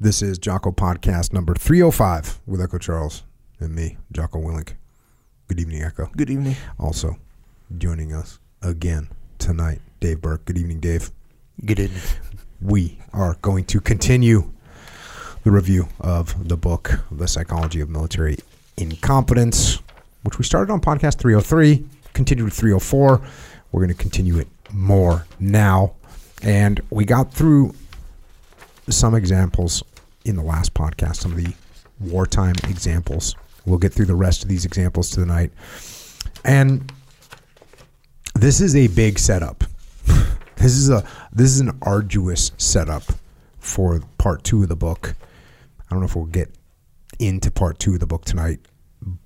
This 0.00 0.22
is 0.22 0.38
Jocko 0.38 0.70
Podcast 0.70 1.32
number 1.32 1.54
305 1.54 2.38
with 2.46 2.60
Echo 2.60 2.78
Charles 2.78 3.24
and 3.58 3.74
me, 3.74 3.98
Jocko 4.12 4.38
Willink. 4.38 4.74
Good 5.48 5.58
evening, 5.58 5.82
Echo. 5.82 6.08
Good 6.16 6.30
evening. 6.30 6.54
Also, 6.78 7.16
joining 7.76 8.12
us 8.12 8.38
again 8.62 9.08
tonight, 9.38 9.80
Dave 9.98 10.20
Burke. 10.20 10.44
Good 10.44 10.56
evening, 10.56 10.78
Dave. 10.78 11.10
Good 11.66 11.80
evening. 11.80 12.00
We 12.62 13.00
are 13.12 13.38
going 13.42 13.64
to 13.64 13.80
continue 13.80 14.52
the 15.42 15.50
review 15.50 15.88
of 15.98 16.46
the 16.46 16.56
book, 16.56 16.92
The 17.10 17.26
Psychology 17.26 17.80
of 17.80 17.90
Military 17.90 18.36
Incompetence, 18.76 19.80
which 20.22 20.38
we 20.38 20.44
started 20.44 20.72
on 20.72 20.80
podcast 20.80 21.18
303, 21.18 21.84
continued 22.12 22.44
with 22.44 22.54
304. 22.54 23.20
We're 23.72 23.80
going 23.80 23.88
to 23.88 24.00
continue 24.00 24.38
it 24.38 24.46
more 24.72 25.26
now. 25.40 25.94
And 26.40 26.80
we 26.90 27.04
got 27.04 27.34
through 27.34 27.74
some 28.90 29.14
examples 29.14 29.82
in 30.24 30.36
the 30.36 30.42
last 30.42 30.74
podcast, 30.74 31.16
some 31.16 31.32
of 31.32 31.38
the 31.38 31.54
wartime 32.00 32.54
examples. 32.68 33.34
We'll 33.66 33.78
get 33.78 33.92
through 33.92 34.06
the 34.06 34.14
rest 34.14 34.42
of 34.42 34.48
these 34.48 34.64
examples 34.64 35.10
tonight. 35.10 35.52
And 36.44 36.90
this 38.34 38.60
is 38.60 38.76
a 38.76 38.88
big 38.88 39.18
setup. 39.18 39.64
This 40.58 40.72
is 40.72 40.90
a 40.90 41.06
this 41.32 41.52
is 41.52 41.60
an 41.60 41.78
arduous 41.82 42.50
setup 42.56 43.04
for 43.60 44.00
part 44.18 44.42
two 44.42 44.64
of 44.64 44.68
the 44.68 44.74
book. 44.74 45.14
I 45.80 45.84
don't 45.90 46.00
know 46.00 46.06
if 46.06 46.16
we'll 46.16 46.24
get 46.24 46.52
into 47.20 47.52
part 47.52 47.78
two 47.78 47.94
of 47.94 48.00
the 48.00 48.08
book 48.08 48.24
tonight, 48.24 48.58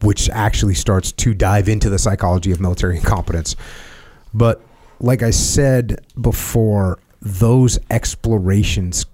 which 0.03 0.29
actually 0.29 0.75
starts 0.75 1.11
to 1.13 1.33
dive 1.33 1.71
into 1.71 1.89
the 1.89 1.99
psychology 1.99 2.53
of 2.53 2.61
military 2.61 2.97
incompetence. 2.99 3.57
But 4.35 4.61
like 5.01 5.23
I 5.23 5.31
said 5.31 6.05
before, 6.21 6.99
those 7.23 7.79
explorations 7.91 9.07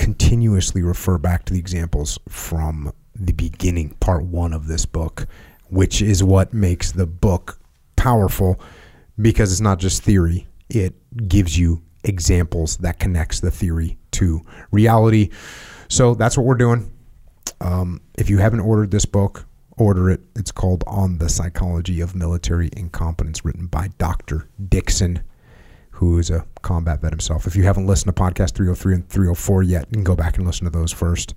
continuously 0.00 0.82
refer 0.82 1.18
back 1.18 1.44
to 1.44 1.52
the 1.52 1.58
examples 1.58 2.18
from 2.28 2.92
the 3.14 3.32
beginning, 3.32 3.90
part 4.00 4.24
one 4.24 4.54
of 4.54 4.66
this 4.66 4.86
book, 4.86 5.26
which 5.68 6.00
is 6.00 6.24
what 6.24 6.54
makes 6.54 6.90
the 6.90 7.06
book 7.06 7.60
powerful 7.96 8.58
because 9.20 9.52
it's 9.52 9.60
not 9.60 9.78
just 9.78 10.02
theory 10.02 10.48
it 10.70 10.94
gives 11.28 11.58
you 11.58 11.82
examples 12.04 12.78
that 12.78 12.98
connects 12.98 13.40
the 13.40 13.50
theory 13.50 13.98
to 14.12 14.40
reality. 14.70 15.30
So 15.88 16.14
that's 16.14 16.36
what 16.36 16.46
we're 16.46 16.54
doing. 16.54 16.90
Um, 17.60 18.00
if 18.16 18.30
you 18.30 18.38
haven't 18.38 18.60
ordered 18.60 18.90
this 18.90 19.04
book, 19.04 19.44
order 19.76 20.08
it. 20.10 20.20
It's 20.36 20.52
called 20.52 20.84
On 20.86 21.18
the 21.18 21.28
Psychology 21.28 22.00
of 22.00 22.14
Military 22.14 22.70
Incompetence, 22.76 23.44
written 23.44 23.66
by 23.66 23.88
Dr. 23.98 24.48
Dixon, 24.68 25.22
who 26.00 26.18
is 26.18 26.30
a 26.30 26.46
combat 26.62 27.02
vet 27.02 27.12
himself. 27.12 27.46
If 27.46 27.54
you 27.54 27.64
haven't 27.64 27.86
listened 27.86 28.16
to 28.16 28.22
podcast 28.22 28.54
303 28.54 28.94
and 28.94 29.08
304 29.10 29.62
yet, 29.64 29.86
you 29.90 29.96
can 29.96 30.02
go 30.02 30.16
back 30.16 30.38
and 30.38 30.46
listen 30.46 30.64
to 30.64 30.70
those 30.70 30.90
first. 30.90 31.34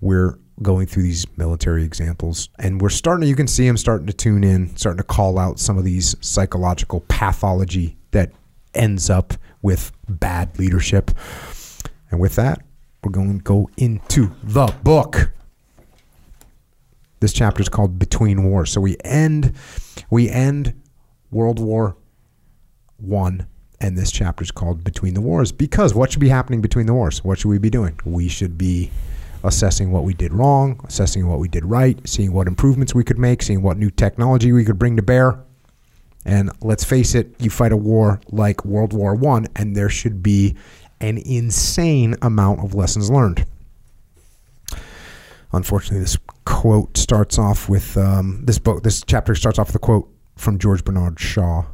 We're 0.00 0.38
going 0.62 0.86
through 0.86 1.02
these 1.02 1.26
military 1.36 1.82
examples 1.82 2.48
and 2.60 2.80
we're 2.80 2.90
starting 2.90 3.22
to, 3.22 3.26
you 3.26 3.34
can 3.34 3.48
see 3.48 3.66
him 3.66 3.76
starting 3.76 4.06
to 4.06 4.12
tune 4.12 4.44
in, 4.44 4.76
starting 4.76 4.98
to 4.98 5.02
call 5.02 5.36
out 5.36 5.58
some 5.58 5.78
of 5.78 5.84
these 5.84 6.14
psychological 6.20 7.00
pathology 7.08 7.96
that 8.12 8.30
ends 8.72 9.10
up 9.10 9.34
with 9.62 9.90
bad 10.08 10.56
leadership. 10.60 11.10
And 12.12 12.20
with 12.20 12.36
that, 12.36 12.62
we're 13.02 13.10
going 13.10 13.38
to 13.38 13.42
go 13.42 13.68
into 13.76 14.30
the 14.44 14.72
book. 14.84 15.32
This 17.18 17.32
chapter 17.32 17.60
is 17.60 17.68
called 17.68 17.98
Between 17.98 18.44
Wars. 18.44 18.70
So 18.70 18.80
we 18.80 18.96
end 19.02 19.56
we 20.08 20.30
end 20.30 20.80
World 21.32 21.58
War 21.58 21.96
1 22.98 23.48
and 23.82 23.98
this 23.98 24.12
chapter 24.12 24.44
is 24.44 24.52
called 24.52 24.84
Between 24.84 25.12
the 25.12 25.20
Wars 25.20 25.50
because 25.50 25.92
what 25.92 26.12
should 26.12 26.20
be 26.20 26.28
happening 26.28 26.62
between 26.62 26.86
the 26.86 26.94
wars? 26.94 27.22
What 27.24 27.38
should 27.38 27.48
we 27.48 27.58
be 27.58 27.68
doing? 27.68 27.98
We 28.04 28.28
should 28.28 28.56
be 28.56 28.90
assessing 29.42 29.90
what 29.90 30.04
we 30.04 30.14
did 30.14 30.32
wrong, 30.32 30.80
assessing 30.84 31.28
what 31.28 31.40
we 31.40 31.48
did 31.48 31.64
right, 31.64 31.98
seeing 32.08 32.32
what 32.32 32.46
improvements 32.46 32.94
we 32.94 33.02
could 33.02 33.18
make, 33.18 33.42
seeing 33.42 33.60
what 33.60 33.76
new 33.76 33.90
technology 33.90 34.52
we 34.52 34.64
could 34.64 34.78
bring 34.78 34.94
to 34.96 35.02
bear. 35.02 35.40
And 36.24 36.52
let's 36.60 36.84
face 36.84 37.16
it, 37.16 37.34
you 37.40 37.50
fight 37.50 37.72
a 37.72 37.76
war 37.76 38.20
like 38.30 38.64
World 38.64 38.92
War 38.92 39.16
One, 39.16 39.48
and 39.56 39.76
there 39.76 39.88
should 39.88 40.22
be 40.22 40.54
an 41.00 41.18
insane 41.18 42.14
amount 42.22 42.60
of 42.60 42.74
lessons 42.74 43.10
learned. 43.10 43.44
Unfortunately, 45.52 45.98
this 45.98 46.16
quote 46.44 46.96
starts 46.96 47.36
off 47.36 47.68
with 47.68 47.96
um, 47.96 48.44
this 48.44 48.60
book. 48.60 48.84
This 48.84 49.02
chapter 49.04 49.34
starts 49.34 49.58
off 49.58 49.66
with 49.66 49.76
a 49.76 49.80
quote 49.80 50.08
from 50.36 50.60
George 50.60 50.84
Bernard 50.84 51.18
Shaw, 51.18 51.64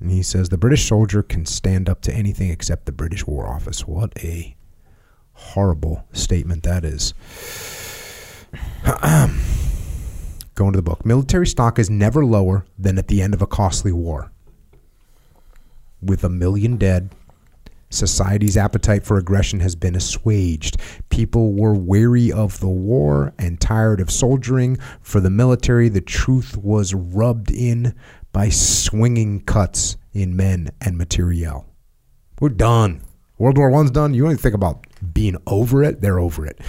and 0.00 0.10
he 0.10 0.22
says, 0.22 0.48
"The 0.48 0.58
British 0.58 0.88
soldier 0.88 1.22
can 1.22 1.46
stand 1.46 1.88
up 1.88 2.00
to 2.02 2.14
anything 2.14 2.50
except 2.50 2.86
the 2.86 2.92
British 2.92 3.26
War 3.26 3.46
Office." 3.46 3.86
What 3.86 4.12
a 4.18 4.56
horrible 5.32 6.04
statement 6.12 6.62
that 6.64 6.84
is. 6.84 7.14
Going 10.54 10.72
to 10.72 10.78
the 10.78 10.82
book. 10.82 11.06
Military 11.06 11.46
stock 11.46 11.78
is 11.78 11.88
never 11.88 12.24
lower 12.24 12.66
than 12.78 12.98
at 12.98 13.08
the 13.08 13.22
end 13.22 13.34
of 13.34 13.42
a 13.42 13.46
costly 13.46 13.92
war. 13.92 14.30
With 16.02 16.24
a 16.24 16.28
million 16.28 16.76
dead, 16.76 17.10
society's 17.90 18.56
appetite 18.56 19.04
for 19.04 19.18
aggression 19.18 19.60
has 19.60 19.74
been 19.74 19.94
assuaged. 19.94 20.76
People 21.08 21.52
were 21.52 21.74
weary 21.74 22.32
of 22.32 22.60
the 22.60 22.68
war 22.68 23.32
and 23.38 23.60
tired 23.60 24.00
of 24.00 24.10
soldiering. 24.10 24.78
For 25.02 25.20
the 25.20 25.30
military, 25.30 25.88
the 25.88 26.00
truth 26.00 26.56
was 26.56 26.94
rubbed 26.94 27.50
in 27.50 27.94
by 28.32 28.48
swinging 28.48 29.40
cuts 29.40 29.96
in 30.12 30.36
men 30.36 30.70
and 30.80 30.96
materiel. 30.96 31.66
We're 32.40 32.50
done. 32.50 33.02
World 33.38 33.58
War 33.58 33.70
One's 33.70 33.90
done. 33.90 34.14
You 34.14 34.24
only 34.24 34.36
think 34.36 34.54
about 34.54 34.86
being 35.12 35.36
over 35.46 35.82
it, 35.82 36.00
they're 36.00 36.18
over 36.18 36.46
it. 36.46 36.62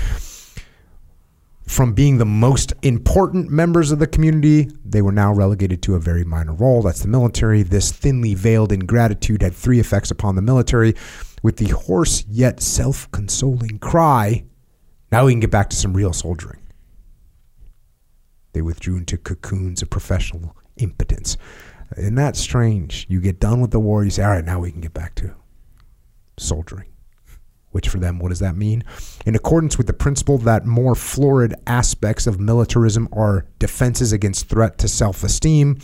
From 1.68 1.94
being 1.94 2.18
the 2.18 2.26
most 2.26 2.74
important 2.82 3.50
members 3.50 3.92
of 3.92 4.00
the 4.00 4.08
community, 4.08 4.70
they 4.84 5.02
were 5.02 5.12
now 5.12 5.34
relegated 5.34 5.82
to 5.84 5.96
a 5.96 6.00
very 6.00 6.26
minor 6.26 6.54
role. 6.54 6.82
That's 6.82 7.02
the 7.02 7.08
military. 7.08 7.64
This 7.64 7.92
thinly 7.92 8.34
veiled 8.34 8.74
ingratitude 8.74 9.42
had 9.42 9.54
three 9.54 9.80
effects 9.80 10.12
upon 10.12 10.36
the 10.36 10.42
military. 10.42 10.96
With 11.44 11.58
the 11.58 11.70
hoarse 11.70 12.26
yet 12.30 12.62
self 12.62 13.10
consoling 13.12 13.80
cry, 13.80 14.44
now 15.12 15.26
we 15.26 15.32
can 15.32 15.40
get 15.40 15.52
back 15.52 15.70
to 15.70 15.76
some 15.78 15.94
real 15.94 16.14
soldiering. 16.14 16.60
They 18.54 18.62
withdrew 18.62 18.98
into 18.98 19.18
cocoons 19.18 19.82
of 19.82 19.90
professional 19.90 20.56
impotence. 20.78 21.38
Isn't 21.98 22.16
that 22.16 22.36
strange? 22.36 23.06
You 23.10 23.20
get 23.20 23.40
done 23.40 23.62
with 23.62 23.72
the 23.72 23.80
war, 23.80 24.04
you 24.04 24.12
say, 24.12 24.24
all 24.24 24.30
right, 24.32 24.46
now 24.46 24.60
we 24.60 24.72
can 24.72 24.82
get 24.82 24.94
back 24.94 25.16
to 25.16 25.36
soldiering 26.38 26.92
which 27.72 27.88
for 27.88 28.00
them, 28.00 28.20
what 28.20 28.30
does 28.30 28.40
that 28.40 28.56
mean? 28.56 28.84
In 29.26 29.36
accordance 29.36 29.78
with 29.78 29.88
the 29.88 29.94
principle 29.94 30.38
that 30.40 30.66
more 30.66 30.96
florid 30.96 31.56
aspects 31.66 32.28
of 32.28 32.40
militarism 32.40 33.08
are 33.14 33.46
defenses 33.60 34.12
against 34.12 34.48
threat 34.48 34.78
to 34.80 34.88
self 34.88 35.24
esteem, 35.24 35.80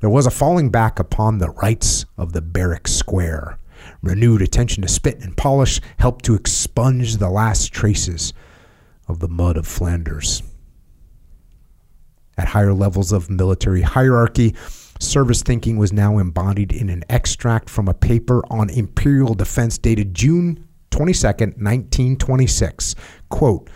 there 0.00 0.10
was 0.10 0.26
a 0.26 0.30
falling 0.30 0.70
back 0.70 0.98
upon 0.98 1.38
the 1.38 1.50
rites 1.50 2.06
of 2.16 2.32
the 2.32 2.42
barrack 2.42 2.88
square. 2.88 3.58
Renewed 4.02 4.42
attention 4.42 4.82
to 4.82 4.88
spit 4.88 5.20
and 5.20 5.36
polish 5.36 5.80
helped 5.98 6.24
to 6.24 6.34
expunge 6.34 7.16
the 7.16 7.30
last 7.30 7.72
traces 7.72 8.32
of 9.08 9.18
the 9.18 9.28
mud 9.28 9.56
of 9.56 9.66
Flanders. 9.66 10.42
At 12.38 12.48
higher 12.48 12.72
levels 12.72 13.12
of 13.12 13.30
military 13.30 13.82
hierarchy, 13.82 14.54
service 14.98 15.42
thinking 15.42 15.76
was 15.76 15.92
now 15.92 16.18
embodied 16.18 16.72
in 16.72 16.88
an 16.88 17.04
extract 17.10 17.68
from 17.68 17.88
a 17.88 17.94
paper 17.94 18.42
on 18.50 18.70
imperial 18.70 19.34
defense 19.34 19.76
dated 19.78 20.14
June 20.14 20.66
22nd, 20.92 21.56
1926. 21.58 22.94
Quote, 23.28 23.68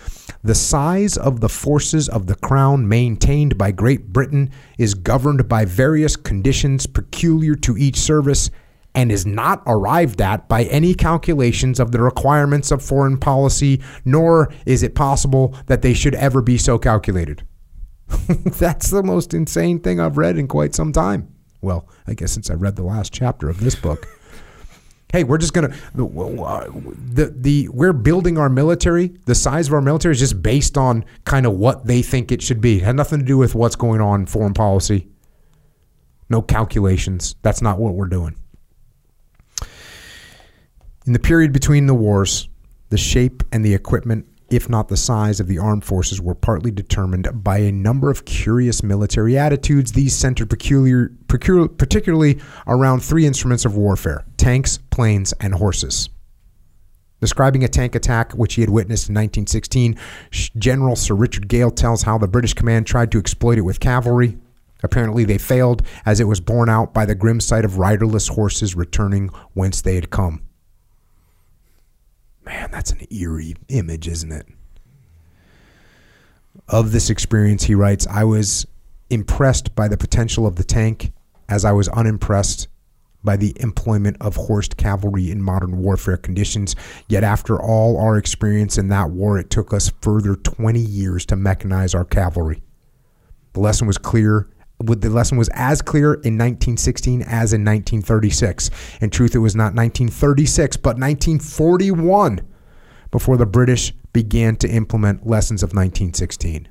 the 0.45 0.55
size 0.55 1.17
of 1.17 1.41
the 1.41 1.49
forces 1.49 2.09
of 2.09 2.27
the 2.27 2.37
crown 2.37 2.87
maintained 2.87 3.59
by 3.59 3.73
Great 3.73 4.13
Britain 4.13 4.51
is 4.79 4.95
governed 4.95 5.49
by 5.49 5.65
various 5.65 6.15
conditions 6.15 6.87
peculiar 6.87 7.55
to 7.57 7.77
each 7.77 7.97
service 7.97 8.51
and 8.95 9.11
is 9.11 9.27
not 9.27 9.63
arrived 9.67 10.23
at 10.23 10.49
by 10.49 10.65
any 10.65 10.95
calculations 10.95 11.81
of 11.81 11.93
the 11.93 12.01
requirements 12.01 12.71
of 12.71 12.83
foreign 12.83 13.19
policy, 13.19 13.83
nor 14.05 14.53
is 14.65 14.83
it 14.83 14.95
possible 14.95 15.55
that 15.67 15.83
they 15.83 15.93
should 15.93 16.15
ever 16.15 16.41
be 16.41 16.57
so 16.57 16.79
calculated. 16.79 17.43
That's 18.29 18.91
the 18.91 19.03
most 19.03 19.35
insane 19.35 19.81
thing 19.81 20.01
I've 20.01 20.17
read 20.17 20.39
in 20.39 20.49
quite 20.49 20.75
some 20.75 20.93
time. 20.93 21.33
Well, 21.61 21.89
I 22.07 22.15
guess 22.15 22.33
since 22.33 22.51
I 22.51 22.55
read 22.55 22.77
the 22.77 22.85
last 22.85 23.13
chapter 23.13 23.49
of 23.49 23.61
this 23.61 23.75
book 23.75 24.07
hey, 25.13 25.25
we're 25.25 25.39
just 25.39 25.55
gonna 25.55 25.75
the 25.95 27.35
the 27.37 27.69
we're 27.69 27.93
building 27.93 28.39
our 28.39 28.49
military. 28.49 29.09
The 29.25 29.35
size 29.35 29.69
of 29.69 29.75
our 29.75 29.81
military 29.81 30.13
is 30.13 30.21
just 30.21 30.43
based 30.43 30.77
on 30.77 31.05
kind 31.25 31.47
of 31.47 31.55
what 31.55 31.87
they 31.87 32.03
think 32.03 32.33
it 32.33 32.43
should 32.43 32.61
be. 32.61 32.79
It 32.79 32.83
had 32.83 32.97
nothing 32.97 33.21
to 33.21 33.25
do 33.25 33.39
with 33.39 33.55
what's 33.55 33.77
going 33.77 34.01
on 34.01 34.27
foreign 34.27 34.55
policy. 34.55 35.09
No 36.29 36.43
calculations. 36.43 37.37
That's 37.43 37.63
not 37.63 37.79
what 37.79 37.95
we're 37.95 38.09
doing. 38.09 38.37
In 41.07 41.13
the 41.13 41.21
period 41.21 41.53
between 41.53 41.87
the 41.87 41.95
wars, 41.95 42.49
the 42.89 42.99
shape 42.99 43.45
and 43.53 43.65
the 43.65 43.75
equipment 43.75 44.27
if 44.49 44.69
not 44.69 44.89
the 44.89 44.97
size 44.97 45.41
of 45.41 45.49
the 45.49 45.59
armed 45.59 45.85
forces, 45.85 46.21
were 46.21 46.35
partly 46.35 46.71
determined 46.71 47.29
by 47.43 47.59
a 47.59 47.73
number 47.73 48.11
of 48.11 48.25
curious 48.25 48.83
military 48.83 49.37
attitudes. 49.37 49.93
These 49.93 50.15
centered 50.15 50.51
peculiar, 50.51 51.11
peculiar, 51.29 51.69
particularly 51.69 52.41
around 52.67 53.01
three 53.01 53.27
instruments 53.27 53.65
of 53.65 53.77
warfare 53.77 54.25
tanks, 54.37 54.79
planes, 54.91 55.33
and 55.41 55.55
horses. 55.55 56.09
Describing 57.21 57.65
a 57.65 57.69
tank 57.69 57.95
attack 57.95 58.33
which 58.33 58.55
he 58.55 58.61
had 58.61 58.71
witnessed 58.71 59.09
in 59.09 59.15
1916, 59.15 59.97
General 60.59 60.97
Sir 60.97 61.15
Richard 61.15 61.49
Gale 61.49 61.71
tells 61.71 62.03
how 62.03 62.19
the 62.19 62.29
British 62.29 62.53
command 62.53 62.87
tried 62.87 63.11
to 63.13 63.19
exploit 63.19 63.59
it 63.59 63.63
with 63.63 63.81
cavalry. 63.81 64.37
Apparently, 64.83 65.25
they 65.25 65.39
failed 65.39 65.83
as 66.05 66.21
it 66.21 66.29
was 66.29 66.41
borne 66.41 66.69
out 66.69 66.93
by 66.93 67.07
the 67.07 67.15
grim 67.15 67.41
sight 67.41 67.65
of 67.65 67.79
riderless 67.79 68.29
horses 68.29 68.77
returning 68.77 69.29
whence 69.55 69.81
they 69.81 69.95
had 69.95 70.11
come. 70.11 70.43
Man, 72.47 72.71
that's 72.71 72.93
an 72.93 73.07
eerie 73.11 73.57
image, 73.69 74.09
isn't 74.09 74.33
it? 74.33 74.47
Of 76.69 76.93
this 76.93 77.11
experience, 77.11 77.65
he 77.65 77.75
writes, 77.75 78.07
I 78.07 78.25
was 78.25 78.67
impressed 79.11 79.75
by 79.75 79.89
the 79.89 79.97
potential 79.97 80.47
of 80.47 80.57
the 80.57 80.65
tank 80.65 81.13
as 81.49 81.65
I 81.65 81.73
was 81.73 81.89
unimpressed 81.89 82.69
by 83.23 83.37
the 83.37 83.53
employment 83.61 84.17
of 84.21 84.37
horsed 84.37 84.77
cavalry 84.77 85.31
in 85.31 85.43
modern 85.43 85.79
warfare 85.79 86.17
conditions. 86.17 86.77
Yet, 87.09 87.25
after 87.25 87.61
all 87.61 87.99
our 87.99 88.17
experience 88.17 88.79
in 88.79 88.89
that 88.89 89.11
war, 89.11 89.39
it 89.39 89.51
took 89.51 89.75
us 89.75 89.93
further 90.01 90.37
20 90.37 90.81
years 90.81 91.27
to 91.27 91.37
mechanize 91.37 91.95
our 91.95 92.05
cavalry. 92.05 92.63
The 93.53 93.61
lesson 93.61 93.87
was 93.87 93.99
clear. 93.99 94.49
The 94.79 95.11
lesson 95.11 95.39
was 95.39 95.49
as 95.55 95.81
clear 95.81 96.15
in 96.15 96.37
1916 96.37 97.23
as 97.23 97.53
in 97.53 97.65
1936. 97.65 98.71
In 99.01 99.11
truth, 99.11 99.35
it 99.35 99.39
was 99.39 99.57
not 99.57 99.75
1936, 99.75 100.77
but 100.77 100.99
1941 100.99 102.41
before 103.11 103.37
the 103.37 103.47
British 103.47 103.93
began 104.13 104.57
to 104.57 104.69
implement 104.69 105.27
lessons 105.27 105.63
of 105.63 105.71
1916. 105.71 106.69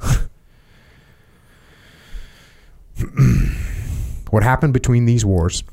What 4.30 4.44
happened 4.44 4.72
between 4.72 5.06
these 5.06 5.24
wars 5.24 5.64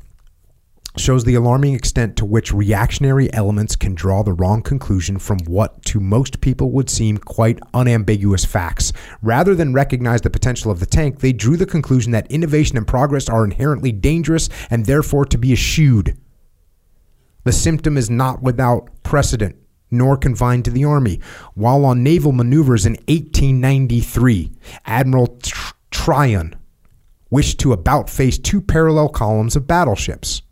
shows 1.00 1.24
the 1.24 1.34
alarming 1.34 1.74
extent 1.74 2.16
to 2.16 2.24
which 2.24 2.52
reactionary 2.52 3.32
elements 3.32 3.76
can 3.76 3.94
draw 3.94 4.22
the 4.22 4.32
wrong 4.32 4.62
conclusion 4.62 5.18
from 5.18 5.38
what 5.46 5.84
to 5.84 6.00
most 6.00 6.40
people 6.40 6.70
would 6.70 6.90
seem 6.90 7.18
quite 7.18 7.58
unambiguous 7.74 8.44
facts. 8.44 8.92
Rather 9.22 9.54
than 9.54 9.72
recognize 9.72 10.20
the 10.20 10.30
potential 10.30 10.70
of 10.70 10.80
the 10.80 10.86
tank, 10.86 11.20
they 11.20 11.32
drew 11.32 11.56
the 11.56 11.66
conclusion 11.66 12.12
that 12.12 12.30
innovation 12.30 12.76
and 12.76 12.86
progress 12.86 13.28
are 13.28 13.44
inherently 13.44 13.92
dangerous 13.92 14.48
and 14.70 14.86
therefore 14.86 15.24
to 15.24 15.38
be 15.38 15.52
eschewed. 15.52 16.16
The 17.44 17.52
symptom 17.52 17.96
is 17.96 18.10
not 18.10 18.42
without 18.42 18.90
precedent, 19.02 19.56
nor 19.90 20.16
confined 20.16 20.64
to 20.66 20.70
the 20.70 20.84
Army. 20.84 21.20
While 21.54 21.84
on 21.84 22.02
naval 22.02 22.32
maneuvers 22.32 22.84
in 22.84 22.92
1893, 23.08 24.52
Admiral 24.84 25.38
Tryon 25.90 26.56
wished 27.30 27.60
to 27.60 27.72
about 27.72 28.10
face 28.10 28.38
two 28.38 28.60
parallel 28.60 29.08
columns 29.08 29.56
of 29.56 29.66
battleships. 29.66 30.42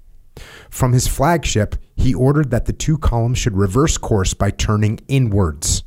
From 0.70 0.92
his 0.92 1.06
flagship, 1.08 1.76
he 1.96 2.14
ordered 2.14 2.50
that 2.50 2.66
the 2.66 2.72
two 2.72 2.98
columns 2.98 3.38
should 3.38 3.56
reverse 3.56 3.96
course 3.98 4.34
by 4.34 4.50
turning 4.50 5.00
inwards. 5.08 5.84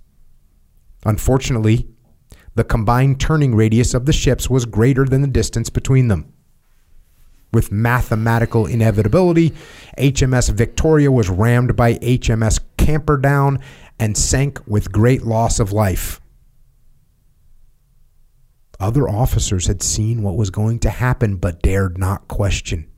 Unfortunately, 1.06 1.88
the 2.56 2.64
combined 2.64 3.20
turning 3.20 3.56
radius 3.56 3.94
of 3.94 4.06
the 4.06 4.14
ships 4.14 4.50
was 4.50 4.66
greater 4.66 5.06
than 5.06 5.22
the 5.22 5.28
distance 5.28 5.70
between 5.70 6.08
them. 6.08 6.34
With 7.52 7.72
mathematical 7.72 8.66
inevitability, 8.66 9.54
HMS 9.98 10.52
Victoria 10.52 11.12
was 11.12 11.30
rammed 11.30 11.76
by 11.76 11.96
HMS 11.96 12.60
Camperdown 12.78 13.60
and 14.00 14.18
sank 14.18 14.60
with 14.68 14.92
great 14.92 15.24
loss 15.24 15.60
of 15.60 15.72
life. 15.72 16.22
Other 18.80 19.10
officers 19.10 19.68
had 19.68 19.84
seen 19.84 20.22
what 20.22 20.38
was 20.38 20.50
going 20.50 20.80
to 20.80 20.90
happen 20.90 21.36
but 21.36 21.62
dared 21.62 21.98
not 21.98 22.28
question. 22.28 22.90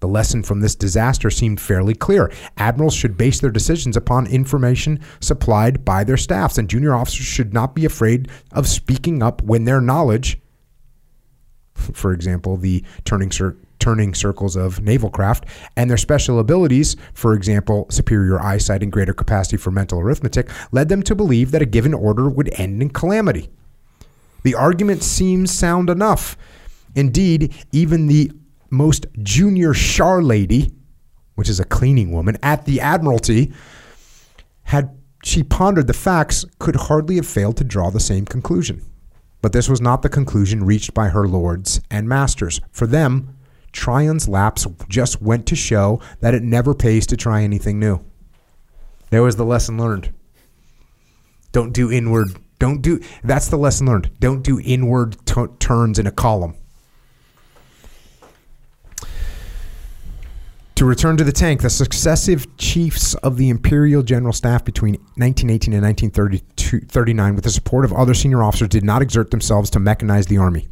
The 0.00 0.08
lesson 0.08 0.44
from 0.44 0.60
this 0.60 0.76
disaster 0.76 1.28
seemed 1.28 1.60
fairly 1.60 1.94
clear. 1.94 2.30
Admirals 2.56 2.94
should 2.94 3.16
base 3.16 3.40
their 3.40 3.50
decisions 3.50 3.96
upon 3.96 4.26
information 4.26 5.00
supplied 5.20 5.84
by 5.84 6.04
their 6.04 6.16
staffs, 6.16 6.56
and 6.56 6.70
junior 6.70 6.94
officers 6.94 7.26
should 7.26 7.52
not 7.52 7.74
be 7.74 7.84
afraid 7.84 8.28
of 8.52 8.68
speaking 8.68 9.22
up 9.22 9.42
when 9.42 9.64
their 9.64 9.80
knowledge, 9.80 10.38
for 11.74 12.12
example, 12.12 12.56
the 12.56 12.84
turning, 13.04 13.32
cir- 13.32 13.56
turning 13.80 14.14
circles 14.14 14.54
of 14.54 14.80
naval 14.80 15.10
craft, 15.10 15.46
and 15.76 15.90
their 15.90 15.96
special 15.96 16.38
abilities, 16.38 16.94
for 17.12 17.34
example, 17.34 17.86
superior 17.90 18.40
eyesight 18.40 18.84
and 18.84 18.92
greater 18.92 19.14
capacity 19.14 19.56
for 19.56 19.72
mental 19.72 19.98
arithmetic, 19.98 20.48
led 20.70 20.88
them 20.88 21.02
to 21.02 21.14
believe 21.16 21.50
that 21.50 21.62
a 21.62 21.66
given 21.66 21.92
order 21.92 22.28
would 22.28 22.52
end 22.60 22.80
in 22.82 22.90
calamity. 22.90 23.50
The 24.44 24.54
argument 24.54 25.02
seems 25.02 25.50
sound 25.50 25.90
enough. 25.90 26.36
Indeed, 26.94 27.52
even 27.72 28.06
the 28.06 28.30
most 28.70 29.06
junior 29.22 29.72
char 29.72 30.22
lady, 30.22 30.72
which 31.34 31.48
is 31.48 31.60
a 31.60 31.64
cleaning 31.64 32.12
woman, 32.12 32.38
at 32.42 32.64
the 32.64 32.80
Admiralty, 32.80 33.52
had 34.64 34.96
she 35.24 35.42
pondered 35.42 35.86
the 35.86 35.94
facts, 35.94 36.44
could 36.58 36.76
hardly 36.76 37.16
have 37.16 37.26
failed 37.26 37.56
to 37.56 37.64
draw 37.64 37.90
the 37.90 38.00
same 38.00 38.24
conclusion. 38.24 38.82
But 39.40 39.52
this 39.52 39.68
was 39.68 39.80
not 39.80 40.02
the 40.02 40.08
conclusion 40.08 40.64
reached 40.64 40.94
by 40.94 41.08
her 41.08 41.26
lords 41.28 41.80
and 41.90 42.08
masters. 42.08 42.60
For 42.72 42.86
them, 42.86 43.36
Tryon's 43.72 44.28
lapse 44.28 44.66
just 44.88 45.22
went 45.22 45.46
to 45.46 45.56
show 45.56 46.00
that 46.20 46.34
it 46.34 46.42
never 46.42 46.74
pays 46.74 47.06
to 47.08 47.16
try 47.16 47.42
anything 47.42 47.78
new. 47.78 48.00
There 49.10 49.22
was 49.22 49.36
the 49.36 49.44
lesson 49.44 49.78
learned. 49.78 50.12
Don't 51.52 51.72
do 51.72 51.90
inward 51.90 52.36
don't 52.58 52.82
do 52.82 53.00
that's 53.22 53.48
the 53.48 53.56
lesson 53.56 53.86
learned. 53.86 54.10
Don't 54.18 54.42
do 54.42 54.60
inward 54.60 55.16
t- 55.24 55.46
turns 55.60 55.98
in 55.98 56.06
a 56.06 56.10
column. 56.10 56.54
To 60.78 60.84
return 60.84 61.16
to 61.16 61.24
the 61.24 61.32
tank, 61.32 61.62
the 61.62 61.70
successive 61.70 62.56
chiefs 62.56 63.14
of 63.14 63.36
the 63.36 63.48
Imperial 63.48 64.04
General 64.04 64.32
Staff 64.32 64.64
between 64.64 64.94
1918 65.16 65.74
and 65.74 65.82
1939, 65.82 67.34
with 67.34 67.42
the 67.42 67.50
support 67.50 67.84
of 67.84 67.92
other 67.92 68.14
senior 68.14 68.44
officers, 68.44 68.68
did 68.68 68.84
not 68.84 69.02
exert 69.02 69.32
themselves 69.32 69.70
to 69.70 69.80
mechanize 69.80 70.28
the 70.28 70.38
army. 70.38 70.68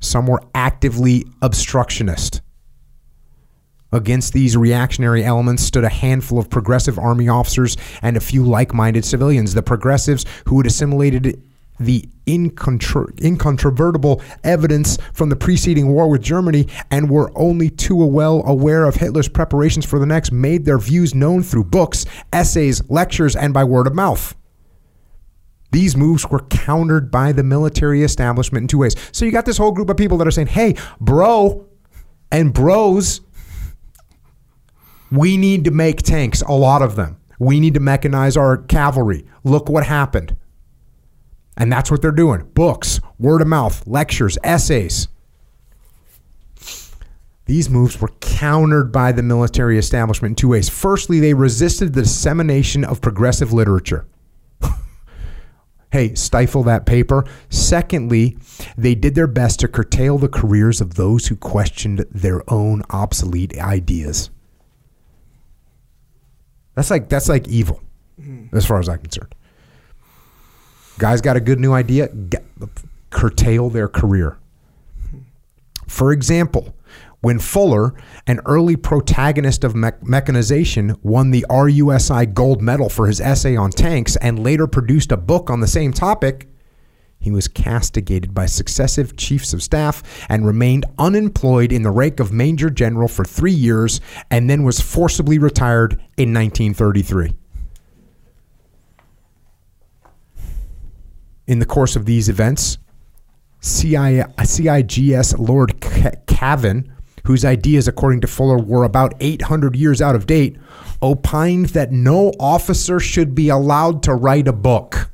Some 0.00 0.26
were 0.26 0.42
actively 0.54 1.26
obstructionist. 1.42 2.40
Against 3.92 4.32
these 4.32 4.56
reactionary 4.56 5.22
elements 5.22 5.62
stood 5.62 5.84
a 5.84 5.90
handful 5.90 6.38
of 6.38 6.48
progressive 6.48 6.98
army 6.98 7.28
officers 7.28 7.76
and 8.00 8.16
a 8.16 8.20
few 8.20 8.44
like 8.44 8.72
minded 8.72 9.04
civilians. 9.04 9.52
The 9.52 9.62
progressives 9.62 10.24
who 10.46 10.56
had 10.56 10.66
assimilated 10.66 11.42
the 11.80 12.08
incontra- 12.26 13.18
incontrovertible 13.22 14.22
evidence 14.44 14.98
from 15.12 15.28
the 15.28 15.36
preceding 15.36 15.88
war 15.88 16.08
with 16.08 16.22
Germany 16.22 16.68
and 16.90 17.08
were 17.08 17.32
only 17.34 17.70
too 17.70 17.96
well 17.96 18.42
aware 18.46 18.84
of 18.84 18.96
Hitler's 18.96 19.28
preparations 19.28 19.86
for 19.86 19.98
the 19.98 20.06
next 20.06 20.32
made 20.32 20.64
their 20.64 20.78
views 20.78 21.14
known 21.14 21.42
through 21.42 21.64
books, 21.64 22.04
essays, 22.32 22.82
lectures, 22.90 23.36
and 23.36 23.54
by 23.54 23.64
word 23.64 23.86
of 23.86 23.94
mouth. 23.94 24.34
These 25.70 25.96
moves 25.96 26.26
were 26.28 26.40
countered 26.40 27.10
by 27.10 27.32
the 27.32 27.42
military 27.42 28.02
establishment 28.02 28.64
in 28.64 28.68
two 28.68 28.78
ways. 28.78 28.96
So 29.12 29.24
you 29.24 29.30
got 29.30 29.44
this 29.44 29.58
whole 29.58 29.72
group 29.72 29.90
of 29.90 29.96
people 29.96 30.16
that 30.18 30.26
are 30.26 30.32
saying, 30.32 30.48
hey, 30.48 30.76
bro 31.00 31.66
and 32.30 32.52
bros 32.52 33.20
we 35.10 35.36
need 35.36 35.64
to 35.64 35.70
make 35.70 36.02
tanks, 36.02 36.42
a 36.42 36.52
lot 36.52 36.82
of 36.82 36.96
them. 36.96 37.16
We 37.38 37.60
need 37.60 37.74
to 37.74 37.80
mechanize 37.80 38.36
our 38.36 38.56
cavalry. 38.56 39.24
Look 39.44 39.68
what 39.68 39.86
happened. 39.86 40.36
And 41.58 41.72
that's 41.72 41.90
what 41.90 42.00
they're 42.00 42.12
doing 42.12 42.48
books, 42.54 43.00
word 43.18 43.42
of 43.42 43.48
mouth, 43.48 43.86
lectures, 43.86 44.38
essays. 44.44 45.08
These 47.46 47.68
moves 47.68 48.00
were 48.00 48.12
countered 48.20 48.92
by 48.92 49.10
the 49.10 49.22
military 49.22 49.78
establishment 49.78 50.32
in 50.32 50.36
two 50.36 50.48
ways. 50.48 50.68
Firstly, 50.68 51.18
they 51.18 51.34
resisted 51.34 51.92
the 51.92 52.02
dissemination 52.02 52.84
of 52.84 53.00
progressive 53.00 53.52
literature. 53.52 54.06
hey, 55.90 56.14
stifle 56.14 56.62
that 56.64 56.86
paper. 56.86 57.24
Secondly, 57.48 58.36
they 58.76 58.94
did 58.94 59.14
their 59.14 59.26
best 59.26 59.60
to 59.60 59.68
curtail 59.68 60.18
the 60.18 60.28
careers 60.28 60.80
of 60.80 60.94
those 60.94 61.26
who 61.26 61.36
questioned 61.36 62.04
their 62.12 62.42
own 62.52 62.82
obsolete 62.90 63.58
ideas. 63.58 64.30
That's 66.74 66.90
like 66.90 67.08
that's 67.08 67.28
like 67.28 67.48
evil, 67.48 67.82
mm-hmm. 68.20 68.56
as 68.56 68.64
far 68.64 68.78
as 68.78 68.88
I'm 68.88 68.98
concerned. 68.98 69.34
Guys 70.98 71.20
got 71.20 71.36
a 71.36 71.40
good 71.40 71.60
new 71.60 71.72
idea, 71.72 72.08
get, 72.08 72.44
curtail 73.10 73.70
their 73.70 73.88
career. 73.88 74.38
For 75.86 76.12
example, 76.12 76.74
when 77.20 77.38
Fuller, 77.38 77.94
an 78.26 78.40
early 78.46 78.76
protagonist 78.76 79.64
of 79.64 79.74
me- 79.74 79.90
mechanization, 80.02 80.96
won 81.02 81.30
the 81.30 81.44
RUSI 81.48 82.32
gold 82.34 82.62
medal 82.62 82.88
for 82.88 83.06
his 83.06 83.20
essay 83.20 83.56
on 83.56 83.70
tanks 83.70 84.16
and 84.16 84.42
later 84.42 84.66
produced 84.66 85.10
a 85.10 85.16
book 85.16 85.50
on 85.50 85.60
the 85.60 85.66
same 85.66 85.92
topic, 85.92 86.48
he 87.20 87.32
was 87.32 87.48
castigated 87.48 88.32
by 88.32 88.46
successive 88.46 89.16
chiefs 89.16 89.52
of 89.52 89.62
staff 89.62 90.02
and 90.28 90.46
remained 90.46 90.86
unemployed 90.98 91.72
in 91.72 91.82
the 91.82 91.90
rank 91.90 92.20
of 92.20 92.32
Major 92.32 92.70
General 92.70 93.08
for 93.08 93.24
three 93.24 93.52
years 93.52 94.00
and 94.30 94.48
then 94.48 94.62
was 94.62 94.80
forcibly 94.80 95.38
retired 95.38 95.94
in 96.16 96.32
1933. 96.32 97.34
In 101.48 101.58
the 101.60 101.66
course 101.66 101.96
of 101.96 102.04
these 102.04 102.28
events, 102.28 102.76
CIGS 103.62 105.38
Lord 105.38 105.80
Cavan, 106.26 106.92
whose 107.24 107.42
ideas, 107.42 107.88
according 107.88 108.20
to 108.20 108.26
Fuller, 108.26 108.58
were 108.58 108.84
about 108.84 109.14
800 109.18 109.74
years 109.74 110.02
out 110.02 110.14
of 110.14 110.26
date, 110.26 110.58
opined 111.00 111.70
that 111.70 111.90
no 111.90 112.32
officer 112.38 113.00
should 113.00 113.34
be 113.34 113.48
allowed 113.48 114.02
to 114.02 114.14
write 114.14 114.46
a 114.46 114.52
book. 114.52 115.10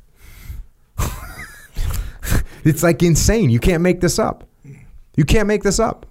it's 2.65 2.83
like 2.83 3.01
insane. 3.01 3.49
You 3.49 3.59
can't 3.59 3.81
make 3.81 4.01
this 4.01 4.19
up. 4.19 4.43
You 5.15 5.23
can't 5.23 5.47
make 5.47 5.63
this 5.63 5.79
up. 5.79 6.05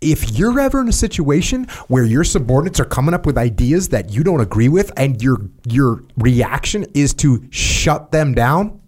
If 0.00 0.38
you're 0.38 0.58
ever 0.58 0.80
in 0.80 0.88
a 0.88 0.92
situation 0.92 1.64
where 1.88 2.04
your 2.04 2.24
subordinates 2.24 2.80
are 2.80 2.86
coming 2.86 3.12
up 3.12 3.26
with 3.26 3.36
ideas 3.36 3.90
that 3.90 4.10
you 4.10 4.24
don't 4.24 4.40
agree 4.40 4.68
with 4.68 4.90
and 4.96 5.22
your 5.22 5.50
your 5.68 6.02
reaction 6.16 6.86
is 6.94 7.12
to 7.14 7.46
shut 7.50 8.10
them 8.10 8.32
down, 8.34 8.80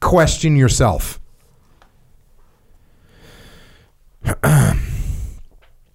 question 0.00 0.56
yourself. 0.56 1.20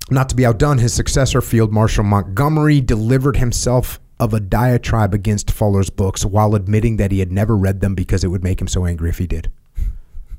Not 0.09 0.29
to 0.29 0.35
be 0.35 0.45
outdone, 0.45 0.77
his 0.77 0.93
successor, 0.93 1.41
Field 1.41 1.73
Marshal 1.73 2.03
Montgomery, 2.03 2.79
delivered 2.79 3.37
himself 3.37 3.99
of 4.19 4.33
a 4.33 4.39
diatribe 4.39 5.13
against 5.13 5.51
Fuller's 5.51 5.89
books 5.89 6.23
while 6.23 6.55
admitting 6.55 6.95
that 6.97 7.11
he 7.11 7.19
had 7.19 7.31
never 7.31 7.57
read 7.57 7.81
them 7.81 7.95
because 7.95 8.23
it 8.23 8.29
would 8.29 8.43
make 8.43 8.61
him 8.61 8.67
so 8.67 8.85
angry 8.85 9.09
if 9.09 9.17
he 9.17 9.27
did. 9.27 9.51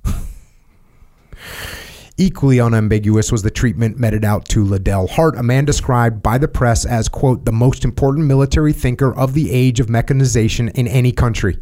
Equally 2.19 2.59
unambiguous 2.59 3.31
was 3.31 3.43
the 3.43 3.51
treatment 3.51 3.99
meted 3.99 4.25
out 4.25 4.49
to 4.49 4.65
Liddell 4.65 5.07
Hart, 5.07 5.37
a 5.37 5.43
man 5.43 5.67
described 5.67 6.23
by 6.23 6.39
the 6.39 6.49
press 6.49 6.87
as, 6.87 7.11
quote, 7.11 7.45
the 7.45 7.53
most 7.53 7.85
important 7.85 8.27
military 8.27 8.73
thinker 8.73 9.15
of 9.15 9.35
the 9.35 9.53
age 9.53 9.81
of 9.81 9.91
mechanization 9.91 10.69
in 10.71 10.89
any 10.89 11.13
country. 11.13 11.59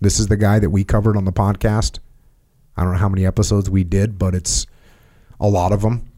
This 0.00 0.18
is 0.18 0.26
the 0.26 0.36
guy 0.36 0.58
that 0.58 0.70
we 0.70 0.82
covered 0.82 1.16
on 1.16 1.24
the 1.24 1.32
podcast. 1.32 2.00
I 2.76 2.82
don't 2.82 2.94
know 2.94 2.98
how 2.98 3.08
many 3.08 3.24
episodes 3.24 3.70
we 3.70 3.84
did, 3.84 4.18
but 4.18 4.34
it's 4.34 4.66
a 5.38 5.46
lot 5.46 5.70
of 5.70 5.82
them. 5.82 6.09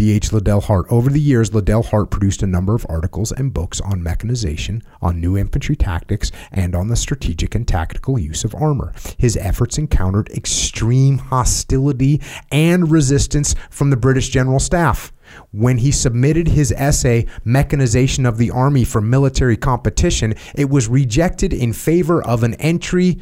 B.H. 0.00 0.32
Liddell 0.32 0.62
Hart. 0.62 0.86
Over 0.88 1.10
the 1.10 1.20
years, 1.20 1.52
Liddell 1.52 1.82
Hart 1.82 2.10
produced 2.10 2.42
a 2.42 2.46
number 2.46 2.74
of 2.74 2.86
articles 2.88 3.32
and 3.32 3.52
books 3.52 3.82
on 3.82 4.02
mechanization, 4.02 4.82
on 5.02 5.20
new 5.20 5.36
infantry 5.36 5.76
tactics, 5.76 6.32
and 6.50 6.74
on 6.74 6.88
the 6.88 6.96
strategic 6.96 7.54
and 7.54 7.68
tactical 7.68 8.18
use 8.18 8.42
of 8.42 8.54
armor. 8.54 8.94
His 9.18 9.36
efforts 9.36 9.76
encountered 9.76 10.30
extreme 10.30 11.18
hostility 11.18 12.22
and 12.50 12.90
resistance 12.90 13.54
from 13.68 13.90
the 13.90 13.96
British 13.98 14.30
General 14.30 14.58
Staff. 14.58 15.12
When 15.50 15.76
he 15.76 15.92
submitted 15.92 16.48
his 16.48 16.72
essay, 16.72 17.26
Mechanization 17.44 18.24
of 18.24 18.38
the 18.38 18.50
Army 18.50 18.84
for 18.84 19.02
Military 19.02 19.58
Competition, 19.58 20.34
it 20.54 20.70
was 20.70 20.88
rejected 20.88 21.52
in 21.52 21.74
favor 21.74 22.22
of 22.22 22.42
an 22.42 22.54
entry 22.54 23.18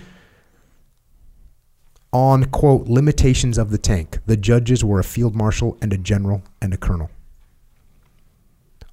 on, 2.19 2.45
quote, 2.47 2.89
limitations 2.89 3.59
of 3.59 3.71
the 3.71 3.79
tank. 3.79 4.19
The 4.27 4.37
judges 4.37 4.85
were 4.85 4.99
a 4.99 5.05
field 5.05 5.37
marshal 5.37 5.79
and 5.81 5.93
a 5.93 5.99
general 5.99 6.43
and 6.61 6.75
a 6.75 6.77
colonel. 6.77 7.11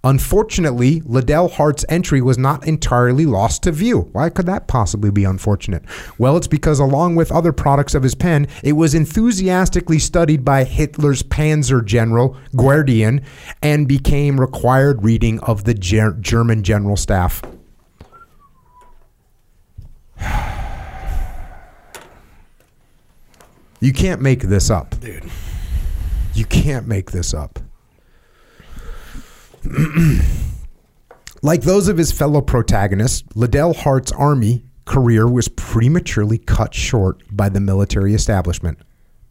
Unfortunately, 0.03 1.01
Liddell 1.01 1.48
Hart's 1.48 1.84
entry 1.89 2.22
was 2.22 2.38
not 2.38 2.67
entirely 2.67 3.25
lost 3.25 3.63
to 3.63 3.72
view. 3.72 4.01
Why 4.12 4.29
could 4.29 4.46
that 4.46 4.67
possibly 4.67 5.10
be 5.10 5.24
unfortunate? 5.24 5.84
Well, 6.20 6.38
it's 6.38 6.46
because, 6.46 6.77
along 6.77 7.15
with 7.15 7.32
other 7.32 7.51
products 7.51 7.96
of 7.96 8.03
his 8.03 8.13
pen, 8.13 8.48
it 8.63 8.74
was 8.74 8.94
enthusiastically 8.94 9.98
studied 9.98 10.46
by 10.46 10.63
Hitler's 10.63 11.24
Panzer 11.24 11.84
General, 11.84 12.38
Guderian, 12.53 13.24
and 13.63 13.88
became 13.88 14.39
required 14.39 15.03
reading 15.03 15.39
of 15.39 15.63
the 15.63 15.74
Ger- 15.74 16.20
German 16.22 16.62
General 16.62 16.96
Staff. 16.96 17.41
You 23.79 23.94
can't 23.94 24.22
make 24.22 24.41
this 24.41 24.70
up. 24.70 25.00
Dude. 25.00 25.24
You 26.34 26.46
can't 26.46 26.88
make 26.88 27.12
this 27.12 27.34
up. 27.34 27.60
like 31.41 31.62
those 31.62 31.88
of 31.88 31.98
his 31.98 32.12
fellow 32.12 32.41
protagonists, 32.41 33.24
Liddell 33.36 33.74
Hart's 33.74 34.12
army 34.12 34.65
career 34.86 35.27
was 35.27 35.48
prematurely 35.48 36.38
cut 36.38 36.74
short 36.74 37.22
by 37.32 37.50
the 37.50 37.60
military 37.60 38.13
establishment. 38.13 38.77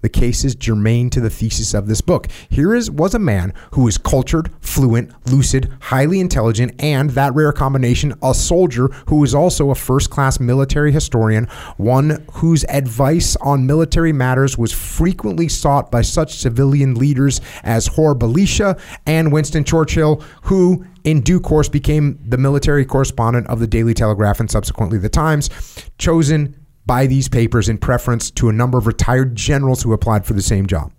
The 0.04 0.10
case 0.10 0.44
is 0.44 0.54
germane 0.54 1.08
to 1.10 1.20
the 1.22 1.30
thesis 1.30 1.72
of 1.72 1.86
this 1.86 2.02
book. 2.02 2.26
Here 2.50 2.74
is 2.74 2.90
was 2.90 3.14
a 3.14 3.18
man 3.18 3.54
who 3.70 3.88
is 3.88 3.96
cultured, 3.96 4.50
fluent, 4.60 5.10
lucid, 5.32 5.72
highly 5.80 6.20
intelligent, 6.20 6.74
and 6.78 7.08
that 7.12 7.34
rare 7.34 7.54
combination, 7.54 8.12
a 8.22 8.34
soldier 8.34 8.88
who 9.06 9.24
is 9.24 9.34
also 9.34 9.70
a 9.70 9.74
first-class 9.74 10.40
military 10.40 10.92
historian, 10.92 11.46
one 11.78 12.22
whose 12.32 12.66
advice 12.68 13.34
on 13.36 13.66
military 13.66 14.12
matters 14.12 14.58
was 14.58 14.72
frequently 14.72 15.48
sought 15.48 15.90
by 15.90 16.02
such 16.02 16.34
civilian 16.34 16.96
leaders 16.96 17.40
as 17.62 17.86
Hore 17.86 18.14
Belisha 18.14 18.78
and 19.06 19.32
Winston 19.32 19.64
Churchill, 19.64 20.22
who 20.42 20.84
in 21.04 21.22
due 21.22 21.40
course 21.40 21.70
became 21.70 22.18
the 22.28 22.36
military 22.36 22.84
correspondent 22.84 23.46
of 23.46 23.58
the 23.58 23.66
Daily 23.66 23.94
Telegraph 23.94 24.38
and 24.38 24.50
subsequently 24.50 24.98
the 24.98 25.08
Times, 25.08 25.48
chosen 25.96 26.54
by 26.86 27.06
these 27.06 27.28
papers 27.28 27.68
in 27.68 27.78
preference 27.78 28.30
to 28.32 28.48
a 28.48 28.52
number 28.52 28.78
of 28.78 28.86
retired 28.86 29.34
generals 29.34 29.82
who 29.82 29.92
applied 29.92 30.26
for 30.26 30.34
the 30.34 30.42
same 30.42 30.66
job. 30.66 30.92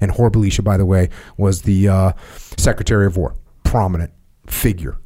And 0.00 0.10
Hore 0.10 0.30
Belisha, 0.30 0.64
by 0.64 0.76
the 0.76 0.86
way, 0.86 1.08
was 1.36 1.62
the 1.62 1.88
uh, 1.88 2.12
Secretary 2.56 3.06
of 3.06 3.16
War, 3.16 3.34
prominent 3.62 4.12
figure. 4.46 4.98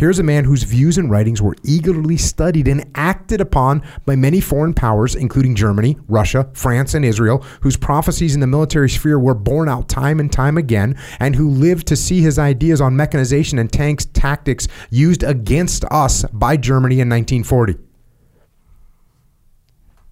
Here's 0.00 0.18
a 0.18 0.22
man 0.22 0.44
whose 0.44 0.62
views 0.62 0.96
and 0.96 1.10
writings 1.10 1.42
were 1.42 1.56
eagerly 1.62 2.16
studied 2.16 2.68
and 2.68 2.90
acted 2.94 3.42
upon 3.42 3.82
by 4.06 4.16
many 4.16 4.40
foreign 4.40 4.72
powers, 4.72 5.14
including 5.14 5.54
Germany, 5.54 5.98
Russia, 6.08 6.48
France, 6.54 6.94
and 6.94 7.04
Israel, 7.04 7.44
whose 7.60 7.76
prophecies 7.76 8.34
in 8.34 8.40
the 8.40 8.46
military 8.46 8.88
sphere 8.88 9.18
were 9.18 9.34
borne 9.34 9.68
out 9.68 9.90
time 9.90 10.18
and 10.18 10.32
time 10.32 10.56
again, 10.56 10.96
and 11.18 11.36
who 11.36 11.50
lived 11.50 11.86
to 11.88 11.96
see 11.96 12.22
his 12.22 12.38
ideas 12.38 12.80
on 12.80 12.96
mechanization 12.96 13.58
and 13.58 13.70
tanks 13.70 14.06
tactics 14.06 14.68
used 14.88 15.22
against 15.22 15.84
us 15.90 16.24
by 16.32 16.56
Germany 16.56 16.94
in 16.94 17.10
1940. 17.10 17.89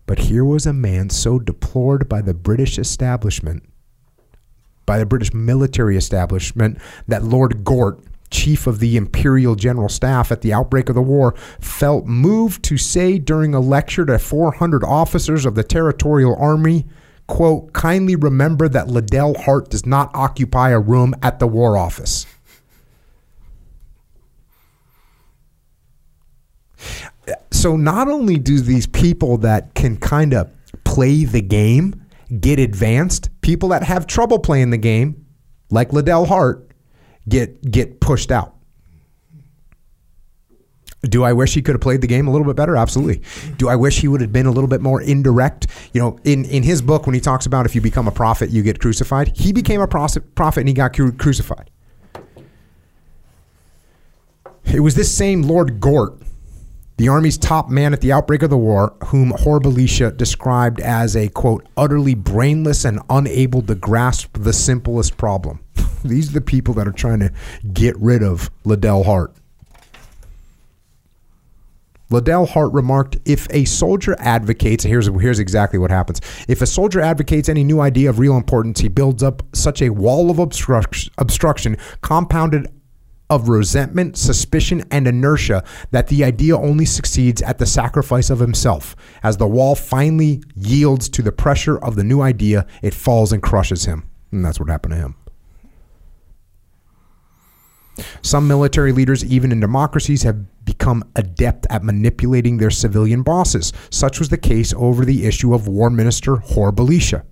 But 0.08 0.20
here 0.20 0.42
was 0.42 0.64
a 0.64 0.72
man 0.72 1.10
so 1.10 1.38
deplored 1.38 2.08
by 2.08 2.22
the 2.22 2.32
British 2.32 2.78
establishment, 2.78 3.62
by 4.86 4.98
the 4.98 5.04
British 5.04 5.34
military 5.34 5.98
establishment, 5.98 6.78
that 7.06 7.24
Lord 7.24 7.62
Gort, 7.62 8.00
chief 8.30 8.66
of 8.66 8.78
the 8.78 8.96
Imperial 8.96 9.54
General 9.54 9.90
Staff 9.90 10.32
at 10.32 10.40
the 10.40 10.54
outbreak 10.54 10.88
of 10.88 10.94
the 10.94 11.02
war, 11.02 11.34
felt 11.60 12.06
moved 12.06 12.62
to 12.64 12.78
say 12.78 13.18
during 13.18 13.54
a 13.54 13.60
lecture 13.60 14.06
to 14.06 14.18
400 14.18 14.82
officers 14.82 15.44
of 15.44 15.54
the 15.54 15.62
Territorial 15.62 16.34
Army, 16.36 16.86
quote, 17.26 17.74
kindly 17.74 18.16
remember 18.16 18.66
that 18.66 18.88
Liddell 18.88 19.34
Hart 19.38 19.68
does 19.68 19.84
not 19.84 20.10
occupy 20.14 20.70
a 20.70 20.80
room 20.80 21.14
at 21.22 21.38
the 21.38 21.46
War 21.46 21.76
Office. 21.76 22.24
So 27.60 27.76
not 27.76 28.08
only 28.08 28.38
do 28.38 28.60
these 28.60 28.86
people 28.86 29.38
that 29.38 29.74
can 29.74 29.96
kind 29.96 30.32
of 30.32 30.52
play 30.84 31.24
the 31.24 31.40
game 31.40 32.04
get 32.40 32.58
advanced, 32.58 33.30
people 33.40 33.70
that 33.70 33.82
have 33.82 34.06
trouble 34.06 34.38
playing 34.38 34.70
the 34.70 34.78
game, 34.78 35.26
like 35.70 35.92
Liddell 35.92 36.26
Hart, 36.26 36.70
get 37.28 37.70
get 37.70 38.00
pushed 38.00 38.30
out. 38.30 38.54
Do 41.02 41.22
I 41.22 41.32
wish 41.32 41.54
he 41.54 41.62
could 41.62 41.74
have 41.74 41.80
played 41.80 42.00
the 42.00 42.08
game 42.08 42.26
a 42.26 42.30
little 42.30 42.46
bit 42.46 42.56
better? 42.56 42.76
Absolutely. 42.76 43.22
Do 43.56 43.68
I 43.68 43.76
wish 43.76 44.00
he 44.00 44.08
would 44.08 44.20
have 44.20 44.32
been 44.32 44.46
a 44.46 44.50
little 44.50 44.68
bit 44.68 44.80
more 44.80 45.00
indirect? 45.00 45.68
You 45.92 46.00
know, 46.00 46.18
in, 46.24 46.44
in 46.46 46.64
his 46.64 46.82
book, 46.82 47.06
when 47.06 47.14
he 47.14 47.20
talks 47.20 47.46
about 47.46 47.66
if 47.66 47.74
you 47.76 47.80
become 47.80 48.08
a 48.08 48.12
prophet, 48.12 48.50
you 48.50 48.64
get 48.64 48.80
crucified, 48.80 49.36
he 49.36 49.52
became 49.52 49.80
a 49.80 49.86
prophet 49.86 50.24
and 50.56 50.66
he 50.66 50.74
got 50.74 50.92
crucified. 51.18 51.70
It 54.64 54.80
was 54.80 54.96
this 54.96 55.14
same 55.14 55.42
Lord 55.42 55.78
Gort 55.78 56.20
the 56.98 57.08
Army's 57.08 57.38
top 57.38 57.70
man 57.70 57.92
at 57.92 58.00
the 58.00 58.12
outbreak 58.12 58.42
of 58.42 58.50
the 58.50 58.58
war, 58.58 58.92
whom 59.06 59.30
Hore 59.30 59.60
Belisha 59.60 60.14
described 60.16 60.80
as 60.80 61.16
a, 61.16 61.28
quote, 61.28 61.64
utterly 61.76 62.14
brainless 62.14 62.84
and 62.84 63.00
unable 63.08 63.62
to 63.62 63.76
grasp 63.76 64.36
the 64.36 64.52
simplest 64.52 65.16
problem. 65.16 65.60
These 66.04 66.30
are 66.30 66.34
the 66.34 66.40
people 66.40 66.74
that 66.74 66.88
are 66.88 66.92
trying 66.92 67.20
to 67.20 67.32
get 67.72 67.96
rid 67.98 68.24
of 68.24 68.50
Liddell 68.64 69.04
Hart. 69.04 69.32
Liddell 72.10 72.46
Hart 72.46 72.72
remarked, 72.72 73.18
if 73.24 73.46
a 73.50 73.64
soldier 73.64 74.16
advocates, 74.18 74.82
here's, 74.82 75.06
here's 75.06 75.38
exactly 75.38 75.78
what 75.78 75.92
happens. 75.92 76.20
If 76.48 76.62
a 76.62 76.66
soldier 76.66 77.00
advocates 77.00 77.48
any 77.48 77.62
new 77.62 77.80
idea 77.80 78.10
of 78.10 78.18
real 78.18 78.36
importance, 78.36 78.80
he 78.80 78.88
builds 78.88 79.22
up 79.22 79.44
such 79.54 79.82
a 79.82 79.90
wall 79.90 80.30
of 80.30 80.40
obstruction, 80.40 81.12
obstruction 81.18 81.76
compounded 82.00 82.66
of 83.30 83.48
resentment, 83.48 84.16
suspicion, 84.16 84.84
and 84.90 85.06
inertia 85.06 85.62
that 85.90 86.08
the 86.08 86.24
idea 86.24 86.56
only 86.56 86.84
succeeds 86.84 87.42
at 87.42 87.58
the 87.58 87.66
sacrifice 87.66 88.30
of 88.30 88.38
himself. 88.38 88.96
As 89.22 89.36
the 89.36 89.46
wall 89.46 89.74
finally 89.74 90.42
yields 90.54 91.08
to 91.10 91.22
the 91.22 91.32
pressure 91.32 91.78
of 91.78 91.96
the 91.96 92.04
new 92.04 92.20
idea, 92.20 92.66
it 92.82 92.94
falls 92.94 93.32
and 93.32 93.42
crushes 93.42 93.84
him. 93.84 94.08
And 94.30 94.44
that's 94.44 94.58
what 94.60 94.68
happened 94.68 94.94
to 94.94 94.98
him. 94.98 95.14
Some 98.22 98.46
military 98.46 98.92
leaders, 98.92 99.24
even 99.24 99.50
in 99.50 99.60
democracies, 99.60 100.22
have 100.22 100.64
become 100.64 101.02
adept 101.16 101.66
at 101.70 101.82
manipulating 101.82 102.58
their 102.58 102.70
civilian 102.70 103.22
bosses. 103.22 103.72
Such 103.90 104.18
was 104.18 104.28
the 104.28 104.38
case 104.38 104.72
over 104.76 105.04
the 105.04 105.26
issue 105.26 105.54
of 105.54 105.66
War 105.66 105.90
Minister 105.90 106.36
Hore 106.36 106.72
Belisha. 106.72 107.24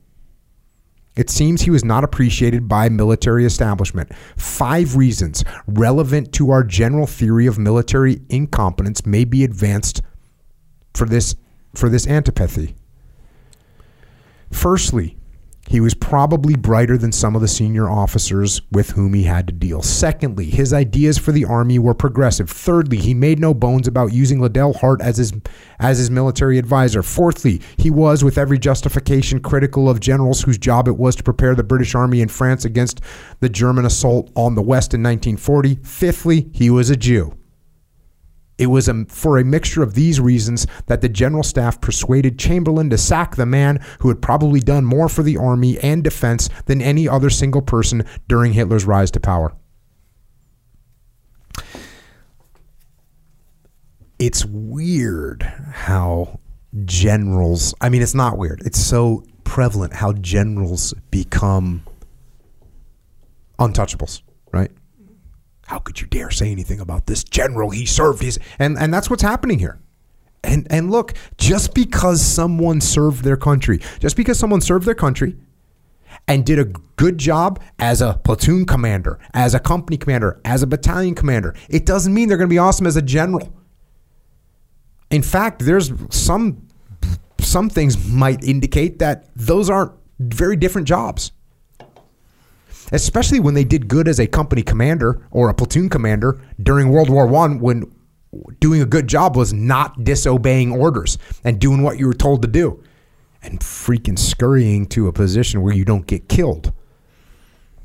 It 1.16 1.30
seems 1.30 1.62
he 1.62 1.70
was 1.70 1.84
not 1.84 2.04
appreciated 2.04 2.68
by 2.68 2.90
military 2.90 3.46
establishment. 3.46 4.12
Five 4.36 4.96
reasons 4.96 5.42
relevant 5.66 6.32
to 6.34 6.50
our 6.50 6.62
general 6.62 7.06
theory 7.06 7.46
of 7.46 7.58
military 7.58 8.20
incompetence 8.28 9.06
may 9.06 9.24
be 9.24 9.42
advanced 9.42 10.02
for 10.94 11.06
this 11.06 11.34
for 11.74 11.88
this 11.88 12.06
antipathy. 12.06 12.76
Firstly, 14.50 15.18
he 15.68 15.80
was 15.80 15.94
probably 15.94 16.54
brighter 16.56 16.96
than 16.96 17.12
some 17.12 17.34
of 17.34 17.42
the 17.42 17.48
senior 17.48 17.88
officers 17.88 18.62
with 18.70 18.90
whom 18.90 19.14
he 19.14 19.24
had 19.24 19.46
to 19.46 19.52
deal. 19.52 19.82
Secondly, 19.82 20.46
his 20.46 20.72
ideas 20.72 21.18
for 21.18 21.32
the 21.32 21.44
army 21.44 21.78
were 21.78 21.94
progressive. 21.94 22.50
Thirdly, 22.50 22.98
he 22.98 23.14
made 23.14 23.38
no 23.38 23.54
bones 23.54 23.88
about 23.88 24.12
using 24.12 24.40
Liddell 24.40 24.74
Hart 24.74 25.00
as 25.00 25.16
his 25.16 25.32
as 25.78 25.98
his 25.98 26.10
military 26.10 26.58
advisor. 26.58 27.02
Fourthly, 27.02 27.60
he 27.76 27.90
was 27.90 28.24
with 28.24 28.38
every 28.38 28.58
justification 28.58 29.40
critical 29.40 29.88
of 29.88 30.00
generals 30.00 30.42
whose 30.42 30.58
job 30.58 30.88
it 30.88 30.96
was 30.96 31.16
to 31.16 31.22
prepare 31.22 31.54
the 31.54 31.64
British 31.64 31.94
army 31.94 32.20
in 32.20 32.28
France 32.28 32.64
against 32.64 33.00
the 33.40 33.48
German 33.48 33.84
assault 33.84 34.30
on 34.34 34.54
the 34.54 34.62
West 34.62 34.94
in 34.94 35.02
1940. 35.02 35.76
Fifthly, 35.82 36.48
he 36.52 36.70
was 36.70 36.90
a 36.90 36.96
Jew. 36.96 37.36
It 38.58 38.66
was 38.66 38.88
a, 38.88 39.04
for 39.06 39.38
a 39.38 39.44
mixture 39.44 39.82
of 39.82 39.94
these 39.94 40.18
reasons 40.18 40.66
that 40.86 41.02
the 41.02 41.08
general 41.08 41.42
staff 41.42 41.80
persuaded 41.80 42.38
Chamberlain 42.38 42.88
to 42.90 42.98
sack 42.98 43.36
the 43.36 43.46
man 43.46 43.84
who 44.00 44.08
had 44.08 44.22
probably 44.22 44.60
done 44.60 44.84
more 44.84 45.08
for 45.08 45.22
the 45.22 45.36
army 45.36 45.78
and 45.80 46.02
defense 46.02 46.48
than 46.64 46.80
any 46.80 47.06
other 47.08 47.28
single 47.28 47.62
person 47.62 48.04
during 48.28 48.54
Hitler's 48.54 48.86
rise 48.86 49.10
to 49.12 49.20
power. 49.20 49.54
It's 54.18 54.46
weird 54.46 55.42
how 55.42 56.40
generals, 56.84 57.74
I 57.82 57.90
mean, 57.90 58.00
it's 58.00 58.14
not 58.14 58.38
weird, 58.38 58.62
it's 58.64 58.80
so 58.80 59.24
prevalent 59.44 59.92
how 59.92 60.12
generals 60.14 60.94
become 61.10 61.82
untouchables, 63.58 64.22
right? 64.52 64.70
How 65.66 65.78
could 65.78 66.00
you 66.00 66.06
dare 66.06 66.30
say 66.30 66.50
anything 66.50 66.80
about 66.80 67.06
this 67.06 67.24
general? 67.24 67.70
He 67.70 67.86
served 67.86 68.22
his 68.22 68.38
and 68.58 68.78
and 68.78 68.92
that's 68.92 69.10
what's 69.10 69.22
happening 69.22 69.58
here. 69.58 69.80
And 70.44 70.66
and 70.70 70.90
look, 70.90 71.14
just 71.38 71.74
because 71.74 72.22
someone 72.22 72.80
served 72.80 73.24
their 73.24 73.36
country, 73.36 73.80
just 73.98 74.16
because 74.16 74.38
someone 74.38 74.60
served 74.60 74.86
their 74.86 74.94
country 74.94 75.36
and 76.28 76.46
did 76.46 76.58
a 76.58 76.66
good 76.96 77.18
job 77.18 77.60
as 77.78 78.00
a 78.00 78.20
platoon 78.24 78.64
commander, 78.64 79.18
as 79.34 79.54
a 79.54 79.60
company 79.60 79.96
commander, 79.96 80.40
as 80.44 80.62
a 80.62 80.66
battalion 80.66 81.14
commander, 81.14 81.54
it 81.68 81.84
doesn't 81.84 82.14
mean 82.14 82.28
they're 82.28 82.38
going 82.38 82.48
to 82.48 82.54
be 82.54 82.58
awesome 82.58 82.86
as 82.86 82.96
a 82.96 83.02
general. 83.02 83.52
In 85.10 85.22
fact, 85.22 85.64
there's 85.64 85.92
some 86.10 86.66
some 87.40 87.68
things 87.68 88.08
might 88.08 88.42
indicate 88.44 89.00
that 89.00 89.28
those 89.34 89.68
aren't 89.68 89.92
very 90.18 90.56
different 90.56 90.86
jobs 90.86 91.32
especially 92.92 93.40
when 93.40 93.54
they 93.54 93.64
did 93.64 93.88
good 93.88 94.08
as 94.08 94.18
a 94.18 94.26
company 94.26 94.62
commander 94.62 95.26
or 95.30 95.48
a 95.48 95.54
platoon 95.54 95.88
commander 95.88 96.40
during 96.62 96.90
World 96.90 97.10
War 97.10 97.26
One, 97.26 97.60
when 97.60 97.92
doing 98.60 98.82
a 98.82 98.86
good 98.86 99.06
job 99.06 99.36
was 99.36 99.52
not 99.52 100.04
disobeying 100.04 100.72
orders 100.72 101.18
and 101.44 101.58
doing 101.58 101.82
what 101.82 101.98
you 101.98 102.06
were 102.06 102.14
told 102.14 102.42
to 102.42 102.48
do, 102.48 102.82
and 103.42 103.60
freaking 103.60 104.18
scurrying 104.18 104.86
to 104.86 105.08
a 105.08 105.12
position 105.12 105.62
where 105.62 105.74
you 105.74 105.84
don't 105.84 106.06
get 106.06 106.28
killed. 106.28 106.72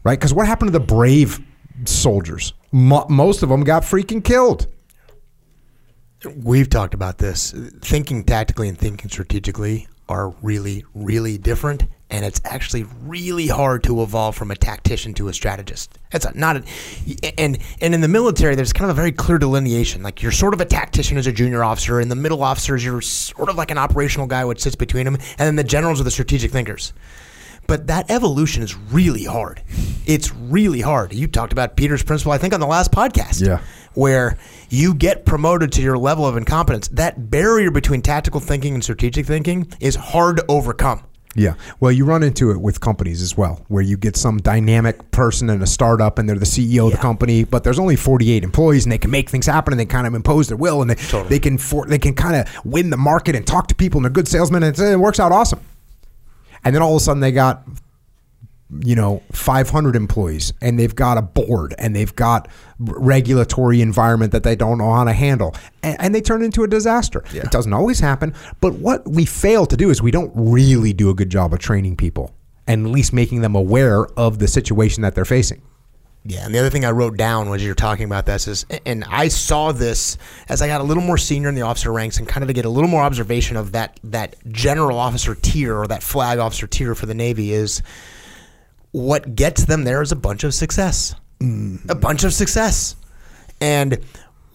Right? 0.04 0.20
Because 0.20 0.34
what 0.34 0.48
happened 0.48 0.70
to 0.70 0.80
the 0.80 0.86
brave 0.86 1.40
soldiers? 1.86 2.54
Mo- 2.72 3.06
most 3.10 3.44
of 3.44 3.50
them 3.50 3.64
got 3.64 3.84
freaking 3.84 4.24
killed. 4.24 4.68
We've 6.36 6.70
talked 6.70 6.94
about 6.94 7.18
this. 7.18 7.54
Thinking 7.82 8.24
tactically 8.24 8.70
and 8.70 8.78
thinking 8.78 9.10
strategically 9.10 9.88
are 10.12 10.30
really, 10.42 10.86
really 10.94 11.38
different 11.38 11.86
and 12.12 12.26
it's 12.26 12.42
actually 12.44 12.86
really 13.04 13.48
hard 13.48 13.84
to 13.84 14.04
evolve 14.04 14.36
from 14.36 14.52
a 14.52 14.56
tactician 14.56 15.14
to 15.14 15.30
a 15.30 15.34
strategist. 15.34 15.98
It's 16.12 16.28
not, 16.36 16.58
a, 16.58 16.64
and 17.40 17.58
and 17.80 17.96
in 17.96 18.02
the 18.02 18.10
military, 18.10 18.54
there's 18.56 18.74
kind 18.74 18.92
of 18.92 18.98
a 18.98 19.00
very 19.00 19.14
clear 19.14 19.38
delineation. 19.38 20.04
Like 20.04 20.22
you're 20.22 20.34
sort 20.34 20.54
of 20.54 20.60
a 20.60 20.66
tactician 20.66 21.18
as 21.18 21.26
a 21.26 21.32
junior 21.32 21.64
officer, 21.64 22.02
and 22.02 22.12
the 22.12 22.16
middle 22.18 22.44
officers, 22.44 22.84
you're 22.84 23.02
sort 23.02 23.50
of 23.50 23.56
like 23.56 23.72
an 23.72 23.78
operational 23.78 24.28
guy, 24.28 24.44
which 24.44 24.60
sits 24.60 24.76
between 24.76 25.06
them, 25.06 25.16
and 25.16 25.40
then 25.40 25.56
the 25.56 25.64
generals 25.64 26.02
are 26.02 26.04
the 26.04 26.12
strategic 26.12 26.52
thinkers. 26.52 26.92
But 27.66 27.88
that 27.88 28.12
evolution 28.12 28.64
is 28.64 28.76
really 28.76 29.24
hard. 29.24 29.64
It's 30.06 30.34
really 30.36 30.82
hard. 30.82 31.14
You 31.14 31.28
talked 31.28 31.54
about 31.54 31.78
Peter's 31.78 32.04
principle, 32.04 32.34
I 32.34 32.38
think, 32.38 32.54
on 32.54 32.60
the 32.60 32.68
last 32.68 32.92
podcast. 32.92 33.46
Yeah. 33.46 33.62
Where 33.94 34.38
you 34.70 34.94
get 34.94 35.26
promoted 35.26 35.72
to 35.74 35.82
your 35.82 35.98
level 35.98 36.26
of 36.26 36.38
incompetence. 36.38 36.88
That 36.90 37.30
barrier 37.30 37.72
between 37.72 38.02
tactical 38.02 38.40
thinking 38.40 38.74
and 38.74 38.84
strategic 38.84 39.26
thinking 39.26 39.68
is 39.80 39.96
hard 39.96 40.38
to 40.38 40.46
overcome. 40.48 41.04
Yeah. 41.34 41.54
Well, 41.80 41.94
you 41.94 42.04
run 42.04 42.24
into 42.24 42.52
it 42.52 42.60
with 42.60 42.82
companies 42.82 43.22
as 43.22 43.38
well, 43.38 43.64
where 43.70 43.82
you 43.82 43.96
get 43.96 44.18
some 44.18 44.40
dynamic 44.40 45.12
person 45.12 45.50
in 45.50 45.62
a 45.62 45.68
startup 45.68 46.20
and 46.20 46.28
they're 46.28 46.38
the 46.38 46.46
CEO 46.46 46.88
of 46.88 46.92
the 46.92 46.98
company, 46.98 47.46
but 47.46 47.64
there's 47.64 47.80
only 47.80 47.96
48 47.96 48.44
employees 48.44 48.84
and 48.84 48.92
they 48.92 48.98
can 48.98 49.12
make 49.12 49.30
things 49.30 49.46
happen 49.46 49.72
and 49.72 49.80
they 49.80 49.86
kind 49.86 50.06
of 50.06 50.14
impose 50.14 50.50
their 50.50 50.58
will 50.58 50.82
and 50.82 50.90
they, 50.90 50.96
Totally. 50.96 51.30
they 51.30 51.40
can 51.40 51.58
for, 51.58 51.86
they 51.86 52.00
can 52.00 52.16
kind 52.16 52.36
of 52.36 52.66
win 52.66 52.90
the 52.90 52.98
market 52.98 53.36
and 53.36 53.48
talk 53.48 53.68
to 53.70 53.76
people 53.76 54.00
and 54.00 54.06
they're 54.06 54.12
good 54.12 54.28
salesmen 54.28 54.62
and 54.64 54.78
it 54.78 55.00
works 55.00 55.22
out 55.22 55.32
awesome. 55.32 55.62
And 56.66 56.76
then 56.76 56.82
all 56.82 56.96
of 56.96 57.02
a 57.02 57.04
sudden 57.04 57.22
they 57.22 57.32
got 57.32 57.64
you 58.80 58.96
know 58.96 59.22
500 59.34 59.96
employees 59.98 60.54
and 60.62 60.80
they've 60.80 60.96
got 60.96 61.18
a 61.18 61.22
board 61.22 61.76
and 61.78 61.94
they've 61.96 62.16
got 62.16 62.48
regulatory 62.80 63.82
environment 63.82 64.32
that 64.32 64.44
they 64.44 64.56
don't 64.56 64.78
know 64.78 64.94
how 64.94 65.04
to 65.04 65.14
handle 65.14 65.56
and, 65.84 65.98
and 66.00 66.16
they 66.16 66.22
turn 66.22 66.42
into 66.44 66.64
a 66.64 66.68
disaster 66.68 67.24
Yeah. 67.34 67.42
it 67.44 67.52
doesn't 67.52 67.74
always 67.74 68.00
happen 68.00 68.34
but 68.62 68.76
what 68.76 69.08
we 69.08 69.26
fail 69.26 69.66
to 69.66 69.76
do 69.76 69.90
is 69.90 70.02
we 70.02 70.12
don't 70.12 70.32
really 70.36 70.94
do 70.94 71.10
a 71.10 71.14
good 71.14 71.30
job 71.30 71.54
of 71.54 71.60
training 71.60 71.98
people 71.98 72.34
and 72.68 72.86
at 72.86 72.92
least 72.92 73.12
making 73.12 73.42
them 73.42 73.56
aware 73.56 74.06
of 74.18 74.40
the 74.40 74.48
situation 74.48 75.02
that 75.04 75.16
they're 75.16 75.26
facing 75.26 75.62
Yeah, 76.24 76.46
and 76.46 76.54
the 76.54 76.60
other 76.60 76.70
thing 76.70 76.86
I 76.86 76.92
wrote 76.92 77.18
down 77.18 77.50
was 77.50 77.64
you're 77.66 77.74
talking 77.76 78.06
about 78.06 78.26
this 78.28 78.48
is, 78.48 78.66
and 78.86 79.04
I 79.10 79.28
saw 79.30 79.72
this 79.72 80.18
as 80.48 80.62
I 80.62 80.68
got 80.68 80.80
a 80.80 80.84
little 80.84 81.02
more 81.04 81.18
senior 81.18 81.50
in 81.50 81.56
the 81.56 81.64
officer 81.64 81.92
ranks 81.92 82.20
and 82.20 82.28
kind 82.28 82.44
of 82.44 82.48
to 82.48 82.54
get 82.54 82.64
a 82.66 82.70
little 82.70 82.90
more 82.90 83.02
observation 83.02 83.58
of 83.58 83.72
that 83.72 84.00
that 84.04 84.36
general 84.52 85.00
officer 85.00 85.34
tier 85.36 85.76
or 85.76 85.88
that 85.88 86.04
flag 86.04 86.38
officer 86.40 86.68
tier 86.68 86.94
for 86.96 87.08
the 87.08 87.16
Navy 87.16 87.52
is 87.52 87.82
what 88.92 89.36
gets 89.36 89.66
them 89.66 89.84
there 89.84 90.02
is 90.02 90.12
a 90.12 90.16
bunch 90.16 90.44
of 90.44 90.54
success, 90.54 91.16
a 91.90 91.96
bunch 91.96 92.24
of 92.24 92.34
success, 92.34 92.96
and 93.60 93.98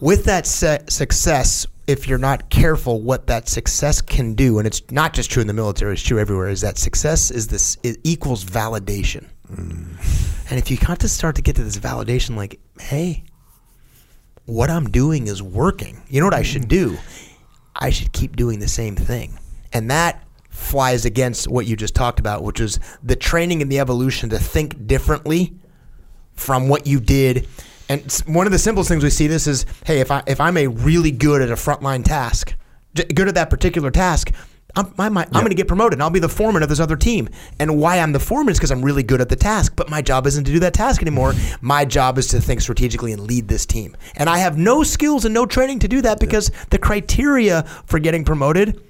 with 0.01 0.25
that 0.25 0.47
se- 0.47 0.85
success. 0.89 1.67
If 1.87 2.09
you're 2.09 2.19
not 2.19 2.51
careful, 2.51 3.01
what 3.01 3.29
that 3.29 3.49
success 3.49 4.01
can 4.01 4.35
do, 4.35 4.59
and 4.59 4.67
it's 4.67 4.83
not 4.91 5.15
just 5.15 5.31
true 5.31 5.41
in 5.41 5.47
the 5.47 5.53
military; 5.53 5.93
it's 5.93 6.03
true 6.03 6.19
everywhere. 6.19 6.49
Is 6.49 6.63
that 6.63 6.79
success 6.79 7.31
is 7.31 7.47
this 7.47 7.77
it 7.85 7.99
equals 8.03 8.45
validation. 8.45 9.29
Mm. 9.49 10.51
And 10.51 10.59
if 10.59 10.69
you 10.69 10.79
got 10.79 10.99
to 11.01 11.09
start 11.09 11.37
to 11.37 11.43
get 11.43 11.55
to 11.57 11.63
this 11.63 11.79
validation, 11.79 12.35
like, 12.35 12.59
hey, 12.81 13.23
what 14.47 14.71
I'm 14.71 14.91
doing 14.91 15.27
is 15.27 15.43
working. 15.43 16.03
You 16.09 16.21
know 16.21 16.27
what 16.27 16.35
I 16.35 16.43
should 16.43 16.63
mm. 16.63 16.69
do? 16.69 16.99
I 17.75 17.91
should 17.91 18.13
keep 18.13 18.37
doing 18.37 18.59
the 18.59 18.69
same 18.69 18.97
thing. 18.97 19.39
And 19.73 19.91
that 19.91 20.26
flies 20.57 21.05
against 21.05 21.49
what 21.49 21.67
you 21.67 21.77
just 21.77 21.95
talked 21.95 22.19
about, 22.19 22.43
which 22.43 22.61
is 22.61 22.81
the 23.03 23.15
training 23.15 23.63
and 23.63 23.71
the 23.71 23.79
evolution 23.79 24.31
to 24.31 24.39
think 24.39 24.87
differently 24.87 25.55
from 26.33 26.69
what 26.69 26.87
you 26.87 26.99
did. 26.99 27.47
And 27.89 28.11
one 28.27 28.47
of 28.47 28.53
the 28.53 28.59
simplest 28.59 28.89
things 28.89 29.05
we 29.05 29.11
see 29.11 29.27
this 29.27 29.47
is, 29.47 29.67
hey, 29.85 30.01
if 30.01 30.11
I 30.11 30.23
if 30.27 30.41
I'm 30.41 30.57
a 30.57 30.67
really 30.67 31.13
good 31.13 31.43
at 31.43 31.51
a 31.51 31.55
frontline 31.55 32.05
task, 32.05 32.55
good 32.95 33.29
at 33.29 33.35
that 33.35 33.51
particular 33.51 33.91
task, 33.91 34.33
I'm, 34.75 34.93
I 34.99 35.09
might, 35.09 35.29
I'm 35.29 35.41
going 35.41 35.49
to 35.51 35.55
get 35.55 35.69
promoted 35.69 35.95
and 35.95 36.03
I'll 36.03 36.11
be 36.11 36.19
the 36.19 36.29
foreman 36.29 36.63
of 36.63 36.69
this 36.69 36.81
other 36.81 36.97
team. 36.97 37.29
And 37.59 37.79
why 37.79 37.99
I'm 37.99 38.13
the 38.13 38.21
foreman 38.21 38.53
is 38.53 38.59
because 38.59 38.71
I'm 38.71 38.85
really 38.85 39.03
good 39.03 39.21
at 39.21 39.29
the 39.29 39.37
task, 39.37 39.75
but 39.77 39.89
my 39.89 40.03
job 40.03 40.27
isn't 40.27 40.45
to 40.45 40.53
do 40.53 40.61
that 40.61 40.75
task 40.75 41.01
anymore. 41.01 41.33
Mm-hmm. 41.33 41.67
My 41.67 41.85
job 41.85 42.19
is 42.19 42.29
to 42.29 42.41
think 42.41 42.61
strategically 42.61 43.13
and 43.13 43.23
lead 43.23 43.49
this 43.49 43.65
team. 43.65 43.97
And 44.17 44.29
I 44.29 44.39
have 44.39 44.59
no 44.59 44.83
skills 44.83 45.25
and 45.25 45.33
no 45.33 45.47
training 45.47 45.79
to 45.81 45.89
do 45.89 46.03
that 46.03 46.19
because 46.19 46.51
the 46.71 46.79
criteria 46.79 47.63
for 47.87 47.99
getting 47.99 48.25
promoted 48.25 48.83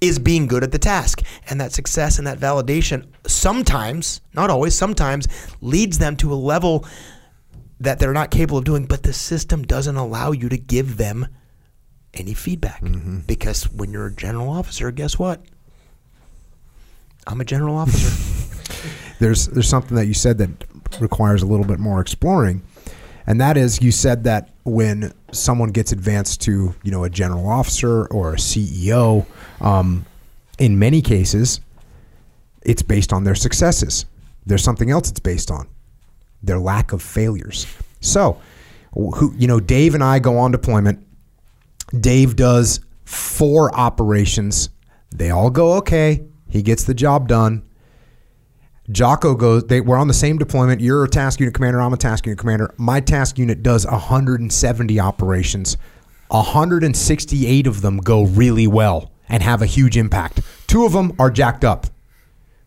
is 0.00 0.18
being 0.18 0.46
good 0.46 0.64
at 0.64 0.72
the 0.72 0.78
task. 0.78 1.22
And 1.48 1.60
that 1.60 1.72
success 1.72 2.18
and 2.18 2.26
that 2.26 2.38
validation 2.38 3.06
sometimes, 3.26 4.20
not 4.34 4.50
always, 4.50 4.74
sometimes 4.74 5.28
leads 5.60 5.98
them 5.98 6.16
to 6.16 6.32
a 6.32 6.36
level 6.36 6.86
that 7.80 7.98
they're 7.98 8.12
not 8.12 8.30
capable 8.30 8.58
of 8.58 8.64
doing, 8.64 8.86
but 8.86 9.02
the 9.02 9.12
system 9.12 9.62
doesn't 9.62 9.96
allow 9.96 10.32
you 10.32 10.48
to 10.48 10.58
give 10.58 10.96
them 10.96 11.26
any 12.14 12.34
feedback. 12.34 12.82
Mm-hmm. 12.82 13.20
Because 13.20 13.70
when 13.70 13.90
you're 13.92 14.06
a 14.06 14.14
general 14.14 14.50
officer, 14.50 14.90
guess 14.90 15.18
what? 15.18 15.42
I'm 17.26 17.40
a 17.40 17.44
general 17.44 17.76
officer. 17.76 18.10
there's 19.18 19.46
there's 19.48 19.68
something 19.68 19.96
that 19.96 20.06
you 20.06 20.14
said 20.14 20.38
that 20.38 20.50
requires 21.00 21.42
a 21.42 21.46
little 21.46 21.66
bit 21.66 21.78
more 21.78 22.00
exploring 22.00 22.62
and 23.26 23.40
that 23.40 23.56
is 23.56 23.82
you 23.82 23.92
said 23.92 24.24
that 24.24 24.50
when 24.64 25.12
someone 25.32 25.70
gets 25.70 25.92
advanced 25.92 26.40
to 26.42 26.74
you 26.82 26.90
know 26.90 27.04
a 27.04 27.10
general 27.10 27.48
officer 27.48 28.06
or 28.06 28.34
a 28.34 28.36
CEO 28.36 29.26
um, 29.60 30.04
in 30.58 30.78
many 30.78 31.00
cases 31.00 31.60
it's 32.62 32.82
based 32.82 33.12
on 33.12 33.24
their 33.24 33.34
successes 33.34 34.06
there's 34.46 34.64
something 34.64 34.90
else 34.90 35.10
it's 35.10 35.20
based 35.20 35.50
on 35.50 35.68
their 36.42 36.58
lack 36.58 36.92
of 36.92 37.02
failures 37.02 37.66
so 38.00 38.40
who 38.92 39.34
you 39.36 39.46
know 39.46 39.60
Dave 39.60 39.94
and 39.94 40.02
I 40.02 40.18
go 40.18 40.38
on 40.38 40.50
deployment. 40.50 41.06
Dave 41.98 42.36
does 42.36 42.80
four 43.04 43.74
operations. 43.74 44.70
They 45.10 45.30
all 45.30 45.50
go 45.50 45.74
okay. 45.74 46.24
He 46.48 46.62
gets 46.62 46.84
the 46.84 46.94
job 46.94 47.28
done. 47.28 47.62
Jocko 48.92 49.34
goes. 49.34 49.64
They 49.64 49.80
we're 49.80 49.96
on 49.96 50.08
the 50.08 50.14
same 50.14 50.38
deployment. 50.38 50.80
You're 50.80 51.04
a 51.04 51.08
task 51.08 51.40
unit 51.40 51.54
commander. 51.54 51.80
I'm 51.80 51.92
a 51.92 51.96
task 51.96 52.26
unit 52.26 52.38
commander. 52.38 52.74
My 52.76 53.00
task 53.00 53.38
unit 53.38 53.62
does 53.62 53.86
170 53.86 55.00
operations. 55.00 55.76
168 56.28 57.66
of 57.66 57.82
them 57.82 57.98
go 57.98 58.24
really 58.24 58.66
well 58.66 59.10
and 59.28 59.42
have 59.42 59.62
a 59.62 59.66
huge 59.66 59.96
impact. 59.96 60.40
Two 60.66 60.84
of 60.84 60.92
them 60.92 61.12
are 61.18 61.30
jacked 61.30 61.64
up. 61.64 61.86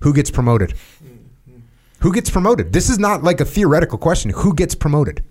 Who 0.01 0.13
gets 0.13 0.29
promoted? 0.29 0.73
Who 1.99 2.13
gets 2.13 2.29
promoted? 2.29 2.73
This 2.73 2.89
is 2.89 2.99
not 2.99 3.23
like 3.23 3.39
a 3.39 3.45
theoretical 3.45 3.97
question. 3.97 4.31
Who 4.31 4.53
gets 4.53 4.75
promoted? 4.75 5.23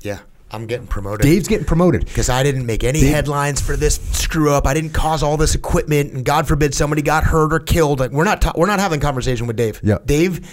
Yeah, 0.00 0.20
I'm 0.54 0.66
getting 0.66 0.86
promoted. 0.86 1.22
Dave's 1.22 1.48
getting 1.48 1.66
promoted. 1.66 2.04
because 2.06 2.28
I 2.28 2.42
didn't 2.42 2.64
make 2.66 2.84
any 2.84 3.00
headlines 3.00 3.60
for 3.60 3.76
this 3.76 3.96
screw 4.12 4.52
up. 4.52 4.66
I 4.66 4.74
didn't 4.74 4.92
cause 4.92 5.22
all 5.22 5.36
this 5.36 5.54
equipment, 5.54 6.12
and 6.12 6.24
God 6.24 6.46
forbid 6.48 6.74
somebody 6.74 7.02
got 7.02 7.24
hurt 7.24 7.52
or 7.52 7.60
killed. 7.60 8.00
Like, 8.00 8.10
we're 8.12 8.24
not 8.24 8.40
ta- 8.40 8.52
we're 8.56 8.66
not 8.66 8.80
having 8.80 8.98
a 9.00 9.02
conversation 9.02 9.46
with 9.46 9.56
Dave. 9.56 9.80
Yeah. 9.82 9.98
Dave, 10.04 10.48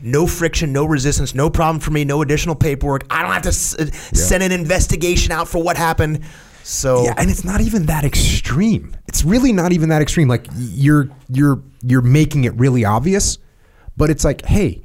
no 0.00 0.26
friction, 0.26 0.72
no 0.72 0.84
resistance, 0.84 1.34
no 1.34 1.50
problem 1.50 1.80
for 1.80 1.90
me, 1.90 2.04
no 2.04 2.22
additional 2.22 2.54
paperwork. 2.54 3.04
I 3.10 3.22
don't 3.22 3.32
have 3.32 3.42
to 3.42 3.48
s- 3.50 3.74
uh, 3.78 3.86
send 3.92 4.42
an 4.42 4.52
investigation 4.52 5.30
out 5.32 5.48
for 5.48 5.62
what 5.62 5.76
happened. 5.76 6.20
So 6.62 7.04
Yeah, 7.04 7.14
and 7.18 7.30
it's 7.30 7.44
not 7.44 7.60
even 7.60 7.86
that 7.86 8.04
extreme. 8.04 8.96
It's 9.06 9.22
really 9.24 9.52
not 9.52 9.72
even 9.72 9.90
that 9.90 10.00
extreme. 10.00 10.28
Like 10.28 10.46
you're 10.56 11.10
you're 11.28 11.62
you're 11.82 12.00
making 12.02 12.44
it 12.44 12.54
really 12.54 12.84
obvious, 12.86 13.36
but 13.96 14.08
it's 14.08 14.24
like, 14.24 14.44
hey, 14.46 14.82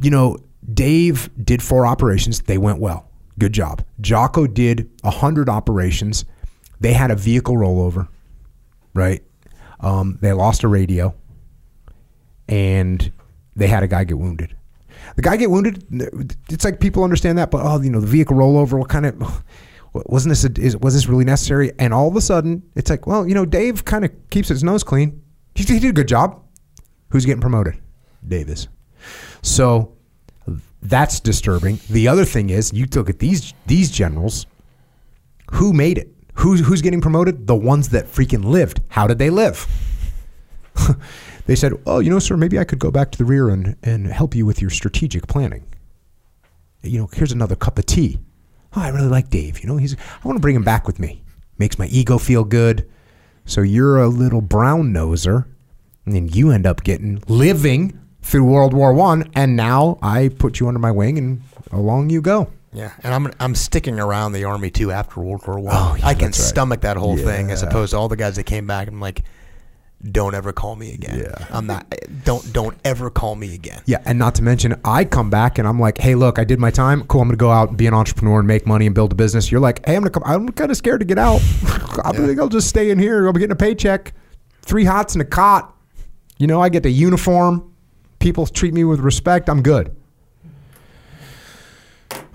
you 0.00 0.10
know, 0.10 0.36
Dave 0.74 1.30
did 1.42 1.62
four 1.62 1.86
operations. 1.86 2.42
They 2.42 2.58
went 2.58 2.78
well. 2.80 3.07
Good 3.38 3.52
job. 3.52 3.84
Jocko 4.00 4.46
did 4.46 4.90
a 5.04 5.10
hundred 5.10 5.48
operations. 5.48 6.24
They 6.80 6.92
had 6.92 7.10
a 7.10 7.16
vehicle 7.16 7.54
rollover, 7.54 8.08
right? 8.94 9.22
Um, 9.80 10.18
they 10.20 10.32
lost 10.32 10.64
a 10.64 10.68
radio, 10.68 11.14
and 12.48 13.12
they 13.54 13.68
had 13.68 13.82
a 13.82 13.88
guy 13.88 14.04
get 14.04 14.18
wounded. 14.18 14.56
The 15.16 15.22
guy 15.22 15.36
get 15.36 15.50
wounded. 15.50 15.84
It's 16.50 16.64
like 16.64 16.80
people 16.80 17.04
understand 17.04 17.38
that, 17.38 17.50
but 17.50 17.64
oh, 17.64 17.80
you 17.80 17.90
know, 17.90 18.00
the 18.00 18.06
vehicle 18.06 18.36
rollover. 18.36 18.78
What 18.78 18.88
kind 18.88 19.06
of 19.06 19.44
wasn't 19.92 20.32
this? 20.32 20.44
A, 20.44 20.60
is, 20.60 20.76
was 20.76 20.94
this 20.94 21.06
really 21.08 21.24
necessary? 21.24 21.72
And 21.78 21.94
all 21.94 22.08
of 22.08 22.16
a 22.16 22.20
sudden, 22.20 22.62
it's 22.74 22.90
like, 22.90 23.06
well, 23.06 23.26
you 23.26 23.34
know, 23.34 23.46
Dave 23.46 23.84
kind 23.84 24.04
of 24.04 24.10
keeps 24.30 24.48
his 24.48 24.64
nose 24.64 24.82
clean. 24.82 25.22
He, 25.54 25.64
he 25.64 25.78
did 25.78 25.90
a 25.90 25.92
good 25.92 26.08
job. 26.08 26.42
Who's 27.10 27.24
getting 27.24 27.40
promoted? 27.40 27.80
Davis. 28.26 28.68
So 29.42 29.96
that's 30.82 31.20
disturbing. 31.20 31.80
The 31.90 32.08
other 32.08 32.24
thing 32.24 32.50
is, 32.50 32.72
you 32.72 32.86
look 32.94 33.10
at 33.10 33.18
these 33.18 33.54
these 33.66 33.90
generals. 33.90 34.46
Who 35.52 35.72
made 35.72 35.98
it? 35.98 36.12
Who's 36.34 36.60
who's 36.60 36.82
getting 36.82 37.00
promoted? 37.00 37.46
The 37.46 37.56
ones 37.56 37.88
that 37.90 38.06
freaking 38.06 38.44
lived. 38.44 38.80
How 38.88 39.06
did 39.06 39.18
they 39.18 39.30
live? 39.30 39.66
they 41.46 41.56
said, 41.56 41.72
"Oh, 41.86 41.98
you 41.98 42.10
know, 42.10 42.18
sir, 42.18 42.36
maybe 42.36 42.58
I 42.58 42.64
could 42.64 42.78
go 42.78 42.90
back 42.90 43.10
to 43.12 43.18
the 43.18 43.24
rear 43.24 43.48
and 43.48 43.76
and 43.82 44.06
help 44.06 44.34
you 44.34 44.46
with 44.46 44.60
your 44.60 44.70
strategic 44.70 45.26
planning. 45.26 45.64
You 46.82 47.00
know, 47.00 47.08
here's 47.12 47.32
another 47.32 47.56
cup 47.56 47.78
of 47.78 47.86
tea. 47.86 48.18
Oh, 48.76 48.82
I 48.82 48.88
really 48.88 49.08
like 49.08 49.30
Dave. 49.30 49.60
You 49.60 49.68
know, 49.68 49.78
he's 49.78 49.94
I 49.94 50.28
want 50.28 50.36
to 50.36 50.40
bring 50.40 50.54
him 50.54 50.64
back 50.64 50.86
with 50.86 51.00
me. 51.00 51.22
Makes 51.58 51.78
my 51.78 51.86
ego 51.86 52.18
feel 52.18 52.44
good. 52.44 52.88
So 53.44 53.62
you're 53.62 53.98
a 53.98 54.08
little 54.08 54.42
brown 54.42 54.92
noser, 54.92 55.46
and 56.04 56.14
then 56.14 56.28
you 56.28 56.50
end 56.50 56.66
up 56.66 56.84
getting 56.84 57.20
living 57.26 57.98
through 58.28 58.44
World 58.44 58.74
War 58.74 58.92
One, 58.92 59.30
and 59.34 59.56
now 59.56 59.98
I 60.02 60.28
put 60.28 60.60
you 60.60 60.68
under 60.68 60.78
my 60.78 60.90
wing, 60.90 61.16
and 61.16 61.40
along 61.72 62.10
you 62.10 62.20
go. 62.20 62.50
yeah, 62.74 62.92
and 63.02 63.14
I'm 63.14 63.32
I'm 63.40 63.54
sticking 63.54 63.98
around 63.98 64.32
the 64.32 64.44
army 64.44 64.70
too 64.70 64.92
after 64.92 65.20
World 65.20 65.46
War 65.46 65.58
One. 65.58 65.74
Oh, 65.74 65.96
yeah, 65.98 66.06
I 66.06 66.14
can 66.14 66.26
right. 66.26 66.34
stomach 66.34 66.82
that 66.82 66.98
whole 66.98 67.16
thing 67.16 67.50
as 67.50 67.62
opposed 67.62 67.92
to 67.92 67.98
all 67.98 68.08
the 68.08 68.16
guys 68.16 68.36
that 68.36 68.44
came 68.44 68.66
back. 68.66 68.86
I'm 68.88 69.00
like, 69.00 69.22
don't 70.12 70.34
ever 70.34 70.52
call 70.52 70.76
me 70.76 70.92
again. 70.92 71.20
Yeah. 71.20 71.46
I'm 71.50 71.66
not. 71.66 71.86
Eh, 71.90 71.96
don't 72.24 72.52
don't 72.52 72.76
ever 72.84 73.08
call 73.08 73.34
me 73.34 73.54
again. 73.54 73.80
Yeah, 73.86 74.02
and 74.04 74.18
not 74.18 74.34
to 74.36 74.42
mention, 74.42 74.78
I 74.84 75.06
come 75.06 75.30
back 75.30 75.58
and 75.58 75.66
I'm 75.66 75.80
like, 75.80 75.96
"Hey, 75.96 76.14
look, 76.14 76.38
I 76.38 76.44
did 76.44 76.58
my 76.60 76.70
time. 76.70 77.04
Cool. 77.04 77.22
I'm 77.22 77.28
gonna 77.28 77.38
go 77.38 77.50
out 77.50 77.70
and 77.70 77.78
be 77.78 77.86
an 77.86 77.94
entrepreneur 77.94 78.38
and 78.40 78.46
make 78.46 78.66
money 78.66 78.84
and 78.84 78.94
build 78.94 79.12
a 79.12 79.14
business." 79.16 79.50
You're 79.50 79.60
like, 79.60 79.84
"Hey, 79.86 79.96
I'm 79.96 80.02
gonna 80.02 80.10
come. 80.10 80.22
I'm 80.26 80.50
kind 80.50 80.70
of 80.70 80.76
scared 80.76 81.00
to 81.00 81.06
get 81.06 81.18
out. 81.18 81.40
I 82.04 82.12
think 82.12 82.38
I'll 82.38 82.48
just 82.50 82.68
stay 82.68 82.90
in 82.90 82.98
here. 82.98 83.26
I'll 83.26 83.32
be 83.32 83.40
getting 83.40 83.52
a 83.52 83.56
paycheck, 83.56 84.12
three 84.60 84.84
hots 84.84 85.14
and 85.14 85.22
a 85.22 85.24
cot. 85.24 85.74
You 86.38 86.46
know, 86.46 86.60
I 86.60 86.68
get 86.68 86.82
the 86.82 86.90
uniform. 86.90 87.72
People 88.18 88.46
treat 88.46 88.74
me 88.74 88.84
with 88.84 89.00
respect. 89.00 89.48
I'm 89.48 89.62
good." 89.62 89.94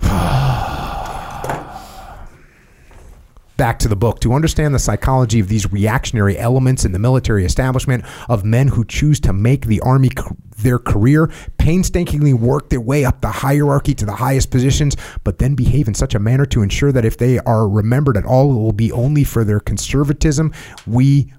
back 3.56 3.78
to 3.78 3.88
the 3.88 3.96
book 3.96 4.20
to 4.20 4.32
understand 4.32 4.74
the 4.74 4.78
psychology 4.78 5.38
of 5.38 5.48
these 5.48 5.70
reactionary 5.70 6.36
elements 6.36 6.84
in 6.84 6.92
the 6.92 6.98
military 6.98 7.44
establishment 7.44 8.04
of 8.28 8.44
men 8.44 8.68
who 8.68 8.84
choose 8.84 9.20
to 9.20 9.32
make 9.32 9.66
the 9.66 9.80
army 9.80 10.10
their 10.58 10.78
career 10.78 11.30
painstakingly 11.58 12.34
work 12.34 12.68
their 12.68 12.80
way 12.80 13.04
up 13.04 13.20
the 13.20 13.28
hierarchy 13.28 13.94
to 13.94 14.04
the 14.04 14.16
highest 14.16 14.50
positions 14.50 14.96
but 15.22 15.38
then 15.38 15.54
behave 15.54 15.88
in 15.88 15.94
such 15.94 16.14
a 16.14 16.18
manner 16.18 16.44
to 16.44 16.62
ensure 16.62 16.92
that 16.92 17.04
if 17.04 17.16
they 17.16 17.38
are 17.40 17.68
remembered 17.68 18.16
at 18.16 18.24
all 18.24 18.50
it 18.50 18.60
will 18.60 18.72
be 18.72 18.90
only 18.92 19.24
for 19.24 19.44
their 19.44 19.60
conservatism 19.60 20.52
we 20.86 21.32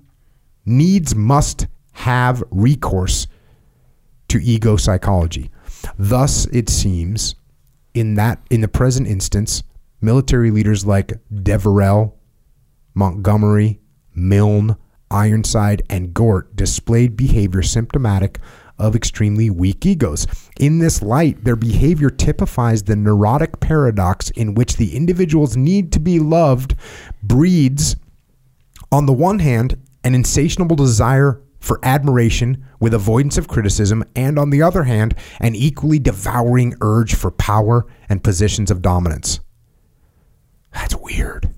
needs 0.66 1.16
must 1.16 1.68
have 1.92 2.44
recourse 2.50 3.28
to 4.28 4.42
ego 4.42 4.76
psychology 4.76 5.50
thus 5.98 6.46
it 6.48 6.70
seems 6.70 7.36
in 7.94 8.16
that 8.16 8.40
in 8.50 8.62
the 8.62 8.68
present 8.68 9.08
instance, 9.08 9.64
military 10.02 10.52
leaders 10.52 10.86
like 10.86 11.14
Deverell, 11.34 12.16
Montgomery, 12.94 13.80
Milne, 14.14 14.76
Ironside, 15.10 15.84
and 15.90 16.14
Gort 16.14 16.56
displayed 16.56 17.16
behavior 17.16 17.62
symptomatic 17.62 18.40
of 18.78 18.96
extremely 18.96 19.50
weak 19.50 19.86
egos. 19.86 20.28
In 20.60 20.80
this 20.80 21.02
light, 21.02 21.46
their 21.46 21.56
behavior 21.56 22.10
typifies 22.10 22.84
the 22.84 22.98
neurotic 22.98 23.62
paradox 23.62 24.30
in 24.32 24.54
which 24.54 24.76
the 24.76 24.96
individual's 24.96 25.56
need 25.56 25.94
to 25.94 26.00
be 26.00 26.20
loved 26.20 26.76
breeds, 27.24 27.96
on 28.92 29.06
the 29.06 29.14
one 29.14 29.40
hand, 29.40 29.78
an 30.04 30.14
insatiable 30.14 30.76
desire 30.76 31.42
for 31.66 31.80
admiration 31.82 32.64
with 32.80 32.94
avoidance 32.94 33.40
of 33.40 33.48
criticism, 33.48 34.04
and 34.16 34.38
on 34.38 34.52
the 34.52 34.62
other 34.62 34.84
hand, 34.84 35.16
an 35.40 35.56
equally 35.56 35.98
devouring 35.98 36.76
urge 36.80 37.16
for 37.16 37.32
power 37.32 37.88
and 38.08 38.24
positions 38.24 38.70
of 38.70 38.84
dominance. 38.84 39.40
That's 40.72 40.96
weird. 40.96 41.50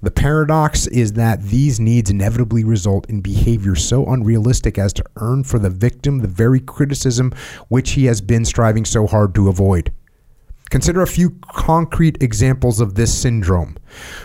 The 0.00 0.10
paradox 0.10 0.86
is 0.86 1.12
that 1.14 1.42
these 1.42 1.78
needs 1.78 2.08
inevitably 2.08 2.64
result 2.64 3.10
in 3.10 3.20
behavior 3.20 3.74
so 3.74 4.06
unrealistic 4.06 4.78
as 4.78 4.94
to 4.94 5.04
earn 5.16 5.44
for 5.44 5.58
the 5.58 5.68
victim 5.68 6.20
the 6.20 6.28
very 6.28 6.60
criticism 6.60 7.34
which 7.68 7.90
he 7.90 8.06
has 8.06 8.22
been 8.22 8.46
striving 8.46 8.86
so 8.86 9.06
hard 9.06 9.34
to 9.34 9.50
avoid. 9.50 9.92
Consider 10.70 11.02
a 11.02 11.06
few 11.06 11.30
concrete 11.42 12.20
examples 12.22 12.80
of 12.80 12.94
this 12.94 13.16
syndrome. 13.16 13.76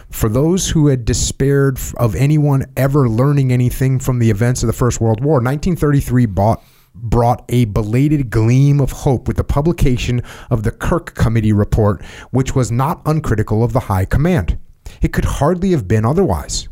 For 0.09 0.27
those 0.27 0.69
who 0.69 0.87
had 0.87 1.05
despaired 1.05 1.79
of 1.97 2.15
anyone 2.15 2.65
ever 2.75 3.07
learning 3.07 3.51
anything 3.51 3.99
from 3.99 4.19
the 4.19 4.31
events 4.31 4.63
of 4.63 4.67
the 4.67 4.73
First 4.73 4.99
World 4.99 5.23
War, 5.23 5.35
1933 5.35 6.25
bought, 6.25 6.63
brought 6.95 7.45
a 7.49 7.65
belated 7.65 8.31
gleam 8.31 8.79
of 8.79 8.91
hope 8.91 9.27
with 9.27 9.37
the 9.37 9.43
publication 9.43 10.21
of 10.49 10.63
the 10.63 10.71
Kirke 10.71 11.13
Committee 11.13 11.53
report, 11.53 12.03
which 12.31 12.55
was 12.55 12.71
not 12.71 13.01
uncritical 13.05 13.63
of 13.63 13.73
the 13.73 13.81
High 13.81 14.05
Command. 14.05 14.57
It 15.01 15.13
could 15.13 15.25
hardly 15.25 15.71
have 15.71 15.87
been 15.87 16.05
otherwise. 16.05 16.67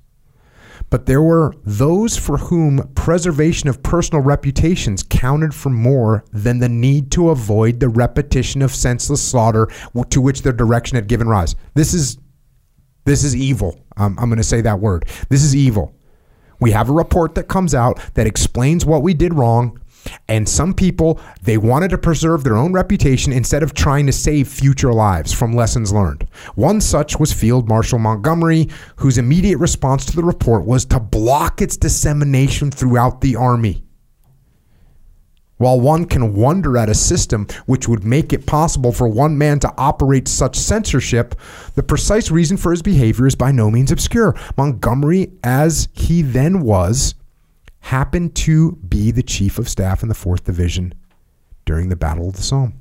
But 0.89 1.05
there 1.05 1.21
were 1.21 1.53
those 1.63 2.17
for 2.17 2.37
whom 2.37 2.87
preservation 2.95 3.69
of 3.69 3.83
personal 3.83 4.23
reputations 4.23 5.03
counted 5.03 5.53
for 5.53 5.69
more 5.69 6.23
than 6.31 6.59
the 6.59 6.69
need 6.69 7.11
to 7.11 7.29
avoid 7.29 7.79
the 7.79 7.89
repetition 7.89 8.61
of 8.61 8.73
senseless 8.73 9.21
slaughter 9.21 9.67
to 10.09 10.21
which 10.21 10.41
their 10.41 10.53
direction 10.53 10.95
had 10.95 11.07
given 11.07 11.27
rise. 11.27 11.55
This 11.75 11.93
is 11.93 12.17
this 13.05 13.23
is 13.23 13.35
evil. 13.35 13.79
Um, 13.97 14.17
I'm 14.19 14.29
going 14.29 14.37
to 14.37 14.43
say 14.43 14.61
that 14.61 14.79
word. 14.79 15.05
This 15.29 15.43
is 15.43 15.55
evil. 15.55 15.95
We 16.59 16.71
have 16.71 16.89
a 16.89 16.93
report 16.93 17.35
that 17.35 17.47
comes 17.47 17.73
out 17.73 17.99
that 18.13 18.27
explains 18.27 18.85
what 18.85 19.01
we 19.01 19.13
did 19.13 19.33
wrong. 19.33 19.79
And 20.27 20.47
some 20.47 20.73
people, 20.73 21.19
they 21.41 21.57
wanted 21.57 21.89
to 21.89 21.97
preserve 21.97 22.43
their 22.43 22.55
own 22.55 22.73
reputation 22.73 23.33
instead 23.33 23.63
of 23.63 23.73
trying 23.73 24.05
to 24.05 24.11
save 24.11 24.47
future 24.47 24.93
lives 24.93 25.33
from 25.33 25.53
lessons 25.53 25.91
learned. 25.91 26.27
One 26.55 26.81
such 26.81 27.19
was 27.19 27.33
Field 27.33 27.67
Marshal 27.67 27.99
Montgomery, 27.99 28.69
whose 28.97 29.17
immediate 29.17 29.57
response 29.57 30.05
to 30.05 30.15
the 30.15 30.23
report 30.23 30.65
was 30.65 30.85
to 30.85 30.99
block 30.99 31.61
its 31.61 31.77
dissemination 31.77 32.71
throughout 32.71 33.21
the 33.21 33.35
Army. 33.35 33.83
While 35.59 35.81
one 35.81 36.05
can 36.05 36.35
wonder 36.35 36.77
at 36.77 36.87
a 36.87 36.95
system 36.95 37.45
which 37.65 37.89
would 37.89 38.05
make 38.05 38.31
it 38.31 38.45
possible 38.45 38.93
for 38.93 39.09
one 39.09 39.37
man 39.37 39.59
to 39.59 39.73
operate 39.77 40.29
such 40.29 40.55
censorship, 40.55 41.35
the 41.75 41.83
precise 41.83 42.31
reason 42.31 42.55
for 42.55 42.71
his 42.71 42.81
behavior 42.81 43.27
is 43.27 43.35
by 43.35 43.51
no 43.51 43.69
means 43.69 43.91
obscure. 43.91 44.33
Montgomery, 44.55 45.33
as 45.43 45.89
he 45.91 46.21
then 46.21 46.61
was, 46.61 47.13
happened 47.81 48.35
to 48.35 48.73
be 48.87 49.11
the 49.11 49.23
chief 49.23 49.57
of 49.57 49.69
staff 49.69 50.03
in 50.03 50.09
the 50.09 50.15
4th 50.15 50.43
Division 50.43 50.93
during 51.65 51.89
the 51.89 51.95
Battle 51.95 52.29
of 52.29 52.35
the 52.35 52.41
Somme. 52.41 52.73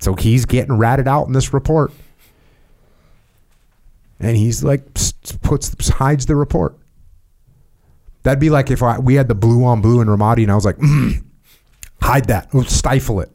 So 0.00 0.14
he's 0.14 0.44
getting 0.46 0.76
ratted 0.78 1.06
out 1.06 1.26
in 1.26 1.32
this 1.32 1.52
report. 1.52 1.92
And 4.18 4.36
he's 4.36 4.62
like, 4.62 4.94
puts 5.42 5.88
hides 5.88 6.26
the 6.26 6.36
report. 6.36 6.76
That'd 8.22 8.40
be 8.40 8.50
like 8.50 8.70
if 8.70 8.82
I, 8.82 8.98
we 8.98 9.14
had 9.14 9.28
the 9.28 9.34
blue 9.34 9.64
on 9.64 9.80
blue 9.80 10.00
in 10.00 10.08
Ramadi 10.08 10.42
and 10.42 10.52
I 10.52 10.54
was 10.54 10.64
like, 10.64 10.76
mm, 10.76 11.24
hide 12.00 12.26
that, 12.26 12.50
stifle 12.68 13.20
it. 13.20 13.30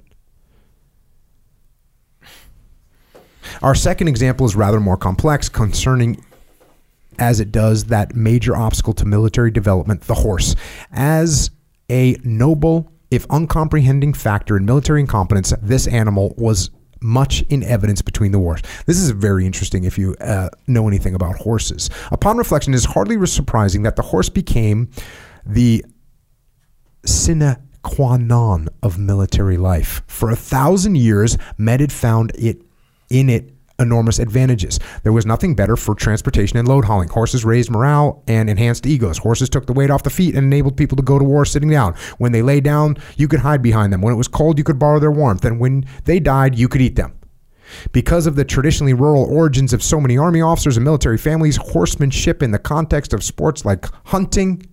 Our 3.62 3.76
second 3.76 4.08
example 4.08 4.46
is 4.46 4.56
rather 4.56 4.80
more 4.80 4.98
complex, 4.98 5.50
concerning 5.50 6.24
as 7.20 7.40
it 7.40 7.52
does 7.52 7.86
that 7.86 8.16
major 8.16 8.56
obstacle 8.56 8.94
to 8.94 9.06
military 9.06 9.52
development, 9.52 10.02
the 10.02 10.14
horse. 10.14 10.56
As 10.92 11.52
a 11.90 12.18
noble, 12.24 12.92
if 13.12 13.26
uncomprehending 13.30 14.14
factor 14.14 14.58
in 14.58 14.66
military 14.66 15.02
incompetence, 15.02 15.54
this 15.62 15.88
animal 15.88 16.34
was 16.38 16.70
much 17.02 17.44
in 17.44 17.64
evidence 17.64 18.02
between 18.02 18.32
the 18.32 18.40
wars. 18.40 18.62
This 18.86 18.98
is 18.98 19.12
very 19.12 19.46
interesting 19.46 19.84
if 19.84 19.98
you 19.98 20.16
uh, 20.16 20.50
know 20.68 20.88
anything 20.88 21.16
about 21.16 21.36
horses. 21.38 21.90
Upon 22.12 22.38
reflection, 22.38 22.74
it 22.74 22.78
is 22.78 22.86
hardly 22.86 23.24
surprising 23.28 23.84
that 23.84 23.96
the 23.96 24.02
horse 24.02 24.30
became 24.30 24.90
the 25.46 25.86
sine 27.06 27.58
qua 27.84 28.18
non 28.18 28.68
of 28.84 28.98
military 28.98 29.58
life. 29.58 30.02
For 30.08 30.30
a 30.30 30.36
thousand 30.36 30.96
years, 30.96 31.38
men 31.58 31.80
had 31.80 31.92
found 31.92 32.32
it 32.36 32.62
in 33.10 33.30
it 33.30 33.54
enormous 33.80 34.20
advantages. 34.20 34.80
There 35.04 35.13
was 35.13 35.26
nothing 35.26 35.56
better 35.56 35.76
for 35.76 35.96
transportation 35.96 36.58
and 36.58 36.68
load 36.68 36.86
hauling. 36.86 37.10
Horses 37.10 37.46
raised 37.46 37.70
morale 37.70 38.24
and 38.28 38.50
enhanced 38.50 38.86
egos. 38.86 39.20
Horses 39.20 39.50
took 39.50 39.66
the 39.66 39.74
weight 39.74 39.90
off 39.90 40.04
the 40.04 40.10
feet 40.10 40.36
and 40.36 40.46
enabled 40.46 40.78
people 40.78 40.96
to 40.98 41.04
go 41.04 41.20
to 41.20 41.26
war 41.26 41.46
sitting 41.46 41.70
down. 41.70 41.94
When 42.18 42.32
they 42.32 42.42
lay 42.42 42.60
down, 42.60 42.98
you 43.16 43.28
could 43.28 43.40
hide 43.40 43.62
behind 43.62 43.94
them. 43.94 44.02
When 44.02 44.13
it 44.13 44.18
was 44.18 44.28
cold, 44.28 44.58
you 44.58 44.63
could 44.63 44.80
borrow 44.80 45.00
their 45.00 45.12
warmth. 45.12 45.46
And 45.46 45.60
when 45.60 45.86
they 46.06 46.20
died, 46.20 46.56
you 46.56 46.68
could 46.68 46.82
eat 46.82 46.96
them. 46.96 47.13
Because 47.92 48.28
of 48.28 48.36
the 48.36 48.46
traditionally 48.46 48.94
rural 48.94 49.26
origins 49.26 49.74
of 49.74 49.84
so 49.84 50.00
many 50.00 50.18
army 50.18 50.42
officers 50.42 50.78
and 50.78 50.84
military 50.84 51.18
families, 51.18 51.58
horsemanship 51.58 52.42
in 52.42 52.52
the 52.52 52.60
context 52.60 53.13
of 53.13 53.24
sports 53.24 53.66
like 53.66 53.86
hunting, 54.06 54.66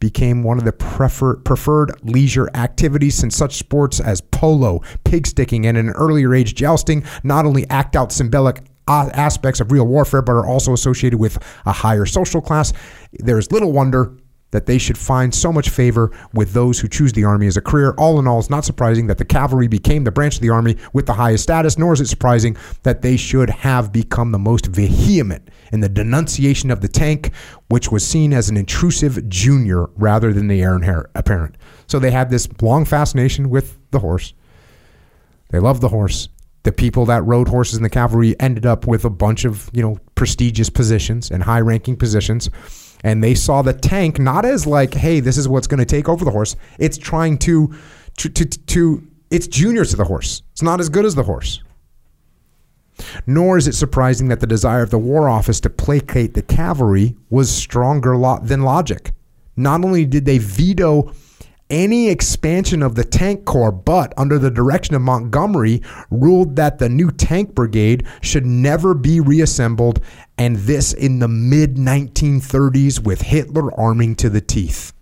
became 0.00 0.42
one 0.42 0.58
of 0.58 0.64
the 0.64 0.72
prefer- 0.72 1.36
preferred 1.36 1.92
leisure 2.02 2.48
activities 2.54 3.14
since 3.14 3.36
such 3.36 3.56
sports 3.56 4.00
as 4.00 4.20
polo, 4.20 4.80
pig 5.04 5.26
sticking, 5.26 5.66
and 5.66 5.78
in 5.78 5.88
an 5.88 5.94
earlier 5.94 6.34
age 6.34 6.54
jousting 6.54 7.04
not 7.22 7.46
only 7.46 7.68
act 7.70 7.96
out 7.96 8.12
symbolic 8.12 8.62
aspects 8.86 9.60
of 9.60 9.72
real 9.72 9.86
warfare 9.86 10.20
but 10.20 10.32
are 10.32 10.46
also 10.46 10.72
associated 10.72 11.18
with 11.18 11.38
a 11.64 11.72
higher 11.72 12.04
social 12.04 12.40
class. 12.40 12.72
There 13.12 13.38
is 13.38 13.50
little 13.50 13.72
wonder 13.72 14.14
that 14.54 14.66
they 14.66 14.78
should 14.78 14.96
find 14.96 15.34
so 15.34 15.52
much 15.52 15.68
favor 15.68 16.12
with 16.32 16.52
those 16.52 16.78
who 16.78 16.86
choose 16.86 17.12
the 17.12 17.24
army 17.24 17.48
as 17.48 17.56
a 17.56 17.60
career. 17.60 17.92
All 17.98 18.20
in 18.20 18.28
all, 18.28 18.38
it's 18.38 18.48
not 18.48 18.64
surprising 18.64 19.08
that 19.08 19.18
the 19.18 19.24
cavalry 19.24 19.66
became 19.66 20.04
the 20.04 20.12
branch 20.12 20.36
of 20.36 20.42
the 20.42 20.50
army 20.50 20.76
with 20.92 21.06
the 21.06 21.12
highest 21.14 21.42
status, 21.42 21.76
nor 21.76 21.92
is 21.92 22.00
it 22.00 22.06
surprising 22.06 22.56
that 22.84 23.02
they 23.02 23.16
should 23.16 23.50
have 23.50 23.92
become 23.92 24.30
the 24.30 24.38
most 24.38 24.66
vehement 24.66 25.48
in 25.72 25.80
the 25.80 25.88
denunciation 25.88 26.70
of 26.70 26.82
the 26.82 26.86
tank, 26.86 27.32
which 27.68 27.90
was 27.90 28.06
seen 28.06 28.32
as 28.32 28.48
an 28.48 28.56
intrusive 28.56 29.28
junior 29.28 29.86
rather 29.96 30.32
than 30.32 30.46
the 30.46 30.62
heir 30.62 31.10
apparent. 31.16 31.56
So 31.88 31.98
they 31.98 32.12
had 32.12 32.30
this 32.30 32.48
long 32.62 32.84
fascination 32.84 33.50
with 33.50 33.76
the 33.90 33.98
horse. 33.98 34.34
They 35.50 35.58
loved 35.58 35.80
the 35.80 35.88
horse. 35.88 36.28
The 36.62 36.70
people 36.70 37.06
that 37.06 37.24
rode 37.24 37.48
horses 37.48 37.76
in 37.76 37.82
the 37.82 37.90
cavalry 37.90 38.38
ended 38.38 38.66
up 38.66 38.86
with 38.86 39.04
a 39.04 39.10
bunch 39.10 39.44
of, 39.44 39.68
you 39.72 39.82
know, 39.82 39.98
prestigious 40.14 40.70
positions 40.70 41.32
and 41.32 41.42
high 41.42 41.60
ranking 41.60 41.96
positions 41.96 42.50
and 43.04 43.22
they 43.22 43.34
saw 43.34 43.62
the 43.62 43.74
tank 43.74 44.18
not 44.18 44.44
as 44.44 44.66
like, 44.66 44.94
hey, 44.94 45.20
this 45.20 45.36
is 45.36 45.46
what's 45.46 45.66
going 45.66 45.78
to 45.78 45.84
take 45.84 46.08
over 46.08 46.24
the 46.24 46.30
horse. 46.30 46.56
It's 46.78 46.96
trying 46.96 47.38
to, 47.38 47.72
to, 48.16 48.28
to, 48.30 48.44
to, 48.44 49.06
it's 49.30 49.46
junior 49.46 49.84
to 49.84 49.96
the 49.96 50.04
horse. 50.04 50.42
It's 50.52 50.62
not 50.62 50.80
as 50.80 50.88
good 50.88 51.04
as 51.04 51.14
the 51.14 51.22
horse. 51.22 51.62
Nor 53.26 53.58
is 53.58 53.68
it 53.68 53.74
surprising 53.74 54.28
that 54.28 54.40
the 54.40 54.46
desire 54.46 54.82
of 54.82 54.90
the 54.90 54.98
War 54.98 55.28
Office 55.28 55.60
to 55.60 55.70
placate 55.70 56.32
the 56.34 56.42
cavalry 56.42 57.14
was 57.28 57.50
stronger 57.50 58.16
lo- 58.16 58.40
than 58.42 58.62
logic. 58.62 59.12
Not 59.56 59.84
only 59.84 60.06
did 60.06 60.24
they 60.24 60.38
veto 60.38 61.12
any 61.70 62.08
expansion 62.08 62.82
of 62.82 62.94
the 62.94 63.04
tank 63.04 63.44
corps, 63.44 63.72
but 63.72 64.12
under 64.16 64.38
the 64.38 64.50
direction 64.50 64.94
of 64.94 65.02
Montgomery, 65.02 65.82
ruled 66.10 66.56
that 66.56 66.78
the 66.78 66.88
new 66.88 67.10
tank 67.10 67.54
brigade 67.54 68.06
should 68.20 68.44
never 68.46 68.94
be 68.94 69.20
reassembled, 69.20 70.00
and 70.36 70.56
this 70.56 70.92
in 70.92 71.18
the 71.20 71.28
mid 71.28 71.76
1930s 71.76 73.00
with 73.02 73.22
Hitler 73.22 73.72
arming 73.78 74.14
to 74.16 74.28
the 74.28 74.40
teeth. 74.40 74.92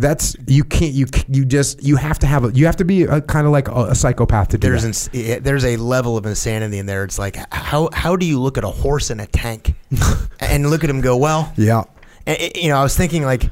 That's 0.00 0.36
you 0.46 0.62
can't 0.62 0.92
you 0.92 1.06
you 1.28 1.44
just 1.44 1.82
you 1.82 1.96
have 1.96 2.20
to 2.20 2.26
have 2.28 2.44
a 2.44 2.52
you 2.52 2.66
have 2.66 2.76
to 2.76 2.84
be 2.84 3.02
a, 3.02 3.20
kind 3.20 3.46
of 3.48 3.52
like 3.52 3.66
a, 3.66 3.86
a 3.86 3.94
psychopath 3.96 4.48
to 4.48 4.58
do 4.58 4.68
There's 4.68 4.82
that. 4.82 4.88
ins- 4.88 5.10
eh, 5.12 5.40
there's 5.42 5.64
a 5.64 5.76
level 5.76 6.16
of 6.16 6.24
insanity 6.24 6.78
in 6.78 6.86
there. 6.86 7.02
It's 7.02 7.18
like 7.18 7.36
how 7.52 7.88
how 7.92 8.14
do 8.14 8.24
you 8.24 8.40
look 8.40 8.56
at 8.58 8.62
a 8.62 8.68
horse 8.68 9.10
in 9.10 9.18
a 9.18 9.26
tank 9.26 9.74
and 10.40 10.70
look 10.70 10.84
at 10.84 10.90
him 10.90 11.00
go 11.00 11.16
well? 11.16 11.52
yeah. 11.56 11.82
And, 12.26 12.36
eh, 12.38 12.50
you 12.54 12.68
know, 12.68 12.76
I 12.78 12.82
was 12.84 12.96
thinking 12.96 13.24
like 13.24 13.50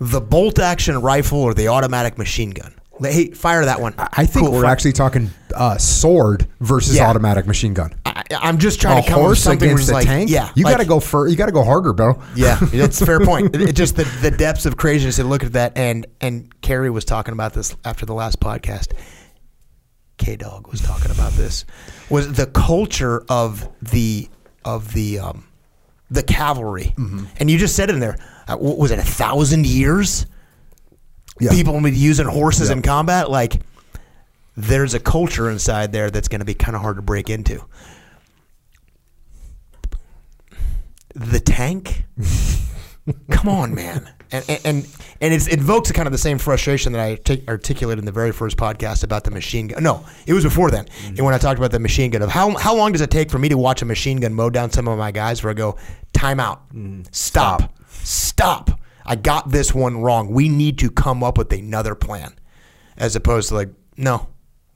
the 0.00 0.20
bolt 0.20 0.58
action 0.58 1.00
rifle 1.00 1.40
or 1.40 1.54
the 1.54 1.68
automatic 1.68 2.18
machine 2.18 2.50
gun. 2.50 2.72
Hey, 3.00 3.30
fire 3.32 3.64
that 3.66 3.78
one. 3.80 3.94
I 3.98 4.24
think 4.24 4.46
Cool, 4.46 4.54
we're 4.54 4.62
fire- 4.62 4.70
actually 4.72 4.92
talking 4.94 5.30
uh, 5.54 5.76
sword 5.76 6.48
versus 6.60 6.96
Yeah. 6.96 7.10
automatic 7.10 7.46
machine 7.46 7.74
gun. 7.74 7.94
I, 8.06 8.22
I'm 8.40 8.56
just 8.56 8.80
trying 8.80 9.00
a 9.00 9.02
to 9.02 9.08
come 9.08 9.14
up 9.16 9.18
with 9.20 9.26
horse 9.26 9.42
something 9.42 9.68
against 9.70 9.90
a 9.90 9.92
like, 9.92 10.06
tank. 10.06 10.30
yeah, 10.30 10.50
you 10.54 10.64
like- 10.64 10.72
got 10.76 10.80
to 10.82 10.88
go 10.88 10.98
fur. 10.98 11.26
You 11.28 11.36
got 11.36 11.46
to 11.46 11.52
go 11.52 11.62
harder, 11.62 11.92
bro. 11.92 12.22
Yeah, 12.34 12.56
that's 12.72 12.98
a 13.02 13.04
fair 13.06 13.20
point. 13.20 13.54
It, 13.54 13.60
it 13.60 13.72
just 13.76 13.96
the, 13.96 14.04
the 14.22 14.30
depths 14.30 14.64
of 14.64 14.78
craziness. 14.78 15.18
And 15.18 15.28
look 15.28 15.44
at 15.44 15.52
that. 15.52 15.76
And 15.76 16.06
and 16.22 16.58
Carrie 16.62 16.88
was 16.88 17.04
talking 17.04 17.32
about 17.32 17.52
this 17.52 17.76
after 17.84 18.06
the 18.06 18.14
last 18.14 18.40
podcast. 18.40 18.92
K 20.16 20.36
Dog 20.36 20.66
was 20.68 20.80
talking 20.80 21.10
about 21.10 21.32
this. 21.32 21.66
Was 22.08 22.32
the 22.32 22.46
culture 22.46 23.24
of 23.28 23.68
the 23.82 24.28
of 24.64 24.94
the 24.94 25.18
um, 25.18 25.44
the 26.10 26.22
cavalry, 26.22 26.94
Mm-hmm. 26.96 27.24
and 27.38 27.50
you 27.50 27.58
just 27.58 27.76
said 27.76 27.90
it 27.90 27.94
in 27.94 28.00
there. 28.00 28.16
Uh, 28.48 28.56
what 28.56 28.78
was 28.78 28.90
it 28.90 28.98
a 28.98 29.04
thousand 29.04 29.66
years? 29.66 30.26
Yeah. 31.40 31.50
People 31.50 31.78
been 31.80 31.94
using 31.94 32.26
horses 32.26 32.70
in 32.70 32.82
combat. 32.82 33.30
Like 33.30 33.60
there's 34.56 34.94
a 34.94 35.00
culture 35.00 35.50
inside 35.50 35.92
there 35.92 36.10
that's 36.10 36.28
going 36.28 36.40
to 36.40 36.46
be 36.46 36.54
kind 36.54 36.74
of 36.74 36.82
hard 36.82 36.96
to 36.96 37.02
break 37.02 37.28
into. 37.28 37.64
The 41.14 41.40
tank. 41.40 42.04
Come 43.30 43.48
on, 43.48 43.74
man. 43.74 44.08
And 44.32 44.44
and 44.64 44.86
and, 45.20 45.32
it 45.32 45.52
evokes 45.52 45.92
kind 45.92 46.08
of 46.08 46.12
the 46.12 46.18
same 46.18 46.38
frustration 46.38 46.92
that 46.92 47.00
I 47.00 47.10
artic- 47.12 47.48
articulated 47.48 48.00
in 48.00 48.04
the 48.04 48.12
very 48.12 48.32
first 48.32 48.56
podcast 48.56 49.04
about 49.04 49.22
the 49.22 49.30
machine 49.30 49.68
gun. 49.68 49.82
No, 49.84 50.04
it 50.26 50.32
was 50.32 50.42
before 50.42 50.70
then. 50.70 50.86
And 51.06 51.20
when 51.20 51.32
I 51.32 51.38
talked 51.38 51.58
about 51.58 51.70
the 51.70 51.78
machine 51.78 52.10
gun 52.10 52.22
of 52.22 52.30
how 52.30 52.56
how 52.56 52.74
long 52.74 52.90
does 52.90 53.00
it 53.00 53.10
take 53.10 53.30
for 53.30 53.38
me 53.38 53.48
to 53.50 53.56
watch 53.56 53.82
a 53.82 53.84
machine 53.84 54.18
gun 54.18 54.34
mow 54.34 54.50
down 54.50 54.72
some 54.72 54.88
of 54.88 54.98
my 54.98 55.12
guys 55.12 55.44
where 55.44 55.52
I 55.52 55.54
go, 55.54 55.76
time 56.12 56.40
out, 56.40 56.62
stop, 57.12 57.60
stop. 57.60 57.75
I 59.04 59.16
got 59.16 59.50
this 59.50 59.74
one 59.74 60.00
wrong. 60.02 60.30
We 60.30 60.48
need 60.48 60.78
to 60.78 60.90
come 60.90 61.22
up 61.22 61.38
with 61.38 61.52
another 61.52 61.94
plan, 61.94 62.34
as 62.96 63.16
opposed 63.16 63.48
to 63.50 63.54
like, 63.54 63.70
no, 63.96 64.28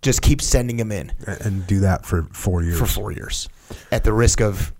just 0.03 0.23
keep 0.23 0.41
sending 0.41 0.77
them 0.77 0.93
in 0.93 1.13
And 1.27 1.67
do 1.67 1.81
that 1.81 2.07
for 2.07 2.25
four 2.33 2.63
years. 2.63 2.79
for 2.79 2.87
four 2.87 3.13
years 3.13 3.49
at 3.93 4.05
the 4.05 4.13
risk 4.13 4.41
of 4.41 4.73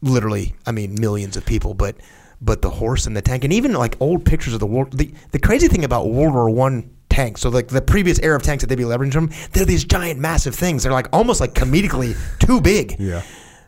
literally, 0.00 0.54
I 0.66 0.72
mean, 0.72 0.96
millions 0.98 1.36
of 1.36 1.44
people, 1.44 1.74
but 1.74 1.96
but 2.40 2.62
the 2.62 2.70
horse 2.70 3.06
and 3.06 3.16
the 3.16 3.22
tank, 3.22 3.42
and 3.42 3.52
even 3.52 3.72
like 3.72 3.96
old 4.00 4.24
pictures 4.24 4.54
of 4.54 4.60
the 4.60 4.66
world. 4.66 4.96
The, 4.96 5.12
the 5.32 5.40
crazy 5.40 5.66
thing 5.66 5.84
about 5.84 6.08
World 6.08 6.34
War 6.34 6.48
One 6.48 6.94
tanks, 7.10 7.40
so 7.40 7.48
like 7.48 7.68
the 7.68 7.82
previous 7.82 8.20
era 8.20 8.36
of 8.36 8.42
tanks 8.42 8.62
that 8.62 8.68
they'd 8.68 8.76
be 8.76 8.84
leveraging 8.84 9.12
from, 9.12 9.30
they're 9.52 9.64
these 9.64 9.84
giant, 9.84 10.20
massive 10.20 10.54
things. 10.54 10.84
They're 10.84 10.92
like 10.92 11.08
almost 11.12 11.40
like 11.40 11.54
comedically 11.54 12.16
too 12.38 12.60
big. 12.60 12.96
Yeah. 13.00 13.22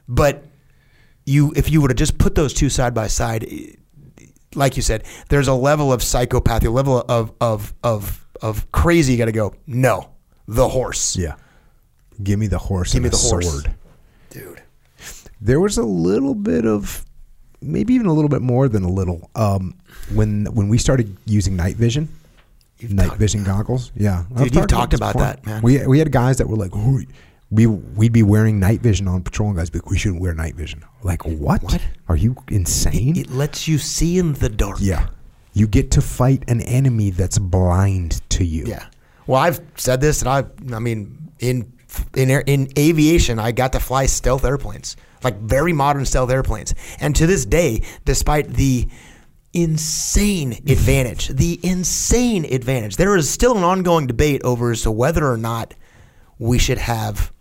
But 0.09 0.45
you, 1.31 1.53
if 1.57 1.71
you 1.71 1.81
would 1.81 1.91
have 1.91 1.99
just 1.99 2.19
put 2.19 2.35
those 2.35 2.53
two 2.53 2.69
side 2.69 2.93
by 2.95 3.07
side, 3.07 3.47
like 4.55 4.77
you 4.77 4.83
said, 4.83 5.05
there's 5.29 5.49
a 5.49 5.55
level 5.55 5.93
of 5.93 6.01
psychopathy, 6.01 6.67
a 6.67 6.71
level 6.71 7.05
of 7.09 7.33
of 7.41 7.73
of 7.83 8.25
of 8.43 8.71
crazy. 8.73 9.13
You 9.13 9.19
got 9.19 9.27
to 9.27 9.33
go. 9.33 9.55
No, 9.67 10.11
the 10.49 10.69
horse, 10.69 11.17
Yeah. 11.17 11.35
Give 12.23 12.39
me 12.39 12.49
the 12.49 12.59
horse 12.59 12.93
Give 12.93 12.99
and 12.99 13.05
me 13.05 13.09
the, 13.11 13.17
the 13.17 13.29
horse. 13.31 13.51
sword. 13.51 13.75
dude. 14.31 14.63
There 15.41 15.59
was 15.61 15.79
a 15.79 15.83
little 15.85 16.35
bit 16.35 16.67
of, 16.67 17.07
maybe 17.63 17.95
even 17.95 18.07
a 18.09 18.13
little 18.13 18.29
bit 18.29 18.43
more 18.43 18.69
than 18.69 18.83
a 18.83 18.91
little, 18.91 19.31
um, 19.35 19.75
when 20.13 20.45
when 20.53 20.69
we 20.69 20.77
started 20.77 21.17
using 21.25 21.57
night 21.57 21.77
vision. 21.77 22.09
night 22.83 23.07
talked- 23.07 23.19
vision 23.21 23.45
goggles. 23.45 23.91
Yeah, 23.97 24.25
I've 24.37 24.55
you've 24.55 24.67
talked 24.67 24.91
this 24.91 24.99
about 25.01 25.15
before. 25.15 25.27
that, 25.29 25.47
man. 25.47 25.63
We 25.63 25.87
we 25.87 25.99
had 25.99 26.11
guys 26.13 26.37
that 26.39 26.49
were 26.49 26.57
like, 26.57 26.73
we 27.51 27.67
we'd 27.67 28.13
be 28.13 28.23
wearing 28.23 28.61
night 28.61 28.81
vision 28.81 29.09
on 29.09 29.23
patrol, 29.23 29.49
and 29.49 29.59
guys 29.59 29.73
like, 29.75 29.91
"We 29.91 29.99
shouldn't 29.99 30.21
wear 30.21 30.35
night 30.35 30.55
vision." 30.55 30.85
Like, 31.03 31.25
what? 31.25 31.63
What? 31.63 31.81
Are 32.09 32.17
you 32.17 32.37
insane? 32.49 33.17
It 33.17 33.31
lets 33.31 33.67
you 33.67 33.79
see 33.79 34.19
in 34.19 34.35
the 34.35 34.49
dark. 34.49 34.79
yeah, 34.81 35.09
you 35.53 35.67
get 35.67 35.91
to 35.93 36.01
fight 36.01 36.45
an 36.49 36.61
enemy 36.61 37.11
that's 37.11 37.39
blind 37.39 38.21
to 38.31 38.45
you. 38.45 38.67
Yeah. 38.67 38.87
Well, 39.27 39.41
I've 39.41 39.61
said 39.77 40.01
this, 40.01 40.23
and 40.23 40.29
I, 40.29 40.45
I 40.75 40.79
mean, 40.79 41.33
in 41.41 41.73
in 42.17 42.31
air, 42.31 42.45
in 42.47 42.69
aviation, 42.79 43.39
I 43.39 43.53
got 43.53 43.73
to 43.73 43.81
fly 43.81 44.07
stealth 44.07 44.45
airplanes, 44.45 44.97
like 45.25 45.39
very 45.41 45.73
modern 45.73 46.05
stealth 46.05 46.31
airplanes, 46.31 46.75
and 47.01 47.17
to 47.17 47.27
this 47.27 47.45
day, 47.45 47.83
despite 48.05 48.49
the 48.49 48.89
insane 49.53 50.53
advantage. 50.69 51.29
The 51.29 51.59
insane 51.65 52.45
advantage. 52.45 52.97
There 52.97 53.17
is 53.17 53.29
still 53.29 53.57
an 53.59 53.65
ongoing 53.65 54.07
debate 54.07 54.43
over 54.45 54.71
as 54.71 54.83
to 54.83 54.91
whether 54.93 55.29
or 55.29 55.37
not 55.37 55.75
we 56.39 56.59
should 56.59 56.79
have 56.79 57.33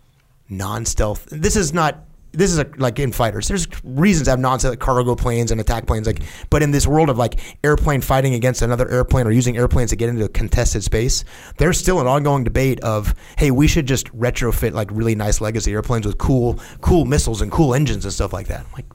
non-stealth. 0.50 1.26
This 1.30 1.56
is 1.56 1.72
not. 1.72 2.04
This 2.32 2.52
is 2.52 2.58
a, 2.58 2.66
like 2.76 3.00
in 3.00 3.10
fighters. 3.10 3.48
There's 3.48 3.66
reasons 3.82 4.26
to 4.26 4.30
have 4.30 4.38
non-stealth 4.38 4.78
cargo 4.78 5.16
planes 5.16 5.50
and 5.50 5.60
attack 5.60 5.86
planes. 5.86 6.06
Like, 6.06 6.22
but 6.48 6.62
in 6.62 6.70
this 6.70 6.86
world 6.86 7.10
of 7.10 7.18
like 7.18 7.40
airplane 7.64 8.00
fighting 8.00 8.34
against 8.34 8.62
another 8.62 8.88
airplane 8.88 9.26
or 9.26 9.32
using 9.32 9.56
airplanes 9.56 9.90
to 9.90 9.96
get 9.96 10.08
into 10.08 10.24
a 10.24 10.28
contested 10.28 10.84
space, 10.84 11.24
there's 11.56 11.76
still 11.76 12.00
an 12.00 12.06
ongoing 12.06 12.44
debate 12.44 12.78
of 12.80 13.16
hey, 13.36 13.50
we 13.50 13.66
should 13.66 13.86
just 13.86 14.06
retrofit 14.16 14.74
like 14.74 14.88
really 14.92 15.16
nice 15.16 15.40
legacy 15.40 15.72
airplanes 15.72 16.06
with 16.06 16.18
cool, 16.18 16.60
cool 16.80 17.04
missiles 17.04 17.42
and 17.42 17.50
cool 17.50 17.74
engines 17.74 18.04
and 18.04 18.14
stuff 18.14 18.32
like 18.32 18.46
that. 18.46 18.60
I'm 18.60 18.72
like, 18.74 18.86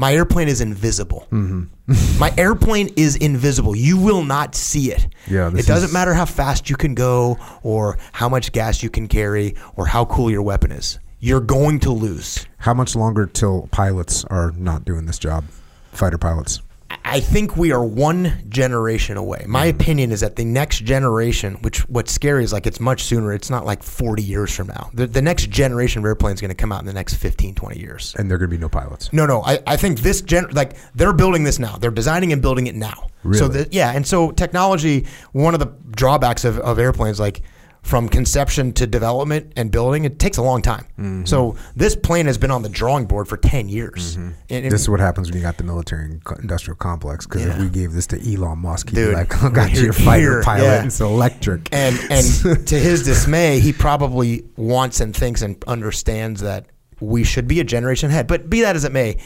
my 0.00 0.14
airplane 0.14 0.48
is 0.48 0.62
invisible. 0.62 1.26
Mm-hmm. 1.30 2.18
my 2.18 2.32
airplane 2.38 2.88
is 2.96 3.16
invisible. 3.16 3.76
You 3.76 3.98
will 3.98 4.24
not 4.24 4.54
see 4.54 4.90
it. 4.90 5.06
Yeah, 5.28 5.48
it 5.54 5.66
doesn't 5.66 5.88
is- 5.88 5.92
matter 5.92 6.14
how 6.14 6.24
fast 6.24 6.70
you 6.70 6.76
can 6.76 6.94
go, 6.94 7.36
or 7.62 7.98
how 8.12 8.28
much 8.28 8.50
gas 8.52 8.82
you 8.82 8.88
can 8.88 9.08
carry, 9.08 9.56
or 9.76 9.86
how 9.86 10.06
cool 10.06 10.30
your 10.30 10.42
weapon 10.42 10.72
is. 10.72 10.98
You're 11.18 11.40
going 11.42 11.80
to 11.80 11.90
lose. 11.92 12.46
How 12.56 12.72
much 12.72 12.96
longer 12.96 13.26
till 13.26 13.68
pilots 13.72 14.24
are 14.24 14.52
not 14.56 14.86
doing 14.86 15.04
this 15.04 15.18
job? 15.18 15.44
Fighter 15.92 16.16
pilots. 16.16 16.62
I 17.04 17.20
think 17.20 17.56
we 17.56 17.72
are 17.72 17.84
one 17.84 18.42
generation 18.48 19.16
away. 19.16 19.44
My 19.46 19.66
opinion 19.66 20.10
is 20.10 20.20
that 20.20 20.36
the 20.36 20.44
next 20.44 20.84
generation, 20.84 21.54
which 21.62 21.88
what's 21.88 22.12
scary 22.12 22.42
is 22.42 22.52
like 22.52 22.66
it's 22.66 22.80
much 22.80 23.04
sooner. 23.04 23.32
It's 23.32 23.50
not 23.50 23.64
like 23.64 23.82
40 23.82 24.22
years 24.22 24.54
from 24.54 24.68
now. 24.68 24.90
The, 24.94 25.06
the 25.06 25.22
next 25.22 25.50
generation 25.50 26.00
of 26.00 26.04
airplanes 26.06 26.38
is 26.38 26.40
going 26.40 26.50
to 26.50 26.54
come 26.56 26.72
out 26.72 26.80
in 26.80 26.86
the 26.86 26.92
next 26.92 27.14
15, 27.14 27.54
20 27.54 27.78
years. 27.78 28.14
And 28.18 28.28
there 28.28 28.36
are 28.36 28.38
going 28.38 28.50
to 28.50 28.56
be 28.56 28.60
no 28.60 28.68
pilots. 28.68 29.12
No, 29.12 29.24
no. 29.24 29.42
I, 29.42 29.60
I 29.66 29.76
think 29.76 30.00
this 30.00 30.20
gen 30.20 30.46
like 30.52 30.76
they're 30.94 31.12
building 31.12 31.44
this 31.44 31.58
now. 31.58 31.76
They're 31.76 31.90
designing 31.90 32.32
and 32.32 32.42
building 32.42 32.66
it 32.66 32.74
now. 32.74 33.06
So 33.22 33.28
Really? 33.28 33.48
that 33.50 33.72
yeah, 33.72 33.92
and 33.92 34.06
so 34.06 34.30
technology. 34.32 35.06
One 35.32 35.54
of 35.54 35.60
the 35.60 35.72
drawbacks 35.90 36.44
of, 36.44 36.58
of 36.58 36.78
airplanes, 36.78 37.20
like 37.20 37.42
from 37.82 38.08
conception 38.08 38.72
to 38.74 38.86
development 38.86 39.52
and 39.56 39.70
building, 39.72 40.04
it 40.04 40.18
takes 40.18 40.36
a 40.36 40.42
long 40.42 40.60
time. 40.62 40.84
Mm-hmm. 40.98 41.24
So 41.24 41.56
this 41.74 41.96
plane 41.96 42.26
has 42.26 42.36
been 42.38 42.50
on 42.50 42.62
the 42.62 42.68
drawing 42.68 43.06
board 43.06 43.26
for 43.26 43.36
ten 43.38 43.68
years. 43.68 44.16
And 44.16 44.34
it- 44.48 44.70
This 44.70 44.82
is 44.82 44.88
what 44.90 45.00
happens 45.00 45.28
when 45.30 45.36
you 45.38 45.42
got 45.42 45.56
the 45.56 45.64
military 45.64 46.20
industrial 46.40 46.76
complex. 46.76 47.26
Because 47.26 47.46
if 47.46 47.58
we 47.58 47.68
gave 47.70 47.92
this 47.92 48.06
to 48.08 48.34
Elon 48.34 48.58
Musk, 48.58 48.90
he'd 48.90 48.96
Dude, 48.96 49.08
be 49.10 49.14
like, 49.16 49.42
"I 49.42 49.48
got 49.50 49.72
your 49.74 49.92
fighter 49.94 50.42
pilot. 50.42 50.62
yeah. 50.64 50.84
It's 50.84 51.00
electric." 51.00 51.68
and 51.72 51.98
and 52.10 52.66
to 52.66 52.78
his 52.78 53.02
dismay, 53.02 53.60
he 53.60 53.72
probably 53.72 54.44
wants 54.56 55.00
and 55.00 55.16
thinks 55.16 55.40
and 55.42 55.62
understands 55.66 56.42
that 56.42 56.66
we 57.00 57.24
should 57.24 57.48
be 57.48 57.60
a 57.60 57.64
generation 57.64 58.10
ahead. 58.10 58.26
But 58.26 58.50
be 58.50 58.60
that 58.60 58.76
as 58.76 58.84
it 58.84 58.92
may, 58.92 59.16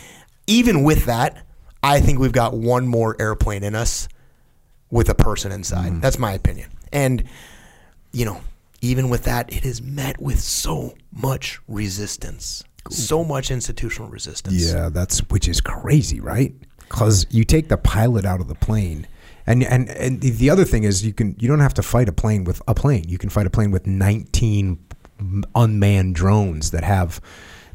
even 0.46 0.84
with 0.84 1.06
that, 1.06 1.44
I 1.82 2.00
think 2.00 2.20
we've 2.20 2.30
got 2.32 2.54
one 2.54 2.86
more 2.86 3.16
airplane 3.20 3.64
in 3.64 3.74
us 3.74 4.06
with 4.90 5.08
a 5.08 5.14
person 5.14 5.50
inside. 5.50 6.00
That's 6.00 6.20
my 6.20 6.32
opinion. 6.34 6.70
And 6.92 7.24
you 8.14 8.24
know, 8.24 8.40
even 8.80 9.08
with 9.08 9.24
that, 9.24 9.52
it 9.52 9.64
is 9.64 9.82
met 9.82 10.20
with 10.20 10.38
so 10.40 10.94
much 11.12 11.58
resistance, 11.68 12.62
so 12.90 13.24
much 13.24 13.50
institutional 13.50 14.08
resistance. 14.10 14.72
Yeah, 14.72 14.88
that's 14.90 15.18
which 15.30 15.48
is 15.48 15.60
crazy, 15.60 16.20
right? 16.20 16.54
Because 16.78 17.26
you 17.30 17.44
take 17.44 17.68
the 17.68 17.76
pilot 17.78 18.24
out 18.24 18.40
of 18.40 18.48
the 18.48 18.54
plane, 18.54 19.06
and 19.46 19.64
and 19.64 19.88
and 19.88 20.20
the- 20.20 20.30
the 20.30 20.50
other 20.50 20.64
thing 20.64 20.84
is 20.84 21.04
you 21.04 21.12
can 21.12 21.34
you 21.38 21.48
don't 21.48 21.60
have 21.60 21.74
to 21.74 21.82
fight 21.82 22.08
a 22.08 22.12
plane 22.12 22.44
with 22.44 22.62
a 22.68 22.74
plane. 22.74 23.04
You 23.08 23.18
can 23.18 23.30
fight 23.30 23.46
a 23.46 23.50
plane 23.50 23.70
with 23.70 23.86
nineteen 23.86 24.78
unmanned 25.54 26.14
drones 26.14 26.70
that 26.72 26.84
have 26.84 27.20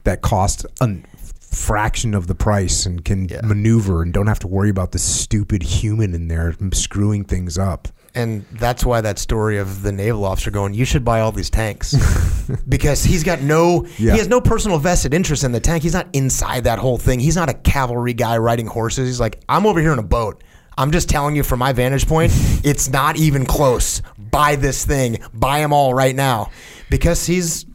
that 0.04 0.21
cost 0.21 0.65
a 0.82 0.97
fraction 1.39 2.13
of 2.13 2.28
the 2.28 2.36
price 2.36 2.86
and 2.86 3.04
can 3.04 3.28
Yeah. 3.28 3.41
maneuver 3.43 4.04
and 4.04 4.13
don't 4.13 4.28
have 4.28 4.39
to 4.39 4.47
worry 4.47 4.69
about 4.69 4.91
the 4.91 4.99
stupid 4.99 5.63
human 5.63 6.13
in 6.13 6.28
there 6.28 6.56
screwing 6.73 7.23
things 7.25 7.58
up. 7.58 7.88
And 8.15 8.43
that's 8.53 8.83
why 8.85 9.01
that 9.01 9.19
story 9.19 9.57
of 9.59 9.83
the 9.83 9.91
naval 9.91 10.25
officer 10.25 10.49
going, 10.51 10.73
you 10.73 10.83
should 10.85 11.05
buy 11.05 11.19
all 11.21 11.31
these 11.31 11.49
tanks. 11.49 11.95
because 12.67 13.03
he's 13.03 13.23
got 13.23 13.41
no, 13.41 13.85
Yeah. 13.97 14.13
he 14.13 14.17
has 14.17 14.27
no 14.27 14.41
personal 14.41 14.79
vested 14.79 15.13
interest 15.13 15.43
in 15.43 15.51
the 15.51 15.59
tank. 15.59 15.83
He's 15.83 15.93
not 15.93 16.07
inside 16.13 16.63
that 16.63 16.79
whole 16.79 16.97
thing. 16.97 17.19
He's 17.19 17.35
not 17.35 17.49
a 17.49 17.53
cavalry 17.53 18.13
guy 18.13 18.37
riding 18.37 18.65
horses. 18.67 19.07
He's 19.07 19.19
like, 19.19 19.41
I'm 19.47 19.65
over 19.65 19.79
here 19.79 19.93
in 19.93 19.99
a 19.99 20.03
boat. 20.03 20.43
I'm 20.77 20.91
just 20.91 21.09
telling 21.09 21.35
you 21.35 21.43
from 21.43 21.59
my 21.59 21.73
vantage 21.73 22.07
point, 22.07 22.31
it's 22.63 22.89
not 22.89 23.17
even 23.17 23.45
close. 23.45 24.01
Buy 24.17 24.55
this 24.55 24.85
thing. 24.85 25.19
Buy 25.33 25.59
them 25.59 25.73
all 25.73 25.93
right 25.93 26.15
now. 26.15 26.51
Because 26.89 27.25
he's 27.25 27.65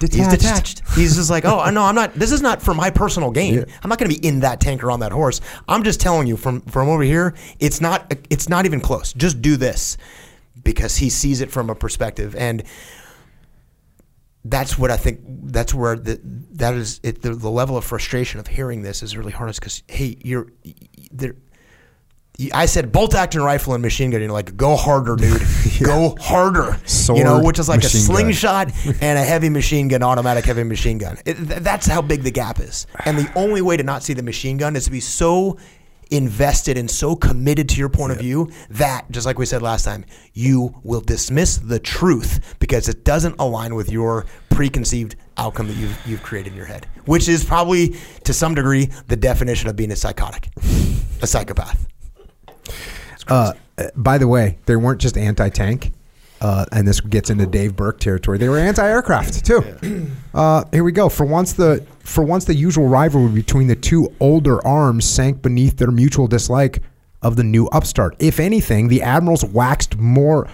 He's 0.00 0.10
Detached. 0.10 0.40
detached. 0.40 0.82
He's 0.94 1.16
just 1.16 1.28
like, 1.28 1.44
oh, 1.44 1.68
no, 1.68 1.82
I'm 1.82 1.94
not. 1.94 2.14
This 2.14 2.32
is 2.32 2.40
not 2.40 2.62
for 2.62 2.72
my 2.72 2.88
personal 2.88 3.30
gain. 3.30 3.54
Yeah. 3.54 3.64
I'm 3.82 3.90
not 3.90 3.98
going 3.98 4.10
to 4.10 4.18
be 4.18 4.26
in 4.26 4.40
that 4.40 4.58
tank 4.58 4.82
or 4.82 4.90
on 4.90 5.00
that 5.00 5.12
horse. 5.12 5.42
I'm 5.68 5.82
just 5.82 6.00
telling 6.00 6.26
you 6.26 6.38
from 6.38 6.62
from 6.62 6.88
over 6.88 7.02
here, 7.02 7.34
it's 7.58 7.82
not. 7.82 8.10
It's 8.30 8.48
not 8.48 8.64
even 8.64 8.80
close. 8.80 9.12
Just 9.12 9.42
do 9.42 9.56
this, 9.58 9.98
because 10.64 10.96
he 10.96 11.10
sees 11.10 11.42
it 11.42 11.50
from 11.50 11.68
a 11.68 11.74
perspective, 11.74 12.34
and 12.34 12.62
that's 14.42 14.78
what 14.78 14.90
I 14.90 14.96
think. 14.96 15.20
That's 15.26 15.74
where 15.74 15.96
the 15.96 16.18
that 16.52 16.72
is 16.72 16.98
it. 17.02 17.20
The, 17.20 17.34
the 17.34 17.50
level 17.50 17.76
of 17.76 17.84
frustration 17.84 18.40
of 18.40 18.46
hearing 18.46 18.80
this 18.80 19.02
is 19.02 19.18
really 19.18 19.32
hard. 19.32 19.54
Because 19.54 19.82
hey, 19.86 20.16
you're 20.22 20.50
there. 21.12 21.34
I 22.52 22.66
said 22.66 22.92
bolt 22.92 23.14
action 23.14 23.42
rifle 23.42 23.74
and 23.74 23.82
machine 23.82 24.10
gun. 24.10 24.20
You're 24.20 24.30
like, 24.30 24.56
go 24.56 24.76
harder, 24.76 25.16
dude. 25.16 25.42
Go 25.82 26.14
harder. 26.20 26.78
you 27.08 27.24
know, 27.24 27.40
which 27.42 27.58
is 27.58 27.68
like 27.68 27.82
a 27.82 27.88
slingshot 27.88 28.70
and 29.00 29.18
a 29.18 29.24
heavy 29.24 29.48
machine 29.48 29.88
gun, 29.88 30.02
automatic 30.02 30.44
heavy 30.44 30.62
machine 30.62 30.98
gun. 30.98 31.16
It, 31.24 31.34
th- 31.36 31.60
that's 31.60 31.86
how 31.86 32.02
big 32.02 32.22
the 32.22 32.30
gap 32.30 32.60
is. 32.60 32.86
And 33.06 33.16
the 33.16 33.32
only 33.34 33.62
way 33.62 33.78
to 33.78 33.82
not 33.82 34.02
see 34.02 34.12
the 34.12 34.22
machine 34.22 34.58
gun 34.58 34.76
is 34.76 34.84
to 34.84 34.90
be 34.90 35.00
so 35.00 35.56
invested 36.10 36.76
and 36.76 36.90
so 36.90 37.16
committed 37.16 37.68
to 37.70 37.78
your 37.78 37.88
point 37.88 38.12
of 38.12 38.18
view 38.18 38.50
that, 38.70 39.10
just 39.10 39.26
like 39.26 39.38
we 39.38 39.46
said 39.46 39.62
last 39.62 39.84
time, 39.84 40.04
you 40.34 40.74
will 40.82 41.00
dismiss 41.00 41.56
the 41.58 41.78
truth 41.78 42.56
because 42.58 42.88
it 42.88 43.04
doesn't 43.04 43.36
align 43.38 43.74
with 43.74 43.90
your 43.90 44.26
preconceived 44.50 45.16
outcome 45.38 45.68
that 45.68 45.76
you've, 45.76 45.98
you've 46.06 46.22
created 46.22 46.50
in 46.50 46.56
your 46.56 46.66
head, 46.66 46.86
which 47.06 47.28
is 47.28 47.44
probably 47.44 47.96
to 48.24 48.34
some 48.34 48.54
degree 48.54 48.90
the 49.08 49.16
definition 49.16 49.68
of 49.68 49.76
being 49.76 49.92
a 49.92 49.96
psychotic, 49.96 50.48
a 51.22 51.26
psychopath. 51.26 51.86
Uh, 53.28 53.52
by 53.96 54.18
the 54.18 54.28
way, 54.28 54.58
they 54.66 54.76
weren't 54.76 55.00
just 55.00 55.16
anti-tank, 55.16 55.92
uh, 56.40 56.66
and 56.72 56.86
this 56.86 57.00
gets 57.00 57.30
into 57.30 57.46
Dave 57.46 57.76
Burke 57.76 58.00
territory. 58.00 58.38
They 58.38 58.48
were 58.48 58.58
anti-aircraft 58.58 59.44
too. 59.44 59.62
Uh, 60.34 60.64
here 60.72 60.84
we 60.84 60.92
go. 60.92 61.08
For 61.08 61.24
once, 61.24 61.52
the 61.52 61.84
for 62.00 62.24
once 62.24 62.44
the 62.44 62.54
usual 62.54 62.88
rivalry 62.88 63.32
between 63.32 63.68
the 63.68 63.76
two 63.76 64.12
older 64.20 64.64
arms 64.66 65.08
sank 65.08 65.42
beneath 65.42 65.76
their 65.76 65.90
mutual 65.90 66.26
dislike 66.26 66.82
of 67.22 67.36
the 67.36 67.44
new 67.44 67.66
upstart. 67.68 68.16
If 68.18 68.40
anything, 68.40 68.88
the 68.88 69.02
admirals 69.02 69.44
waxed 69.44 69.96
more. 69.96 70.48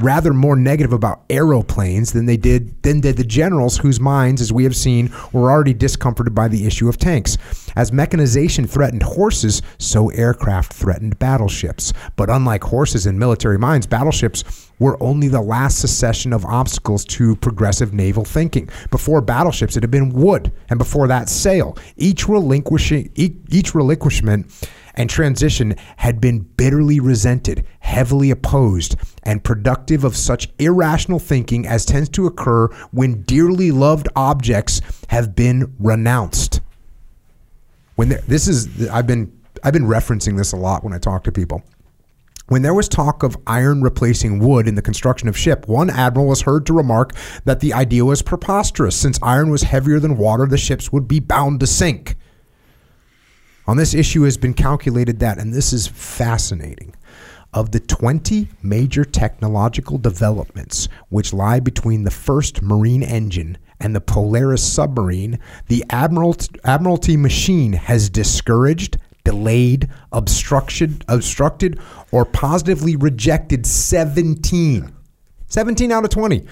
Rather 0.00 0.32
more 0.32 0.54
negative 0.54 0.92
about 0.92 1.24
aeroplanes 1.28 2.12
than 2.12 2.26
they 2.26 2.36
did 2.36 2.80
than 2.84 3.00
did 3.00 3.16
the 3.16 3.24
generals, 3.24 3.78
whose 3.78 3.98
minds, 3.98 4.40
as 4.40 4.52
we 4.52 4.62
have 4.62 4.76
seen, 4.76 5.12
were 5.32 5.50
already 5.50 5.74
discomforted 5.74 6.34
by 6.34 6.46
the 6.46 6.66
issue 6.66 6.88
of 6.88 6.98
tanks. 6.98 7.36
As 7.74 7.92
mechanization 7.92 8.66
threatened 8.66 9.02
horses, 9.02 9.60
so 9.78 10.08
aircraft 10.10 10.72
threatened 10.72 11.18
battleships. 11.18 11.92
But 12.14 12.30
unlike 12.30 12.62
horses 12.62 13.06
in 13.06 13.18
military 13.18 13.58
minds, 13.58 13.88
battleships 13.88 14.70
were 14.78 15.02
only 15.02 15.26
the 15.26 15.40
last 15.40 15.80
succession 15.80 16.32
of 16.32 16.44
obstacles 16.44 17.04
to 17.06 17.34
progressive 17.36 17.92
naval 17.92 18.24
thinking. 18.24 18.68
Before 18.90 19.20
battleships, 19.20 19.76
it 19.76 19.82
had 19.82 19.90
been 19.90 20.10
wood, 20.10 20.52
and 20.70 20.78
before 20.78 21.08
that, 21.08 21.28
sail. 21.28 21.76
Each 21.96 22.28
relinquishing, 22.28 23.10
each, 23.16 23.34
each 23.50 23.74
relinquishment 23.74 24.46
and 24.98 25.08
transition 25.08 25.74
had 25.96 26.20
been 26.20 26.40
bitterly 26.40 27.00
resented, 27.00 27.64
heavily 27.80 28.30
opposed, 28.30 28.96
and 29.22 29.42
productive 29.42 30.04
of 30.04 30.16
such 30.16 30.48
irrational 30.58 31.20
thinking 31.20 31.66
as 31.66 31.86
tends 31.86 32.08
to 32.10 32.26
occur 32.26 32.66
when 32.90 33.22
dearly 33.22 33.70
loved 33.70 34.08
objects 34.16 34.82
have 35.08 35.34
been 35.34 35.72
renounced. 35.78 36.60
When 37.94 38.10
there, 38.10 38.20
this 38.26 38.48
is, 38.48 38.88
I've 38.90 39.06
been 39.06 39.32
I've 39.64 39.72
been 39.72 39.86
referencing 39.86 40.36
this 40.36 40.52
a 40.52 40.56
lot 40.56 40.84
when 40.84 40.92
I 40.92 40.98
talk 40.98 41.24
to 41.24 41.32
people. 41.32 41.64
When 42.46 42.62
there 42.62 42.74
was 42.74 42.88
talk 42.88 43.22
of 43.22 43.36
iron 43.46 43.82
replacing 43.82 44.38
wood 44.38 44.66
in 44.66 44.74
the 44.74 44.82
construction 44.82 45.28
of 45.28 45.36
ship, 45.36 45.68
one 45.68 45.90
admiral 45.90 46.28
was 46.28 46.42
heard 46.42 46.64
to 46.66 46.72
remark 46.72 47.12
that 47.44 47.60
the 47.60 47.74
idea 47.74 48.04
was 48.04 48.22
preposterous. 48.22 48.96
Since 48.96 49.18
iron 49.22 49.50
was 49.50 49.62
heavier 49.62 50.00
than 50.00 50.16
water, 50.16 50.46
the 50.46 50.56
ships 50.56 50.92
would 50.92 51.06
be 51.06 51.20
bound 51.20 51.60
to 51.60 51.66
sink. 51.66 52.16
On 53.68 53.76
this 53.76 53.92
issue 53.92 54.22
has 54.22 54.38
been 54.38 54.54
calculated 54.54 55.20
that, 55.20 55.36
and 55.36 55.52
this 55.52 55.74
is 55.74 55.86
fascinating, 55.86 56.94
of 57.52 57.70
the 57.70 57.80
20 57.80 58.48
major 58.62 59.04
technological 59.04 59.98
developments 59.98 60.88
which 61.10 61.34
lie 61.34 61.60
between 61.60 62.04
the 62.04 62.10
first 62.10 62.62
marine 62.62 63.02
engine 63.02 63.58
and 63.78 63.94
the 63.94 64.00
Polaris 64.00 64.62
submarine, 64.62 65.38
the 65.66 65.84
Admiral- 65.90 66.38
Admiralty 66.64 67.18
machine 67.18 67.74
has 67.74 68.08
discouraged, 68.08 68.96
delayed, 69.22 69.90
obstructed, 70.12 71.04
obstructed, 71.06 71.78
or 72.10 72.24
positively 72.24 72.96
rejected 72.96 73.66
17. 73.66 74.94
17 75.50 75.90
out 75.90 76.04
of 76.04 76.10
20. 76.10 76.44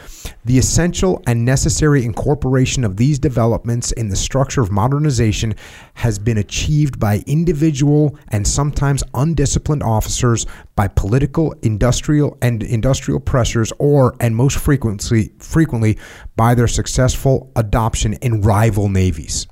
The 0.47 0.57
essential 0.57 1.23
and 1.27 1.45
necessary 1.45 2.03
incorporation 2.03 2.83
of 2.83 2.97
these 2.97 3.19
developments 3.19 3.93
in 3.93 4.09
the 4.09 4.17
structure 4.17 4.63
of 4.63 4.71
modernization 4.71 5.55
has 5.95 6.19
been 6.19 6.39
achieved 6.39 6.99
by 6.99 7.23
individual 7.27 8.19
and 8.29 8.49
sometimes 8.49 9.03
undisciplined 9.13 9.83
officers, 9.83 10.47
by 10.77 10.89
political, 10.89 11.55
industrial, 11.61 12.39
and 12.41 12.63
industrial 12.63 13.21
pressures, 13.21 13.71
or, 13.79 14.17
and 14.19 14.35
most 14.35 14.57
frequently, 14.57 15.31
frequently 15.41 15.99
by 16.37 16.55
their 16.55 16.69
successful 16.69 17.53
adoption 17.55 18.15
in 18.15 18.41
rival 18.41 18.89
navies. 18.89 19.47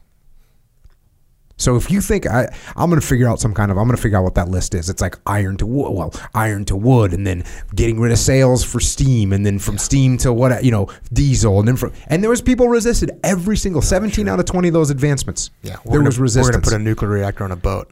So 1.57 1.77
if 1.77 1.91
you 1.91 2.01
think 2.01 2.27
I, 2.27 2.49
I'm 2.77 2.91
going 2.91 3.01
to 3.01 3.07
figure 3.07 3.29
out 3.29 3.41
some 3.41 3.55
kind 3.55 3.71
of, 3.71 3.79
I'm 3.79 3.87
going 3.87 3.97
to 3.97 4.03
figure 4.03 4.19
out 4.19 4.25
what 4.25 4.35
that 4.35 4.49
list 4.49 4.75
is. 4.75 4.89
It's 4.89 5.01
like 5.01 5.17
iron 5.27 5.57
to 5.59 5.67
wood, 5.67 5.93
well, 5.93 6.13
iron 6.35 6.65
to 6.67 6.77
wood, 6.77 7.13
and 7.13 7.27
then 7.27 7.45
getting 7.75 8.01
rid 8.01 8.11
of 8.11 8.19
sails 8.19 8.65
for 8.65 8.81
steam, 8.81 9.33
and 9.33 9.47
then 9.47 9.59
from 9.59 9.79
steam 9.79 10.19
to 10.19 10.33
what 10.33 10.65
you 10.65 10.71
know, 10.71 10.89
diesel, 11.13 11.61
and 11.61 11.69
then 11.69 11.77
from, 11.77 11.93
and 12.09 12.23
there 12.23 12.31
was 12.31 12.43
people 12.43 12.69
resisted 12.69 13.13
every 13.23 13.57
single 13.57 13.83
17 13.83 14.29
out 14.29 14.41
of 14.41 14.47
20 14.47 14.69
of 14.69 14.75
those 14.75 14.91
advancements. 14.91 15.51
Yeah, 15.63 15.77
there 15.85 15.99
gonna, 15.99 16.05
was 16.05 16.19
resistance. 16.19 16.49
We're 16.49 16.53
going 16.53 16.63
to 16.63 16.71
put 16.71 16.81
a 16.81 16.83
nuclear 16.83 17.11
reactor 17.11 17.45
on 17.45 17.53
a 17.53 17.57
boat. 17.57 17.91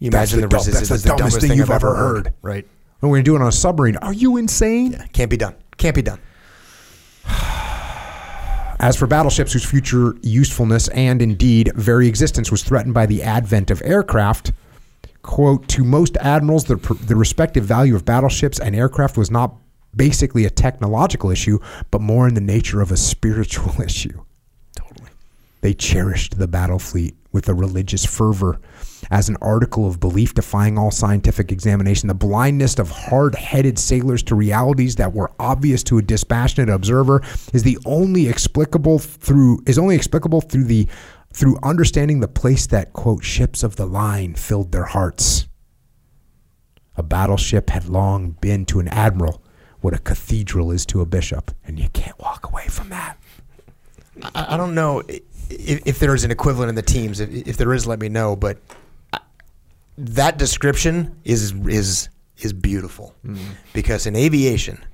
You 0.00 0.10
That's 0.10 0.32
imagine 0.32 0.42
the 0.42 0.48
the, 0.48 0.56
resistance 0.56 0.88
that's 0.88 1.02
the 1.02 1.10
the 1.10 1.16
dumbest 1.16 1.40
thing 1.40 1.56
you've 1.56 1.70
ever 1.70 1.94
heard. 1.94 2.34
Right? 2.42 2.66
and 3.00 3.10
we're 3.10 3.16
going 3.16 3.24
to 3.24 3.30
do 3.30 3.36
it 3.36 3.42
on 3.42 3.48
a 3.48 3.52
submarine. 3.52 3.96
Are 3.96 4.12
you 4.12 4.36
insane? 4.36 4.92
Yeah, 4.92 5.06
can't 5.12 5.30
be 5.30 5.36
done. 5.36 5.54
Can't 5.76 5.94
be 5.94 6.02
done. 6.02 6.20
As 8.80 8.96
for 8.96 9.08
battleships 9.08 9.52
whose 9.52 9.64
future 9.64 10.14
usefulness 10.22 10.86
and 10.88 11.20
indeed 11.20 11.72
very 11.74 12.06
existence 12.06 12.52
was 12.52 12.62
threatened 12.62 12.94
by 12.94 13.06
the 13.06 13.24
advent 13.24 13.72
of 13.72 13.82
aircraft, 13.84 14.52
quote, 15.22 15.66
to 15.68 15.82
most 15.82 16.16
admirals, 16.18 16.64
the, 16.64 16.76
the 17.06 17.16
respective 17.16 17.64
value 17.64 17.96
of 17.96 18.04
battleships 18.04 18.60
and 18.60 18.76
aircraft 18.76 19.16
was 19.16 19.32
not 19.32 19.56
basically 19.96 20.44
a 20.44 20.50
technological 20.50 21.30
issue, 21.30 21.58
but 21.90 22.00
more 22.00 22.28
in 22.28 22.34
the 22.34 22.40
nature 22.40 22.80
of 22.80 22.92
a 22.92 22.96
spiritual 22.96 23.82
issue. 23.84 24.22
Totally. 24.76 25.10
They 25.60 25.74
cherished 25.74 26.38
the 26.38 26.46
battle 26.46 26.78
fleet 26.78 27.16
with 27.32 27.48
a 27.48 27.54
religious 27.54 28.04
fervor 28.04 28.60
as 29.10 29.28
an 29.28 29.36
article 29.40 29.86
of 29.86 30.00
belief 30.00 30.34
defying 30.34 30.78
all 30.78 30.90
scientific 30.90 31.50
examination. 31.52 32.08
The 32.08 32.14
blindness 32.14 32.78
of 32.78 32.90
hard 32.90 33.34
headed 33.34 33.78
sailors 33.78 34.22
to 34.24 34.34
realities 34.34 34.96
that 34.96 35.12
were 35.12 35.30
obvious 35.38 35.82
to 35.84 35.98
a 35.98 36.02
dispassionate 36.02 36.68
observer 36.68 37.22
is 37.52 37.62
the 37.62 37.78
only 37.86 38.28
explicable 38.28 38.98
through 38.98 39.62
is 39.66 39.78
only 39.78 39.96
explicable 39.96 40.40
through 40.40 40.64
the 40.64 40.88
through 41.32 41.58
understanding 41.62 42.20
the 42.20 42.28
place 42.28 42.66
that 42.66 42.92
quote 42.92 43.24
ships 43.24 43.62
of 43.62 43.76
the 43.76 43.86
line 43.86 44.34
filled 44.34 44.72
their 44.72 44.84
hearts. 44.84 45.46
A 46.96 47.02
battleship 47.02 47.70
had 47.70 47.88
long 47.88 48.32
been 48.40 48.66
to 48.66 48.80
an 48.80 48.88
admiral 48.88 49.42
what 49.80 49.94
a 49.94 49.98
cathedral 49.98 50.72
is 50.72 50.84
to 50.86 51.00
a 51.00 51.06
bishop, 51.06 51.52
and 51.64 51.78
you 51.78 51.88
can't 51.90 52.18
walk 52.18 52.48
away 52.50 52.66
from 52.66 52.88
that. 52.88 53.16
I, 54.34 54.54
I 54.54 54.56
don't 54.56 54.74
know 54.74 55.02
if, 55.08 55.86
if 55.86 55.98
there 55.98 56.14
is 56.14 56.24
an 56.24 56.30
equivalent 56.30 56.68
in 56.68 56.74
the 56.74 56.82
teams. 56.82 57.20
If, 57.20 57.30
if 57.46 57.56
there 57.56 57.72
is, 57.72 57.86
let 57.86 58.00
me 58.00 58.08
know. 58.08 58.34
But 58.34 58.58
that 59.98 60.38
description 60.38 61.20
is 61.24 61.52
is 61.66 62.08
is 62.38 62.52
beautiful. 62.52 63.14
Mm-hmm. 63.24 63.52
Because 63.72 64.06
in 64.06 64.14
aviation, 64.14 64.84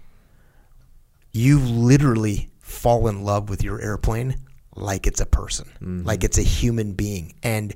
you 1.32 1.58
literally 1.58 2.50
fall 2.60 3.06
in 3.08 3.22
love 3.22 3.50
with 3.50 3.62
your 3.62 3.80
airplane 3.80 4.36
like 4.76 5.06
it's 5.06 5.20
a 5.20 5.26
person, 5.26 5.66
mm-hmm. 5.76 6.04
like 6.04 6.24
it's 6.24 6.38
a 6.38 6.42
human 6.42 6.94
being, 6.94 7.34
and 7.42 7.74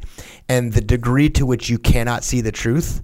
and 0.48 0.72
the 0.72 0.80
degree 0.80 1.28
to 1.30 1.46
which 1.46 1.68
you 1.68 1.78
cannot 1.78 2.24
see 2.24 2.40
the 2.40 2.52
truth 2.52 3.02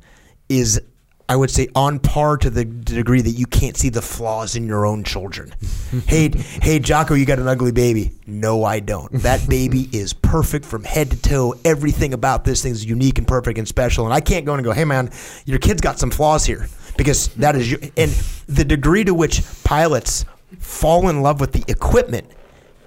is. 0.49 0.81
I 1.27 1.37
would 1.37 1.51
say 1.51 1.69
on 1.75 2.01
par 2.01 2.37
to 2.39 2.51
the 2.51 2.65
degree 2.67 3.23
that 3.23 3.31
you 3.31 3.47
can't 3.47 3.77
see 3.77 3.89
the 3.89 4.03
flaws 4.03 4.57
in 4.57 4.67
your 4.67 4.85
own 4.85 5.05
children. 5.05 5.55
hey, 6.07 6.29
hey, 6.61 6.79
Jocko, 6.79 7.15
you 7.15 7.25
got 7.25 7.39
an 7.39 7.49
ugly 7.49 7.73
baby. 7.73 8.13
No, 8.27 8.63
I 8.65 8.81
don't. 8.81 9.11
That 9.13 9.49
baby 9.49 9.89
is 9.93 10.13
perfect 10.13 10.67
from 10.67 10.85
head 10.85 11.11
to 11.13 11.21
toe. 11.21 11.55
Everything 11.65 12.13
about 12.13 12.45
this 12.45 12.63
thing 12.63 12.73
is 12.73 12.85
unique 12.85 13.17
and 13.19 13.27
perfect 13.27 13.59
and 13.59 13.67
special. 13.67 14.05
And 14.05 14.13
I 14.13 14.21
can't 14.21 14.45
go 14.45 14.53
in 14.53 14.59
and 14.59 14.65
go, 14.67 14.73
hey, 14.73 14.85
man, 14.85 15.11
your 15.47 15.59
kid's 15.59 15.81
got 15.81 15.99
some 15.99 16.11
flaws 16.11 16.45
here 16.45 16.69
because 16.99 17.29
that 17.37 17.57
is 17.57 17.71
you. 17.71 17.79
And 17.97 18.11
the 18.47 18.65
degree 18.65 19.05
to 19.05 19.15
which 19.15 19.43
pilots 19.65 20.27
fall 20.59 21.09
in 21.09 21.23
love 21.23 21.41
with 21.41 21.53
the 21.53 21.65
equipment 21.69 22.31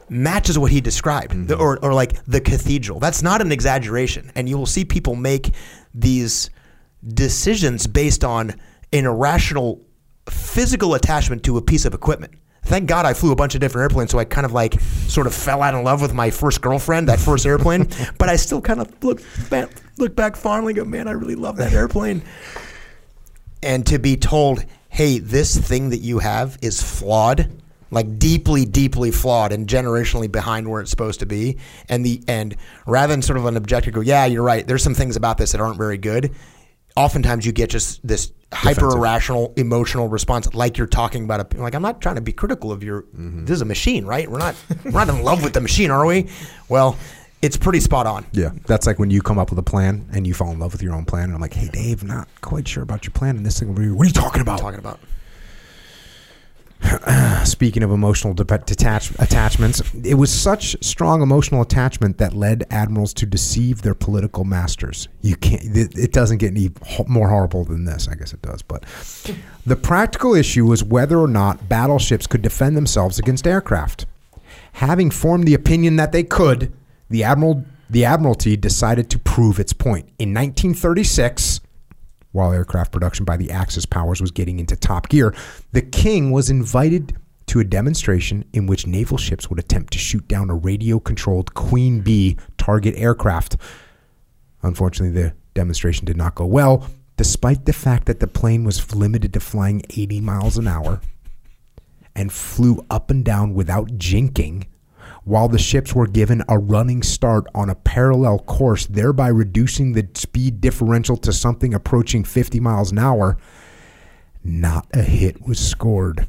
matches 0.09 0.59
what 0.59 0.71
he 0.71 0.79
described, 0.79 1.31
The- 1.31 1.55
mm-hmm. 1.55 1.61
or, 1.61 1.83
or 1.83 1.93
like 1.93 2.23
the 2.25 2.39
cathedral. 2.39 2.99
That's 2.99 3.23
not 3.23 3.41
an 3.41 3.51
exaggeration. 3.51 4.31
And 4.35 4.47
you 4.47 4.57
will 4.57 4.67
see 4.67 4.85
people 4.85 5.15
make 5.15 5.53
these 5.93 6.49
decisions 7.13 7.87
based 7.87 8.23
on 8.23 8.55
an 8.93 9.05
irrational 9.05 9.85
physical 10.29 10.93
attachment 10.93 11.43
to 11.43 11.57
a 11.57 11.61
piece 11.61 11.85
of 11.85 11.93
equipment. 11.93 12.33
Thank 12.63 12.87
God 12.87 13.05
I 13.05 13.13
flew 13.13 13.31
a 13.31 13.35
bunch 13.35 13.55
of 13.55 13.61
different 13.61 13.83
airplanes, 13.83 14.11
so 14.11 14.19
I 14.19 14.25
kind 14.25 14.45
of 14.45 14.51
like 14.51 14.79
sort 15.07 15.25
of 15.25 15.33
fell 15.33 15.61
out 15.63 15.73
in 15.73 15.83
love 15.83 16.01
with 16.01 16.13
my 16.13 16.29
first 16.29 16.59
girlfriend, 16.59 17.07
that 17.07 17.19
first 17.19 17.45
airplane. 17.45 17.87
but 18.17 18.27
I 18.27 18.35
still 18.35 18.59
kind 18.59 18.81
of 18.81 19.03
look 19.03 19.21
back, 19.49 19.69
look 19.97 20.15
back 20.15 20.35
fondly, 20.35 20.71
and 20.71 20.77
go, 20.77 20.85
man, 20.85 21.07
I 21.07 21.11
really 21.11 21.35
love 21.35 21.55
that 21.57 21.71
airplane. 21.71 22.23
And 23.63 23.85
to 23.87 23.99
be 23.99 24.17
told, 24.17 24.65
hey, 24.89 25.19
this 25.19 25.57
thing 25.57 25.91
that 25.91 25.99
you 25.99 26.19
have 26.19 26.57
is 26.61 26.81
flawed, 26.81 27.49
like 27.89 28.19
deeply, 28.19 28.65
deeply 28.65 29.11
flawed 29.11 29.53
and 29.53 29.65
generationally 29.65 30.29
behind 30.29 30.69
where 30.69 30.81
it's 30.81 30.91
supposed 30.91 31.21
to 31.21 31.25
be. 31.25 31.57
And 31.87 32.05
the 32.05 32.21
and 32.27 32.55
rather 32.85 33.13
than 33.13 33.21
sort 33.21 33.37
of 33.37 33.45
an 33.45 33.55
objective 33.55 33.93
go, 33.93 34.01
yeah, 34.01 34.25
you're 34.25 34.43
right. 34.43 34.67
There's 34.67 34.83
some 34.83 34.93
things 34.93 35.15
about 35.15 35.37
this 35.37 35.53
that 35.53 35.61
aren't 35.61 35.77
very 35.77 35.97
good. 35.97 36.35
Oftentimes 36.97 37.45
you 37.45 37.51
get 37.51 37.69
just 37.69 38.05
this 38.05 38.33
hyper 38.51 38.89
irrational 38.89 39.53
emotional 39.55 40.07
response, 40.07 40.53
like 40.53 40.77
you're 40.77 40.87
talking 40.87 41.23
about 41.25 41.53
a 41.53 41.61
like 41.61 41.75
I'm 41.75 41.81
not 41.81 42.01
trying 42.01 42.15
to 42.15 42.21
be 42.21 42.33
critical 42.33 42.71
of 42.71 42.83
your. 42.83 43.03
Mm-hmm. 43.03 43.45
This 43.45 43.55
is 43.55 43.61
a 43.61 43.65
machine, 43.65 44.05
right? 44.05 44.29
We're 44.29 44.39
not 44.39 44.55
we're 44.83 44.91
not 44.91 45.09
in 45.09 45.23
love 45.23 45.43
with 45.43 45.53
the 45.53 45.61
machine, 45.61 45.91
are 45.91 46.05
we? 46.05 46.27
Well, 46.69 46.97
it's 47.41 47.55
pretty 47.55 47.81
spot 47.81 48.07
on. 48.07 48.25
Yeah, 48.31 48.49
that's 48.65 48.87
like 48.87 48.97
when 48.97 49.11
you 49.11 49.21
come 49.21 49.37
up 49.37 49.51
with 49.51 49.59
a 49.59 49.63
plan 49.63 50.09
and 50.11 50.25
you 50.25 50.33
fall 50.33 50.51
in 50.51 50.59
love 50.59 50.73
with 50.73 50.81
your 50.81 50.95
own 50.95 51.05
plan, 51.05 51.25
and 51.25 51.33
I'm 51.35 51.41
like, 51.41 51.53
"Hey, 51.53 51.69
Dave, 51.71 52.03
not 52.03 52.27
quite 52.41 52.67
sure 52.67 52.81
about 52.81 53.05
your 53.05 53.11
plan, 53.11 53.37
and 53.37 53.45
this 53.45 53.59
thing 53.59 53.67
will 53.67 53.75
be. 53.75 53.91
What 53.91 54.05
are 54.05 54.07
you 54.07 54.13
talking 54.13 54.41
about?" 54.41 54.59
Talking 54.59 54.79
about 54.79 54.99
Speaking 57.43 57.83
of 57.83 57.91
emotional 57.91 58.33
de- 58.33 58.43
detach- 58.43 59.11
attachments, 59.19 59.81
it 60.03 60.13
was 60.15 60.31
such 60.31 60.75
strong 60.83 61.21
emotional 61.21 61.61
attachment 61.61 62.17
that 62.19 62.33
led 62.33 62.65
admirals 62.69 63.13
to 63.15 63.25
deceive 63.25 63.81
their 63.81 63.95
political 63.95 64.43
masters. 64.43 65.07
You 65.21 65.35
can't. 65.35 65.63
It, 65.75 66.11
doesn't 66.11 66.37
get 66.37 66.51
any 66.51 66.71
ho- 66.85 67.05
more 67.07 67.29
horrible 67.29 67.63
than 67.63 67.85
this. 67.85 68.07
I 68.07 68.15
guess 68.15 68.33
it 68.33 68.41
does, 68.41 68.61
but 68.61 68.85
the 69.65 69.75
practical 69.75 70.35
issue 70.35 70.65
was 70.65 70.83
whether 70.83 71.17
or 71.17 71.27
not 71.27 71.67
battleships 71.67 72.27
could 72.27 72.41
defend 72.41 72.77
themselves 72.77 73.17
against 73.19 73.47
aircraft. 73.47 74.05
Having 74.73 75.11
formed 75.11 75.47
the 75.47 75.53
opinion 75.53 75.95
that 75.95 76.11
they 76.11 76.23
could, 76.23 76.71
the 77.09 77.23
admiral 77.23 77.65
the 77.89 78.05
admiralty 78.05 78.57
decided 78.57 79.09
to 79.09 79.19
prove 79.19 79.59
its 79.59 79.73
point. 79.73 80.05
In 80.19 80.33
1936, 80.33 81.61
while 82.37 82.53
aircraft 82.53 82.91
production 82.91 83.25
by 83.25 83.35
the 83.35 83.49
Axis 83.49 83.85
powers 83.85 84.21
was 84.21 84.31
getting 84.31 84.59
into 84.59 84.75
top 84.75 85.09
gear, 85.09 85.33
the 85.71 85.81
king 85.81 86.31
was 86.31 86.49
invited 86.49 87.17
to 87.47 87.59
a 87.59 87.63
demonstration 87.63 88.45
in 88.53 88.67
which 88.67 88.85
naval 88.85 89.17
ships 89.17 89.49
would 89.49 89.57
attempt 89.57 89.91
to 89.93 89.99
shoot 89.99 90.27
down 90.27 90.49
a 90.49 90.55
radio 90.55 90.99
controlled 90.99 91.53
Queen 91.55 92.01
Bee 92.01 92.37
target 92.57 92.93
aircraft. 92.95 93.57
Unfortunately, 94.61 95.19
the 95.19 95.33
demonstration 95.55 96.05
did 96.05 96.15
not 96.15 96.35
go 96.35 96.45
well, 96.45 96.87
despite 97.15 97.65
the 97.65 97.73
fact 97.73 98.05
that 98.05 98.19
the 98.19 98.27
plane 98.27 98.63
was 98.63 98.95
limited 98.95 99.33
to 99.33 99.39
flying 99.39 99.81
80 99.89 100.21
miles 100.21 100.57
an 100.57 100.67
hour 100.67 101.01
and 102.15 102.31
flew 102.31 102.85
up 102.89 103.09
and 103.09 103.25
down 103.25 103.55
without 103.55 103.87
jinking 103.97 104.65
while 105.27 105.49
the 105.49 105.59
ships 105.59 105.93
were 105.93 106.07
given 106.07 106.41
a 106.47 106.57
running 106.57 107.03
start 107.03 107.43
on 107.53 107.69
a 107.69 107.75
parallel 107.75 108.39
course, 108.39 108.85
thereby 108.85 109.27
reducing 109.27 109.91
the 109.91 110.07
speed 110.13 110.61
differential 110.61 111.17
to 111.17 111.33
something 111.33 111.73
approaching 111.73 112.23
50 112.23 112.61
miles 112.61 112.93
an 112.93 112.97
hour. 112.97 113.37
Not 114.41 114.87
a 114.93 115.01
hit 115.01 115.45
was 115.45 115.59
scored. 115.59 116.27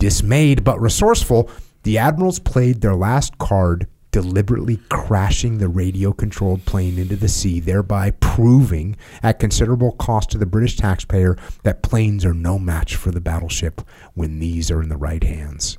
Dismayed 0.00 0.64
but 0.64 0.80
resourceful, 0.80 1.48
the 1.84 1.98
admirals 1.98 2.40
played 2.40 2.80
their 2.80 2.96
last 2.96 3.38
card, 3.38 3.86
deliberately 4.10 4.80
crashing 4.88 5.58
the 5.58 5.68
radio 5.68 6.12
controlled 6.12 6.64
plane 6.64 6.98
into 6.98 7.14
the 7.14 7.28
sea, 7.28 7.60
thereby 7.60 8.10
proving 8.10 8.96
at 9.22 9.38
considerable 9.38 9.92
cost 9.92 10.30
to 10.30 10.38
the 10.38 10.46
British 10.46 10.76
taxpayer 10.76 11.36
that 11.62 11.84
planes 11.84 12.24
are 12.24 12.34
no 12.34 12.58
match 12.58 12.96
for 12.96 13.12
the 13.12 13.20
battleship 13.20 13.82
when 14.14 14.40
these 14.40 14.68
are 14.68 14.82
in 14.82 14.88
the 14.88 14.96
right 14.96 15.22
hands. 15.22 15.78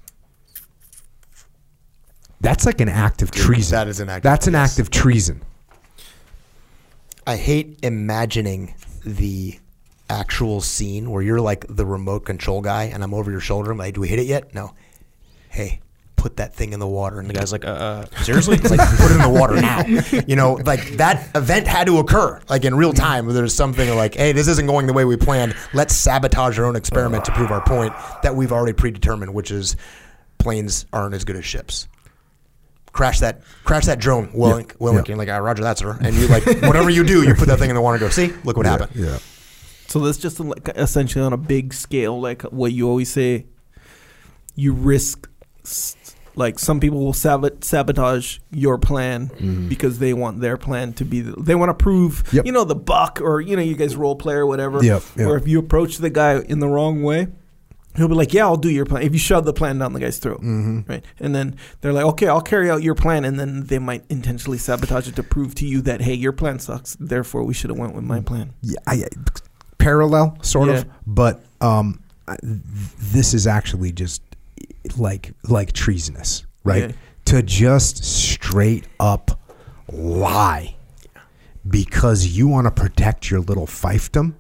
That's 2.42 2.66
like 2.66 2.82
an 2.82 2.90
act 2.90 3.22
of 3.22 3.32
treason. 3.32 3.76
that 3.76 3.88
is 3.88 4.00
an 4.00 4.10
act 4.10 4.18
of- 4.18 4.24
That's 4.24 4.48
an 4.48 4.54
yes. 4.54 4.72
act 4.72 4.80
of 4.80 4.90
treason. 4.90 5.42
I 7.28 7.36
hate 7.36 7.80
imagining 7.84 8.74
the 9.06 9.60
actual 10.10 10.62
scene 10.62 11.12
where 11.12 11.22
you're 11.22 11.42
like 11.42 11.66
the 11.70 11.86
remote 11.86 12.26
control 12.26 12.62
guy 12.62 12.86
and 12.86 13.04
I'm 13.04 13.14
over 13.14 13.30
your 13.30 13.40
shoulder. 13.40 13.72
I'm 13.72 13.78
like, 13.78 13.94
do 13.94 14.02
we 14.02 14.08
hit 14.08 14.20
it 14.20 14.26
yet? 14.26 14.54
No. 14.56 14.74
Hey, 15.50 15.82
put 16.16 16.38
that 16.38 16.54
thing 16.54 16.74
in 16.74 16.80
the 16.80 16.88
water. 16.88 17.20
And 17.20 17.30
the 17.30 17.34
guy's 17.34 17.52
like, 17.52 17.66
uh, 17.66 17.70
uh 17.70 18.06
seriously? 18.24 18.56
It's 18.56 18.72
like, 18.72 18.80
put 18.98 19.12
it 19.12 19.16
in 19.16 19.22
the 19.22 19.30
water 19.30 19.56
now. 19.62 19.86
You 20.28 20.36
know, 20.36 20.54
like 20.66 20.98
that 20.98 21.36
event 21.36 21.68
had 21.68 21.88
to 21.88 22.00
occur, 22.00 22.42
like 22.50 22.66
in 22.66 22.76
real 22.76 22.94
time. 22.94 23.28
There's 23.28 23.54
something 23.54 23.96
like, 23.96 24.16
hey, 24.16 24.32
this 24.32 24.48
isn't 24.48 24.66
going 24.66 24.88
the 24.88 24.94
way 24.94 25.06
we 25.06 25.16
planned. 25.18 25.56
Let's 25.74 25.96
sabotage 25.96 26.58
our 26.60 26.66
own 26.66 26.76
experiment 26.76 27.26
to 27.26 27.32
prove 27.32 27.52
our 27.52 27.62
point 27.62 27.94
that 28.24 28.36
we've 28.36 28.52
already 28.52 28.74
predetermined, 28.74 29.34
which 29.34 29.52
is 29.52 29.76
planes 30.40 30.86
aren't 30.92 31.14
as 31.14 31.24
good 31.26 31.36
as 31.36 31.46
ships. 31.46 31.88
Crash 32.92 33.20
that, 33.20 33.42
crash 33.64 33.86
that 33.86 34.00
drone, 34.00 34.30
Willink, 34.30 34.70
Yeah. 34.72 34.78
Willink. 34.80 35.08
Yeah. 35.08 35.10
You're 35.10 35.18
like, 35.18 35.30
ah, 35.30 35.38
Roger 35.38 35.64
that, 35.64 35.78
sir. 35.78 35.98
And 36.02 36.16
you 36.16 36.28
like, 36.28 36.46
whatever 36.64 36.90
you 36.90 37.04
do, 37.04 37.24
you 37.24 37.34
put 37.36 37.48
that 37.48 37.60
thing 37.60 37.70
in 37.70 37.76
the 37.76 37.82
water 37.82 37.96
and 37.96 38.02
go, 38.02 38.10
see, 38.10 38.34
look 38.44 38.58
what 38.58 38.66
happened. 38.66 38.92
Yeah. 38.96 39.20
So 39.88 40.00
that's 40.00 40.18
just 40.18 40.40
like 40.40 40.70
essentially 40.76 41.24
on 41.24 41.34
a 41.34 41.38
big 41.38 41.74
scale, 41.74 42.20
like 42.20 42.42
what 42.44 42.72
you 42.72 42.88
always 42.88 43.12
say. 43.12 43.46
You 44.56 44.74
risk, 44.74 45.30
like 46.36 46.60
some 46.60 46.80
people 46.80 47.00
will 47.00 47.14
sabot- 47.14 47.64
sabotage 47.64 48.40
your 48.52 48.78
plan 48.78 49.68
because 49.70 50.00
they 50.00 50.14
want 50.14 50.42
their 50.42 50.58
plan 50.58 50.94
to 50.94 51.06
be. 51.06 51.22
The, 51.22 51.32
they 51.42 51.56
want 51.56 51.70
to 51.70 51.74
prove, 51.82 52.24
Yep. 52.34 52.46
you 52.46 52.52
know, 52.52 52.66
the 52.66 52.76
buck 52.76 53.20
or 53.22 53.40
you 53.42 53.56
know, 53.56 53.62
you 53.62 53.76
guys 53.76 53.96
role 53.96 54.16
play 54.16 54.34
or 54.36 54.46
whatever. 54.46 54.84
Yep, 54.84 55.04
yep. 55.16 55.28
Or 55.28 55.38
if 55.38 55.48
you 55.48 55.60
approach 55.60 55.98
the 55.98 56.10
guy 56.10 56.40
in 56.42 56.60
the 56.60 56.68
wrong 56.68 57.04
way, 57.04 57.28
he'll 58.00 58.08
be 58.08 58.16
like, 58.16 58.34
"Yeah, 58.34 58.46
I'll 58.46 58.58
do 58.58 58.70
your 58.70 58.86
plan." 58.86 59.04
If 59.04 59.14
you 59.14 59.20
shove 59.20 59.46
the 59.46 59.54
plan 59.54 59.78
down 59.78 59.94
the 59.94 60.00
guy's 60.00 60.18
throat, 60.18 60.42
Mm-hmm. 60.42 60.92
right? 60.92 61.04
And 61.20 61.36
then 61.36 61.56
they're 61.82 61.94
like, 61.94 62.06
"Okay, 62.06 62.28
I'll 62.28 62.42
carry 62.42 62.70
out 62.72 62.82
your 62.82 62.96
plan," 62.96 63.26
and 63.26 63.40
then 63.40 63.66
they 63.66 63.80
might 63.80 64.04
intentionally 64.10 64.58
sabotage 64.58 65.08
it 65.08 65.16
to 65.18 65.24
prove 65.24 65.54
to 65.56 65.68
you 65.68 65.82
that, 65.82 66.02
"Hey, 66.02 66.14
your 66.16 66.32
plan 66.32 66.60
sucks. 66.60 66.98
Therefore, 67.00 67.44
we 67.44 67.54
should 67.54 67.70
have 67.70 67.78
went 67.80 67.94
with 67.94 68.04
my 68.04 68.20
plan." 68.22 68.54
yeah, 68.62 68.80
I, 68.88 69.04
parallel 69.78 70.38
sort 70.42 70.70
Yeah. 70.70 70.76
of, 70.80 70.86
but 71.06 71.42
um, 71.62 72.00
this 72.42 73.34
is 73.34 73.46
actually 73.48 73.92
just 73.92 74.22
like 74.98 75.34
like 75.48 75.72
treasonous, 75.74 76.46
right? 76.64 76.90
Yeah. 76.90 76.96
To 77.26 77.44
just 77.44 78.04
straight 78.04 78.86
up 79.00 79.40
lie 79.92 80.76
because 81.70 82.26
you 82.28 82.48
want 82.48 82.66
to 82.66 82.72
protect 82.72 83.30
your 83.30 83.40
little 83.42 83.68
fiefdom, 83.68 84.34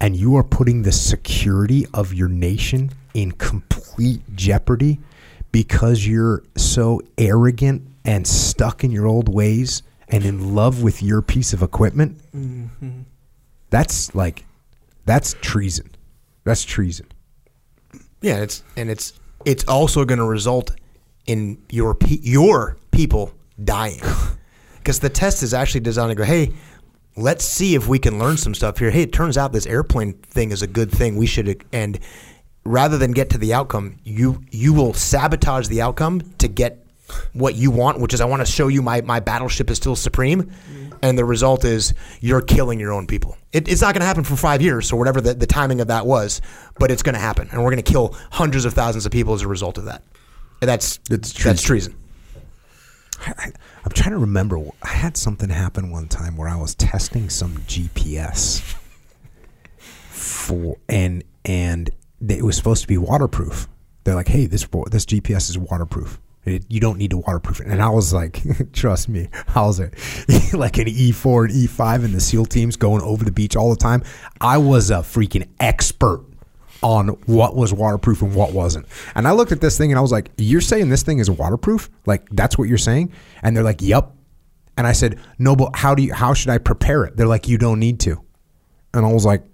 and 0.00 0.16
you 0.16 0.36
are 0.36 0.44
putting 0.44 0.82
the 0.82 0.92
security 0.92 1.86
of 1.92 2.14
your 2.14 2.28
nation 2.28 2.90
in 3.14 3.32
complete 3.32 4.22
jeopardy 4.34 5.00
because 5.52 6.06
you're 6.06 6.42
so 6.56 7.00
arrogant 7.18 7.86
and 8.04 8.26
stuck 8.26 8.82
in 8.82 8.90
your 8.90 9.06
old 9.06 9.28
ways 9.28 9.82
and 10.08 10.24
in 10.24 10.54
love 10.54 10.82
with 10.82 11.02
your 11.02 11.22
piece 11.22 11.52
of 11.52 11.62
equipment. 11.62 12.18
Mm-hmm. 12.34 13.00
That's 13.70 14.14
like, 14.14 14.44
that's 15.04 15.34
treason. 15.40 15.90
That's 16.44 16.64
treason. 16.64 17.06
Yeah, 18.22 18.42
it's 18.42 18.62
and 18.76 18.90
it's 18.90 19.14
it's 19.44 19.64
also 19.64 20.04
going 20.04 20.18
to 20.18 20.24
result 20.24 20.72
in 21.26 21.62
your 21.70 21.94
pe- 21.94 22.18
your 22.22 22.76
people 22.90 23.32
dying 23.62 24.00
because 24.78 25.00
the 25.00 25.08
test 25.08 25.42
is 25.42 25.54
actually 25.54 25.80
designed 25.80 26.10
to 26.10 26.14
go, 26.14 26.24
hey, 26.24 26.52
let's 27.20 27.44
see 27.44 27.74
if 27.74 27.86
we 27.86 27.98
can 27.98 28.18
learn 28.18 28.36
some 28.36 28.54
stuff 28.54 28.78
here. 28.78 28.90
Hey, 28.90 29.02
it 29.02 29.12
turns 29.12 29.36
out 29.36 29.52
this 29.52 29.66
airplane 29.66 30.14
thing 30.14 30.50
is 30.50 30.62
a 30.62 30.66
good 30.66 30.90
thing. 30.90 31.16
We 31.16 31.26
should 31.26 31.64
and 31.72 31.98
rather 32.64 32.98
than 32.98 33.12
get 33.12 33.30
to 33.30 33.38
the 33.38 33.54
outcome, 33.54 33.96
you 34.04 34.42
you 34.50 34.72
will 34.72 34.94
sabotage 34.94 35.68
the 35.68 35.82
outcome 35.82 36.22
to 36.38 36.48
get 36.48 36.84
what 37.32 37.56
you 37.56 37.70
want, 37.70 38.00
which 38.00 38.14
is 38.14 38.20
I 38.20 38.24
want 38.24 38.44
to 38.44 38.50
show 38.50 38.68
you 38.68 38.82
my 38.82 39.00
my 39.02 39.20
battleship 39.20 39.70
is 39.70 39.76
still 39.76 39.96
supreme. 39.96 40.44
Mm-hmm. 40.44 40.86
And 41.02 41.16
the 41.16 41.24
result 41.24 41.64
is 41.64 41.94
you're 42.20 42.42
killing 42.42 42.78
your 42.78 42.92
own 42.92 43.06
people. 43.06 43.36
It, 43.52 43.68
it's 43.68 43.80
not 43.80 43.94
going 43.94 44.00
to 44.00 44.06
happen 44.06 44.22
for 44.22 44.36
five 44.36 44.60
years 44.60 44.92
or 44.92 44.98
whatever 44.98 45.22
the, 45.22 45.32
the 45.32 45.46
timing 45.46 45.80
of 45.80 45.88
that 45.88 46.04
was, 46.04 46.42
but 46.78 46.90
it's 46.90 47.02
going 47.02 47.14
to 47.14 47.20
happen, 47.20 47.48
and 47.50 47.64
we're 47.64 47.70
going 47.70 47.82
to 47.82 47.92
kill 47.92 48.14
hundreds 48.30 48.66
of 48.66 48.74
thousands 48.74 49.06
of 49.06 49.12
people 49.12 49.32
as 49.32 49.40
a 49.40 49.48
result 49.48 49.78
of 49.78 49.86
that. 49.86 50.02
And 50.60 50.68
that's 50.68 51.00
It's 51.10 51.32
that's 51.32 51.62
treason. 51.62 51.94
I'm 53.84 53.92
trying 53.92 54.10
to 54.10 54.18
remember. 54.18 54.58
I 54.82 54.88
had 54.88 55.16
something 55.16 55.48
happen 55.48 55.90
one 55.90 56.08
time 56.08 56.36
where 56.36 56.48
I 56.48 56.56
was 56.56 56.74
testing 56.74 57.30
some 57.30 57.56
GPS 57.58 58.76
for 60.10 60.76
and 60.88 61.24
and 61.44 61.90
it 62.28 62.44
was 62.44 62.56
supposed 62.56 62.82
to 62.82 62.88
be 62.88 62.98
waterproof. 62.98 63.68
They're 64.04 64.14
like, 64.14 64.28
"Hey, 64.28 64.46
this 64.46 64.66
this 64.90 65.06
GPS 65.06 65.48
is 65.48 65.58
waterproof. 65.58 66.20
It, 66.44 66.64
you 66.68 66.80
don't 66.80 66.98
need 66.98 67.10
to 67.10 67.18
waterproof 67.18 67.60
it." 67.60 67.68
And 67.68 67.82
I 67.82 67.88
was 67.88 68.12
like, 68.12 68.42
"Trust 68.72 69.08
me, 69.08 69.28
I 69.54 69.62
was 69.62 69.80
a, 69.80 69.84
like 70.52 70.76
an 70.78 70.86
E4 70.86 71.48
and 71.48 71.54
E5 71.54 72.04
and 72.04 72.14
the 72.14 72.20
SEAL 72.20 72.46
teams 72.46 72.76
going 72.76 73.02
over 73.02 73.24
the 73.24 73.32
beach 73.32 73.56
all 73.56 73.70
the 73.70 73.76
time. 73.76 74.02
I 74.40 74.58
was 74.58 74.90
a 74.90 74.98
freaking 74.98 75.48
expert." 75.58 76.24
On 76.82 77.08
what 77.26 77.54
was 77.56 77.72
waterproof 77.72 78.22
and 78.22 78.34
what 78.34 78.52
wasn't. 78.52 78.86
And 79.14 79.28
I 79.28 79.32
looked 79.32 79.52
at 79.52 79.60
this 79.60 79.76
thing 79.76 79.92
and 79.92 79.98
I 79.98 80.02
was 80.02 80.12
like, 80.12 80.30
You're 80.36 80.60
saying 80.60 80.88
this 80.88 81.02
thing 81.02 81.18
is 81.18 81.30
waterproof? 81.30 81.90
Like 82.06 82.28
that's 82.30 82.56
what 82.56 82.68
you're 82.68 82.78
saying? 82.78 83.12
And 83.42 83.56
they're 83.56 83.64
like, 83.64 83.82
Yep. 83.82 84.12
And 84.76 84.86
I 84.86 84.92
said, 84.92 85.18
No, 85.38 85.56
but 85.56 85.76
how 85.76 85.94
do 85.94 86.02
you 86.02 86.14
how 86.14 86.34
should 86.34 86.50
I 86.50 86.58
prepare 86.58 87.04
it? 87.04 87.16
They're 87.16 87.26
like, 87.26 87.48
You 87.48 87.58
don't 87.58 87.78
need 87.78 88.00
to. 88.00 88.22
And 88.94 89.04
I 89.04 89.12
was 89.12 89.24
like, 89.24 89.44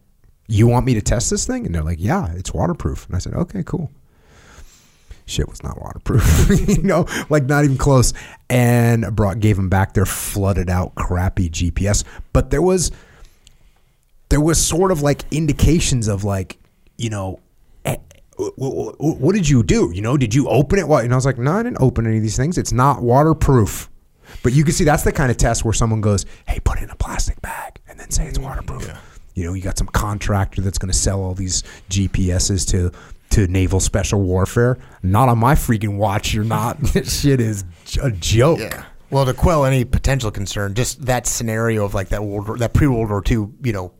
You 0.49 0.66
want 0.66 0.87
me 0.87 0.95
to 0.95 1.03
test 1.03 1.31
this 1.31 1.47
thing? 1.47 1.66
And 1.66 1.74
they're 1.74 1.83
like, 1.83 2.01
Yeah, 2.01 2.33
it's 2.33 2.53
waterproof. 2.53 3.07
And 3.07 3.16
I 3.16 3.18
said, 3.18 3.35
Okay, 3.35 3.62
cool. 3.64 3.91
Shit 5.29 5.49
was 5.49 5.64
not 5.64 5.81
waterproof, 5.81 6.68
you 6.68 6.85
know, 6.85 7.05
like 7.29 7.47
not 7.47 7.64
even 7.64 7.77
close. 7.77 8.12
And 8.49 9.14
brought 9.16 9.41
gave 9.41 9.57
them 9.57 9.68
back 9.68 9.93
their 9.93 10.07
flooded 10.07 10.70
out 10.70 10.95
crappy 10.95 11.51
GPS. 11.51 12.05
But 12.33 12.51
there 12.51 12.62
was 12.62 12.93
there 14.29 14.41
was 14.41 14.64
sort 14.64 14.93
of 14.93 15.03
like 15.03 15.22
indications 15.33 16.09
of 16.09 16.24
like, 16.24 16.59
you 16.97 17.11
know, 17.11 17.41
eh, 17.85 17.97
wh- 18.39 18.51
wh- 18.59 18.95
wh- 18.99 19.21
what 19.21 19.35
did 19.35 19.49
you 19.49 19.63
do? 19.63 19.91
You 19.93 20.03
know, 20.03 20.17
did 20.17 20.35
you 20.35 20.49
open 20.49 20.79
it? 20.79 20.89
What? 20.89 21.05
And 21.05 21.13
I 21.13 21.17
was 21.17 21.27
like, 21.27 21.39
no, 21.39 21.53
I 21.53 21.63
didn't 21.63 21.81
open 21.81 22.07
any 22.07 22.17
of 22.17 22.23
these 22.23 22.37
things. 22.37 22.59
It's 22.59 22.73
not 22.73 23.03
waterproof. 23.03 23.91
But 24.43 24.53
you 24.53 24.65
can 24.65 24.73
see 24.73 24.85
that's 24.85 25.05
the 25.05 25.13
kind 25.13 25.31
of 25.31 25.37
test 25.37 25.65
where 25.65 25.73
someone 25.73 26.01
goes, 26.01 26.27
hey, 26.49 26.61
put 26.61 26.79
it 26.79 26.85
in 26.85 26.91
a 26.91 26.97
plastic 26.97 27.41
bag 27.43 27.81
and 27.89 27.99
then 27.99 28.11
say 28.11 28.27
it's 28.27 28.39
waterproof. 28.39 28.89
You 29.35 29.45
know, 29.45 29.53
you 29.55 29.63
got 29.63 29.77
some 29.79 29.87
contractor 29.87 30.63
that's 30.63 30.79
going 30.79 30.91
to 30.91 30.99
sell 30.99 31.21
all 31.23 31.35
these 31.35 31.63
GPSs 31.91 32.69
to 32.71 32.91
to 33.31 33.47
naval 33.49 33.81
special 33.81 34.23
warfare. 34.23 34.79
Not 35.03 35.29
on 35.29 35.39
my 35.39 35.55
freaking 35.55 35.97
watch. 35.97 36.33
You're 36.33 36.45
not. 36.45 36.81
this 36.81 37.21
shit 37.21 37.41
is 37.41 37.65
a 38.03 38.11
joke. 38.11 38.61
Yeah. 38.61 38.85
Well, 39.11 39.25
to 39.27 39.35
quell 39.35 39.65
any 39.65 39.85
potential 39.85 40.31
concern, 40.31 40.75
just 40.75 41.05
that 41.07 41.27
scenario 41.27 41.85
of 41.85 41.95
like 41.95 42.09
that 42.09 42.25
World 42.25 42.49
War, 42.49 42.59
that 42.59 42.73
pre 42.73 42.87
World 42.87 43.11
War 43.11 43.23
II, 43.29 43.49
you 43.63 43.73
know, 43.73 43.93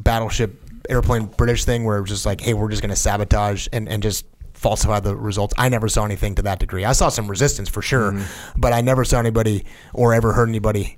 battleship 0.00 0.60
airplane 0.88 1.26
British 1.26 1.64
thing, 1.64 1.84
where 1.84 1.96
it 1.98 2.02
was 2.02 2.10
just 2.10 2.26
like, 2.26 2.40
hey, 2.40 2.54
we're 2.54 2.68
just 2.70 2.82
going 2.82 2.90
to 2.90 2.96
sabotage 2.96 3.68
and 3.72 3.88
and 3.88 4.02
just 4.02 4.26
falsify 4.52 5.00
the 5.00 5.14
results. 5.16 5.52
I 5.58 5.68
never 5.68 5.88
saw 5.88 6.04
anything 6.04 6.34
to 6.36 6.42
that 6.42 6.58
degree. 6.58 6.84
I 6.84 6.92
saw 6.92 7.08
some 7.08 7.28
resistance 7.28 7.68
for 7.68 7.82
sure, 7.82 8.14
but 8.56 8.72
I 8.72 8.80
never 8.80 9.04
saw 9.04 9.18
anybody 9.18 9.64
or 9.92 10.14
ever 10.14 10.32
heard 10.32 10.48
anybody, 10.48 10.96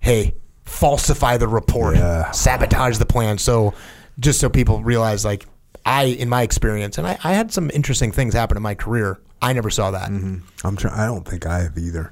hey, 0.00 0.34
falsify 0.64 1.36
the 1.36 1.48
report, 1.48 1.96
Yeah. 1.96 2.30
sabotage 2.30 2.98
the 2.98 3.06
plan. 3.06 3.36
So 3.38 3.74
just 4.18 4.40
so 4.40 4.48
people 4.48 4.82
realize, 4.82 5.24
like. 5.24 5.46
I, 5.86 6.04
in 6.04 6.30
my 6.30 6.40
experience, 6.40 6.96
and 6.96 7.06
I, 7.06 7.18
I 7.22 7.34
had 7.34 7.52
some 7.52 7.70
interesting 7.74 8.10
things 8.10 8.32
happen 8.32 8.56
in 8.56 8.62
my 8.62 8.74
career. 8.74 9.20
I 9.42 9.52
never 9.52 9.68
saw 9.68 9.90
that. 9.90 10.08
I'm 10.08 10.42
trying. 10.78 10.94
I 10.98 11.04
don't 11.04 11.28
think 11.28 11.44
I 11.44 11.58
have 11.64 11.76
either. 11.76 12.10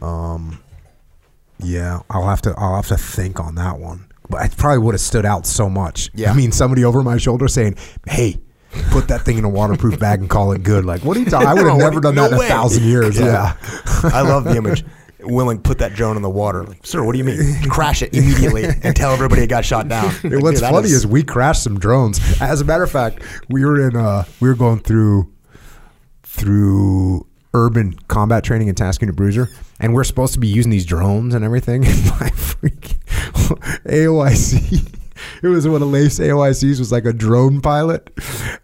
Um, 0.00 0.60
yeah, 1.58 1.98
I'll 2.08 2.28
have 2.28 2.40
to. 2.42 2.54
I'll 2.56 2.76
have 2.76 2.86
to 2.86 2.96
think 2.96 3.40
on 3.40 3.56
that 3.56 3.80
one. 3.80 4.06
But 4.30 4.44
it 4.46 4.56
probably 4.56 4.78
would 4.78 4.94
have 4.94 5.00
stood 5.00 5.26
out 5.26 5.46
so 5.46 5.68
much. 5.68 6.08
Yeah. 6.14 6.30
I 6.30 6.34
mean, 6.34 6.52
somebody 6.52 6.84
over 6.84 7.02
my 7.02 7.16
shoulder 7.18 7.48
saying, 7.48 7.76
"Hey, 8.06 8.38
put 8.90 9.08
that 9.08 9.22
thing 9.22 9.36
in 9.38 9.44
a 9.44 9.48
waterproof 9.48 9.98
bag 9.98 10.20
and 10.20 10.30
call 10.30 10.52
it 10.52 10.62
good." 10.62 10.84
Like, 10.84 11.04
what 11.04 11.16
are 11.16 11.20
you 11.20 11.26
talking? 11.26 11.48
I 11.48 11.54
would 11.54 11.66
have 11.66 11.76
No, 11.78 11.84
never 11.84 12.00
done 12.00 12.14
no 12.14 12.22
that 12.22 12.32
in 12.32 12.38
way. 12.38 12.46
a 12.46 12.48
thousand 12.48 12.84
years. 12.84 13.18
Yeah. 13.18 13.56
Yeah. 13.64 13.76
I 14.14 14.22
love 14.22 14.44
the 14.44 14.56
image. 14.56 14.84
Willink 15.20 15.62
put 15.64 15.78
that 15.80 15.92
drone 15.92 16.16
in 16.16 16.22
the 16.22 16.30
water. 16.30 16.64
Like, 16.64 16.86
sir, 16.86 17.04
what 17.04 17.12
do 17.12 17.18
you 17.18 17.24
mean? 17.24 17.60
Crash 17.68 18.00
it 18.00 18.14
immediately 18.14 18.64
and 18.64 18.96
tell 18.96 19.12
everybody 19.12 19.42
it 19.42 19.48
got 19.48 19.66
shot 19.66 19.86
down. 19.86 20.06
Like, 20.24 20.42
what's 20.42 20.60
dude, 20.60 20.70
funny 20.70 20.88
is, 20.88 21.06
we 21.06 21.22
crashed 21.22 21.62
some 21.62 21.78
drones. 21.78 22.18
As 22.40 22.62
a 22.62 22.64
matter 22.64 22.84
of 22.84 22.90
fact, 22.90 23.22
we 23.50 23.62
were 23.66 23.86
in 23.86 23.96
uh 23.96 24.24
we 24.40 24.48
were 24.48 24.54
going 24.54 24.78
through 24.78 25.30
through 26.22 27.26
urban 27.54 27.94
combat 28.08 28.44
training 28.44 28.68
and 28.68 28.76
task 28.76 29.00
unit 29.00 29.16
bruiser, 29.16 29.48
and 29.78 29.94
we're 29.94 30.04
supposed 30.04 30.34
to 30.34 30.40
be 30.40 30.48
using 30.48 30.70
these 30.70 30.86
drones 30.86 31.34
and 31.34 31.44
everything. 31.44 31.84
And 31.84 32.04
my 32.20 32.30
freaking 32.30 32.98
AOIC, 33.84 34.94
it 35.42 35.48
was 35.48 35.66
one 35.66 35.82
of 35.82 35.88
Leif's 35.88 36.18
AOICs 36.18 36.78
was 36.78 36.92
like 36.92 37.04
a 37.04 37.12
drone 37.12 37.60
pilot, 37.60 38.10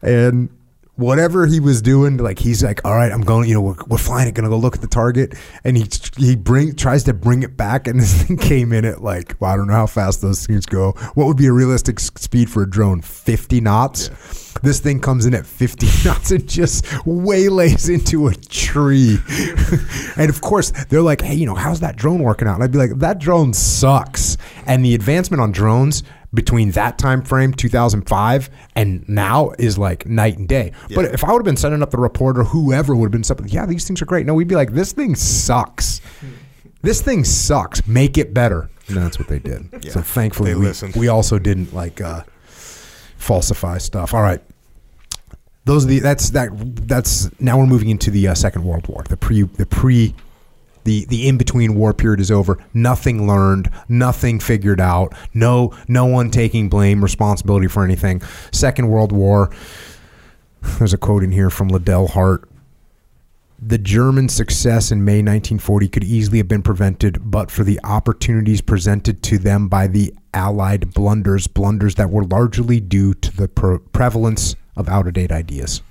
and 0.02 0.48
whatever 0.96 1.46
he 1.46 1.60
was 1.60 1.80
doing, 1.82 2.16
like 2.16 2.38
he's 2.38 2.64
like, 2.64 2.84
all 2.84 2.94
right, 2.94 3.12
I'm 3.12 3.20
going, 3.20 3.48
you 3.48 3.54
know, 3.54 3.60
we're, 3.60 3.76
we're 3.86 3.98
flying 3.98 4.28
it, 4.28 4.34
gonna 4.34 4.48
go 4.48 4.56
look 4.56 4.74
at 4.74 4.80
the 4.80 4.88
target, 4.88 5.34
and 5.64 5.76
he 5.76 5.86
he 6.16 6.36
bring 6.36 6.74
tries 6.74 7.04
to 7.04 7.14
bring 7.14 7.42
it 7.42 7.56
back, 7.56 7.86
and 7.86 8.00
this 8.00 8.22
thing 8.22 8.36
came 8.36 8.72
in 8.72 8.84
at 8.84 9.02
like, 9.02 9.36
well, 9.40 9.52
I 9.52 9.56
don't 9.56 9.68
know 9.68 9.74
how 9.74 9.86
fast 9.86 10.22
those 10.22 10.46
things 10.46 10.66
go. 10.66 10.92
What 11.14 11.26
would 11.26 11.36
be 11.36 11.46
a 11.46 11.52
realistic 11.52 12.00
speed 12.00 12.50
for 12.50 12.62
a 12.62 12.70
drone? 12.70 13.00
50 13.02 13.60
knots. 13.60 14.10
This 14.62 14.80
thing 14.80 15.00
comes 15.00 15.26
in 15.26 15.34
at 15.34 15.44
50 15.44 15.86
knots 16.04 16.30
and 16.30 16.48
just 16.48 16.86
waylays 17.04 17.88
into 17.90 18.28
a 18.28 18.34
tree. 18.34 19.18
and 20.16 20.30
of 20.30 20.40
course, 20.40 20.70
they're 20.88 21.02
like, 21.02 21.20
hey, 21.20 21.34
you 21.34 21.44
know, 21.44 21.54
how's 21.54 21.80
that 21.80 21.96
drone 21.96 22.22
working 22.22 22.48
out? 22.48 22.54
And 22.54 22.64
I'd 22.64 22.72
be 22.72 22.78
like, 22.78 22.98
that 22.98 23.18
drone 23.18 23.52
sucks. 23.52 24.38
And 24.66 24.84
the 24.84 24.94
advancement 24.94 25.42
on 25.42 25.52
drones 25.52 26.02
between 26.36 26.70
that 26.72 26.98
time 26.98 27.22
frame 27.22 27.52
2005 27.52 28.50
and 28.76 29.08
now 29.08 29.50
is 29.58 29.76
like 29.76 30.06
night 30.06 30.38
and 30.38 30.48
day. 30.48 30.70
But 30.94 31.06
if 31.06 31.24
i 31.24 31.32
would 31.32 31.40
have 31.40 31.44
been 31.44 31.56
setting 31.56 31.82
up 31.82 31.90
the 31.90 31.98
report 31.98 32.38
or 32.38 32.44
whoever 32.44 32.94
would 32.94 33.06
have 33.06 33.12
been 33.12 33.24
something 33.24 33.48
yeah 33.48 33.66
these 33.66 33.84
things 33.84 34.00
are 34.00 34.06
great. 34.06 34.26
No 34.26 34.34
we'd 34.34 34.46
be 34.46 34.54
like 34.54 34.72
this 34.72 34.92
thing 34.92 35.16
sucks. 35.16 36.00
This 36.82 37.02
thing 37.02 37.24
sucks. 37.24 37.84
Make 37.88 38.16
it 38.16 38.32
better. 38.32 38.70
And 38.86 38.96
that's 38.96 39.18
what 39.18 39.26
they 39.26 39.40
did. 39.40 39.68
So 39.90 40.00
thankfully 40.00 40.54
we, 40.54 40.72
we 40.94 41.08
also 41.08 41.40
didn't 41.40 41.74
like 41.74 42.00
uh 42.00 42.22
falsify 43.16 43.78
stuff. 43.78 44.14
All 44.14 44.22
right. 44.22 44.40
Those 45.64 45.84
are 45.84 45.88
the 45.88 45.98
that's 45.98 46.30
that 46.30 46.50
that's 46.86 47.28
now 47.40 47.58
we're 47.58 47.66
moving 47.66 47.88
into 47.88 48.10
the 48.12 48.28
uh, 48.28 48.34
second 48.34 48.62
world 48.62 48.86
war 48.86 49.02
the 49.08 49.16
pre 49.16 49.42
the 49.42 49.66
pre 49.66 50.14
the 50.86 51.04
the 51.06 51.28
in 51.28 51.36
between 51.36 51.74
war 51.74 51.92
period 51.92 52.20
is 52.20 52.30
over. 52.30 52.64
Nothing 52.72 53.26
learned. 53.26 53.70
Nothing 53.88 54.38
figured 54.40 54.80
out. 54.80 55.12
No 55.34 55.76
no 55.88 56.06
one 56.06 56.30
taking 56.30 56.68
blame 56.68 57.02
responsibility 57.02 57.66
for 57.66 57.84
anything. 57.84 58.22
Second 58.52 58.88
world 58.88 59.12
war. 59.12 59.50
There's 60.78 60.94
a 60.94 60.98
quote 60.98 61.22
in 61.22 61.32
here 61.32 61.50
from 61.50 61.68
liddell 61.68 62.08
hart. 62.08 62.48
The 63.58 63.78
German 63.78 64.28
success 64.28 64.92
in 64.92 65.04
May 65.04 65.22
1940 65.22 65.88
could 65.88 66.04
easily 66.04 66.38
have 66.38 66.48
been 66.48 66.62
prevented 66.62 67.30
but 67.30 67.50
for 67.50 67.64
the 67.64 67.80
opportunities 67.82 68.60
presented 68.60 69.22
to 69.24 69.38
them 69.38 69.68
by 69.68 69.86
the 69.86 70.14
Allied 70.34 70.92
blunders, 70.92 71.46
blunders 71.46 71.94
that 71.94 72.10
were 72.10 72.24
largely 72.24 72.78
due 72.78 73.14
to 73.14 73.34
the 73.34 73.48
pre- 73.48 73.78
prevalence 73.92 74.54
of 74.76 74.88
out 74.88 75.06
of 75.06 75.14
date 75.14 75.32
ideas. 75.32 75.82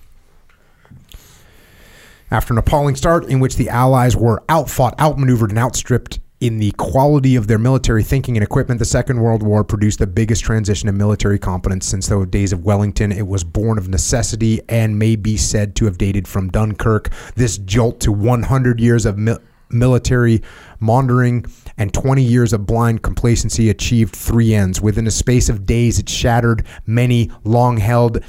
After 2.36 2.54
an 2.54 2.58
appalling 2.58 2.98
start 2.98 3.28
in 3.28 3.40
which 3.40 3.56
the 3.56 3.70
Allies 3.70 4.14
were 4.14 4.44
outfought, 4.50 5.00
outmaneuvered, 5.00 5.52
and 5.52 5.58
outstripped 5.58 6.20
in 6.42 6.58
the 6.58 6.72
quality 6.72 7.38
of 7.38 7.48
their 7.48 7.58
military 7.58 8.04
thinking 8.04 8.36
and 8.36 8.44
equipment, 8.44 8.80
the 8.80 8.84
Second 8.84 9.22
World 9.22 9.42
War 9.42 9.64
produced 9.64 10.00
the 10.00 10.06
biggest 10.06 10.44
transition 10.44 10.90
in 10.90 10.98
military 10.98 11.40
competence 11.40 11.86
since 11.86 12.08
the 12.08 12.26
days 12.26 12.52
of 12.52 12.66
Wellington. 12.66 13.14
It 13.14 13.28
was 13.28 13.46
born 13.46 13.78
of 13.78 13.88
necessity 13.88 14.60
and 14.68 15.00
may 15.00 15.16
be 15.16 15.38
said 15.38 15.78
to 15.78 15.86
have 15.86 15.98
dated 15.98 16.28
from 16.28 16.50
Dunkirk. 16.50 17.10
This 17.36 17.58
jolt 17.58 18.02
to 18.02 18.12
100 18.12 18.82
years 18.82 19.06
of 19.06 19.18
mil- 19.18 19.40
military 19.70 20.42
maundering 20.82 21.46
and 21.78 21.94
20 21.94 22.22
years 22.22 22.52
of 22.52 22.66
blind 22.66 23.02
complacency 23.02 23.70
achieved 23.70 24.14
three 24.14 24.54
ends. 24.54 24.82
Within 24.82 25.08
a 25.08 25.12
space 25.12 25.48
of 25.48 25.66
days, 25.66 26.00
it 26.00 26.10
shattered 26.10 26.66
many 26.86 27.32
long 27.46 27.78
held 27.78 28.20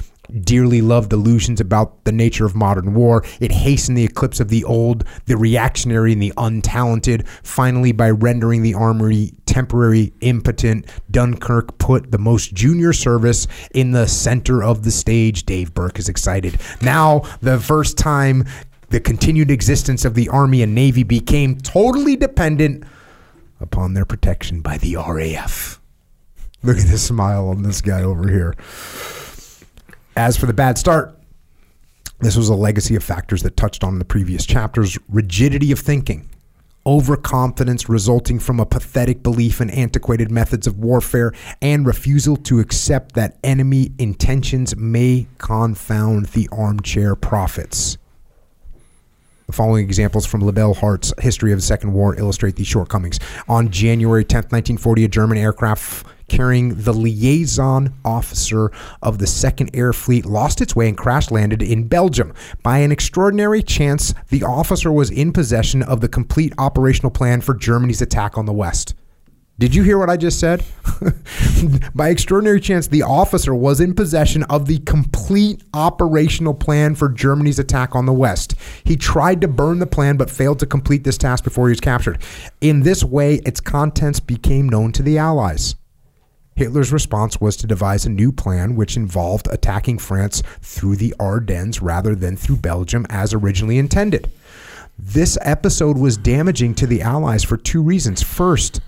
dearly 0.41 0.81
loved 0.81 1.13
illusions 1.13 1.59
about 1.59 2.03
the 2.05 2.11
nature 2.11 2.45
of 2.45 2.55
modern 2.55 2.93
war. 2.93 3.23
It 3.39 3.51
hastened 3.51 3.97
the 3.97 4.05
eclipse 4.05 4.39
of 4.39 4.49
the 4.49 4.63
old, 4.63 5.03
the 5.25 5.37
reactionary, 5.37 6.13
and 6.13 6.21
the 6.21 6.33
untalented. 6.37 7.27
Finally, 7.43 7.91
by 7.91 8.09
rendering 8.09 8.61
the 8.61 8.73
armory 8.73 9.33
temporary, 9.45 10.13
impotent, 10.21 10.85
Dunkirk 11.09 11.77
put 11.77 12.11
the 12.11 12.17
most 12.17 12.53
junior 12.53 12.93
service 12.93 13.47
in 13.73 13.91
the 13.91 14.07
center 14.07 14.63
of 14.63 14.83
the 14.83 14.91
stage. 14.91 15.45
Dave 15.45 15.73
Burke 15.73 15.99
is 15.99 16.09
excited. 16.09 16.59
Now, 16.81 17.21
the 17.41 17.59
first 17.59 17.97
time 17.97 18.45
the 18.89 18.99
continued 18.99 19.51
existence 19.51 20.05
of 20.05 20.13
the 20.13 20.29
Army 20.29 20.61
and 20.61 20.73
Navy 20.73 21.03
became 21.03 21.57
totally 21.57 22.15
dependent 22.15 22.83
upon 23.59 23.93
their 23.93 24.05
protection 24.05 24.61
by 24.61 24.77
the 24.77 24.95
RAF. 24.95 25.81
Look 26.63 26.77
at 26.77 26.87
the 26.87 26.97
smile 26.97 27.49
on 27.49 27.63
this 27.63 27.81
guy 27.81 28.01
over 28.03 28.29
here. 28.29 28.55
As 30.17 30.35
for 30.35 30.47
the 30.47 30.53
bad 30.53 30.79
start, 30.79 31.15
this 32.21 32.35
was 32.35 32.49
a 32.49 32.55
legacy 32.55 32.95
of 32.95 33.03
factors 33.03 33.43
that 33.43 33.55
touched 33.55 33.83
on 33.83 33.93
in 33.93 33.99
the 33.99 34.03
previous 34.03 34.47
chapters 34.47 34.97
rigidity 35.07 35.71
of 35.71 35.77
thinking, 35.77 36.27
overconfidence 36.87 37.87
resulting 37.87 38.39
from 38.39 38.59
a 38.59 38.65
pathetic 38.65 39.21
belief 39.21 39.61
in 39.61 39.69
antiquated 39.69 40.31
methods 40.31 40.65
of 40.65 40.79
warfare, 40.79 41.33
and 41.61 41.85
refusal 41.85 42.35
to 42.35 42.59
accept 42.59 43.13
that 43.13 43.37
enemy 43.43 43.91
intentions 43.99 44.75
may 44.75 45.27
confound 45.37 46.25
the 46.29 46.49
armchair 46.51 47.15
prophets. 47.15 47.99
The 49.47 49.53
following 49.53 49.85
examples 49.85 50.25
from 50.25 50.41
Liddell 50.41 50.73
Hart's 50.73 51.13
History 51.19 51.53
of 51.53 51.59
the 51.59 51.65
Second 51.65 51.93
War 51.93 52.13
illustrate 52.19 52.57
these 52.57 52.67
shortcomings. 52.67 53.17
On 53.47 53.69
January 53.69 54.25
10, 54.25 54.39
1940, 54.39 55.05
a 55.05 55.07
German 55.07 55.37
aircraft 55.37 56.05
carrying 56.27 56.75
the 56.75 56.91
liaison 56.91 57.93
officer 58.03 58.73
of 59.01 59.19
the 59.19 59.25
Second 59.25 59.69
Air 59.73 59.93
Fleet 59.93 60.25
lost 60.25 60.59
its 60.59 60.75
way 60.75 60.89
and 60.89 60.97
crash 60.97 61.31
landed 61.31 61.61
in 61.61 61.87
Belgium. 61.87 62.33
By 62.61 62.79
an 62.79 62.91
extraordinary 62.91 63.63
chance, 63.63 64.13
the 64.27 64.43
officer 64.43 64.91
was 64.91 65.09
in 65.09 65.31
possession 65.31 65.81
of 65.81 66.01
the 66.01 66.09
complete 66.09 66.51
operational 66.57 67.11
plan 67.11 67.39
for 67.39 67.53
Germany's 67.53 68.01
attack 68.01 68.37
on 68.37 68.47
the 68.47 68.51
West. 68.51 68.95
Did 69.59 69.73
you 69.73 69.81
hear 69.81 69.97
what 69.97 70.09
I 70.09 70.17
just 70.17 70.39
said? 70.39 70.63
By 71.95 72.09
extraordinary 72.09 72.61
chance, 72.61 72.85
the 72.85 73.01
officer 73.01 73.55
was 73.55 73.79
in 73.79 73.95
possession 73.95 74.43
of 74.43 74.67
the 74.67 74.77
complete 74.79 75.63
operational 75.73 76.53
plan 76.53 76.93
for 76.93 77.09
Germany's 77.09 77.57
attack 77.57 77.95
on 77.95 78.05
the 78.05 78.13
West. 78.13 78.53
He 78.83 78.95
tried 78.95 79.41
to 79.41 79.47
burn 79.47 79.79
the 79.79 79.87
plan 79.87 80.15
but 80.15 80.29
failed 80.29 80.59
to 80.59 80.67
complete 80.67 81.03
this 81.03 81.17
task 81.17 81.43
before 81.43 81.67
he 81.67 81.71
was 81.71 81.79
captured. 81.79 82.21
In 82.61 82.81
this 82.81 83.03
way, 83.03 83.35
its 83.45 83.59
contents 83.59 84.19
became 84.19 84.69
known 84.69 84.91
to 84.91 85.01
the 85.01 85.17
Allies. 85.17 85.75
Hitler's 86.55 86.91
response 86.91 87.41
was 87.41 87.57
to 87.57 87.67
devise 87.67 88.05
a 88.05 88.09
new 88.09 88.31
plan 88.31 88.75
which 88.75 88.95
involved 88.95 89.47
attacking 89.51 89.97
France 89.97 90.43
through 90.61 90.97
the 90.97 91.15
Ardennes 91.19 91.81
rather 91.81 92.13
than 92.13 92.37
through 92.37 92.57
Belgium 92.57 93.07
as 93.09 93.33
originally 93.33 93.79
intended. 93.79 94.31
This 94.99 95.37
episode 95.41 95.97
was 95.97 96.17
damaging 96.17 96.75
to 96.75 96.87
the 96.87 97.01
Allies 97.01 97.43
for 97.43 97.57
two 97.57 97.81
reasons. 97.81 98.23
First, 98.23 98.81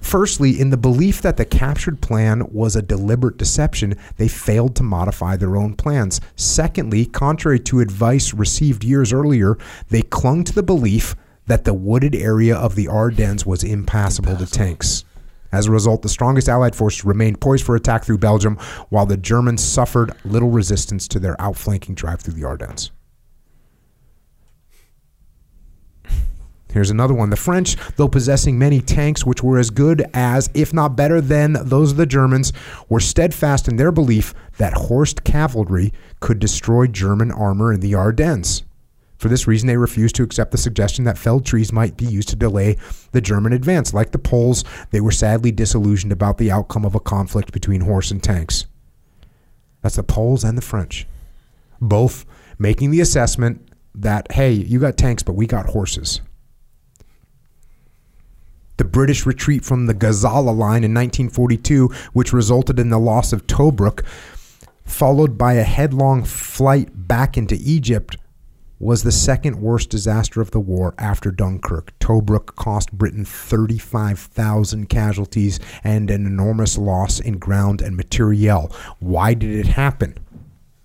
Firstly, 0.00 0.58
in 0.58 0.70
the 0.70 0.76
belief 0.76 1.20
that 1.22 1.36
the 1.36 1.44
captured 1.44 2.00
plan 2.00 2.42
was 2.52 2.76
a 2.76 2.82
deliberate 2.82 3.36
deception, 3.36 3.94
they 4.16 4.28
failed 4.28 4.74
to 4.76 4.82
modify 4.82 5.36
their 5.36 5.56
own 5.56 5.74
plans. 5.74 6.20
Secondly, 6.36 7.04
contrary 7.04 7.60
to 7.60 7.80
advice 7.80 8.32
received 8.32 8.84
years 8.84 9.12
earlier, 9.12 9.58
they 9.88 10.02
clung 10.02 10.44
to 10.44 10.54
the 10.54 10.62
belief 10.62 11.14
that 11.46 11.64
the 11.64 11.74
wooded 11.74 12.14
area 12.14 12.56
of 12.56 12.74
the 12.74 12.88
Ardennes 12.88 13.44
was 13.44 13.64
impassable, 13.64 14.36
to 14.36 14.46
tanks. 14.46 15.04
As 15.50 15.66
a 15.66 15.72
result, 15.72 16.02
the 16.02 16.08
strongest 16.08 16.48
Allied 16.48 16.76
forces 16.76 17.04
remained 17.04 17.40
poised 17.40 17.64
for 17.64 17.74
attack 17.74 18.04
through 18.04 18.18
Belgium, 18.18 18.56
while 18.90 19.06
the 19.06 19.16
Germans 19.16 19.64
suffered 19.64 20.12
little 20.24 20.50
resistance 20.50 21.08
to 21.08 21.18
their 21.18 21.40
outflanking 21.40 21.94
drive 21.94 22.20
through 22.20 22.34
the 22.34 22.44
Ardennes. 22.44 22.90
Here's 26.72 26.90
another 26.90 27.14
one. 27.14 27.30
The 27.30 27.36
French, 27.36 27.76
though 27.96 28.08
possessing 28.08 28.58
many 28.58 28.80
tanks 28.80 29.24
which 29.24 29.42
were 29.42 29.58
as 29.58 29.70
good 29.70 30.04
as, 30.12 30.50
if 30.52 30.74
not 30.74 30.96
better 30.96 31.20
than, 31.20 31.56
those 31.62 31.92
of 31.92 31.96
the 31.96 32.06
Germans, 32.06 32.52
were 32.88 33.00
steadfast 33.00 33.68
in 33.68 33.76
their 33.76 33.90
belief 33.90 34.34
that 34.58 34.74
horsed 34.74 35.24
cavalry 35.24 35.92
could 36.20 36.38
destroy 36.38 36.86
German 36.86 37.32
armor 37.32 37.72
in 37.72 37.80
the 37.80 37.94
Ardennes. 37.94 38.64
For 39.16 39.28
this 39.28 39.48
reason, 39.48 39.66
they 39.66 39.76
refused 39.76 40.14
to 40.16 40.22
accept 40.22 40.52
the 40.52 40.58
suggestion 40.58 41.04
that 41.04 41.18
felled 41.18 41.44
trees 41.44 41.72
might 41.72 41.96
be 41.96 42.04
used 42.04 42.28
to 42.28 42.36
delay 42.36 42.76
the 43.10 43.20
German 43.20 43.52
advance. 43.52 43.92
Like 43.92 44.12
the 44.12 44.18
Poles, 44.18 44.62
they 44.90 45.00
were 45.00 45.10
sadly 45.10 45.50
disillusioned 45.50 46.12
about 46.12 46.38
the 46.38 46.52
outcome 46.52 46.84
of 46.84 46.94
a 46.94 47.00
conflict 47.00 47.50
between 47.50 47.80
horse 47.80 48.12
and 48.12 48.22
tanks. 48.22 48.66
That's 49.82 49.96
the 49.96 50.04
Poles 50.04 50.44
and 50.44 50.56
the 50.56 50.62
French. 50.62 51.06
Both 51.80 52.26
making 52.58 52.90
the 52.90 53.00
assessment 53.00 53.68
that, 53.94 54.30
hey, 54.32 54.52
you 54.52 54.78
got 54.78 54.96
tanks, 54.96 55.24
but 55.24 55.34
we 55.34 55.46
got 55.46 55.66
horses. 55.66 56.20
The 58.78 58.84
British 58.84 59.26
retreat 59.26 59.64
from 59.64 59.86
the 59.86 59.94
Gazala 59.94 60.56
line 60.56 60.84
in 60.84 60.94
1942, 60.94 61.88
which 62.12 62.32
resulted 62.32 62.78
in 62.78 62.90
the 62.90 62.98
loss 62.98 63.32
of 63.32 63.46
Tobruk, 63.48 64.04
followed 64.84 65.36
by 65.36 65.54
a 65.54 65.64
headlong 65.64 66.22
flight 66.24 66.88
back 66.94 67.36
into 67.36 67.58
Egypt, 67.60 68.16
was 68.78 69.02
the 69.02 69.10
second 69.10 69.60
worst 69.60 69.90
disaster 69.90 70.40
of 70.40 70.52
the 70.52 70.60
war 70.60 70.94
after 70.96 71.32
Dunkirk. 71.32 71.98
Tobruk 71.98 72.54
cost 72.54 72.92
Britain 72.92 73.24
35,000 73.24 74.88
casualties 74.88 75.58
and 75.82 76.08
an 76.08 76.24
enormous 76.24 76.78
loss 76.78 77.18
in 77.18 77.38
ground 77.38 77.82
and 77.82 77.96
materiel. 77.96 78.72
Why 79.00 79.34
did 79.34 79.50
it 79.50 79.66
happen? 79.66 80.16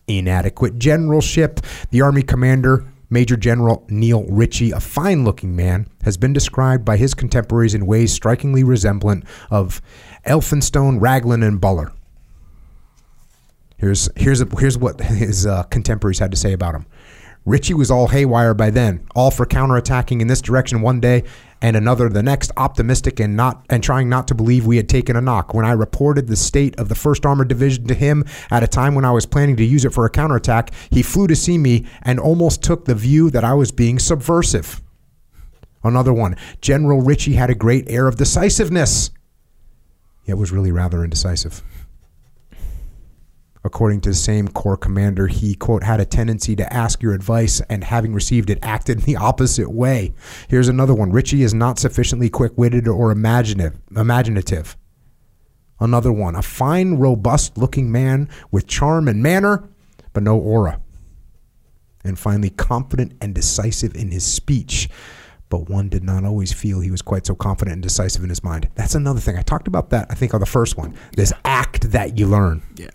Inadequate 0.08 0.80
generalship. 0.80 1.60
The 1.92 2.02
army 2.02 2.24
commander, 2.24 2.92
Major 3.14 3.38
General 3.38 3.86
Neil 3.90 4.26
Ritchie, 4.26 4.72
a 4.72 4.80
fine 4.80 5.24
looking 5.24 5.56
man, 5.56 5.88
has 6.04 6.18
been 6.18 6.34
described 6.34 6.84
by 6.84 6.98
his 6.98 7.14
contemporaries 7.14 7.76
in 7.76 7.86
ways 7.86 8.12
strikingly 8.12 8.64
resemblant 8.64 9.24
of 9.52 9.82
Elphinstone, 10.26 11.00
Raglan, 11.00 11.44
and 11.44 11.62
Buller. 11.62 11.94
Here's, 13.78 14.10
here's, 14.16 14.44
here's 14.60 14.78
what 14.78 15.00
his 15.00 15.46
uh, 15.46 15.64
contemporaries 15.64 16.20
had 16.20 16.32
to 16.32 16.38
say 16.38 16.54
about 16.54 16.74
him. 16.74 16.86
Ritchie 17.46 17.74
was 17.74 17.92
all 17.92 18.08
haywire 18.08 18.54
by 18.54 18.70
then, 18.70 19.06
all 19.16 19.30
for 19.30 19.46
counterattacking 19.46 20.22
in 20.22 20.28
this 20.28 20.42
direction 20.42 20.82
one 20.82 21.02
day 21.02 21.24
and 21.62 21.78
another 21.78 22.10
the 22.10 22.22
next, 22.22 22.52
optimistic 22.58 23.22
and 23.22 23.38
not 23.38 23.66
and 23.70 23.82
trying 23.82 24.10
not 24.10 24.28
to 24.28 24.36
believe 24.36 24.66
we 24.66 24.78
had 24.78 24.90
taken 24.90 25.16
a 25.16 25.22
knock. 25.22 25.54
When 25.54 25.66
I 25.66 25.72
reported 25.72 26.28
the 26.28 26.36
state 26.36 26.78
of 26.78 26.90
the 26.90 26.96
First 26.96 27.26
Armored 27.26 27.48
Division 27.48 27.88
to 27.88 27.94
him 27.94 28.26
at 28.52 28.64
a 28.64 28.68
time 28.68 28.96
when 28.96 29.06
I 29.06 29.12
was 29.12 29.26
planning 29.26 29.56
to 29.56 29.64
use 29.64 29.86
it 29.86 29.94
for 29.94 30.06
a 30.06 30.10
counterattack, 30.10 30.72
he 30.90 31.02
flew 31.02 31.26
to 31.28 31.36
see 31.36 31.58
me 31.58 31.86
and 32.02 32.20
almost 32.20 32.64
took 32.64 32.86
the 32.86 32.96
view 32.96 33.30
that 33.32 33.46
I 33.46 33.54
was 33.54 33.72
being 33.72 33.98
subversive. 33.98 34.82
Another 35.86 36.14
one, 36.14 36.36
General 36.62 37.02
Ritchie 37.02 37.34
had 37.34 37.50
a 37.50 37.56
great 37.56 37.90
air 37.90 38.08
of 38.08 38.18
decisiveness. 38.18 39.12
yet 40.26 40.38
was 40.38 40.52
really 40.52 40.72
rather 40.72 41.04
indecisive. 41.04 41.62
According 43.66 44.02
to 44.02 44.10
the 44.10 44.16
same 44.16 44.50
Corps 44.50 44.76
commander, 44.76 45.28
he, 45.28 45.56
quote, 45.56 45.84
had 45.84 46.02
a 46.02 46.06
tendency 46.06 46.56
to 46.58 46.74
ask 46.74 47.02
your 47.02 47.14
advice 47.14 47.62
and 47.70 47.84
having 47.84 48.14
received 48.14 48.50
it, 48.50 48.60
acted 48.62 49.00
in 49.00 49.06
the 49.06 49.16
opposite 49.16 49.72
way. 49.72 50.14
Here's 50.50 50.68
another 50.68 50.94
one 50.94 51.12
Ritchie 51.12 51.44
is 51.44 51.54
not 51.54 51.80
sufficiently 51.80 52.30
quick 52.30 52.58
witted 52.58 52.88
or 52.88 53.12
imaginative. 53.12 53.80
imaginative. 53.96 54.76
Another 55.80 56.12
one, 56.12 56.36
a 56.36 56.42
fine, 56.42 56.96
robust 56.96 57.58
looking 57.58 57.92
man 57.92 58.30
with 58.52 58.68
charm 58.68 59.08
and 59.08 59.24
manner, 59.24 59.70
but 60.12 60.24
no 60.24 60.38
aura. 60.38 60.82
And 62.04 62.20
finally, 62.20 62.50
confident 62.50 63.14
and 63.22 63.34
decisive 63.34 63.96
in 63.96 64.12
his 64.12 64.26
speech, 64.26 64.90
but 65.50 65.70
one 65.70 65.88
did 65.88 66.04
not 66.04 66.26
always 66.26 66.52
feel 66.52 66.82
he 66.82 66.92
was 66.92 67.02
quite 67.02 67.26
so 67.26 67.34
confident 67.34 67.74
and 67.74 67.84
decisive 67.84 68.24
in 68.24 68.30
his 68.30 68.44
mind. 68.44 68.70
That's 68.76 68.96
another 68.96 69.22
thing. 69.22 69.38
I 69.38 69.42
talked 69.42 69.68
about 69.68 69.90
that, 69.92 70.08
I 70.10 70.16
think, 70.16 70.34
on 70.34 70.42
the 70.42 70.46
first 70.46 70.78
one. 70.78 70.96
This 71.16 71.32
act 71.46 71.92
that 71.92 72.18
you 72.18 72.28
learn. 72.28 72.62
Yeah. 72.76 72.90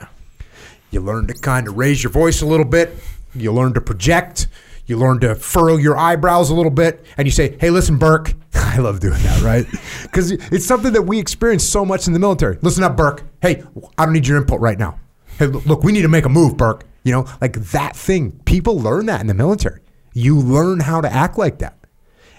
You 0.91 1.01
learn 1.01 1.27
to 1.27 1.35
kind 1.35 1.69
of 1.69 1.77
raise 1.77 2.03
your 2.03 2.13
voice 2.13 2.41
a 2.43 2.47
little 2.47 2.65
bit. 2.65 2.95
You 3.35 3.53
learn 3.53 3.75
to 3.75 3.81
project. 3.81 4.49
You 4.87 4.97
learn 4.97 5.21
to 5.21 5.35
furrow 5.35 5.77
your 5.77 5.99
eyebrows 5.99 6.49
a 6.49 6.55
little 6.55 6.71
bit. 6.71 7.05
And 7.19 7.27
you 7.27 7.33
say, 7.33 7.57
hey, 7.61 7.69
listen, 7.71 7.99
Burke. 7.99 8.35
I 8.55 8.79
love 8.79 9.01
doing 9.01 9.23
that, 9.23 9.43
right? 9.43 9.67
Because 10.03 10.31
it's 10.31 10.65
something 10.65 10.95
that 10.95 11.03
we 11.03 11.19
experience 11.19 11.63
so 11.63 11.85
much 11.85 12.07
in 12.07 12.15
the 12.15 12.19
military. 12.19 12.57
Listen 12.63 12.83
up, 12.83 12.97
Burke. 12.97 13.25
Hey, 13.43 13.63
I 13.99 14.07
don't 14.07 14.15
need 14.15 14.27
your 14.27 14.39
input 14.39 14.59
right 14.59 14.79
now. 14.79 14.99
Hey, 15.39 15.47
look, 15.47 15.85
we 15.85 15.93
need 15.93 16.03
to 16.03 16.09
make 16.09 16.25
a 16.25 16.31
move, 16.31 16.57
Burke. 16.57 16.85
You 17.05 17.13
know, 17.13 17.27
like 17.43 17.53
that 17.53 17.95
thing. 17.95 18.41
People 18.47 18.81
learn 18.81 19.05
that 19.07 19.21
in 19.21 19.27
the 19.27 19.35
military. 19.35 19.83
You 20.15 20.39
learn 20.41 20.81
how 20.81 21.03
to 21.03 21.13
act 21.13 21.37
like 21.37 21.59
that. 21.59 21.79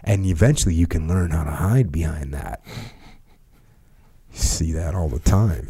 And 0.04 0.26
eventually 0.26 0.74
you 0.74 0.88
can 0.88 1.08
learn 1.08 1.30
how 1.30 1.44
to 1.44 1.52
hide 1.52 1.92
behind 1.92 2.34
that. 2.34 2.62
You 4.34 4.40
see 4.40 4.72
that 4.72 4.96
all 4.96 5.10
the 5.10 5.20
time. 5.20 5.70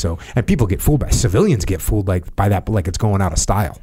So, 0.00 0.18
and 0.34 0.46
people 0.46 0.66
get 0.66 0.80
fooled 0.80 1.00
by 1.00 1.10
civilians 1.10 1.64
get 1.64 1.80
fooled 1.80 2.08
like 2.08 2.34
by 2.34 2.48
that, 2.48 2.68
like 2.68 2.88
it's 2.88 2.98
going 2.98 3.20
out 3.20 3.32
of 3.32 3.38
style. 3.38 3.80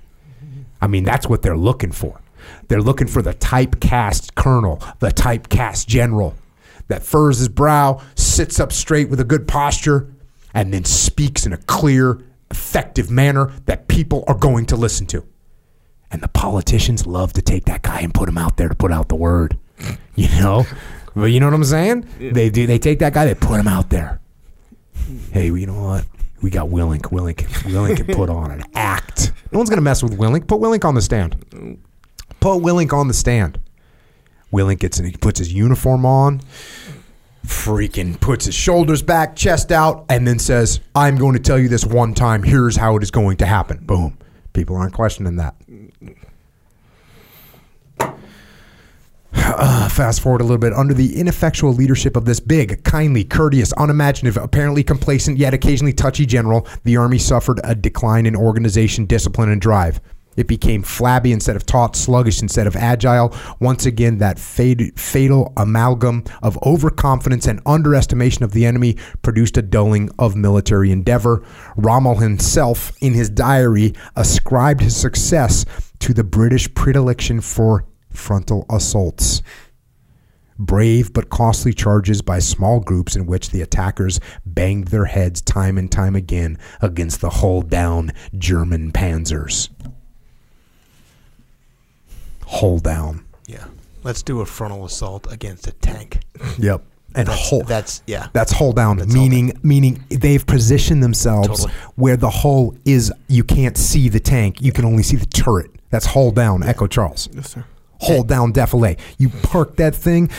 I 0.81 0.87
mean, 0.87 1.03
that's 1.03 1.27
what 1.27 1.41
they're 1.41 1.57
looking 1.57 1.91
for. 1.91 2.19
They're 2.67 2.81
looking 2.81 3.07
for 3.07 3.21
the 3.21 3.33
typecast 3.33 4.35
colonel, 4.35 4.81
the 4.99 5.09
typecast 5.09 5.87
general 5.87 6.35
that 6.87 7.03
furs 7.03 7.39
his 7.39 7.49
brow, 7.49 8.01
sits 8.15 8.59
up 8.59 8.71
straight 8.71 9.09
with 9.09 9.19
a 9.19 9.25
good 9.25 9.47
posture, 9.47 10.13
and 10.53 10.73
then 10.73 10.85
speaks 10.85 11.45
in 11.45 11.53
a 11.53 11.57
clear, 11.57 12.19
effective 12.49 13.11
manner 13.11 13.51
that 13.65 13.87
people 13.87 14.23
are 14.27 14.35
going 14.35 14.65
to 14.67 14.75
listen 14.75 15.05
to. 15.07 15.25
And 16.09 16.23
the 16.23 16.29
politicians 16.29 17.05
love 17.05 17.33
to 17.33 17.41
take 17.41 17.65
that 17.65 17.81
guy 17.81 17.99
and 17.99 18.13
put 18.13 18.29
him 18.29 18.37
out 18.37 18.55
there 18.55 18.69
to 18.69 18.75
put 18.75 18.91
out 18.91 19.09
the 19.09 19.15
word. 19.15 19.57
You 20.15 20.29
know? 20.29 20.65
But 21.15 21.25
you 21.25 21.39
know 21.39 21.45
what 21.45 21.53
I'm 21.53 21.63
saying? 21.63 22.07
They 22.17 22.49
do 22.49 22.65
they 22.65 22.79
take 22.79 22.97
that 22.99 23.13
guy, 23.13 23.25
they 23.25 23.35
put 23.35 23.59
him 23.59 23.67
out 23.67 23.91
there 23.91 24.19
hey, 25.31 25.45
you 25.47 25.65
know 25.65 25.81
what? 25.81 26.05
We 26.41 26.49
got 26.49 26.67
Willink. 26.67 27.03
Willink, 27.03 27.37
Willink 27.63 27.97
can 27.97 28.15
put 28.15 28.29
on 28.29 28.51
an 28.51 28.63
act. 28.75 29.31
No 29.51 29.59
one's 29.59 29.69
gonna 29.69 29.81
mess 29.81 30.03
with 30.03 30.17
Willink. 30.17 30.47
Put 30.47 30.59
Willink 30.59 30.85
on 30.85 30.95
the 30.95 31.01
stand. 31.01 31.35
Put 32.39 32.61
Willink 32.61 32.93
on 32.93 33.07
the 33.07 33.13
stand. 33.13 33.59
Willink 34.53 34.79
gets 34.79 34.99
in. 34.99 35.05
He 35.05 35.11
puts 35.13 35.39
his 35.39 35.51
uniform 35.51 36.05
on. 36.05 36.41
Freaking 37.45 38.19
puts 38.19 38.45
his 38.45 38.55
shoulders 38.55 39.01
back, 39.01 39.35
chest 39.35 39.71
out, 39.71 40.05
and 40.09 40.27
then 40.27 40.37
says, 40.37 40.79
"I'm 40.93 41.15
going 41.15 41.33
to 41.33 41.39
tell 41.39 41.57
you 41.57 41.69
this 41.69 41.85
one 41.85 42.13
time. 42.13 42.43
Here's 42.43 42.75
how 42.75 42.97
it 42.97 43.03
is 43.03 43.11
going 43.11 43.37
to 43.37 43.45
happen." 43.45 43.79
Boom. 43.85 44.17
People 44.53 44.75
aren't 44.75 44.93
questioning 44.93 45.37
that. 45.37 45.55
Uh, 49.33 49.89
fast 49.89 50.21
forward 50.21 50.41
a 50.41 50.43
little 50.43 50.57
bit. 50.57 50.73
Under 50.73 50.93
the 50.93 51.19
ineffectual 51.19 51.73
leadership 51.73 52.15
of 52.15 52.25
this 52.25 52.39
big, 52.39 52.83
kindly, 52.83 53.23
courteous, 53.23 53.73
unimaginative, 53.77 54.41
apparently 54.41 54.83
complacent, 54.83 55.37
yet 55.37 55.53
occasionally 55.53 55.93
touchy 55.93 56.25
general, 56.25 56.67
the 56.83 56.97
Army 56.97 57.17
suffered 57.17 57.59
a 57.63 57.75
decline 57.75 58.25
in 58.25 58.35
organization, 58.35 59.05
discipline, 59.05 59.49
and 59.49 59.61
drive. 59.61 59.99
It 60.37 60.47
became 60.47 60.83
flabby 60.83 61.31
instead 61.31 61.55
of 61.55 61.65
taut, 61.65 61.95
sluggish 61.95 62.43
instead 62.43 62.67
of 62.67 62.75
agile. 62.75 63.35
Once 63.59 63.87
again, 63.87 64.19
that 64.19 64.37
fatal 64.37 65.51
amalgam 65.57 66.23
of 66.43 66.59
overconfidence 66.63 67.47
and 67.47 67.59
underestimation 67.65 68.43
of 68.43 68.51
the 68.51 68.65
enemy 68.65 68.97
produced 69.23 69.57
a 69.57 69.63
dulling 69.63 70.11
of 70.19 70.35
military 70.35 70.91
endeavor. 70.91 71.43
Rommel 71.75 72.17
himself, 72.17 72.95
in 73.01 73.15
his 73.15 73.31
diary, 73.31 73.95
ascribed 74.15 74.81
his 74.81 74.95
success 74.95 75.65
to 75.99 76.13
the 76.13 76.23
British 76.23 76.71
predilection 76.75 77.41
for 77.41 77.86
frontal 78.17 78.65
assaults. 78.69 79.41
Brave 80.59 81.13
but 81.13 81.29
costly 81.29 81.71
charges 81.71 82.21
by 82.23 82.39
small 82.39 82.79
groups 82.79 83.15
in 83.15 83.27
which 83.27 83.51
the 83.51 83.61
attackers 83.61 84.19
banged 84.45 84.87
their 84.87 85.05
heads 85.05 85.39
time 85.41 85.77
and 85.77 85.91
time 85.91 86.15
again 86.15 86.57
against 86.81 87.21
the 87.21 87.29
hull 87.29 87.61
down 87.61 88.11
German 88.37 88.91
panzers. 88.91 89.69
Hull 92.45 92.79
down. 92.79 93.25
Yeah. 93.47 93.65
Let's 94.03 94.23
do 94.23 94.41
a 94.41 94.45
frontal 94.45 94.85
assault 94.85 95.31
against 95.31 95.67
a 95.67 95.71
tank. 95.73 96.21
Yep. 96.57 96.83
And 97.15 97.27
That's, 97.27 97.49
hull. 97.49 97.63
that's 97.63 98.03
yeah. 98.05 98.27
That's 98.33 98.51
hull 98.51 98.73
down, 98.73 98.97
That's 98.97 99.13
hull 99.13 99.23
meaning 99.23 99.59
meaning 99.63 100.03
they've 100.09 100.45
positioned 100.45 101.01
themselves 101.01 101.47
Totally. 101.47 101.73
where 101.95 102.17
the 102.17 102.29
hull 102.29 102.75
is. 102.85 103.11
You 103.27 103.43
can't 103.43 103.75
see 103.77 104.07
the 104.09 104.19
tank; 104.19 104.61
you 104.61 104.71
can 104.71 104.85
only 104.85 105.01
see 105.03 105.15
the 105.15 105.25
turret. 105.25 105.71
That's 105.89 106.05
hull 106.05 106.31
down. 106.31 106.63
Echo 106.63 106.85
Charles. 106.85 107.27
Yes, 107.33 107.51
sir. 107.51 107.65
Hold 107.99 108.27
down 108.27 108.53
defilé. 108.53 108.99
You 109.17 109.29
park 109.29 109.75
that 109.77 109.95
thing 109.95 110.29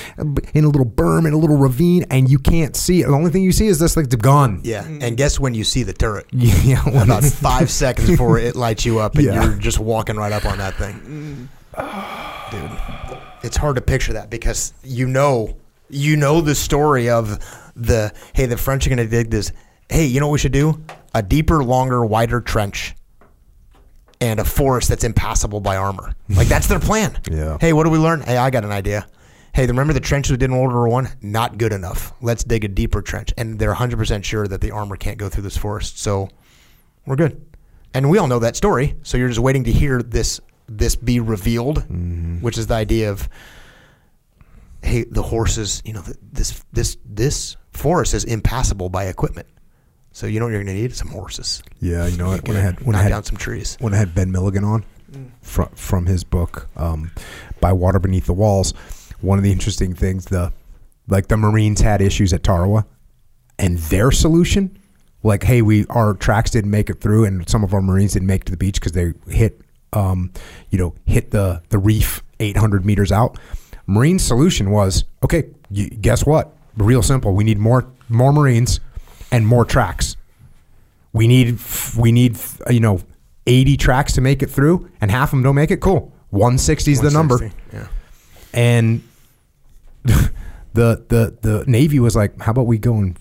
in 0.54 0.64
a 0.64 0.68
little 0.68 0.86
berm 0.86 1.26
in 1.26 1.32
a 1.32 1.36
little 1.38 1.56
ravine, 1.56 2.04
and 2.10 2.30
you 2.30 2.38
can't 2.38 2.76
see 2.76 3.02
it. 3.02 3.06
The 3.08 3.12
only 3.14 3.30
thing 3.30 3.42
you 3.42 3.52
see 3.52 3.66
is 3.66 3.78
this 3.78 3.96
like 3.96 4.10
the 4.10 4.16
gun. 4.16 4.60
Yeah. 4.64 4.82
Mm-hmm. 4.84 5.02
And 5.02 5.16
guess 5.16 5.38
when 5.40 5.54
you 5.54 5.64
see 5.64 5.82
the 5.82 5.92
turret? 5.92 6.26
Yeah, 6.32 6.82
when 6.84 7.02
About 7.02 7.24
five 7.24 7.70
seconds 7.70 8.08
before 8.08 8.38
it 8.38 8.54
lights 8.64 8.84
you 8.84 8.98
up 8.98 9.14
and 9.16 9.24
Yeah. 9.24 9.44
you're 9.44 9.54
just 9.54 9.78
walking 9.78 10.16
right 10.16 10.32
up 10.32 10.44
on 10.44 10.58
that 10.58 10.74
thing. 10.74 11.48
Mm-hmm. 11.76 12.50
Dude. 12.50 12.78
It's 13.42 13.56
hard 13.56 13.76
to 13.76 13.82
picture 13.82 14.12
that 14.14 14.30
because 14.30 14.72
you 14.82 15.06
know 15.06 15.56
you 15.88 16.16
know 16.16 16.40
the 16.40 16.54
story 16.54 17.08
of 17.08 17.38
the 17.76 18.12
hey, 18.34 18.46
the 18.46 18.56
French 18.56 18.86
are 18.86 18.90
gonna 18.90 19.06
dig 19.06 19.30
this. 19.30 19.52
Hey, 19.88 20.06
you 20.06 20.20
know 20.20 20.26
what 20.26 20.32
we 20.32 20.38
should 20.38 20.52
do? 20.52 20.82
A 21.14 21.22
deeper, 21.22 21.62
longer, 21.64 22.04
wider 22.04 22.40
trench. 22.40 22.94
And 24.20 24.40
a 24.40 24.44
forest 24.44 24.88
that's 24.88 25.04
impassable 25.04 25.60
by 25.60 25.76
armor. 25.76 26.14
Like 26.28 26.48
that's 26.48 26.66
their 26.66 26.80
plan. 26.80 27.20
Yeah. 27.30 27.58
Hey, 27.60 27.72
what 27.72 27.84
do 27.84 27.90
we 27.90 27.98
learn? 27.98 28.22
Hey, 28.22 28.36
I 28.36 28.50
got 28.50 28.64
an 28.64 28.72
idea. 28.72 29.06
Hey, 29.54 29.66
remember 29.66 29.92
the 29.92 30.00
trenches 30.00 30.30
we 30.30 30.36
did 30.36 30.50
in 30.50 30.56
World 30.56 30.72
War 30.72 30.88
One? 30.88 31.08
Not 31.22 31.58
good 31.58 31.72
enough. 31.72 32.12
Let's 32.20 32.42
dig 32.42 32.64
a 32.64 32.68
deeper 32.68 33.02
trench. 33.02 33.32
And 33.36 33.58
they're 33.58 33.74
100% 33.74 34.24
sure 34.24 34.46
that 34.48 34.60
the 34.60 34.70
armor 34.70 34.96
can't 34.96 35.18
go 35.18 35.28
through 35.28 35.42
this 35.44 35.56
forest. 35.56 35.98
So 35.98 36.28
we're 37.06 37.16
good. 37.16 37.44
And 37.94 38.10
we 38.10 38.18
all 38.18 38.26
know 38.26 38.38
that 38.40 38.56
story. 38.56 38.96
So 39.02 39.16
you're 39.16 39.28
just 39.28 39.40
waiting 39.40 39.64
to 39.64 39.72
hear 39.72 40.02
this 40.02 40.40
this 40.68 40.96
be 40.96 41.18
revealed, 41.18 41.78
mm-hmm. 41.78 42.40
which 42.40 42.58
is 42.58 42.66
the 42.66 42.74
idea 42.74 43.10
of 43.10 43.28
hey, 44.82 45.04
the 45.04 45.22
horses, 45.22 45.82
you 45.84 45.92
know, 45.92 46.02
this 46.22 46.64
this 46.72 46.96
this 47.04 47.56
forest 47.72 48.14
is 48.14 48.24
impassable 48.24 48.88
by 48.88 49.04
equipment. 49.04 49.48
So 50.12 50.26
you 50.26 50.40
know 50.40 50.46
what 50.46 50.52
you're 50.52 50.64
going 50.64 50.74
to 50.76 50.82
need? 50.82 50.94
Some 50.94 51.08
horses. 51.08 51.62
yeah. 51.80 52.06
You 52.06 52.16
know 52.16 52.28
what? 52.28 52.46
When 52.48 52.56
I 52.56 52.60
had 52.60 52.80
when 52.80 52.96
I 52.96 53.02
had 53.02 53.10
down 53.10 53.24
some 53.24 53.36
trees. 53.36 53.76
when 53.80 53.94
I 53.94 53.98
had 53.98 54.14
Ben 54.14 54.32
Milligan 54.32 54.64
on 54.64 54.84
from 55.42 55.68
from 55.70 56.06
his 56.06 56.24
book 56.24 56.68
um, 56.76 57.10
by 57.60 57.72
Water 57.72 57.98
Beneath 57.98 58.26
the 58.26 58.32
Walls, 58.32 58.72
one 59.20 59.38
of 59.38 59.44
the 59.44 59.52
interesting 59.52 59.94
things 59.94 60.26
the 60.26 60.52
like 61.08 61.28
the 61.28 61.36
Marines 61.36 61.80
had 61.80 62.00
issues 62.02 62.32
at 62.32 62.42
Tarawa, 62.42 62.84
and 63.58 63.78
their 63.78 64.10
solution, 64.10 64.76
like, 65.22 65.42
hey, 65.42 65.62
we 65.62 65.86
our 65.90 66.14
tracks 66.14 66.50
didn't 66.50 66.70
make 66.70 66.90
it 66.90 67.00
through, 67.00 67.24
and 67.24 67.48
some 67.48 67.64
of 67.64 67.72
our 67.72 67.82
Marines 67.82 68.12
didn't 68.14 68.28
make 68.28 68.42
it 68.42 68.46
to 68.46 68.52
the 68.52 68.58
beach 68.58 68.80
because 68.80 68.92
they 68.92 69.12
hit, 69.28 69.60
um, 69.92 70.32
you 70.70 70.78
know, 70.78 70.94
hit 71.06 71.30
the 71.30 71.62
the 71.70 71.78
reef 71.78 72.22
800 72.40 72.84
meters 72.84 73.12
out. 73.12 73.38
Marine 73.86 74.18
solution 74.18 74.70
was 74.70 75.04
okay. 75.24 75.44
You, 75.70 75.88
guess 75.88 76.26
what? 76.26 76.54
Real 76.76 77.02
simple. 77.02 77.34
We 77.34 77.44
need 77.44 77.58
more 77.58 77.86
more 78.08 78.32
Marines 78.32 78.80
and 79.30 79.46
more 79.46 79.64
tracks. 79.64 80.16
We 81.12 81.26
need 81.26 81.58
we 81.96 82.12
need 82.12 82.38
you 82.70 82.80
know 82.80 83.00
80 83.46 83.76
tracks 83.76 84.12
to 84.14 84.20
make 84.20 84.42
it 84.42 84.50
through 84.50 84.90
and 85.00 85.10
half 85.10 85.28
of 85.28 85.30
them 85.32 85.42
don't 85.42 85.54
make 85.54 85.70
it? 85.70 85.80
Cool. 85.80 86.12
160 86.30 86.92
is 86.92 87.00
the 87.00 87.10
number. 87.10 87.50
Yeah. 87.72 87.86
and 88.52 89.02
the 90.04 90.30
the 90.74 91.36
the 91.40 91.64
navy 91.66 91.98
was 91.98 92.14
like 92.14 92.38
how 92.40 92.50
about 92.52 92.66
we 92.66 92.78
go 92.78 92.94
and 92.96 93.16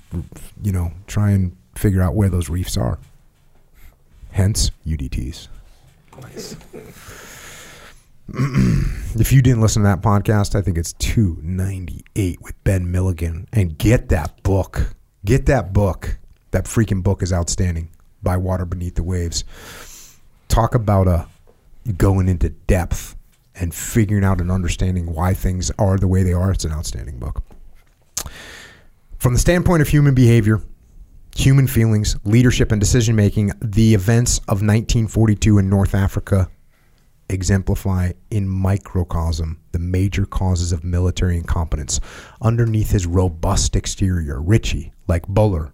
you 0.61 0.71
know 0.71 0.91
try 1.07 1.31
and 1.31 1.55
figure 1.75 2.01
out 2.01 2.13
where 2.15 2.29
those 2.29 2.49
reefs 2.49 2.77
are? 2.77 2.99
Hence 4.31 4.71
udts 4.85 5.47
Nice. 6.21 6.55
if 9.19 9.31
you 9.31 9.41
didn't 9.41 9.61
listen 9.61 9.83
to 9.83 9.87
that 9.87 10.01
podcast 10.01 10.53
i 10.53 10.61
think 10.61 10.77
it's 10.77 10.91
298 10.93 12.41
with 12.41 12.61
ben 12.65 12.91
milligan. 12.91 13.47
And 13.53 13.77
get 13.77 14.09
that 14.09 14.43
book 14.43 14.93
get 15.25 15.45
that 15.47 15.73
book. 15.73 16.17
That 16.51 16.65
freaking 16.65 17.03
book 17.03 17.21
is 17.21 17.33
outstanding. 17.33 17.89
By 18.23 18.37
water 18.37 18.65
beneath 18.65 18.95
the 18.95 19.03
waves. 19.03 19.43
Talk 20.47 20.75
about 20.75 21.07
a 21.07 21.27
going 21.97 22.27
into 22.27 22.49
depth 22.49 23.15
and 23.55 23.73
figuring 23.73 24.23
out 24.23 24.41
and 24.41 24.51
understanding 24.51 25.13
why 25.13 25.33
things 25.33 25.71
are 25.79 25.97
the 25.97 26.07
way 26.07 26.23
they 26.23 26.33
are. 26.33 26.51
It's 26.51 26.65
an 26.65 26.71
outstanding 26.71 27.19
book. 27.19 27.43
From 29.17 29.33
the 29.33 29.39
standpoint 29.39 29.81
of 29.81 29.87
human 29.87 30.13
behavior, 30.13 30.61
human 31.35 31.67
feelings, 31.67 32.17
leadership, 32.23 32.71
and 32.71 32.79
decision 32.79 33.15
making, 33.15 33.51
the 33.61 33.93
events 33.93 34.39
of 34.39 34.61
1942 34.61 35.57
in 35.57 35.69
North 35.69 35.95
Africa 35.95 36.49
exemplify 37.29 38.11
in 38.31 38.47
microcosm 38.47 39.59
the 39.71 39.79
major 39.79 40.25
causes 40.25 40.71
of 40.71 40.83
military 40.83 41.37
incompetence. 41.37 41.99
Underneath 42.41 42.91
his 42.91 43.05
robust 43.05 43.75
exterior, 43.75 44.41
Ritchie, 44.41 44.93
like 45.07 45.27
Buller, 45.27 45.73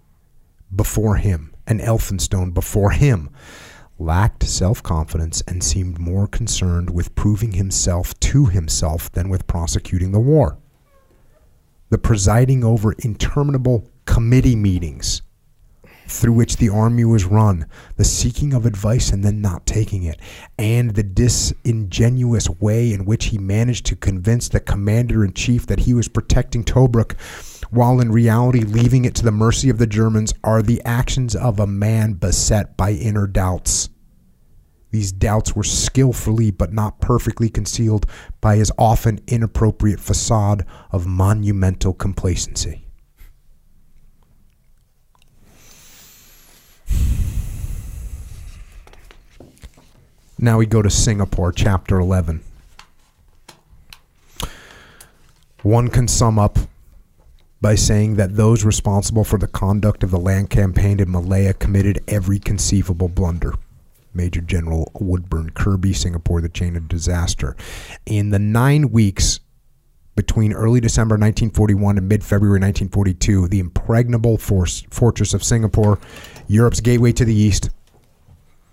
before 0.75 1.17
him, 1.17 1.53
and 1.67 1.79
Elphinstone 1.79 2.53
before 2.53 2.91
him, 2.91 3.29
lacked 3.99 4.43
self 4.43 4.81
confidence 4.81 5.41
and 5.47 5.63
seemed 5.63 5.99
more 5.99 6.27
concerned 6.27 6.89
with 6.89 7.15
proving 7.15 7.53
himself 7.53 8.19
to 8.19 8.45
himself 8.45 9.11
than 9.11 9.29
with 9.29 9.47
prosecuting 9.47 10.11
the 10.11 10.19
war. 10.19 10.57
The 11.89 11.97
presiding 11.97 12.63
over 12.63 12.93
interminable 12.99 13.89
committee 14.05 14.55
meetings 14.55 15.21
through 16.07 16.33
which 16.33 16.57
the 16.57 16.69
army 16.69 17.05
was 17.05 17.25
run, 17.25 17.65
the 17.95 18.03
seeking 18.03 18.53
of 18.53 18.65
advice 18.65 19.11
and 19.11 19.23
then 19.23 19.41
not 19.41 19.65
taking 19.65 20.03
it, 20.03 20.19
and 20.57 20.91
the 20.91 21.03
disingenuous 21.03 22.49
way 22.49 22.91
in 22.91 23.05
which 23.05 23.25
he 23.25 23.37
managed 23.37 23.85
to 23.85 23.95
convince 23.95 24.49
the 24.49 24.59
commander 24.59 25.23
in 25.23 25.33
chief 25.33 25.65
that 25.67 25.79
he 25.79 25.93
was 25.93 26.07
protecting 26.07 26.63
Tobruk 26.63 27.15
while 27.73 27.99
in 27.99 28.11
reality 28.11 28.61
leaving 28.61 29.03
it 29.03 29.15
to 29.15 29.23
the 29.23 29.31
mercy 29.31 29.67
of 29.67 29.79
the 29.79 29.87
Germans 29.87 30.31
are 30.43 30.61
the 30.61 30.79
actions 30.85 31.35
of 31.35 31.59
a 31.59 31.65
man 31.65 32.13
beset 32.13 32.77
by 32.77 32.91
inner 32.91 33.25
doubts. 33.25 33.89
These 34.91 35.11
doubts 35.11 35.55
were 35.55 35.63
skillfully 35.63 36.51
but 36.51 36.71
not 36.71 37.01
perfectly 37.01 37.49
concealed 37.49 38.05
by 38.41 38.57
his 38.57 38.71
often 38.77 39.19
inappropriate 39.25 39.99
facade 39.99 40.67
of 40.91 41.07
monumental 41.07 41.93
complacency. 41.93 42.85
Now 50.37 50.59
we 50.59 50.67
go 50.67 50.83
to 50.83 50.91
Singapore, 50.91 51.51
chapter 51.51 51.99
11. 51.99 52.43
One 55.63 55.87
can 55.87 56.07
sum 56.07 56.37
up 56.37 56.59
by 57.63 57.75
saying 57.75 58.17
that 58.17 58.35
those 58.35 58.65
responsible 58.65 59.23
for 59.23 59.39
the 59.39 59.47
conduct 59.47 60.03
of 60.03 60.11
the 60.11 60.19
land 60.19 60.49
campaign 60.49 60.99
in 60.99 61.09
Malaya 61.09 61.53
committed 61.53 62.03
every 62.09 62.37
conceivable 62.37 63.07
blunder. 63.07 63.53
Major 64.13 64.41
General 64.41 64.91
Woodburn 64.99 65.51
Kirby, 65.51 65.93
Singapore, 65.93 66.41
the 66.41 66.49
chain 66.49 66.75
of 66.75 66.89
disaster. 66.89 67.55
In 68.05 68.31
the 68.31 68.37
nine 68.37 68.91
weeks 68.91 69.39
between 70.17 70.51
early 70.51 70.81
December 70.81 71.13
1941 71.13 71.97
and 71.97 72.09
mid 72.09 72.21
February 72.21 72.59
1942, 72.59 73.47
the 73.47 73.61
impregnable 73.61 74.37
force, 74.37 74.83
fortress 74.89 75.33
of 75.33 75.41
Singapore, 75.41 75.99
Europe's 76.49 76.81
gateway 76.81 77.13
to 77.13 77.23
the 77.23 77.33
east, 77.33 77.69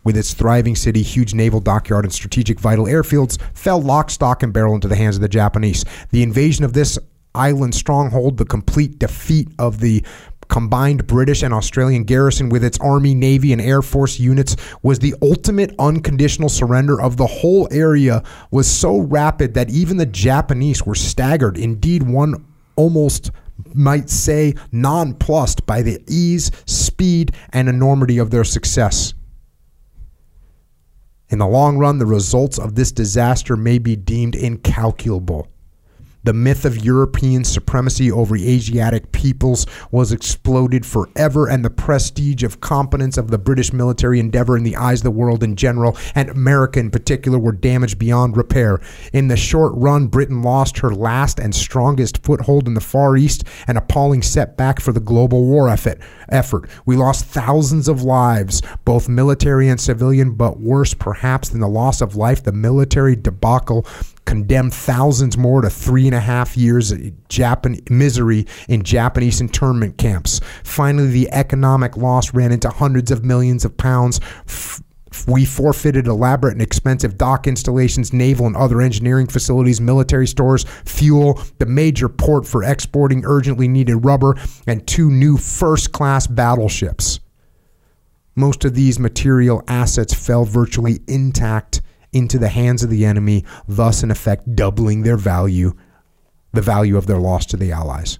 with 0.03 0.16
its 0.16 0.34
thriving 0.34 0.74
city, 0.74 1.03
huge 1.03 1.32
naval 1.32 1.61
dockyard, 1.61 2.05
and 2.05 2.12
strategic 2.12 2.59
vital 2.59 2.86
airfields, 2.86 3.41
fell 3.55 3.80
lock, 3.80 4.11
stock, 4.11 4.43
and 4.43 4.53
barrel 4.53 4.74
into 4.74 4.88
the 4.88 4.97
hands 4.97 5.14
of 5.14 5.22
the 5.22 5.28
Japanese. 5.28 5.84
The 6.11 6.24
invasion 6.24 6.64
of 6.64 6.72
this 6.72 6.99
island 7.35 7.74
stronghold, 7.74 8.37
the 8.37 8.45
complete 8.45 8.99
defeat 8.99 9.49
of 9.59 9.81
the 9.81 10.05
combined 10.49 11.07
British 11.07 11.43
and 11.43 11.55
Australian 11.55 12.05
garrison 12.05 12.49
with 12.49 12.64
its 12.64 12.78
Army, 12.81 13.14
Navy, 13.14 13.53
and 13.53 13.62
Air 13.62 13.83
Force 13.83 14.18
units 14.18 14.57
was 14.83 14.99
the 14.99 15.14
ultimate 15.22 15.74
unconditional 15.78 16.49
surrender 16.49 17.01
of 17.01 17.16
the 17.16 17.26
whole 17.26 17.68
area 17.70 18.22
was 18.51 18.68
so 18.68 18.99
rapid 18.99 19.55
that 19.55 19.70
even 19.70 19.97
the 19.97 20.07
Japanese 20.07 20.85
were 20.85 20.95
staggered. 20.95 21.57
Indeed, 21.57 22.03
one 22.03 22.45
almost 22.76 23.31
might 23.74 24.11
say 24.11 24.55
nonplussed 24.72 25.64
by 25.66 25.83
the 25.83 26.03
ease, 26.09 26.51
speed, 26.66 27.35
and 27.53 27.68
enormity 27.68 28.18
of 28.18 28.31
their 28.31 28.45
success. 28.45 29.14
In 31.28 31.39
the 31.39 31.47
long 31.47 31.78
run, 31.78 31.99
the 31.99 32.07
results 32.07 32.59
of 32.59 32.74
this 32.74 32.91
disaster 32.91 33.57
may 33.57 33.78
be 33.78 33.95
deemed 33.95 34.35
incalculable. 34.35 35.47
The 36.23 36.35
myth 36.35 36.66
of 36.66 36.85
European 36.85 37.45
supremacy 37.45 38.12
over 38.12 38.37
Asiatic 38.37 39.11
peoples 39.11 39.66
was 39.91 40.12
exploded 40.12 40.85
forever, 40.85 41.49
and 41.49 41.64
the 41.64 41.71
prestige 41.71 42.43
of 42.43 42.61
competence 42.61 43.16
of 43.16 43.31
the 43.31 43.39
British 43.39 43.73
military 43.73 44.21
endeavor 44.21 44.55
in 44.55 44.62
the 44.62 44.77
eyes 44.77 45.01
of 45.01 45.05
the 45.05 45.11
world 45.12 45.43
in 45.43 45.57
general, 45.57 45.97
and 46.14 46.29
America 46.29 46.79
in 46.79 46.91
particular, 46.91 47.39
were 47.39 47.53
damaged 47.53 47.99
beyond 47.99 48.37
repair. 48.37 48.81
In 49.14 49.29
the 49.29 49.37
short 49.37 49.73
run, 49.75 50.09
Britain 50.09 50.43
lost 50.43 50.79
her 50.79 50.95
last 50.95 51.39
and 51.41 51.55
strongest 51.55 52.23
foothold 52.23 52.68
in 52.68 52.75
the 52.75 52.83
Far 52.83 53.16
East, 53.16 53.45
an 53.66 53.79
appalling 53.79 54.21
setback 54.21 54.79
for 54.79 54.93
the 54.93 55.01
global 55.01 55.47
war 55.47 55.71
effort. 55.71 55.99
Effort. 56.29 56.68
We 56.85 56.97
lost 56.97 57.25
thousands 57.25 57.89
of 57.89 58.03
lives, 58.03 58.61
both 58.85 59.09
military 59.09 59.68
and 59.68 59.81
civilian, 59.81 60.35
but 60.35 60.61
worse 60.61 60.93
perhaps 60.93 61.49
than 61.49 61.61
the 61.61 61.68
loss 61.68 62.03
of 62.03 62.14
life, 62.14 62.43
the 62.43 62.53
military 62.53 63.16
debacle 63.16 63.87
condemned 64.31 64.72
thousands 64.72 65.37
more 65.37 65.61
to 65.61 65.68
three 65.68 66.07
and 66.07 66.14
a 66.14 66.20
half 66.20 66.57
years 66.57 66.93
of 66.93 67.28
Japan 67.28 67.76
misery 67.91 68.47
in 68.68 68.81
Japanese 68.85 69.41
internment 69.41 69.99
camps. 69.99 70.41
Finally, 70.62 71.11
the 71.11 71.28
economic 71.33 71.97
loss 71.97 72.33
ran 72.33 72.53
into 72.53 72.70
hundreds 72.70 73.11
of 73.11 73.24
millions 73.24 73.64
of 73.64 73.76
pounds. 73.76 74.20
We 75.26 75.45
forfeited 75.45 76.07
elaborate 76.07 76.53
and 76.53 76.62
expensive 76.62 77.18
dock 77.18 77.49
installations, 77.49 78.12
naval 78.12 78.47
and 78.47 78.57
other 78.57 78.81
engineering 78.81 79.26
facilities, 79.26 79.81
military 79.81 80.28
stores, 80.28 80.64
fuel, 80.85 81.43
the 81.59 81.66
major 81.66 82.09
port 82.09 82.47
for 82.47 82.62
exporting 82.62 83.24
urgently 83.26 83.66
needed 83.66 83.97
rubber, 83.97 84.37
and 84.68 84.87
two 84.87 85.11
new 85.11 85.39
first 85.39 85.91
class 85.91 86.28
battleships. 86.28 87.18
Most 88.37 88.64
of 88.64 88.76
these 88.76 89.01
material 89.01 89.64
assets 89.66 90.14
fell 90.14 90.45
virtually 90.45 91.01
intact 91.09 91.83
into 92.12 92.38
the 92.38 92.48
hands 92.48 92.82
of 92.82 92.90
the 92.90 93.04
enemy, 93.04 93.44
thus, 93.68 94.02
in 94.02 94.11
effect, 94.11 94.54
doubling 94.54 95.02
their 95.02 95.16
value, 95.16 95.74
the 96.52 96.62
value 96.62 96.96
of 96.96 97.06
their 97.06 97.18
loss 97.18 97.46
to 97.46 97.56
the 97.56 97.72
Allies. 97.72 98.18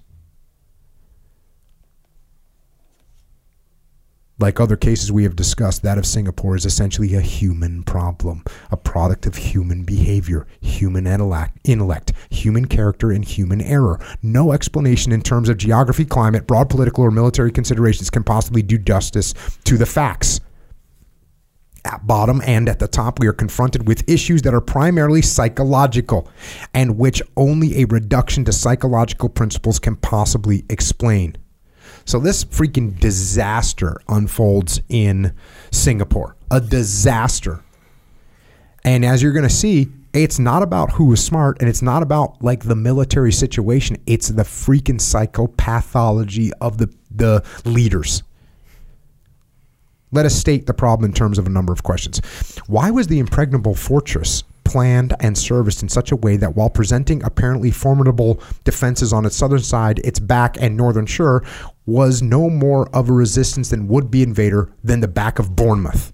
Like 4.39 4.59
other 4.59 4.75
cases 4.75 5.11
we 5.11 5.21
have 5.21 5.35
discussed, 5.35 5.83
that 5.83 5.99
of 5.99 6.05
Singapore 6.05 6.55
is 6.55 6.65
essentially 6.65 7.13
a 7.13 7.21
human 7.21 7.83
problem, 7.83 8.43
a 8.71 8.77
product 8.77 9.27
of 9.27 9.35
human 9.35 9.83
behavior, 9.83 10.47
human 10.61 11.05
intellect, 11.05 12.13
human 12.31 12.65
character, 12.65 13.11
and 13.11 13.23
human 13.23 13.61
error. 13.61 13.99
No 14.23 14.51
explanation 14.51 15.11
in 15.11 15.21
terms 15.21 15.47
of 15.47 15.57
geography, 15.57 16.05
climate, 16.05 16.47
broad 16.47 16.71
political, 16.71 17.03
or 17.03 17.11
military 17.11 17.51
considerations 17.51 18.09
can 18.09 18.23
possibly 18.23 18.63
do 18.63 18.79
justice 18.79 19.35
to 19.65 19.77
the 19.77 19.85
facts. 19.85 20.39
At 21.83 22.05
bottom 22.05 22.41
and 22.45 22.69
at 22.69 22.79
the 22.79 22.87
top, 22.87 23.19
we 23.19 23.27
are 23.27 23.33
confronted 23.33 23.87
with 23.87 24.07
issues 24.07 24.43
that 24.43 24.53
are 24.53 24.61
primarily 24.61 25.21
psychological 25.21 26.29
and 26.73 26.97
which 26.97 27.21
only 27.35 27.81
a 27.81 27.85
reduction 27.85 28.45
to 28.45 28.53
psychological 28.53 29.29
principles 29.29 29.79
can 29.79 29.95
possibly 29.95 30.63
explain. 30.69 31.37
So, 32.05 32.19
this 32.19 32.43
freaking 32.45 32.99
disaster 32.99 33.97
unfolds 34.07 34.81
in 34.89 35.33
Singapore. 35.71 36.35
A 36.51 36.61
disaster. 36.61 37.63
And 38.83 39.05
as 39.05 39.21
you're 39.21 39.33
going 39.33 39.47
to 39.47 39.49
see, 39.49 39.89
it's 40.13 40.39
not 40.39 40.61
about 40.61 40.91
who 40.91 41.13
is 41.13 41.23
smart 41.23 41.57
and 41.61 41.69
it's 41.69 41.81
not 41.81 42.03
about 42.03 42.43
like 42.43 42.63
the 42.63 42.75
military 42.75 43.31
situation. 43.31 43.97
It's 44.05 44.27
the 44.27 44.43
freaking 44.43 44.99
psychopathology 44.99 46.51
of 46.59 46.77
the, 46.77 46.93
the 47.09 47.43
leaders. 47.65 48.23
Let 50.13 50.25
us 50.25 50.35
state 50.35 50.65
the 50.65 50.73
problem 50.73 51.09
in 51.09 51.13
terms 51.13 51.37
of 51.37 51.47
a 51.47 51.49
number 51.49 51.71
of 51.71 51.83
questions. 51.83 52.19
Why 52.67 52.91
was 52.91 53.07
the 53.07 53.19
impregnable 53.19 53.75
fortress 53.75 54.43
planned 54.65 55.13
and 55.19 55.37
serviced 55.37 55.81
in 55.83 55.89
such 55.89 56.11
a 56.11 56.15
way 56.17 56.37
that 56.37 56.55
while 56.55 56.69
presenting 56.69 57.23
apparently 57.23 57.71
formidable 57.71 58.41
defenses 58.63 59.13
on 59.13 59.25
its 59.25 59.35
southern 59.35 59.59
side, 59.59 59.99
its 59.99 60.19
back 60.19 60.57
and 60.59 60.75
northern 60.75 61.05
shore 61.05 61.43
was 61.85 62.21
no 62.21 62.49
more 62.49 62.89
of 62.95 63.09
a 63.09 63.13
resistance 63.13 63.69
than 63.69 63.87
would-be 63.87 64.21
invader 64.21 64.69
than 64.83 64.99
the 64.99 65.07
back 65.07 65.39
of 65.39 65.55
Bournemouth? 65.55 66.13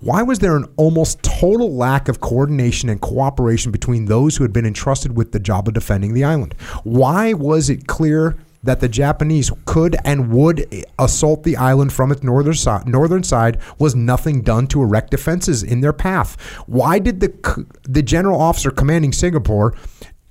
Why 0.00 0.22
was 0.22 0.40
there 0.40 0.56
an 0.56 0.66
almost 0.76 1.22
total 1.22 1.74
lack 1.74 2.08
of 2.08 2.20
coordination 2.20 2.88
and 2.88 3.00
cooperation 3.00 3.72
between 3.72 4.04
those 4.04 4.36
who 4.36 4.44
had 4.44 4.52
been 4.52 4.66
entrusted 4.66 5.16
with 5.16 5.32
the 5.32 5.40
job 5.40 5.68
of 5.68 5.74
defending 5.74 6.12
the 6.12 6.24
island? 6.24 6.54
Why 6.84 7.32
was 7.32 7.70
it 7.70 7.86
clear 7.86 8.36
that 8.66 8.80
the 8.80 8.88
Japanese 8.88 9.50
could 9.64 9.96
and 10.04 10.30
would 10.30 10.66
assault 10.98 11.42
the 11.42 11.56
island 11.56 11.92
from 11.92 12.12
its 12.12 12.22
northern 12.22 12.54
side, 12.54 12.86
northern 12.86 13.22
side 13.22 13.58
was 13.78 13.94
nothing 13.94 14.42
done 14.42 14.66
to 14.68 14.82
erect 14.82 15.10
defenses 15.10 15.62
in 15.62 15.80
their 15.80 15.92
path. 15.92 16.40
Why 16.66 16.98
did 16.98 17.20
the 17.20 17.66
the 17.82 18.02
general 18.02 18.40
officer 18.40 18.70
commanding 18.70 19.12
Singapore 19.12 19.74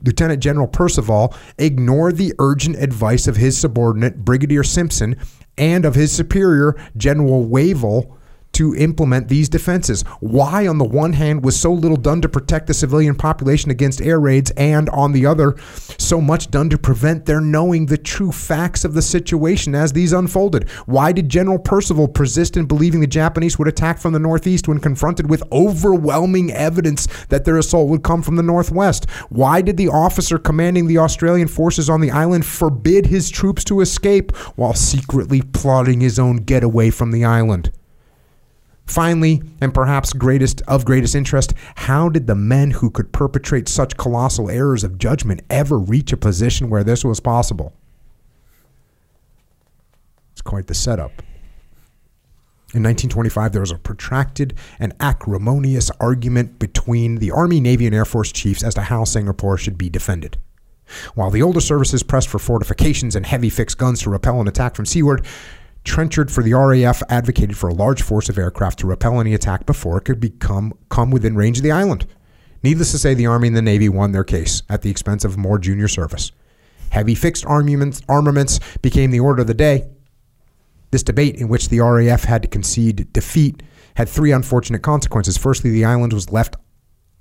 Lieutenant 0.04 0.42
General 0.42 0.68
Percival 0.68 1.34
ignore 1.58 2.12
the 2.12 2.34
urgent 2.38 2.76
advice 2.78 3.28
of 3.28 3.38
his 3.38 3.58
subordinate, 3.58 4.24
Brigadier 4.24 4.64
Simpson, 4.64 5.16
and 5.58 5.86
of 5.86 5.96
his 5.96 6.12
superior, 6.12 6.76
General 6.96 7.46
Wavell, 7.46 8.16
to 8.56 8.76
implement 8.76 9.28
these 9.28 9.50
defenses? 9.50 10.04
Why, 10.20 10.68
on 10.68 10.78
the 10.78 10.86
one 10.86 11.14
hand, 11.14 11.44
was 11.44 11.60
so 11.60 11.72
little 11.72 11.98
done 11.98 12.22
to 12.22 12.30
protect 12.30 12.68
the 12.68 12.74
civilian 12.74 13.16
population 13.16 13.72
against 13.72 14.02
air 14.02 14.20
raids, 14.20 14.52
and 14.52 14.90
on 14.90 15.12
the 15.12 15.26
other, 15.26 15.56
so 15.98 16.20
much 16.20 16.52
done 16.52 16.70
to 16.70 16.78
prevent 16.78 17.26
their 17.26 17.42
knowing 17.42 17.86
the 17.86 17.98
true 17.98 18.32
facts 18.32 18.86
of 18.86 18.94
the 18.94 19.02
situation 19.02 19.76
as 19.76 19.94
these 19.94 20.14
unfolded? 20.14 20.70
Why 20.86 21.12
did 21.12 21.30
General 21.30 21.60
Percival 21.60 22.08
persist 22.08 22.58
in 22.58 22.66
believing 22.66 23.02
the 23.02 23.08
Japanese 23.08 23.60
would 23.60 23.68
attack 23.68 24.00
from 24.00 24.14
the 24.14 24.20
northeast 24.20 24.68
when 24.68 24.80
confronted 24.80 25.30
with 25.30 25.44
overwhelming 25.52 26.52
evidence 26.52 27.08
that 27.30 27.46
their 27.46 27.58
assault 27.58 27.90
would 27.90 28.04
come 28.04 28.22
from 28.22 28.36
the 28.36 28.44
northwest? 28.44 29.10
Why 29.30 29.62
did 29.62 29.78
the 29.78 29.90
officer 29.90 30.38
commanding 30.38 30.88
the 30.88 30.98
Australian 30.98 31.48
forces 31.48 31.90
on 31.90 32.02
the 32.02 32.12
island 32.12 32.46
forbid 32.46 33.08
his 33.08 33.30
troops 33.30 33.64
to 33.66 33.82
escape 33.82 34.36
while 34.56 34.74
secretly 34.74 35.42
plotting 35.42 36.02
his 36.02 36.18
own 36.18 36.38
getaway 36.38 36.90
from 36.90 37.12
the 37.12 37.26
island? 37.26 37.72
Finally, 38.86 39.42
and 39.62 39.74
perhaps 39.74 40.14
greatest 40.14 40.62
of 40.68 40.86
greatest 40.86 41.16
interest, 41.16 41.54
how 41.76 42.08
did 42.08 42.28
the 42.28 42.36
men 42.36 42.72
who 42.72 42.90
could 42.90 43.12
perpetrate 43.12 43.68
such 43.68 43.98
colossal 43.98 44.50
errors 44.50 44.84
of 44.84 44.98
judgment 44.98 45.42
ever 45.50 45.78
reach 45.78 46.14
a 46.14 46.18
position 46.18 46.70
where 46.70 46.84
this 46.84 47.04
was 47.04 47.20
possible? 47.20 47.74
It's 50.34 50.42
quite 50.42 50.68
the 50.68 50.76
setup. 50.76 51.24
In 52.74 52.84
1925, 52.84 53.54
there 53.54 53.62
was 53.62 53.72
a 53.72 53.78
protracted 53.78 54.54
and 54.80 54.94
acrimonious 55.00 55.90
argument 56.00 56.60
between 56.60 57.16
the 57.16 57.32
Army, 57.32 57.62
Navy, 57.62 57.86
and 57.86 57.96
Air 57.96 58.06
Force 58.06 58.32
chiefs 58.32 58.64
as 58.64 58.74
to 58.76 58.82
how 58.82 59.06
Singapore 59.06 59.58
should 59.58 59.78
be 59.78 59.90
defended. 59.90 60.38
While 61.16 61.32
the 61.32 61.42
older 61.42 61.62
services 61.62 62.04
pressed 62.04 62.28
for 62.28 62.38
fortifications 62.38 63.16
and 63.16 63.26
heavy 63.26 63.50
fixed 63.50 63.78
guns 63.78 64.02
to 64.02 64.10
repel 64.10 64.42
an 64.42 64.48
attack 64.48 64.76
from 64.76 64.86
seaward, 64.86 65.26
Trenchard 65.86 66.32
for 66.32 66.44
the 66.44 66.54
RAF 66.54 67.02
advocated 67.10 67.58
for 67.58 67.70
a 67.70 67.74
large 67.74 68.02
force 68.02 68.28
of 68.28 68.38
aircraft 68.38 68.80
to 68.80 68.88
repel 68.88 69.22
any 69.22 69.34
attack 69.34 69.66
before 69.66 69.98
it 69.98 70.04
could 70.04 70.20
become 70.20 70.74
come 70.90 71.12
within 71.12 71.36
range 71.36 71.58
of 71.58 71.64
the 71.64 71.72
island. 71.72 72.06
Needless 72.64 72.92
to 72.92 72.98
say, 72.98 73.14
the 73.14 73.28
Army 73.28 73.48
and 73.48 73.56
the 73.56 73.62
Navy 73.62 73.88
won 73.88 74.12
their 74.12 74.24
case 74.24 74.64
at 74.70 74.82
the 74.82 74.90
expense 74.90 75.24
of 75.24 75.38
more 75.38 75.60
junior 75.60 75.88
service. 75.88 76.32
Heavy 76.90 77.16
fixed 77.16 77.46
armaments, 77.46 78.02
armaments 78.10 78.60
became 78.82 79.12
the 79.12 79.20
order 79.20 79.42
of 79.42 79.48
the 79.48 79.54
day. 79.54 79.88
This 80.92 81.04
debate, 81.04 81.36
in 81.36 81.48
which 81.48 81.70
the 81.70 81.80
RAF 81.80 82.24
had 82.24 82.42
to 82.42 82.48
concede 82.48 83.12
defeat, 83.14 83.62
had 83.96 84.10
three 84.10 84.32
unfortunate 84.32 84.82
consequences. 84.82 85.38
Firstly, 85.38 85.70
the 85.70 85.86
island 85.86 86.14
was 86.14 86.32
left 86.32 86.56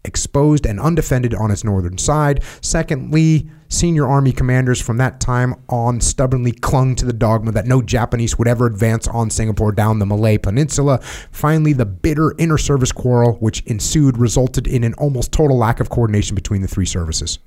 exposed 0.05 0.67
and 0.67 0.79
undefended 0.79 1.35
on 1.35 1.51
its 1.51 1.65
northern 1.65 1.99
side. 1.99 2.43
Secondly, 2.61 3.49
senior 3.69 4.07
army 4.07 4.33
commanders 4.33 4.81
from 4.81 4.99
that 4.99 5.21
time 5.21 5.55
on 5.69 6.01
stubbornly 6.01 6.53
clung 6.53 6.95
to 6.95 7.05
the 7.05 7.13
dogma 7.13 7.53
that 7.53 7.67
no 7.67 7.83
Japanese 7.83 8.39
would 8.39 8.49
ever 8.49 8.67
advance 8.67 9.09
on 9.09 9.31
Singapore 9.31 9.73
down 9.73 9.99
the 9.99 10.07
Malay 10.07 10.39
Peninsula. 10.39 11.01
Finally, 11.33 11.73
the 11.73 11.87
bitter 11.87 12.33
inter 12.33 12.59
service 12.59 12.93
quarrel 12.93 13.35
which 13.35 13.63
ensued 13.63 14.19
resulted 14.19 14.67
in 14.67 14.85
an 14.85 14.95
almost 14.95 15.33
total 15.33 15.57
lack 15.57 15.81
of 15.81 15.89
coordination 15.89 16.35
between 16.35 16.63
the 16.63 16.69
three 16.69 16.87
services. 16.87 17.39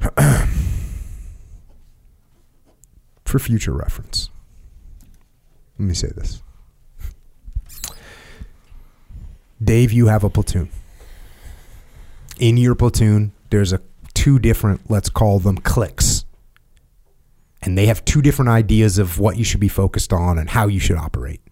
For 3.24 3.38
future 3.38 3.72
reference, 3.72 4.30
let 5.78 5.86
me 5.86 5.94
say 5.94 6.08
this. 6.08 6.42
Dave, 9.62 9.92
you 9.92 10.06
have 10.06 10.24
a 10.24 10.30
platoon. 10.30 10.70
In 12.38 12.56
your 12.56 12.74
platoon, 12.74 13.32
there's 13.50 13.72
a 13.72 13.80
two 14.14 14.38
different, 14.38 14.90
let's 14.90 15.08
call 15.08 15.38
them 15.38 15.58
cliques. 15.58 16.24
And 17.62 17.76
they 17.76 17.86
have 17.86 18.04
two 18.04 18.22
different 18.22 18.48
ideas 18.48 18.98
of 18.98 19.18
what 19.18 19.36
you 19.36 19.44
should 19.44 19.60
be 19.60 19.68
focused 19.68 20.12
on 20.12 20.38
and 20.38 20.48
how 20.48 20.66
you 20.66 20.80
should 20.80 20.96
operate. 20.96 21.42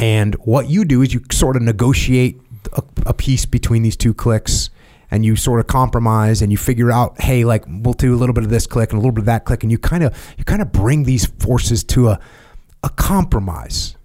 And 0.00 0.34
what 0.36 0.68
you 0.68 0.84
do 0.84 1.02
is 1.02 1.12
you 1.12 1.20
sort 1.30 1.56
of 1.56 1.62
negotiate 1.62 2.40
a, 2.72 2.82
a 3.06 3.14
peace 3.14 3.44
between 3.44 3.82
these 3.82 3.96
two 3.96 4.14
cliques 4.14 4.70
and 5.10 5.24
you 5.24 5.36
sort 5.36 5.60
of 5.60 5.66
compromise 5.66 6.42
and 6.42 6.50
you 6.50 6.58
figure 6.58 6.90
out, 6.90 7.20
hey, 7.20 7.44
like 7.44 7.64
we'll 7.68 7.94
do 7.94 8.14
a 8.14 8.16
little 8.16 8.32
bit 8.32 8.42
of 8.42 8.50
this 8.50 8.66
clique 8.66 8.90
and 8.90 8.98
a 8.98 9.00
little 9.00 9.12
bit 9.12 9.20
of 9.20 9.26
that 9.26 9.44
clique, 9.44 9.62
and 9.62 9.70
you 9.70 9.78
kind 9.78 10.02
of 10.02 10.34
you 10.38 10.44
kind 10.44 10.62
of 10.62 10.72
bring 10.72 11.04
these 11.04 11.26
forces 11.26 11.84
to 11.84 12.08
a 12.08 12.20
a 12.82 12.88
compromise. 12.90 13.96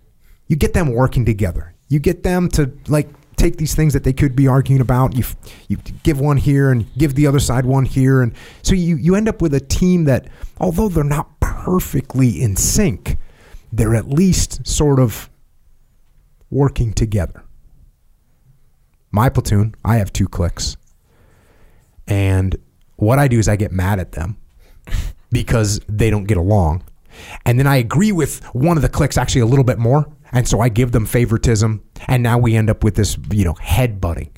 You 0.47 0.55
get 0.55 0.73
them 0.73 0.93
working 0.93 1.25
together. 1.25 1.73
You 1.89 1.99
get 1.99 2.23
them 2.23 2.47
to 2.49 2.71
like 2.87 3.09
take 3.39 3.57
these 3.57 3.73
things 3.73 3.93
that 3.93 4.03
they 4.03 4.13
could 4.13 4.35
be 4.35 4.47
arguing 4.47 4.81
about. 4.81 5.15
You 5.15 5.23
you 5.67 5.77
give 6.03 6.19
one 6.19 6.37
here 6.37 6.71
and 6.71 6.85
give 6.97 7.15
the 7.15 7.25
other 7.25 7.39
side 7.39 7.65
one 7.65 7.85
here, 7.85 8.21
and 8.21 8.33
so 8.61 8.75
you 8.75 8.95
you 8.97 9.15
end 9.15 9.27
up 9.27 9.41
with 9.41 9.53
a 9.53 9.59
team 9.59 10.03
that, 10.03 10.27
although 10.59 10.89
they're 10.89 11.03
not 11.03 11.39
perfectly 11.39 12.41
in 12.41 12.55
sync, 12.55 13.17
they're 13.71 13.95
at 13.95 14.07
least 14.07 14.67
sort 14.67 14.99
of 14.99 15.29
working 16.51 16.93
together. 16.93 17.43
My 19.11 19.29
platoon, 19.29 19.73
I 19.83 19.97
have 19.97 20.13
two 20.13 20.27
cliques, 20.27 20.77
and 22.07 22.55
what 22.97 23.17
I 23.17 23.27
do 23.27 23.39
is 23.39 23.47
I 23.47 23.55
get 23.55 23.71
mad 23.71 23.99
at 23.99 24.11
them 24.11 24.37
because 25.31 25.79
they 25.87 26.11
don't 26.11 26.25
get 26.25 26.37
along, 26.37 26.83
and 27.45 27.57
then 27.57 27.65
I 27.65 27.77
agree 27.77 28.11
with 28.11 28.43
one 28.53 28.77
of 28.77 28.83
the 28.83 28.89
cliques 28.89 29.17
actually 29.17 29.41
a 29.41 29.47
little 29.47 29.65
bit 29.65 29.79
more 29.79 30.05
and 30.31 30.47
so 30.47 30.59
I 30.59 30.69
give 30.69 30.91
them 30.91 31.05
favoritism, 31.05 31.83
and 32.07 32.23
now 32.23 32.37
we 32.37 32.55
end 32.55 32.69
up 32.69 32.83
with 32.83 32.95
this, 32.95 33.17
you 33.31 33.45
know, 33.45 33.55
head 33.55 33.99
butting. 33.99 34.31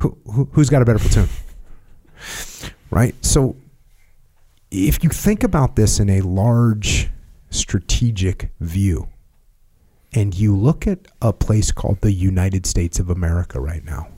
Who, 0.00 0.18
who, 0.30 0.48
who's 0.52 0.68
got 0.68 0.82
a 0.82 0.84
better 0.84 0.98
platoon? 0.98 1.28
Right? 2.90 3.14
So 3.24 3.56
if 4.70 5.02
you 5.02 5.10
think 5.10 5.42
about 5.42 5.76
this 5.76 5.98
in 6.00 6.10
a 6.10 6.20
large 6.20 7.10
strategic 7.50 8.50
view, 8.60 9.08
and 10.12 10.34
you 10.34 10.56
look 10.56 10.86
at 10.86 11.08
a 11.20 11.32
place 11.32 11.72
called 11.72 12.00
the 12.00 12.12
United 12.12 12.66
States 12.66 12.98
of 12.98 13.10
America 13.10 13.60
right 13.60 13.84
now, 13.84 14.08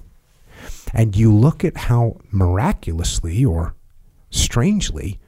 and 0.92 1.16
you 1.16 1.34
look 1.34 1.64
at 1.64 1.76
how 1.76 2.18
miraculously 2.30 3.44
or 3.44 3.74
strangely 4.30 5.18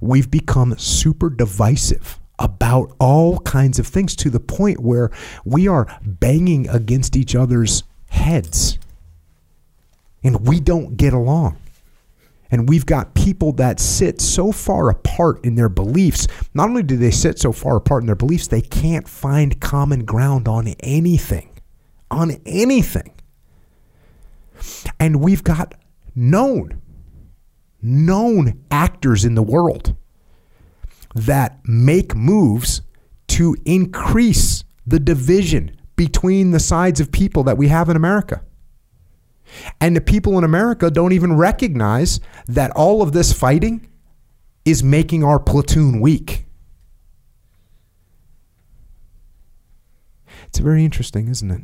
we've 0.00 0.30
become 0.30 0.76
super 0.78 1.30
divisive 1.30 2.20
about 2.38 2.94
all 2.98 3.38
kinds 3.40 3.78
of 3.78 3.86
things 3.86 4.14
to 4.16 4.30
the 4.30 4.40
point 4.40 4.80
where 4.80 5.10
we 5.44 5.66
are 5.68 5.86
banging 6.02 6.68
against 6.68 7.16
each 7.16 7.34
other's 7.34 7.82
heads 8.08 8.78
and 10.22 10.46
we 10.46 10.60
don't 10.60 10.96
get 10.96 11.12
along. 11.12 11.56
And 12.50 12.68
we've 12.68 12.86
got 12.86 13.14
people 13.14 13.52
that 13.52 13.80
sit 13.80 14.20
so 14.20 14.52
far 14.52 14.88
apart 14.88 15.44
in 15.44 15.56
their 15.56 15.68
beliefs. 15.68 16.28
Not 16.54 16.68
only 16.68 16.82
do 16.82 16.96
they 16.96 17.10
sit 17.10 17.38
so 17.38 17.52
far 17.52 17.76
apart 17.76 18.02
in 18.02 18.06
their 18.06 18.14
beliefs, 18.14 18.46
they 18.46 18.60
can't 18.60 19.08
find 19.08 19.60
common 19.60 20.04
ground 20.04 20.46
on 20.46 20.68
anything. 20.80 21.50
On 22.10 22.32
anything. 22.46 23.12
And 25.00 25.20
we've 25.20 25.42
got 25.42 25.74
known, 26.14 26.80
known 27.82 28.64
actors 28.70 29.24
in 29.24 29.34
the 29.34 29.42
world 29.42 29.96
that 31.16 31.60
make 31.64 32.14
moves 32.14 32.82
to 33.28 33.56
increase 33.64 34.64
the 34.86 35.00
division 35.00 35.76
between 35.96 36.50
the 36.50 36.60
sides 36.60 37.00
of 37.00 37.10
people 37.10 37.42
that 37.44 37.56
we 37.56 37.68
have 37.68 37.88
in 37.88 37.96
America. 37.96 38.42
And 39.80 39.96
the 39.96 40.00
people 40.00 40.36
in 40.36 40.44
America 40.44 40.90
don't 40.90 41.12
even 41.12 41.36
recognize 41.36 42.20
that 42.46 42.70
all 42.72 43.02
of 43.02 43.12
this 43.12 43.32
fighting 43.32 43.88
is 44.64 44.82
making 44.82 45.24
our 45.24 45.38
platoon 45.38 46.00
weak. 46.00 46.44
It's 50.46 50.58
very 50.58 50.84
interesting, 50.84 51.28
isn't 51.28 51.50
it? 51.50 51.60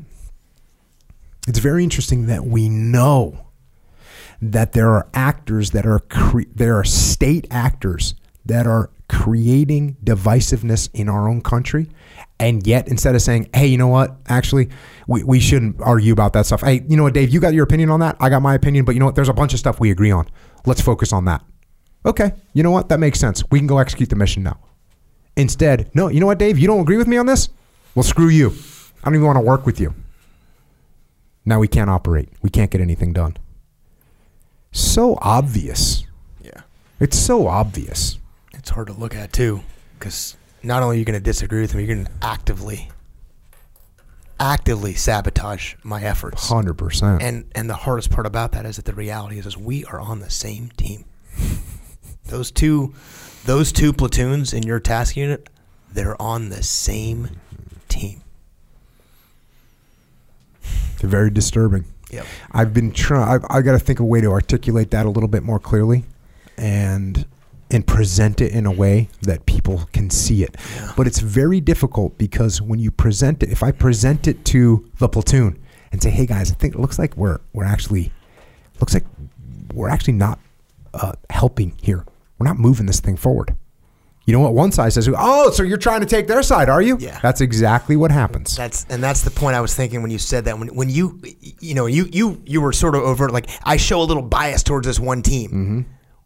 It's 1.46 1.58
very 1.58 1.82
interesting 1.82 2.26
that 2.26 2.46
we 2.46 2.68
know 2.68 3.48
that 4.40 4.72
there 4.72 4.90
are 4.90 5.08
actors 5.12 5.70
that 5.70 5.86
are 5.86 6.00
cre- 6.00 6.42
there 6.54 6.76
are 6.78 6.84
state 6.84 7.46
actors 7.50 8.14
that 8.44 8.66
are 8.66 8.90
creating 9.12 9.96
divisiveness 10.02 10.88
in 10.94 11.08
our 11.08 11.28
own 11.28 11.42
country. 11.42 11.88
And 12.40 12.66
yet, 12.66 12.88
instead 12.88 13.14
of 13.14 13.22
saying, 13.22 13.50
hey, 13.54 13.66
you 13.66 13.76
know 13.76 13.88
what? 13.88 14.16
Actually, 14.26 14.70
we, 15.06 15.22
we 15.22 15.38
shouldn't 15.38 15.80
argue 15.80 16.12
about 16.12 16.32
that 16.32 16.46
stuff. 16.46 16.62
Hey, 16.62 16.82
you 16.88 16.96
know 16.96 17.04
what, 17.04 17.14
Dave? 17.14 17.30
You 17.30 17.38
got 17.38 17.52
your 17.52 17.62
opinion 17.62 17.90
on 17.90 18.00
that. 18.00 18.16
I 18.18 18.30
got 18.30 18.42
my 18.42 18.54
opinion. 18.54 18.84
But 18.84 18.94
you 18.94 19.00
know 19.00 19.06
what? 19.06 19.14
There's 19.14 19.28
a 19.28 19.34
bunch 19.34 19.52
of 19.52 19.58
stuff 19.58 19.78
we 19.78 19.90
agree 19.90 20.10
on. 20.10 20.28
Let's 20.66 20.80
focus 20.80 21.12
on 21.12 21.26
that. 21.26 21.44
Okay. 22.04 22.32
You 22.54 22.62
know 22.62 22.70
what? 22.70 22.88
That 22.88 22.98
makes 22.98 23.20
sense. 23.20 23.44
We 23.50 23.60
can 23.60 23.68
go 23.68 23.78
execute 23.78 24.08
the 24.08 24.16
mission 24.16 24.42
now. 24.42 24.58
Instead, 25.36 25.94
no, 25.94 26.08
you 26.08 26.18
know 26.18 26.26
what, 26.26 26.38
Dave? 26.38 26.58
You 26.58 26.66
don't 26.66 26.80
agree 26.80 26.96
with 26.96 27.06
me 27.06 27.16
on 27.16 27.26
this? 27.26 27.48
Well, 27.94 28.02
screw 28.02 28.28
you. 28.28 28.52
I 29.02 29.04
don't 29.04 29.14
even 29.14 29.26
want 29.26 29.36
to 29.36 29.42
work 29.44 29.66
with 29.66 29.78
you. 29.78 29.94
Now 31.44 31.58
we 31.58 31.68
can't 31.68 31.90
operate. 31.90 32.28
We 32.42 32.50
can't 32.50 32.70
get 32.70 32.80
anything 32.80 33.12
done. 33.12 33.36
So 34.72 35.18
obvious. 35.20 36.06
Yeah. 36.42 36.62
It's 36.98 37.18
so 37.18 37.46
obvious. 37.46 38.18
It's 38.62 38.70
hard 38.70 38.86
to 38.86 38.92
look 38.92 39.16
at 39.16 39.32
too, 39.32 39.64
because 39.98 40.36
not 40.62 40.84
only 40.84 40.94
are 40.94 40.98
you 41.00 41.04
going 41.04 41.18
to 41.18 41.20
disagree 41.20 41.62
with 41.62 41.74
me, 41.74 41.82
you're 41.82 41.96
going 41.96 42.06
to 42.06 42.12
actively, 42.22 42.92
actively 44.38 44.94
sabotage 44.94 45.74
my 45.82 46.00
efforts. 46.00 46.48
100%. 46.48 47.20
And 47.20 47.50
and 47.56 47.68
the 47.68 47.74
hardest 47.74 48.12
part 48.12 48.24
about 48.24 48.52
that 48.52 48.64
is 48.64 48.76
that 48.76 48.84
the 48.84 48.94
reality 48.94 49.40
is, 49.40 49.46
is 49.46 49.58
we 49.58 49.84
are 49.86 49.98
on 49.98 50.20
the 50.20 50.30
same 50.30 50.68
team. 50.76 51.06
those 52.26 52.52
two, 52.52 52.94
those 53.46 53.72
two 53.72 53.92
platoons 53.92 54.52
in 54.52 54.62
your 54.62 54.78
task 54.78 55.16
unit, 55.16 55.50
they're 55.92 56.20
on 56.22 56.50
the 56.50 56.62
same 56.62 57.30
team. 57.88 58.20
Very 60.98 61.30
disturbing. 61.30 61.84
Yep. 62.12 62.26
I've 62.52 62.72
been 62.72 62.92
trying. 62.92 63.28
I've, 63.28 63.44
I've 63.50 63.64
got 63.64 63.72
to 63.72 63.80
think 63.80 63.98
of 63.98 64.04
a 64.04 64.08
way 64.08 64.20
to 64.20 64.30
articulate 64.30 64.92
that 64.92 65.04
a 65.04 65.10
little 65.10 65.28
bit 65.28 65.42
more 65.42 65.58
clearly, 65.58 66.04
and 66.56 67.26
and 67.72 67.86
present 67.86 68.40
it 68.40 68.52
in 68.52 68.66
a 68.66 68.70
way 68.70 69.08
that 69.22 69.46
people 69.46 69.88
can 69.92 70.10
see 70.10 70.42
it. 70.44 70.56
But 70.96 71.06
it's 71.06 71.20
very 71.20 71.60
difficult 71.60 72.18
because 72.18 72.60
when 72.62 72.78
you 72.78 72.90
present 72.90 73.42
it, 73.42 73.50
if 73.50 73.62
I 73.62 73.72
present 73.72 74.28
it 74.28 74.44
to 74.46 74.88
the 74.98 75.08
platoon 75.08 75.58
and 75.90 76.02
say, 76.02 76.10
"Hey 76.10 76.26
guys, 76.26 76.50
I 76.52 76.54
think 76.54 76.74
it 76.74 76.80
looks 76.80 76.98
like 76.98 77.16
we're 77.16 77.38
we're 77.52 77.64
actually 77.64 78.12
looks 78.80 78.94
like 78.94 79.04
we're 79.74 79.88
actually 79.88 80.14
not 80.14 80.38
uh, 80.94 81.12
helping 81.30 81.74
here. 81.82 82.04
We're 82.38 82.46
not 82.46 82.58
moving 82.58 82.86
this 82.86 83.00
thing 83.00 83.16
forward." 83.16 83.56
You 84.24 84.32
know 84.32 84.38
what? 84.40 84.54
One 84.54 84.70
side 84.70 84.92
says, 84.92 85.08
"Oh, 85.16 85.50
so 85.50 85.64
you're 85.64 85.78
trying 85.78 86.00
to 86.00 86.06
take 86.06 86.28
their 86.28 86.42
side, 86.44 86.68
are 86.68 86.80
you?" 86.80 86.96
Yeah. 87.00 87.18
That's 87.22 87.40
exactly 87.40 87.96
what 87.96 88.12
happens. 88.12 88.54
That's 88.56 88.86
and 88.88 89.02
that's 89.02 89.22
the 89.22 89.30
point 89.32 89.56
I 89.56 89.60
was 89.60 89.74
thinking 89.74 90.00
when 90.02 90.10
you 90.12 90.18
said 90.18 90.44
that 90.44 90.58
when 90.58 90.68
when 90.76 90.88
you 90.88 91.20
you 91.60 91.74
know 91.74 91.86
you 91.86 92.06
you 92.12 92.40
you 92.46 92.60
were 92.60 92.72
sort 92.72 92.94
of 92.94 93.02
overt 93.02 93.32
like 93.32 93.48
I 93.64 93.78
show 93.78 94.00
a 94.00 94.04
little 94.04 94.22
bias 94.22 94.62
towards 94.62 94.86
this 94.86 95.00
one 95.00 95.22
team, 95.22 95.50
Mm-hmm. 95.50 95.80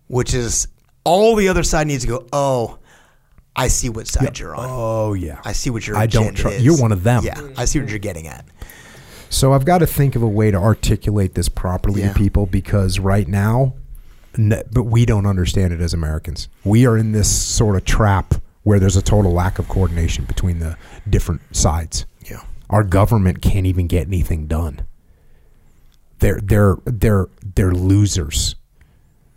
which 0.09 0.35
is 0.35 0.69
all 1.07 1.35
the 1.37 1.49
other 1.49 1.63
side 1.63 1.87
needs 1.87 2.03
to 2.03 2.09
go. 2.09 2.27
Oh, 2.33 2.79
I 3.55 3.69
see 3.69 3.89
what 3.89 4.07
side 4.07 4.39
you're 4.39 4.55
on. 4.55 4.67
oh 4.69 5.15
yeah. 5.15 5.41
I 5.45 5.53
see 5.53 5.71
what 5.71 5.87
your 5.87 5.97
I 5.97 6.07
don't 6.07 6.35
trust. 6.35 6.61
You're 6.61 6.77
one 6.79 6.93
of 6.93 7.03
them. 7.03 7.25
Yeah, 7.25 7.41
I 7.57 7.65
see 7.65 7.81
what 7.81 7.89
you're 7.89 7.99
getting 7.99 8.27
at. 8.27 8.45
So 9.31 9.53
I've 9.55 9.65
got 9.65 9.79
to 9.79 9.87
think 9.87 10.15
of 10.17 10.23
a 10.23 10.29
way 10.29 10.51
to 10.51 10.59
articulate 10.59 11.35
this 11.35 11.49
properly 11.49 12.03
Yeah. 12.03 12.13
to 12.13 12.19
people 12.19 12.47
because 12.47 12.99
right 12.99 13.27
now, 13.27 13.75
but 14.73 14.85
we 14.85 15.07
don't 15.07 15.27
understand 15.27 15.73
it 15.73 15.81
as 15.81 15.95
Americans. 15.95 16.49
We 16.65 16.87
are 16.87 16.97
in 16.99 17.13
this 17.13 17.31
sort 17.35 17.77
of 17.77 17.85
trap 17.85 18.35
where 18.63 18.79
there's 18.79 18.97
a 18.97 19.03
total 19.03 19.33
lack 19.33 19.59
of 19.59 19.69
coordination 19.69 20.25
between 20.25 20.59
the 20.59 20.77
different 21.09 21.41
sides. 21.57 22.05
Yeah. 22.29 22.43
Our 22.69 22.83
government 22.83 23.41
can't 23.41 23.65
even 23.67 23.87
get 23.87 24.07
anything 24.09 24.47
done. 24.49 24.87
They're 26.19 26.41
they're 26.43 26.77
they're 26.85 27.29
they're 27.55 27.73
losers. 27.73 28.56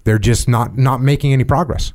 They're 0.10 0.18
just 0.18 0.50
not 0.50 0.76
not 0.76 1.02
making 1.02 1.34
any 1.34 1.44
progress. 1.44 1.94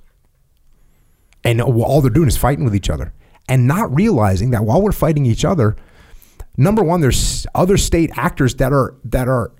And 1.42 1.60
all 1.60 2.00
they're 2.00 2.12
doing 2.12 2.28
is 2.28 2.36
fighting 2.36 2.64
with 2.64 2.72
each 2.76 2.88
other 2.88 3.12
and 3.48 3.66
not 3.66 3.92
realizing 3.92 4.50
that 4.50 4.64
while 4.64 4.80
we're 4.80 4.92
fighting 4.92 5.26
each 5.26 5.44
other, 5.44 5.74
number 6.56 6.84
one, 6.84 7.00
there's 7.00 7.44
other 7.56 7.76
state 7.76 8.12
actors 8.14 8.54
that 8.54 8.72
are 8.72 8.94
that 9.02 9.26
are 9.26 9.50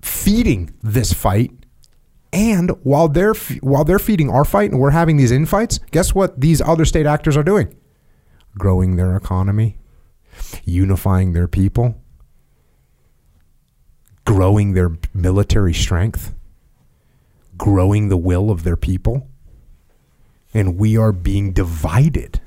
feeding 0.00 0.70
this 0.82 1.12
fight. 1.12 1.50
And 2.32 2.70
while 2.84 3.06
they're 3.06 3.34
while 3.60 3.84
they're 3.84 3.98
feeding 3.98 4.30
our 4.30 4.46
fight 4.46 4.70
and 4.70 4.80
we're 4.80 4.92
having 4.92 5.18
these 5.18 5.30
infights, 5.30 5.78
guess 5.90 6.14
what? 6.14 6.40
These 6.40 6.62
other 6.62 6.86
state 6.86 7.04
actors 7.04 7.36
are 7.36 7.42
doing: 7.42 7.76
growing 8.56 8.96
their 8.96 9.14
economy, 9.14 9.76
unifying 10.64 11.34
their 11.34 11.48
people, 11.48 12.00
growing 14.24 14.72
their 14.72 14.96
military 15.12 15.74
strength, 15.74 16.34
growing 17.58 18.08
the 18.08 18.16
will 18.16 18.50
of 18.50 18.62
their 18.64 18.76
people, 18.76 19.28
and 20.54 20.78
we 20.78 20.96
are 20.96 21.12
being 21.12 21.52
divided. 21.52 22.40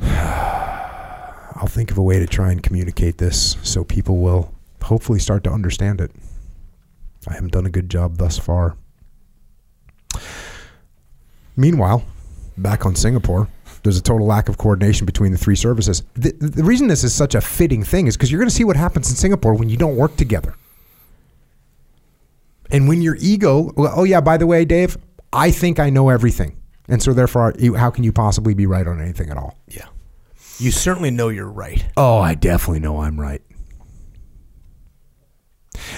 I'll 0.02 1.66
think 1.66 1.90
of 1.90 1.98
a 1.98 2.02
way 2.02 2.18
to 2.18 2.26
try 2.26 2.52
and 2.52 2.62
communicate 2.62 3.18
this 3.18 3.56
so 3.62 3.84
people 3.84 4.18
will 4.18 4.52
hopefully 4.82 5.18
start 5.18 5.44
to 5.44 5.50
understand 5.50 6.00
it. 6.00 6.10
I 7.26 7.34
haven't 7.34 7.52
done 7.52 7.66
a 7.66 7.70
good 7.70 7.90
job 7.90 8.18
thus 8.18 8.38
far. 8.38 8.76
Meanwhile, 11.56 12.04
back 12.56 12.86
on 12.86 12.94
Singapore, 12.94 13.48
there's 13.82 13.96
a 13.96 14.02
total 14.02 14.26
lack 14.26 14.48
of 14.48 14.58
coordination 14.58 15.06
between 15.06 15.32
the 15.32 15.38
three 15.38 15.56
services. 15.56 16.02
The, 16.14 16.32
the 16.32 16.62
reason 16.62 16.88
this 16.88 17.04
is 17.04 17.14
such 17.14 17.34
a 17.34 17.40
fitting 17.40 17.82
thing 17.82 18.06
is 18.06 18.16
because 18.16 18.30
you're 18.30 18.40
going 18.40 18.48
to 18.48 18.54
see 18.54 18.64
what 18.64 18.76
happens 18.76 19.10
in 19.10 19.16
Singapore 19.16 19.54
when 19.54 19.68
you 19.68 19.76
don't 19.76 19.96
work 19.96 20.16
together. 20.16 20.54
And 22.70 22.88
when 22.88 23.02
your 23.02 23.16
ego, 23.20 23.72
oh 23.76 24.04
yeah, 24.04 24.20
by 24.20 24.36
the 24.36 24.46
way, 24.46 24.64
Dave, 24.64 24.98
I 25.32 25.50
think 25.50 25.78
I 25.78 25.90
know 25.90 26.08
everything. 26.08 26.60
And 26.88 27.02
so 27.02 27.12
therefore, 27.12 27.54
how 27.76 27.90
can 27.90 28.04
you 28.04 28.12
possibly 28.12 28.54
be 28.54 28.66
right 28.66 28.86
on 28.86 29.00
anything 29.00 29.30
at 29.30 29.36
all? 29.36 29.58
Yeah. 29.68 29.86
You 30.58 30.70
certainly 30.70 31.10
know 31.10 31.28
you're 31.28 31.50
right. 31.50 31.86
Oh, 31.96 32.18
I 32.18 32.34
definitely 32.34 32.80
know 32.80 33.00
I'm 33.00 33.20
right. 33.20 33.42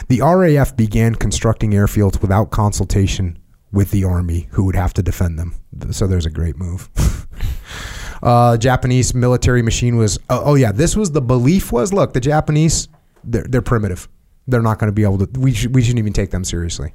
The 0.09 0.21
RAF 0.21 0.77
began 0.77 1.15
constructing 1.15 1.71
airfields 1.71 2.21
without 2.21 2.51
consultation 2.51 3.39
with 3.73 3.91
the 3.91 4.05
Army, 4.05 4.49
who 4.51 4.65
would 4.65 4.75
have 4.75 4.93
to 4.95 5.03
defend 5.03 5.39
them. 5.39 5.55
So 5.93 6.07
there's 6.07 6.27
a 6.27 6.31
great 6.31 6.57
move. 6.57 6.91
uh, 8.23 8.57
Japanese 8.57 9.15
military 9.15 9.63
machine 9.63 9.97
was, 9.97 10.19
oh, 10.29 10.43
oh, 10.45 10.55
yeah, 10.57 10.73
this 10.73 10.97
was 10.97 11.13
the 11.13 11.23
belief 11.23 11.73
was, 11.73 11.93
look, 11.93 12.13
the 12.13 12.21
Japanese, 12.21 12.89
they're, 13.25 13.45
they're 13.45 13.63
primitive. 13.63 14.09
They're 14.47 14.63
not 14.63 14.79
going 14.79 14.89
to 14.89 14.95
be 14.95 15.05
able 15.05 15.19
to, 15.27 15.41
we, 15.41 15.53
should, 15.53 15.75
we 15.75 15.83
shouldn't 15.83 15.99
even 15.99 16.13
take 16.13 16.31
them 16.31 16.45
seriously. 16.45 16.93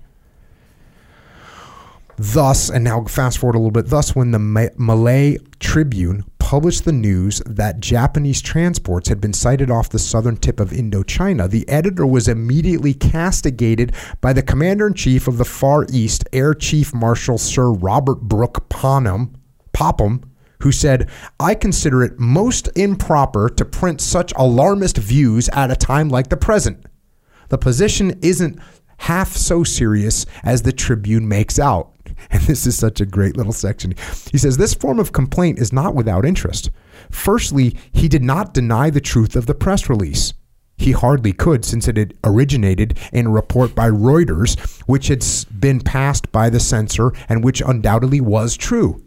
Thus, 2.17 2.69
and 2.69 2.83
now 2.83 3.03
fast 3.05 3.39
forward 3.39 3.55
a 3.55 3.59
little 3.59 3.71
bit, 3.71 3.87
thus, 3.87 4.15
when 4.15 4.31
the 4.31 4.39
Ma- 4.39 4.67
Malay 4.77 5.37
Tribune 5.59 6.23
published 6.39 6.85
the 6.85 6.91
news 6.91 7.41
that 7.45 7.79
Japanese 7.79 8.41
transports 8.41 9.09
had 9.09 9.19
been 9.19 9.33
sighted 9.33 9.69
off 9.69 9.89
the 9.89 9.99
southern 9.99 10.37
tip 10.37 10.59
of 10.59 10.69
Indochina, 10.69 11.49
the 11.49 11.67
editor 11.67 12.05
was 12.05 12.27
immediately 12.27 12.93
castigated 12.93 13.93
by 14.21 14.31
the 14.31 14.43
commander 14.43 14.87
in 14.87 14.93
chief 14.93 15.27
of 15.27 15.37
the 15.37 15.43
Far 15.43 15.85
East, 15.91 16.25
Air 16.31 16.53
Chief 16.53 16.93
Marshal 16.93 17.37
Sir 17.37 17.71
Robert 17.71 18.21
Brooke 18.21 18.69
Ponham, 18.69 19.33
Popham, 19.73 20.21
who 20.61 20.71
said, 20.71 21.09
I 21.39 21.53
consider 21.53 22.01
it 22.03 22.17
most 22.17 22.69
improper 22.77 23.49
to 23.49 23.65
print 23.65 23.99
such 23.99 24.31
alarmist 24.37 24.97
views 24.97 25.49
at 25.49 25.71
a 25.71 25.75
time 25.75 26.07
like 26.07 26.29
the 26.29 26.37
present. 26.37 26.85
The 27.49 27.57
position 27.57 28.19
isn't 28.21 28.59
half 28.97 29.35
so 29.35 29.63
serious 29.63 30.25
as 30.43 30.61
the 30.61 30.73
Tribune 30.73 31.27
makes 31.27 31.59
out. 31.59 31.91
And 32.31 32.41
this 32.43 32.65
is 32.65 32.77
such 32.77 33.01
a 33.01 33.05
great 33.05 33.35
little 33.35 33.53
section. 33.53 33.93
He 34.31 34.37
says 34.37 34.57
this 34.57 34.73
form 34.73 34.99
of 34.99 35.11
complaint 35.11 35.59
is 35.59 35.73
not 35.73 35.95
without 35.95 36.25
interest. 36.25 36.71
Firstly, 37.11 37.75
he 37.91 38.07
did 38.07 38.23
not 38.23 38.53
deny 38.53 38.89
the 38.89 39.01
truth 39.01 39.35
of 39.35 39.47
the 39.47 39.53
press 39.53 39.89
release. 39.89 40.33
He 40.77 40.91
hardly 40.91 41.33
could, 41.33 41.65
since 41.65 41.87
it 41.87 41.97
had 41.97 42.13
originated 42.23 42.97
in 43.13 43.27
a 43.27 43.31
report 43.31 43.75
by 43.75 43.89
Reuters, 43.89 44.59
which 44.87 45.07
had 45.07 45.25
been 45.59 45.79
passed 45.79 46.31
by 46.31 46.49
the 46.49 46.59
censor 46.59 47.11
and 47.29 47.43
which 47.43 47.61
undoubtedly 47.61 48.21
was 48.21 48.57
true. 48.57 49.03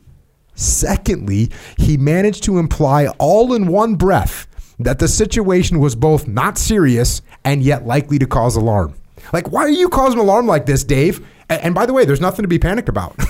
Secondly, 0.54 1.50
he 1.76 1.96
managed 1.96 2.42
to 2.44 2.58
imply 2.58 3.06
all 3.18 3.54
in 3.54 3.68
one 3.68 3.94
breath 3.94 4.47
that 4.80 4.98
the 4.98 5.08
situation 5.08 5.78
was 5.80 5.94
both 5.94 6.26
not 6.28 6.58
serious 6.58 7.22
and 7.44 7.62
yet 7.62 7.86
likely 7.86 8.18
to 8.18 8.26
cause 8.26 8.56
alarm. 8.56 8.94
Like, 9.32 9.50
why 9.50 9.62
are 9.62 9.68
you 9.68 9.88
causing 9.88 10.20
alarm 10.20 10.46
like 10.46 10.66
this, 10.66 10.84
Dave? 10.84 11.26
A- 11.50 11.64
And 11.64 11.74
by 11.74 11.84
the 11.86 11.92
way, 11.92 12.04
there's 12.04 12.20
nothing 12.20 12.42
to 12.44 12.48
be 12.48 12.58
panicked 12.58 12.88
about. 12.88 13.16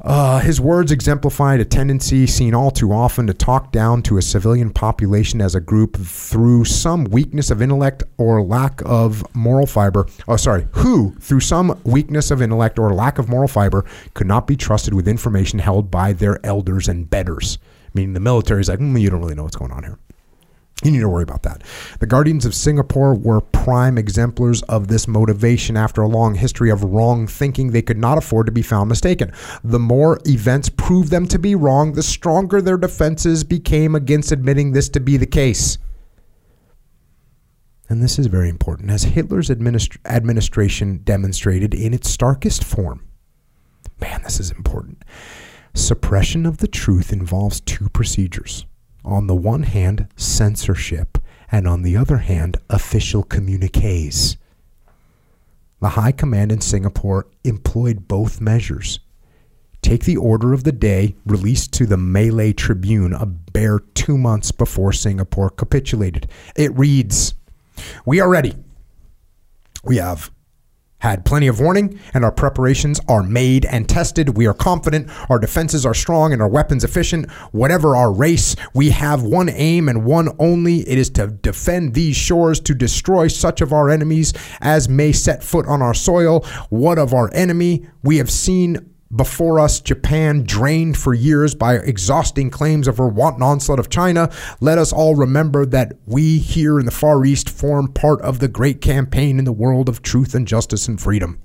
Uh, 0.00 0.38
his 0.40 0.60
words 0.60 0.92
exemplified 0.92 1.60
a 1.60 1.64
tendency 1.64 2.26
seen 2.26 2.54
all 2.54 2.70
too 2.70 2.92
often 2.92 3.26
to 3.26 3.32
talk 3.32 3.72
down 3.72 4.02
to 4.02 4.18
a 4.18 4.22
civilian 4.22 4.68
population 4.68 5.40
as 5.40 5.54
a 5.54 5.60
group 5.62 5.96
through 5.96 6.62
some 6.66 7.04
weakness 7.04 7.50
of 7.50 7.62
intellect 7.62 8.02
or 8.18 8.42
lack 8.42 8.82
of 8.84 9.24
moral 9.34 9.66
fiber. 9.66 10.06
Oh, 10.28 10.36
sorry, 10.36 10.66
who, 10.72 11.14
through 11.20 11.40
some 11.40 11.80
weakness 11.84 12.30
of 12.30 12.42
intellect 12.42 12.78
or 12.78 12.92
lack 12.92 13.18
of 13.18 13.30
moral 13.30 13.48
fiber, 13.48 13.86
could 14.12 14.26
not 14.26 14.46
be 14.46 14.56
trusted 14.56 14.92
with 14.92 15.08
information 15.08 15.58
held 15.58 15.90
by 15.90 16.12
their 16.12 16.38
elders 16.44 16.86
and 16.86 17.08
betters. 17.08 17.56
Meaning 17.94 18.12
the 18.12 18.20
military 18.20 18.60
is 18.60 18.68
like, 18.68 18.80
mm, 18.80 19.00
you 19.00 19.08
don't 19.08 19.20
really 19.20 19.34
know 19.34 19.44
what's 19.44 19.56
going 19.56 19.72
on 19.72 19.84
here. 19.84 19.98
You 20.82 20.90
need 20.90 21.00
to 21.00 21.08
worry 21.08 21.22
about 21.22 21.44
that. 21.44 21.62
The 22.00 22.06
Guardians 22.06 22.44
of 22.44 22.54
Singapore 22.54 23.14
were 23.14 23.40
prime 23.40 23.96
exemplars 23.96 24.60
of 24.62 24.88
this 24.88 25.06
motivation 25.06 25.76
after 25.76 26.02
a 26.02 26.08
long 26.08 26.34
history 26.34 26.70
of 26.70 26.82
wrong 26.82 27.26
thinking. 27.26 27.70
They 27.70 27.80
could 27.80 27.96
not 27.96 28.18
afford 28.18 28.46
to 28.46 28.52
be 28.52 28.60
found 28.60 28.88
mistaken. 28.88 29.32
The 29.62 29.78
more 29.78 30.20
events 30.26 30.68
proved 30.68 31.10
them 31.10 31.26
to 31.28 31.38
be 31.38 31.54
wrong, 31.54 31.92
the 31.92 32.02
stronger 32.02 32.60
their 32.60 32.76
defenses 32.76 33.44
became 33.44 33.94
against 33.94 34.32
admitting 34.32 34.72
this 34.72 34.88
to 34.90 35.00
be 35.00 35.16
the 35.16 35.26
case. 35.26 35.78
And 37.88 38.02
this 38.02 38.18
is 38.18 38.26
very 38.26 38.48
important, 38.48 38.90
as 38.90 39.04
Hitler's 39.04 39.50
administ- 39.50 39.96
administration 40.04 41.00
demonstrated 41.04 41.72
in 41.72 41.94
its 41.94 42.10
starkest 42.10 42.64
form. 42.64 43.06
Man, 44.00 44.22
this 44.22 44.40
is 44.40 44.50
important. 44.50 45.02
Suppression 45.74 46.46
of 46.46 46.58
the 46.58 46.68
truth 46.68 47.12
involves 47.12 47.60
two 47.60 47.88
procedures. 47.88 48.64
On 49.04 49.26
the 49.26 49.34
one 49.34 49.64
hand, 49.64 50.08
censorship, 50.16 51.18
and 51.50 51.66
on 51.66 51.82
the 51.82 51.96
other 51.96 52.18
hand, 52.18 52.56
official 52.70 53.24
communiques. 53.24 54.36
The 55.80 55.90
High 55.90 56.12
Command 56.12 56.52
in 56.52 56.60
Singapore 56.60 57.26
employed 57.42 58.06
both 58.08 58.40
measures. 58.40 59.00
Take 59.82 60.04
the 60.04 60.16
order 60.16 60.54
of 60.54 60.64
the 60.64 60.72
day 60.72 61.16
released 61.26 61.72
to 61.74 61.86
the 61.86 61.98
Malay 61.98 62.52
Tribune 62.52 63.12
a 63.12 63.26
bare 63.26 63.80
two 63.80 64.16
months 64.16 64.52
before 64.52 64.92
Singapore 64.92 65.50
capitulated. 65.50 66.28
It 66.56 66.72
reads 66.78 67.34
We 68.06 68.20
are 68.20 68.28
ready. 68.28 68.54
We 69.82 69.96
have 69.96 70.30
had 71.04 71.26
plenty 71.26 71.46
of 71.48 71.60
warning, 71.60 72.00
and 72.14 72.24
our 72.24 72.32
preparations 72.32 72.98
are 73.08 73.22
made 73.22 73.66
and 73.66 73.86
tested. 73.86 74.38
We 74.38 74.46
are 74.46 74.54
confident, 74.54 75.10
our 75.28 75.38
defenses 75.38 75.84
are 75.84 75.92
strong, 75.92 76.32
and 76.32 76.40
our 76.40 76.48
weapons 76.48 76.82
efficient. 76.82 77.30
Whatever 77.52 77.94
our 77.94 78.10
race, 78.10 78.56
we 78.72 78.88
have 78.88 79.22
one 79.22 79.50
aim 79.50 79.90
and 79.90 80.06
one 80.06 80.30
only. 80.38 80.78
It 80.88 80.96
is 80.96 81.10
to 81.10 81.26
defend 81.26 81.92
these 81.92 82.16
shores, 82.16 82.58
to 82.60 82.74
destroy 82.74 83.28
such 83.28 83.60
of 83.60 83.70
our 83.70 83.90
enemies 83.90 84.32
as 84.62 84.88
may 84.88 85.12
set 85.12 85.44
foot 85.44 85.66
on 85.66 85.82
our 85.82 85.92
soil. 85.92 86.40
What 86.70 86.98
of 86.98 87.12
our 87.12 87.30
enemy? 87.34 87.86
We 88.02 88.16
have 88.16 88.30
seen 88.30 88.93
before 89.14 89.60
us, 89.60 89.80
Japan, 89.80 90.42
drained 90.44 90.96
for 90.96 91.14
years 91.14 91.54
by 91.54 91.74
exhausting 91.76 92.50
claims 92.50 92.88
of 92.88 92.98
her 92.98 93.08
wanton 93.08 93.42
onslaught 93.42 93.78
of 93.78 93.88
China, 93.88 94.30
let 94.60 94.78
us 94.78 94.92
all 94.92 95.14
remember 95.14 95.64
that 95.66 95.92
we 96.06 96.38
here 96.38 96.78
in 96.78 96.86
the 96.86 96.90
Far 96.90 97.24
East 97.24 97.48
form 97.48 97.92
part 97.92 98.20
of 98.22 98.38
the 98.38 98.48
great 98.48 98.80
campaign 98.80 99.38
in 99.38 99.44
the 99.44 99.52
world 99.52 99.88
of 99.88 100.02
truth 100.02 100.34
and 100.34 100.48
justice 100.48 100.88
and 100.88 101.00
freedom. 101.00 101.40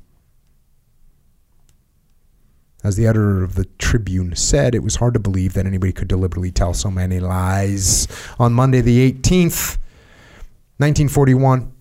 As 2.84 2.96
the 2.96 3.06
editor 3.06 3.44
of 3.44 3.56
the 3.56 3.66
Tribune 3.78 4.36
said, 4.36 4.74
it 4.74 4.84
was 4.84 4.96
hard 4.96 5.14
to 5.14 5.20
believe 5.20 5.54
that 5.54 5.66
anybody 5.66 5.92
could 5.92 6.08
deliberately 6.08 6.52
tell 6.52 6.74
so 6.74 6.90
many 6.90 7.20
lies. 7.20 8.08
On 8.40 8.54
Monday, 8.54 8.80
the 8.80 9.12
18th, 9.12 9.78
1941, 10.78 11.74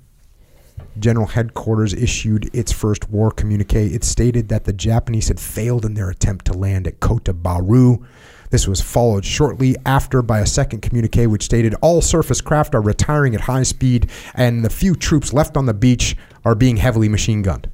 General 1.00 1.26
Headquarters 1.26 1.94
issued 1.94 2.50
its 2.54 2.72
first 2.72 3.08
war 3.10 3.30
communique. 3.30 3.94
It 3.94 4.04
stated 4.04 4.48
that 4.48 4.64
the 4.64 4.72
Japanese 4.72 5.28
had 5.28 5.40
failed 5.40 5.84
in 5.84 5.94
their 5.94 6.10
attempt 6.10 6.44
to 6.46 6.52
land 6.52 6.86
at 6.86 7.00
Kota 7.00 7.32
Baru. 7.32 8.04
This 8.50 8.66
was 8.66 8.80
followed 8.80 9.24
shortly 9.24 9.76
after 9.84 10.22
by 10.22 10.40
a 10.40 10.46
second 10.46 10.80
communique 10.80 11.26
which 11.26 11.44
stated 11.44 11.74
all 11.82 12.00
surface 12.00 12.40
craft 12.40 12.74
are 12.74 12.80
retiring 12.80 13.34
at 13.34 13.42
high 13.42 13.62
speed 13.62 14.10
and 14.34 14.64
the 14.64 14.70
few 14.70 14.94
troops 14.94 15.32
left 15.32 15.56
on 15.56 15.66
the 15.66 15.74
beach 15.74 16.16
are 16.44 16.54
being 16.54 16.78
heavily 16.78 17.08
machine 17.08 17.42
gunned. 17.42 17.68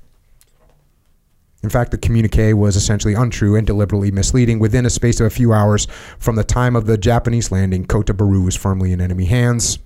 In 1.63 1.71
fact, 1.71 1.93
the 1.93 1.99
communique 1.99 2.53
was 2.53 2.77
essentially 2.77 3.15
untrue 3.15 3.57
and 3.57 3.67
deliberately 3.67 4.11
misleading. 4.11 4.59
Within 4.59 4.85
a 4.85 4.91
space 4.91 5.19
of 5.19 5.27
a 5.27 5.31
few 5.31 5.55
hours 5.55 5.87
from 6.19 6.37
the 6.37 6.45
time 6.45 6.77
of 6.77 6.85
the 6.85 6.99
Japanese 6.99 7.51
landing, 7.51 7.87
Kota 7.87 8.13
Baru 8.13 8.43
was 8.43 8.55
firmly 8.55 8.93
in 8.93 9.01
enemy 9.01 9.25
hands. 9.25 9.79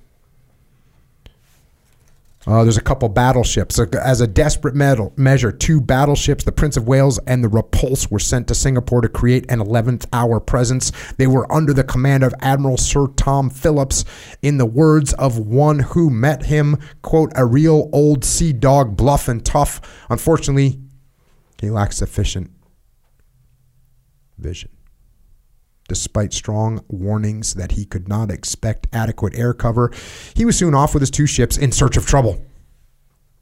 Uh, 2.49 2.62
there's 2.62 2.79
a 2.79 2.83
couple 2.83 3.07
battleships. 3.11 3.79
As 3.79 4.23
a 4.23 4.27
desperate 4.27 4.75
medal, 4.75 5.12
measure, 5.16 5.53
two 5.53 5.83
battleships, 5.83 6.45
the 6.45 6.51
Prince 6.51 6.79
of 6.79 6.89
Wales 6.89 7.19
and 7.27 7.45
the 7.45 7.49
Repulse, 7.49 8.11
were 8.11 8.19
sent 8.19 8.49
to 8.49 8.55
Singapore 8.55 9.03
to 9.03 9.09
create 9.11 9.45
an 9.51 9.59
11th 9.59 10.07
hour 10.15 10.41
presence. 10.41 10.91
They 11.19 11.27
were 11.27 11.51
under 11.53 11.75
the 11.75 11.85
command 11.85 12.25
of 12.25 12.35
Admiral 12.41 12.79
Sir 12.79 13.09
Tom 13.09 13.51
Phillips. 13.51 14.07
In 14.41 14.57
the 14.57 14.65
words 14.65 15.12
of 15.15 15.37
one 15.37 15.81
who 15.81 16.09
met 16.09 16.45
him, 16.45 16.79
quote, 17.03 17.33
a 17.37 17.45
real 17.45 17.91
old 17.93 18.25
sea 18.25 18.55
dog, 18.55 18.97
bluff 18.97 19.29
and 19.29 19.45
tough. 19.45 20.07
Unfortunately, 20.09 20.81
he 21.61 21.69
lacks 21.69 21.99
sufficient 21.99 22.51
vision. 24.39 24.70
Despite 25.89 26.35
strong 26.35 26.85
warnings 26.89 27.55
that 27.55 27.73
he 27.73 27.86
could 27.86 28.09
not 28.09 28.31
expect 28.31 28.86
adequate 28.93 29.35
air 29.35 29.55
cover, 29.55 29.90
he 30.35 30.44
was 30.44 30.56
soon 30.56 30.74
off 30.74 30.93
with 30.93 31.01
his 31.01 31.10
two 31.10 31.27
ships 31.27 31.56
in 31.56 31.73
search 31.73 31.97
of 31.97 32.06
trouble. 32.06 32.44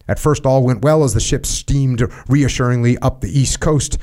At 0.06 0.20
first, 0.20 0.46
all 0.46 0.62
went 0.62 0.82
well 0.82 1.02
as 1.02 1.12
the 1.12 1.20
ships 1.20 1.48
steamed 1.48 2.02
reassuringly 2.28 2.96
up 2.98 3.20
the 3.20 3.36
east 3.36 3.58
coast. 3.58 3.98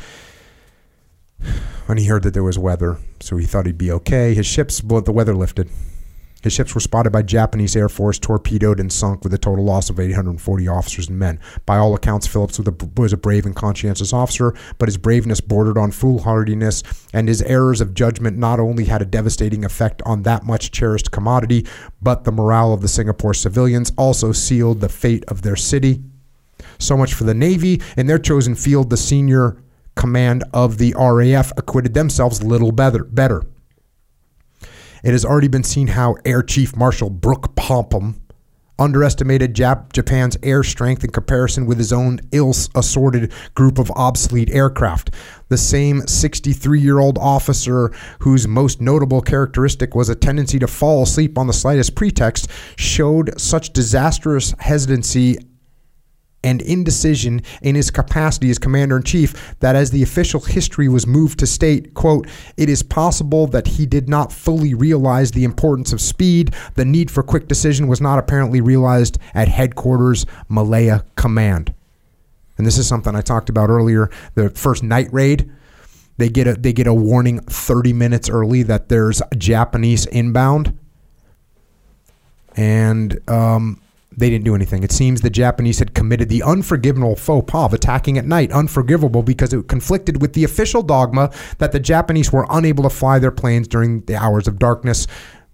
When 1.86 1.98
he 1.98 2.08
heard 2.08 2.24
that 2.24 2.34
there 2.34 2.44
was 2.44 2.60
weather, 2.60 2.98
so 3.22 3.38
he 3.38 3.46
thought 3.46 3.66
he'd 3.66 3.78
be 3.78 3.92
okay. 3.92 4.34
His 4.34 4.46
ships, 4.46 4.82
but 4.82 5.06
the 5.06 5.14
weather 5.14 5.34
lifted. 5.34 5.70
His 6.44 6.52
ships 6.52 6.76
were 6.76 6.82
spotted 6.82 7.12
by 7.12 7.22
Japanese 7.22 7.76
Air 7.76 7.88
Force, 7.88 8.20
torpedoed, 8.20 8.80
and 8.80 8.92
sunk 8.92 9.24
with 9.24 9.34
a 9.34 9.38
total 9.38 9.64
loss 9.64 9.90
of 9.90 10.00
840 10.00 10.68
officers 10.68 11.08
and 11.08 11.18
men. 11.18 11.40
By 11.66 11.78
all 11.78 11.96
accounts, 11.96 12.28
Phillips 12.28 12.60
was 12.98 13.14
a 13.14 13.18
brave 13.18 13.46
and 13.46 13.56
conscientious 13.56 14.12
officer, 14.12 14.54
but 14.78 14.90
his 14.90 14.98
braveness 14.98 15.40
bordered 15.40 15.78
on 15.78 15.92
foolhardiness, 15.92 16.84
and 17.14 17.30
his 17.30 17.42
errors 17.44 17.80
of 17.80 17.94
judgment 17.94 18.38
not 18.38 18.60
only 18.60 18.86
had 18.86 19.02
a 19.02 19.06
devastating 19.06 19.64
effect 19.64 20.02
on 20.06 20.24
that 20.24 20.44
much 20.44 20.72
cherished 20.72 21.12
commodity, 21.12 21.66
but 22.02 22.26
the 22.26 22.32
morale 22.32 22.74
of 22.74 22.82
the 22.82 22.90
Singapore 22.90 23.34
civilians 23.34 23.94
also 23.98 24.34
sealed 24.34 24.82
the 24.82 24.90
fate 24.90 25.24
of 25.30 25.44
their 25.44 25.56
city. 25.56 26.04
So 26.78 26.98
much 26.98 27.14
for 27.14 27.24
the 27.24 27.34
Navy. 27.34 27.82
In 27.96 28.08
their 28.08 28.20
chosen 28.20 28.56
field, 28.56 28.90
the 28.90 28.98
senior 28.98 29.58
command 29.96 30.44
of 30.54 30.78
the 30.78 30.94
RAF 30.98 31.54
acquitted 31.56 31.94
themselves 31.94 32.44
little 32.44 32.72
better. 32.72 33.06
better. 33.06 33.44
It 35.04 35.12
has 35.12 35.26
already 35.26 35.50
been 35.50 35.64
seen 35.64 35.88
how 35.88 36.16
Air 36.24 36.42
Chief 36.42 36.76
Marshal 36.78 37.10
Brooke 37.10 37.56
Popham 37.56 38.22
underestimated 38.80 39.54
Jap- 39.54 39.92
Japan's 39.94 40.38
air 40.42 40.64
strength 40.64 41.04
in 41.04 41.12
comparison 41.12 41.66
with 41.66 41.78
his 41.78 41.94
own 41.94 42.20
ill 42.32 42.52
assorted 42.74 43.32
group 43.54 43.78
of 43.80 43.92
obsolete 43.92 44.50
aircraft. 44.50 45.12
The 45.50 45.58
same 45.58 46.08
63 46.08 46.80
year 46.80 47.00
old 47.00 47.18
officer, 47.18 47.92
whose 48.20 48.48
most 48.48 48.82
notable 48.82 49.22
characteristic 49.22 49.94
was 49.94 50.10
a 50.10 50.16
tendency 50.16 50.58
to 50.60 50.68
fall 50.68 51.04
asleep 51.04 51.38
on 51.38 51.48
the 51.48 51.54
slightest 51.54 51.96
pretext, 51.96 52.50
showed 52.78 53.40
such 53.40 53.74
disastrous 53.74 54.56
hesitancy 54.60 55.38
and 56.44 56.62
indecision 56.62 57.42
in 57.62 57.76
his 57.76 57.92
capacity 57.92 58.50
as 58.50 58.60
commander 58.60 58.98
in 58.98 59.04
chief 59.04 59.56
that 59.60 59.76
as 59.76 59.92
the 59.92 60.04
official 60.04 60.42
history 60.42 60.88
was 60.88 61.08
moved 61.08 61.40
to 61.40 61.48
state 61.48 61.94
quote 61.94 62.28
it 62.58 62.70
is 62.70 62.84
possible 62.84 63.48
that 63.48 63.68
he 63.68 63.86
did 63.86 64.10
not 64.10 64.32
fully 64.32 64.74
realize 64.74 65.32
the 65.32 65.44
importance 65.44 65.94
of 65.94 66.02
speed. 66.02 66.54
The 66.76 66.86
need 66.86 67.10
for 67.10 67.24
quick 67.24 67.48
decision 67.48 67.88
was 67.88 68.02
not 68.02 68.20
apparently 68.20 68.62
realized 68.62 69.18
at 69.34 69.48
headquarters 69.48 70.26
malaya 70.50 71.04
command. 71.16 71.74
And 72.58 72.68
this 72.68 72.78
is 72.78 72.88
something 72.88 73.16
i 73.16 73.22
talked 73.22 73.50
about 73.50 73.70
earlier 73.70 74.10
the 74.36 74.50
first 74.52 74.84
night 74.84 75.08
raid. 75.12 75.52
They 76.18 76.30
get 76.30 76.48
a 76.48 76.54
they 76.54 76.74
get 76.74 76.88
a 76.88 76.94
warning 76.94 77.40
30 77.40 77.94
minutes 77.94 78.30
early 78.30 78.64
that 78.64 78.90
there's 78.90 79.22
japanese 79.38 80.06
inbound. 80.06 80.78
And 82.56 83.20
um, 83.28 83.82
they 84.18 84.30
didn't 84.30 84.46
do 84.46 84.56
anything. 84.56 84.84
It 84.84 84.92
seems 84.92 85.22
the 85.22 85.30
Japanese 85.30 85.80
had 85.80 85.94
committed 85.94 86.30
the 86.30 86.44
unforgivable 86.44 87.16
faux 87.16 87.52
pas 87.52 87.66
of 87.66 87.74
attacking 87.74 88.18
at 88.18 88.26
night, 88.26 88.52
unforgivable 88.52 89.24
because 89.24 89.54
it 89.54 89.68
conflicted 89.68 90.22
with 90.22 90.34
the 90.34 90.44
official 90.44 90.82
dogma 90.82 91.32
that 91.58 91.72
the 91.72 91.80
Japanese 91.80 92.32
were 92.32 92.46
unable 92.50 92.84
to 92.84 92.90
fly 92.90 93.20
their 93.20 93.32
planes 93.32 93.68
during 93.68 94.02
the 94.02 94.16
hours 94.16 94.48
of 94.48 94.60
darkness. 94.60 95.08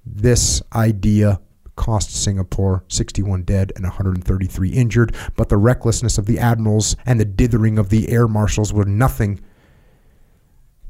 This 0.05 0.61
idea 0.73 1.39
cost 1.75 2.11
Singapore 2.11 2.83
61 2.89 3.43
dead 3.43 3.71
and 3.75 3.85
133 3.85 4.69
injured, 4.69 5.15
but 5.35 5.49
the 5.49 5.57
recklessness 5.57 6.17
of 6.17 6.25
the 6.25 6.37
admirals 6.37 6.97
and 7.05 7.19
the 7.19 7.25
dithering 7.25 7.79
of 7.79 7.89
the 7.89 8.09
air 8.09 8.27
marshals 8.27 8.73
were 8.73 8.85
nothing 8.85 9.39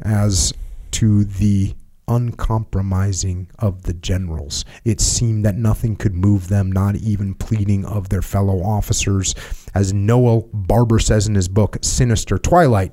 as 0.02 0.54
to 0.92 1.26
the 1.26 1.76
uncompromising 2.10 3.50
of 3.60 3.84
the 3.84 3.94
generals. 3.94 4.66
It 4.84 5.00
seemed 5.00 5.46
that 5.46 5.56
nothing 5.56 5.96
could 5.96 6.14
move 6.14 6.50
them, 6.50 6.72
not 6.72 6.96
even 6.96 7.36
pleading 7.36 7.86
of 7.86 8.10
their 8.10 8.22
fellow 8.22 8.62
officers. 8.62 9.36
As 9.74 9.94
Noel 9.94 10.50
Barber 10.52 11.00
says 11.00 11.28
in 11.28 11.36
his 11.36 11.48
book, 11.48 11.78
Sinister 11.82 12.38
Twilight, 12.38 12.92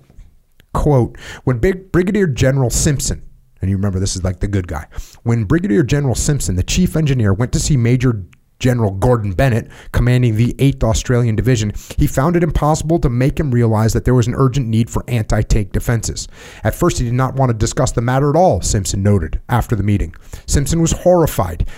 quote, 0.75 1.19
when 1.45 1.59
Big 1.59 1.91
Brigadier 1.91 2.27
General 2.27 2.71
Simpson, 2.71 3.23
and 3.63 3.71
you 3.71 3.77
remember 3.77 3.99
this 3.99 4.15
is 4.15 4.23
like 4.23 4.41
the 4.41 4.49
good 4.49 4.69
guy, 4.69 4.87
when 5.23 5.45
Brigadier 5.45 5.83
General 5.83 6.15
Simpson, 6.15 6.55
the 6.55 6.63
chief 6.63 6.95
engineer, 6.95 7.33
went 7.33 7.53
to 7.55 7.59
see 7.59 7.77
Major 7.77 8.25
General 8.59 8.91
Gordon 8.91 9.33
Bennett, 9.33 9.69
commanding 9.93 10.37
the 10.37 10.55
8th 10.55 10.85
Australian 10.85 11.37
Division, 11.37 11.73
he 11.99 12.07
found 12.07 12.37
it 12.37 12.43
impossible 12.43 12.99
to 13.01 13.11
make 13.11 13.39
him 13.39 13.51
realize 13.51 13.93
that 13.93 14.05
there 14.05 14.15
was 14.15 14.27
an 14.27 14.35
urgent 14.35 14.67
need 14.67 14.89
for 14.89 15.05
anti 15.09 15.43
tank 15.43 15.73
defenses. 15.73 16.29
At 16.65 16.75
first, 16.75 16.99
he 16.99 17.05
did 17.05 17.15
not 17.15 17.35
want 17.35 17.51
to 17.51 17.55
discuss 17.55 17.93
the 17.93 18.01
matter 18.01 18.31
at 18.31 18.37
all, 18.37 18.61
Simpson 18.63 19.03
noted 19.03 19.41
after 19.49 19.77
the 19.77 19.83
meeting. 19.83 20.15
Simpson 20.47 20.81
was 20.81 20.93
horrified. 20.93 21.69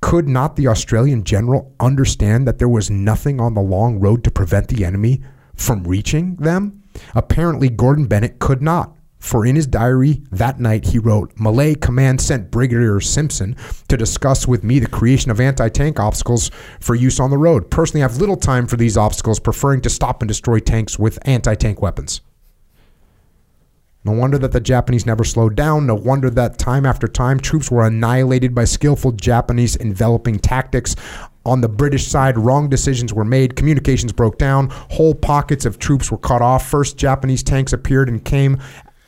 Could 0.00 0.28
not 0.28 0.56
the 0.56 0.68
Australian 0.68 1.24
general 1.24 1.74
understand 1.80 2.46
that 2.46 2.58
there 2.58 2.68
was 2.68 2.90
nothing 2.90 3.40
on 3.40 3.54
the 3.54 3.60
long 3.60 3.98
road 3.98 4.22
to 4.24 4.30
prevent 4.30 4.68
the 4.68 4.84
enemy 4.84 5.22
from 5.54 5.82
reaching 5.84 6.36
them? 6.36 6.82
Apparently, 7.14 7.68
Gordon 7.68 8.06
Bennett 8.06 8.38
could 8.38 8.62
not. 8.62 8.97
For 9.18 9.44
in 9.44 9.56
his 9.56 9.66
diary 9.66 10.22
that 10.30 10.60
night, 10.60 10.86
he 10.86 10.98
wrote 10.98 11.32
Malay 11.38 11.74
Command 11.74 12.20
sent 12.20 12.50
Brigadier 12.50 13.00
Simpson 13.00 13.56
to 13.88 13.96
discuss 13.96 14.46
with 14.46 14.62
me 14.62 14.78
the 14.78 14.86
creation 14.86 15.30
of 15.30 15.40
anti 15.40 15.68
tank 15.68 15.98
obstacles 15.98 16.50
for 16.80 16.94
use 16.94 17.18
on 17.18 17.30
the 17.30 17.38
road. 17.38 17.70
Personally, 17.70 18.02
I 18.02 18.08
have 18.08 18.18
little 18.18 18.36
time 18.36 18.66
for 18.66 18.76
these 18.76 18.96
obstacles, 18.96 19.40
preferring 19.40 19.80
to 19.82 19.90
stop 19.90 20.22
and 20.22 20.28
destroy 20.28 20.60
tanks 20.60 20.98
with 20.98 21.18
anti 21.22 21.54
tank 21.54 21.82
weapons. 21.82 22.20
No 24.04 24.12
wonder 24.12 24.38
that 24.38 24.52
the 24.52 24.60
Japanese 24.60 25.04
never 25.04 25.24
slowed 25.24 25.56
down. 25.56 25.86
No 25.86 25.94
wonder 25.94 26.30
that 26.30 26.58
time 26.58 26.86
after 26.86 27.08
time 27.08 27.40
troops 27.40 27.70
were 27.70 27.84
annihilated 27.84 28.54
by 28.54 28.64
skillful 28.64 29.12
Japanese 29.12 29.76
enveloping 29.76 30.38
tactics. 30.38 30.94
On 31.44 31.60
the 31.60 31.68
British 31.68 32.06
side, 32.06 32.38
wrong 32.38 32.68
decisions 32.68 33.12
were 33.12 33.24
made, 33.24 33.56
communications 33.56 34.12
broke 34.12 34.38
down, 34.38 34.68
whole 34.70 35.14
pockets 35.14 35.66
of 35.66 35.78
troops 35.78 36.10
were 36.10 36.18
cut 36.18 36.42
off. 36.42 36.68
First, 36.68 36.96
Japanese 36.96 37.42
tanks 37.42 37.72
appeared 37.72 38.08
and 38.08 38.24
came 38.24 38.58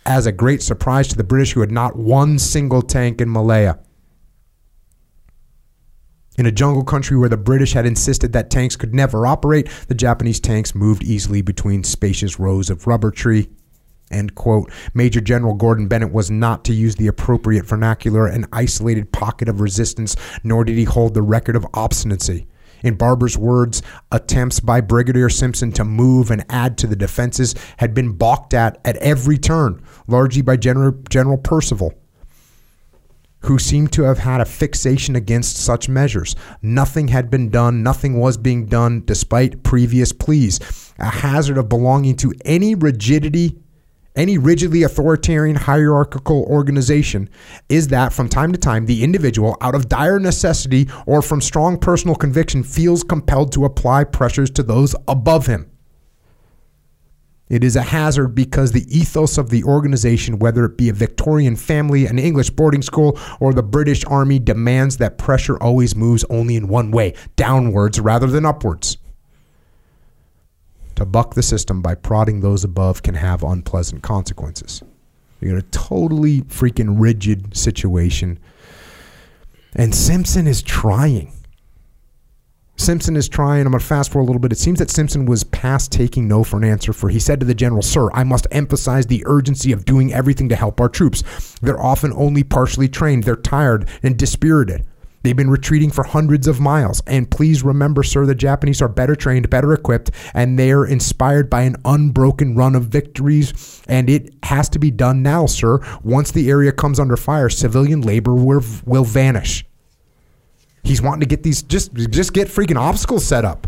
as 0.06 0.26
a 0.26 0.32
great 0.32 0.62
surprise 0.62 1.08
to 1.08 1.16
the 1.16 1.24
British, 1.24 1.52
who 1.52 1.60
had 1.60 1.70
not 1.70 1.96
one 1.96 2.38
single 2.38 2.82
tank 2.82 3.20
in 3.20 3.30
Malaya. 3.30 3.78
In 6.38 6.46
a 6.46 6.52
jungle 6.52 6.84
country 6.84 7.18
where 7.18 7.28
the 7.28 7.36
British 7.36 7.74
had 7.74 7.84
insisted 7.84 8.32
that 8.32 8.48
tanks 8.50 8.74
could 8.74 8.94
never 8.94 9.26
operate, 9.26 9.68
the 9.88 9.94
Japanese 9.94 10.40
tanks 10.40 10.74
moved 10.74 11.02
easily 11.02 11.42
between 11.42 11.84
spacious 11.84 12.38
rows 12.38 12.70
of 12.70 12.86
rubber 12.86 13.10
tree. 13.10 13.50
End 14.10 14.34
quote. 14.34 14.72
Major 14.94 15.20
General 15.20 15.54
Gordon 15.54 15.86
Bennett 15.86 16.12
was 16.12 16.30
not 16.30 16.64
to 16.64 16.72
use 16.72 16.96
the 16.96 17.06
appropriate 17.06 17.66
vernacular, 17.66 18.26
an 18.26 18.46
isolated 18.52 19.12
pocket 19.12 19.48
of 19.48 19.60
resistance, 19.60 20.16
nor 20.42 20.64
did 20.64 20.76
he 20.76 20.84
hold 20.84 21.14
the 21.14 21.22
record 21.22 21.56
of 21.56 21.66
obstinacy. 21.74 22.46
In 22.82 22.94
Barber's 22.94 23.36
words, 23.36 23.82
attempts 24.10 24.60
by 24.60 24.80
Brigadier 24.80 25.28
Simpson 25.28 25.72
to 25.72 25.84
move 25.84 26.30
and 26.30 26.44
add 26.48 26.78
to 26.78 26.86
the 26.86 26.96
defenses 26.96 27.54
had 27.78 27.94
been 27.94 28.12
balked 28.12 28.54
at 28.54 28.80
at 28.84 28.96
every 28.96 29.38
turn, 29.38 29.82
largely 30.06 30.42
by 30.42 30.56
General, 30.56 30.92
General 31.08 31.38
Percival 31.38 31.94
who 33.42 33.58
seemed 33.58 33.92
to 33.92 34.02
have 34.02 34.18
had 34.18 34.40
a 34.40 34.44
fixation 34.44 35.16
against 35.16 35.56
such 35.56 35.88
measures. 35.88 36.36
Nothing 36.62 37.08
had 37.08 37.30
been 37.30 37.48
done, 37.48 37.82
nothing 37.82 38.18
was 38.20 38.36
being 38.36 38.66
done 38.66 39.02
despite 39.06 39.62
previous 39.62 40.12
pleas. 40.12 40.60
A 40.98 41.06
hazard 41.06 41.56
of 41.56 41.68
belonging 41.68 42.16
to 42.16 42.34
any 42.44 42.74
rigidity, 42.74 43.56
any 44.16 44.38
rigidly 44.38 44.82
authoritarian 44.82 45.56
hierarchical 45.56 46.42
organization 46.44 47.30
is 47.68 47.88
that 47.88 48.12
from 48.12 48.28
time 48.28 48.52
to 48.52 48.58
time 48.58 48.86
the 48.86 49.04
individual, 49.04 49.56
out 49.60 49.74
of 49.74 49.88
dire 49.88 50.18
necessity 50.18 50.88
or 51.06 51.22
from 51.22 51.40
strong 51.40 51.78
personal 51.78 52.16
conviction, 52.16 52.62
feels 52.62 53.04
compelled 53.04 53.52
to 53.52 53.64
apply 53.64 54.04
pressures 54.04 54.50
to 54.50 54.62
those 54.62 54.94
above 55.06 55.46
him. 55.46 55.70
It 57.48 57.64
is 57.64 57.74
a 57.74 57.82
hazard 57.82 58.28
because 58.28 58.70
the 58.70 58.86
ethos 58.96 59.36
of 59.36 59.50
the 59.50 59.64
organization, 59.64 60.38
whether 60.38 60.64
it 60.64 60.78
be 60.78 60.88
a 60.88 60.92
Victorian 60.92 61.56
family, 61.56 62.06
an 62.06 62.16
English 62.16 62.50
boarding 62.50 62.82
school, 62.82 63.18
or 63.40 63.52
the 63.52 63.62
British 63.62 64.04
Army, 64.06 64.38
demands 64.38 64.98
that 64.98 65.18
pressure 65.18 65.60
always 65.60 65.96
moves 65.96 66.24
only 66.30 66.54
in 66.54 66.68
one 66.68 66.92
way 66.92 67.14
downwards 67.34 67.98
rather 67.98 68.28
than 68.28 68.46
upwards. 68.46 68.98
To 71.00 71.06
buck 71.06 71.32
the 71.32 71.42
system 71.42 71.80
by 71.80 71.94
prodding 71.94 72.40
those 72.40 72.62
above 72.62 73.02
can 73.02 73.14
have 73.14 73.42
unpleasant 73.42 74.02
consequences. 74.02 74.82
You're 75.40 75.52
in 75.52 75.58
a 75.58 75.62
totally 75.70 76.42
freaking 76.42 76.96
rigid 77.00 77.56
situation. 77.56 78.38
And 79.74 79.94
Simpson 79.94 80.46
is 80.46 80.60
trying. 80.60 81.32
Simpson 82.76 83.16
is 83.16 83.30
trying. 83.30 83.62
I'm 83.62 83.72
going 83.72 83.80
to 83.80 83.86
fast 83.86 84.12
forward 84.12 84.24
a 84.24 84.28
little 84.28 84.40
bit. 84.40 84.52
It 84.52 84.58
seems 84.58 84.78
that 84.78 84.90
Simpson 84.90 85.24
was 85.24 85.42
past 85.42 85.90
taking 85.90 86.28
no 86.28 86.44
for 86.44 86.58
an 86.58 86.64
answer, 86.64 86.92
for 86.92 87.08
he 87.08 87.18
said 87.18 87.40
to 87.40 87.46
the 87.46 87.54
general, 87.54 87.80
Sir, 87.80 88.10
I 88.12 88.22
must 88.22 88.46
emphasize 88.50 89.06
the 89.06 89.22
urgency 89.24 89.72
of 89.72 89.86
doing 89.86 90.12
everything 90.12 90.50
to 90.50 90.56
help 90.56 90.82
our 90.82 90.90
troops. 90.90 91.56
They're 91.62 91.80
often 91.80 92.12
only 92.12 92.44
partially 92.44 92.88
trained, 92.88 93.24
they're 93.24 93.36
tired 93.36 93.88
and 94.02 94.18
dispirited. 94.18 94.84
They've 95.22 95.36
been 95.36 95.50
retreating 95.50 95.90
for 95.90 96.04
hundreds 96.04 96.46
of 96.46 96.60
miles. 96.60 97.02
And 97.06 97.30
please 97.30 97.62
remember, 97.62 98.02
sir, 98.02 98.24
the 98.24 98.34
Japanese 98.34 98.80
are 98.80 98.88
better 98.88 99.14
trained, 99.14 99.50
better 99.50 99.72
equipped, 99.72 100.10
and 100.34 100.58
they 100.58 100.72
are 100.72 100.86
inspired 100.86 101.50
by 101.50 101.62
an 101.62 101.76
unbroken 101.84 102.54
run 102.54 102.74
of 102.74 102.84
victories. 102.84 103.82
And 103.86 104.08
it 104.08 104.32
has 104.44 104.68
to 104.70 104.78
be 104.78 104.90
done 104.90 105.22
now, 105.22 105.46
sir. 105.46 105.80
Once 106.02 106.30
the 106.30 106.48
area 106.48 106.72
comes 106.72 106.98
under 106.98 107.16
fire, 107.16 107.48
civilian 107.48 108.00
labor 108.00 108.34
will, 108.34 108.62
will 108.86 109.04
vanish. 109.04 109.66
He's 110.82 111.02
wanting 111.02 111.20
to 111.20 111.26
get 111.26 111.42
these 111.42 111.62
just 111.62 111.92
just 111.92 112.32
get 112.32 112.48
freaking 112.48 112.78
obstacles 112.78 113.24
set 113.24 113.44
up. 113.44 113.66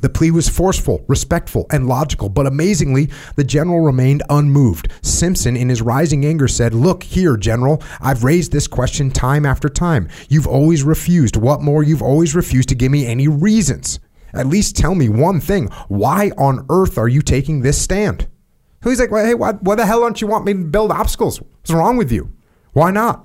The 0.00 0.08
plea 0.08 0.30
was 0.30 0.48
forceful, 0.48 1.04
respectful, 1.08 1.66
and 1.70 1.88
logical, 1.88 2.28
but 2.28 2.46
amazingly, 2.46 3.10
the 3.36 3.44
general 3.44 3.80
remained 3.80 4.22
unmoved. 4.30 4.88
Simpson, 5.02 5.56
in 5.56 5.68
his 5.68 5.82
rising 5.82 6.24
anger, 6.24 6.48
said, 6.48 6.74
Look 6.74 7.02
here, 7.02 7.36
general, 7.36 7.82
I've 8.00 8.24
raised 8.24 8.52
this 8.52 8.66
question 8.66 9.10
time 9.10 9.44
after 9.44 9.68
time. 9.68 10.08
You've 10.28 10.46
always 10.46 10.82
refused. 10.82 11.36
What 11.36 11.62
more, 11.62 11.82
you've 11.82 12.02
always 12.02 12.34
refused 12.34 12.68
to 12.70 12.74
give 12.74 12.92
me 12.92 13.06
any 13.06 13.28
reasons. 13.28 13.98
At 14.32 14.46
least 14.46 14.76
tell 14.76 14.94
me 14.94 15.08
one 15.08 15.40
thing. 15.40 15.68
Why 15.88 16.30
on 16.38 16.66
earth 16.68 16.98
are 16.98 17.08
you 17.08 17.22
taking 17.22 17.60
this 17.60 17.80
stand? 17.80 18.28
So 18.82 18.90
he's 18.90 19.00
like, 19.00 19.10
well, 19.10 19.24
Hey, 19.24 19.34
why, 19.34 19.52
why 19.52 19.74
the 19.74 19.86
hell 19.86 20.00
don't 20.00 20.20
you 20.20 20.26
want 20.26 20.44
me 20.44 20.52
to 20.52 20.64
build 20.64 20.92
obstacles? 20.92 21.40
What's 21.40 21.70
wrong 21.70 21.96
with 21.96 22.12
you? 22.12 22.32
Why 22.72 22.90
not? 22.90 23.24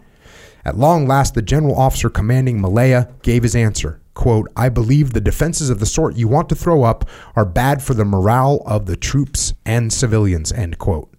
At 0.66 0.78
long 0.78 1.06
last, 1.06 1.34
the 1.34 1.42
general 1.42 1.76
officer 1.76 2.10
commanding 2.10 2.62
Malaya 2.62 3.10
gave 3.22 3.44
his 3.44 3.56
answer. 3.56 4.02
Quote, 4.14 4.48
I 4.56 4.70
believe 4.70 5.14
the 5.14 5.22
defenses 5.22 5.70
of 5.70 5.80
the 5.80 5.86
sort 5.86 6.16
you 6.16 6.28
want 6.28 6.50
to 6.50 6.56
throw 6.56 6.84
up 6.84 7.10
are 7.36 7.46
bad 7.46 7.82
for 7.82 7.94
the 7.94 8.06
morale 8.06 8.62
of 8.66 8.86
the 8.86 8.96
troops 8.96 9.54
and 9.66 9.92
civilians, 9.92 10.52
end 10.52 10.78
quote. 10.78 11.10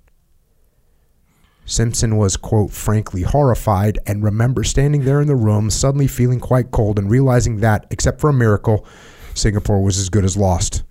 Simpson 1.67 2.17
was, 2.17 2.37
quote, 2.37 2.71
frankly 2.71 3.23
horrified 3.23 3.99
and 4.07 4.23
remember 4.23 4.63
standing 4.63 5.05
there 5.05 5.21
in 5.21 5.29
the 5.29 5.35
room, 5.35 5.71
suddenly 5.71 6.07
feeling 6.07 6.39
quite 6.39 6.71
cold 6.71 6.99
and 6.99 7.11
realizing 7.11 7.61
that, 7.61 7.87
except 7.91 8.21
for 8.21 8.31
a 8.31 8.35
miracle, 8.35 8.87
Singapore 9.35 9.83
was 9.83 9.99
as 9.99 10.11
good 10.11 10.25
as 10.25 10.37
lost. 10.37 10.83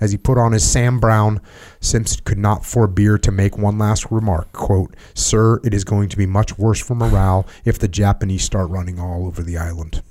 As 0.00 0.10
he 0.10 0.18
put 0.18 0.36
on 0.36 0.52
his 0.52 0.68
Sam 0.68 0.98
Browne, 0.98 1.40
Simpson 1.80 2.22
could 2.24 2.38
not 2.38 2.64
forbear 2.64 3.16
to 3.18 3.30
make 3.30 3.56
one 3.56 3.78
last 3.78 4.10
remark, 4.10 4.52
quote, 4.52 4.94
Sir, 5.14 5.60
it 5.64 5.72
is 5.72 5.84
going 5.84 6.08
to 6.08 6.16
be 6.16 6.26
much 6.26 6.58
worse 6.58 6.80
for 6.80 6.96
morale 6.96 7.46
if 7.64 7.78
the 7.78 7.88
Japanese 7.88 8.42
start 8.42 8.68
running 8.70 8.98
all 8.98 9.26
over 9.26 9.42
the 9.42 9.56
island. 9.56 10.02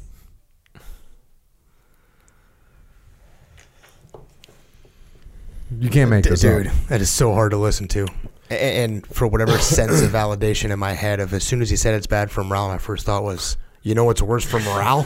You 5.80 5.90
can't 5.90 6.10
make 6.10 6.24
this 6.24 6.42
Dude, 6.42 6.68
up. 6.68 6.74
that 6.90 7.02
is 7.02 7.10
so 7.10 7.34
hard 7.34 7.52
to 7.52 7.58
listen 7.58 7.88
to. 7.90 8.08
And 8.50 9.06
for 9.08 9.28
whatever 9.28 9.58
sense 9.60 10.02
of 10.02 10.12
validation 10.12 10.72
in 10.72 10.80
my 10.80 10.94
head 10.94 11.20
of 11.20 11.34
as 11.34 11.44
soon 11.44 11.62
as 11.62 11.70
he 11.70 11.76
said 11.76 11.94
it's 11.96 12.08
bad 12.08 12.32
for 12.32 12.44
morale, 12.44 12.70
my 12.70 12.78
first 12.78 13.06
thought 13.06 13.24
was, 13.24 13.58
you 13.82 13.96
know 13.96 14.06
what's 14.06 14.22
worse 14.22 14.46
for 14.46 14.60
morale? 14.60 15.06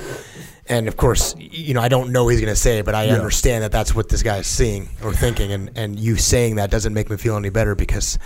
And 0.70 0.88
of 0.88 0.98
course, 0.98 1.34
you 1.38 1.74
know, 1.74 1.82
I 1.82 1.88
don't 1.88 2.12
know 2.12 2.26
what 2.26 2.32
he's 2.32 2.42
going 2.42 2.54
to 2.54 2.60
say, 2.60 2.82
but 2.82 2.94
I 2.94 3.10
understand 3.10 3.64
that 3.64 3.72
that's 3.72 3.96
what 3.96 4.10
this 4.10 4.22
guy 4.22 4.38
is 4.38 4.48
seeing 4.48 4.90
or 5.02 5.14
thinking. 5.14 5.52
And, 5.52 5.72
and 5.76 6.00
you 6.00 6.18
saying 6.18 6.56
that 6.56 6.70
doesn't 6.70 6.94
make 6.94 7.10
me 7.10 7.18
feel 7.18 7.38
any 7.38 7.50
better 7.50 7.74
because 7.74 8.20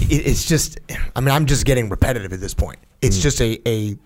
it, 0.00 0.26
it's 0.26 0.46
just, 0.46 0.80
I 1.14 1.20
mean, 1.20 1.30
I'm 1.30 1.46
just 1.46 1.64
getting 1.64 1.88
repetitive 1.88 2.32
at 2.32 2.40
this 2.40 2.54
point. 2.54 2.80
It's 3.00 3.18
mm. 3.18 3.22
just 3.22 3.40
a, 3.40 3.68
a, 3.68 3.96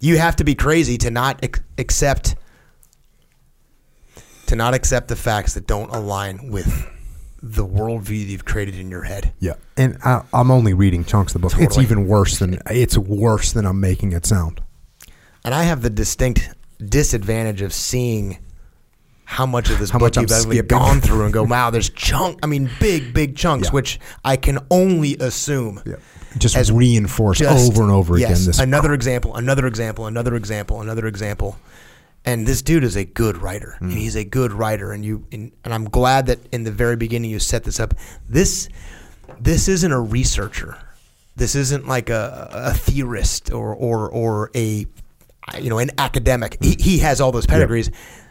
you 0.00 0.18
have 0.18 0.36
to 0.36 0.44
be 0.44 0.54
crazy 0.54 0.98
to 0.98 1.10
not 1.10 1.38
ac- 1.44 1.62
accept 1.78 2.34
to 4.52 4.56
not 4.56 4.74
accept 4.74 5.08
the 5.08 5.16
facts 5.16 5.54
that 5.54 5.66
don't 5.66 5.88
align 5.94 6.50
with 6.50 6.86
the 7.42 7.66
worldview 7.66 8.28
you've 8.28 8.44
created 8.44 8.78
in 8.78 8.90
your 8.90 9.02
head. 9.02 9.32
Yeah, 9.40 9.54
and 9.78 9.96
I, 10.04 10.22
I'm 10.34 10.50
only 10.50 10.74
reading 10.74 11.06
chunks 11.06 11.34
of 11.34 11.40
the 11.40 11.48
book. 11.48 11.58
It's 11.58 11.78
even 11.78 12.06
worse 12.06 12.38
than 12.38 12.58
it's 12.70 12.98
worse 12.98 13.52
than 13.52 13.64
I'm 13.64 13.80
making 13.80 14.12
it 14.12 14.26
sound. 14.26 14.60
And 15.42 15.54
I 15.54 15.62
have 15.62 15.80
the 15.80 15.88
distinct 15.88 16.50
disadvantage 16.84 17.62
of 17.62 17.72
seeing 17.72 18.40
how 19.24 19.46
much 19.46 19.70
of 19.70 19.78
this 19.78 19.88
How 19.88 19.98
book 19.98 20.16
much 20.16 20.22
you've 20.22 20.30
actually 20.30 20.60
gone 20.60 21.00
through 21.00 21.24
and 21.24 21.32
go, 21.32 21.44
wow, 21.44 21.70
there's 21.70 21.88
chunk. 21.88 22.38
I 22.42 22.46
mean, 22.46 22.68
big, 22.78 23.14
big 23.14 23.34
chunks, 23.34 23.68
Yeah. 23.68 23.72
which 23.72 23.98
I 24.22 24.36
can 24.36 24.58
only 24.70 25.16
assume. 25.16 25.82
Just 26.36 26.56
As 26.56 26.70
reinforce 26.70 27.38
just- 27.38 27.70
over 27.72 27.82
and 27.82 27.90
over 27.90 28.18
yes, 28.18 28.32
again. 28.32 28.46
This 28.46 28.58
another 28.58 28.92
example, 28.92 29.34
another 29.34 29.66
example, 29.66 30.06
another 30.06 30.34
example, 30.36 30.82
another 30.82 31.06
example. 31.06 31.56
And 32.24 32.46
this 32.46 32.62
dude 32.62 32.84
is 32.84 32.96
a 32.96 33.04
good 33.04 33.36
writer. 33.36 33.76
Mm. 33.80 33.88
And 33.88 33.92
he's 33.92 34.14
a 34.16 34.24
good 34.24 34.52
writer. 34.52 34.92
And 34.92 35.04
you 35.04 35.26
and, 35.32 35.50
and 35.64 35.74
I'm 35.74 35.84
glad 35.84 36.26
that 36.26 36.38
in 36.52 36.62
the 36.64 36.70
very 36.70 36.96
beginning 36.96 37.30
you 37.30 37.38
set 37.40 37.64
this 37.64 37.80
up. 37.80 37.94
This 38.28 38.68
this 39.40 39.68
isn't 39.68 39.90
a 39.92 40.00
researcher. 40.00 40.78
This 41.34 41.54
isn't 41.54 41.88
like 41.88 42.10
a, 42.10 42.48
a 42.52 42.74
theorist 42.74 43.50
or 43.52 43.74
or 43.74 44.08
or 44.10 44.50
a 44.54 44.86
you 45.60 45.70
know 45.70 45.78
an 45.78 45.90
academic. 45.98 46.58
He, 46.62 46.76
he 46.78 46.98
has 46.98 47.20
all 47.20 47.32
those 47.32 47.46
pedigrees. 47.46 47.90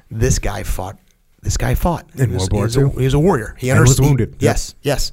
This 0.09 0.39
guy 0.39 0.63
fought. 0.63 0.97
This 1.41 1.57
guy 1.57 1.73
fought 1.73 2.05
In 2.15 2.29
He 2.29 2.35
was- 2.35 2.49
World 2.51 2.53
War 2.53 2.61
he 2.61 2.65
was 2.65 2.77
a-. 2.77 2.99
He 2.99 3.05
was 3.05 3.13
a 3.15 3.19
warrior. 3.19 3.55
He 3.57 3.73
was 3.73 3.99
wounded. 3.99 4.33
Yep. 4.33 4.41
Yes, 4.41 4.75
yes. 4.83 5.11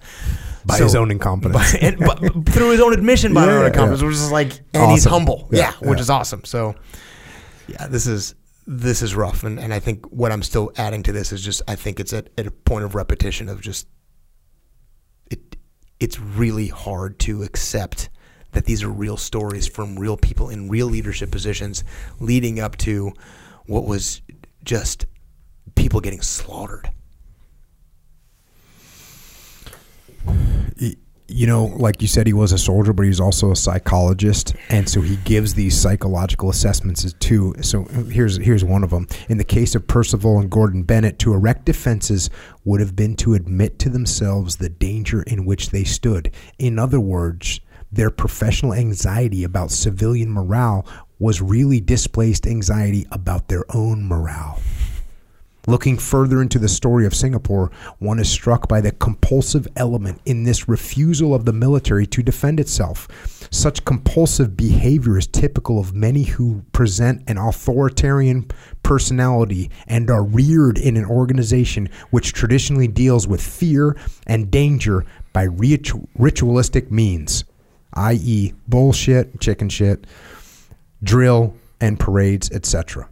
By 0.67 0.77
his 0.77 0.95
own 0.95 1.11
incompetence. 1.11 1.73
by- 1.73 1.79
and, 1.81 1.99
but 2.01 2.19
through 2.53 2.71
his 2.73 2.81
own 2.83 2.93
admission 2.93 3.33
by 3.33 3.47
Yeah, 3.47 3.53
his 3.53 3.57
own 3.61 3.67
incompetence, 3.67 4.03
yeah. 4.03 4.07
which 4.09 4.17
is 4.17 4.31
like, 4.31 4.61
and 4.75 4.93
he's 4.93 5.05
humble. 5.05 5.49
Yeah, 5.51 5.73
which 5.81 5.99
is 6.01 6.11
awesome. 6.11 6.45
So, 6.45 6.75
yeah, 7.67 7.87
this 7.87 8.07
is 8.07 8.35
this 8.70 9.01
is 9.01 9.16
rough, 9.16 9.45
and, 9.45 9.59
and 9.59 9.73
I 9.73 9.81
think 9.81 10.05
what 10.12 10.31
I'm 10.31 10.43
still 10.43 10.70
adding 10.77 11.03
to 11.05 11.12
this 11.12 11.32
is 11.32 11.43
just 11.43 11.62
I 11.66 11.74
think 11.74 11.99
it's 11.99 12.12
at, 12.12 12.28
at 12.36 12.47
a 12.47 12.51
point 12.51 12.85
of 12.85 12.95
repetition 12.95 13.49
of 13.49 13.62
just 13.62 13.89
it. 15.31 15.57
It's 15.99 16.20
really 16.20 16.69
hard 16.69 17.19
to 17.20 17.43
accept 17.43 18.11
that 18.53 18.66
these 18.66 18.82
are 18.82 18.90
real 18.90 19.16
stories 19.16 19.66
from 19.66 19.99
real 19.99 20.19
people 20.19 20.51
in 20.51 20.69
real 20.69 20.86
leadership 20.86 21.31
positions, 21.31 21.82
leading 22.20 22.61
up 22.61 22.77
to 22.78 23.12
what 23.66 23.86
was 23.86 24.20
just 24.65 25.07
people 25.74 26.03
getting 26.03 26.20
slaughtered. 26.20 26.90
You 31.31 31.47
know, 31.47 31.67
like 31.67 32.01
you 32.01 32.09
said, 32.09 32.27
he 32.27 32.33
was 32.33 32.53
a 32.53 32.59
soldier, 32.59 32.95
but 32.95 33.05
he's 33.05 33.21
also 33.21 33.51
a 33.51 33.57
psychologist, 33.57 34.55
and 34.71 34.89
so 34.89 35.03
he 35.03 35.17
gives 35.17 35.53
these 35.53 35.79
psychological 35.79 36.49
assessments 36.49 37.05
as 37.05 37.13
too. 37.13 37.55
So 37.61 37.85
here's 37.85 38.39
here's 38.39 38.65
one 38.65 38.83
of 38.83 38.89
them. 38.89 39.07
In 39.29 39.37
the 39.37 39.45
case 39.45 39.75
of 39.75 39.87
Percival 39.87 40.39
and 40.39 40.51
Gordon 40.51 40.85
Bennett, 40.85 41.19
to 41.19 41.35
erect 41.35 41.67
defenses 41.67 42.31
would 42.65 42.81
have 42.81 42.97
been 42.97 43.15
to 43.17 43.35
admit 43.35 43.79
to 43.81 43.91
themselves 43.91 44.57
the 44.57 44.71
danger 44.71 45.23
in 45.23 45.45
which 45.45 45.69
they 45.69 45.85
stood. 45.85 46.33
In 46.59 46.79
other 46.79 46.99
words, 46.99 47.61
their 47.93 48.11
professional 48.11 48.73
anxiety 48.73 49.45
about 49.45 49.71
civilian 49.71 50.31
morale 50.31 50.87
was 51.19 51.43
really 51.43 51.81
displaced 51.81 52.47
anxiety 52.47 53.07
about 53.13 53.49
their 53.49 53.65
own 53.75 54.07
morale. 54.07 54.61
Looking 55.69 55.99
further 55.99 56.40
into 56.40 56.59
the 56.59 56.66
story 56.66 57.05
of 57.05 57.15
Singapore, 57.15 57.70
one 57.99 58.19
is 58.19 58.31
struck 58.31 58.69
by 58.69 58.81
the 58.81 58.90
compulsive 58.90 59.69
element 59.77 60.19
in 60.24 60.45
this 60.45 60.66
refusal 60.66 61.35
of 61.35 61.45
the 61.45 61.53
military 61.53 62.07
to 62.07 62.23
defend 62.23 62.59
itself. 62.59 63.07
Such 63.51 63.85
compulsive 63.85 64.57
behavior 64.57 65.19
is 65.19 65.27
typical 65.27 65.78
of 65.78 65.95
many 65.95 66.23
who 66.23 66.62
present 66.73 67.23
an 67.27 67.36
authoritarian 67.36 68.51
personality 68.82 69.70
and 69.86 70.09
are 70.09 70.24
reared 70.24 70.78
in 70.78 70.97
an 70.97 71.05
organization 71.05 71.90
which 72.09 72.32
traditionally 72.32 72.89
deals 72.89 73.28
with 73.28 73.43
fear 73.43 73.95
and 74.27 74.51
danger 74.51 75.05
by 75.35 75.49
ritu- 75.49 76.09
ritualistic 76.15 76.90
means, 76.90 77.45
i.e., 77.93 78.55
bullshit, 78.69 79.39
chicken 79.39 79.69
shit, 79.69 80.07
drill, 81.03 81.55
and 81.78 82.01
parades, 82.01 82.51
etc. 82.53 83.07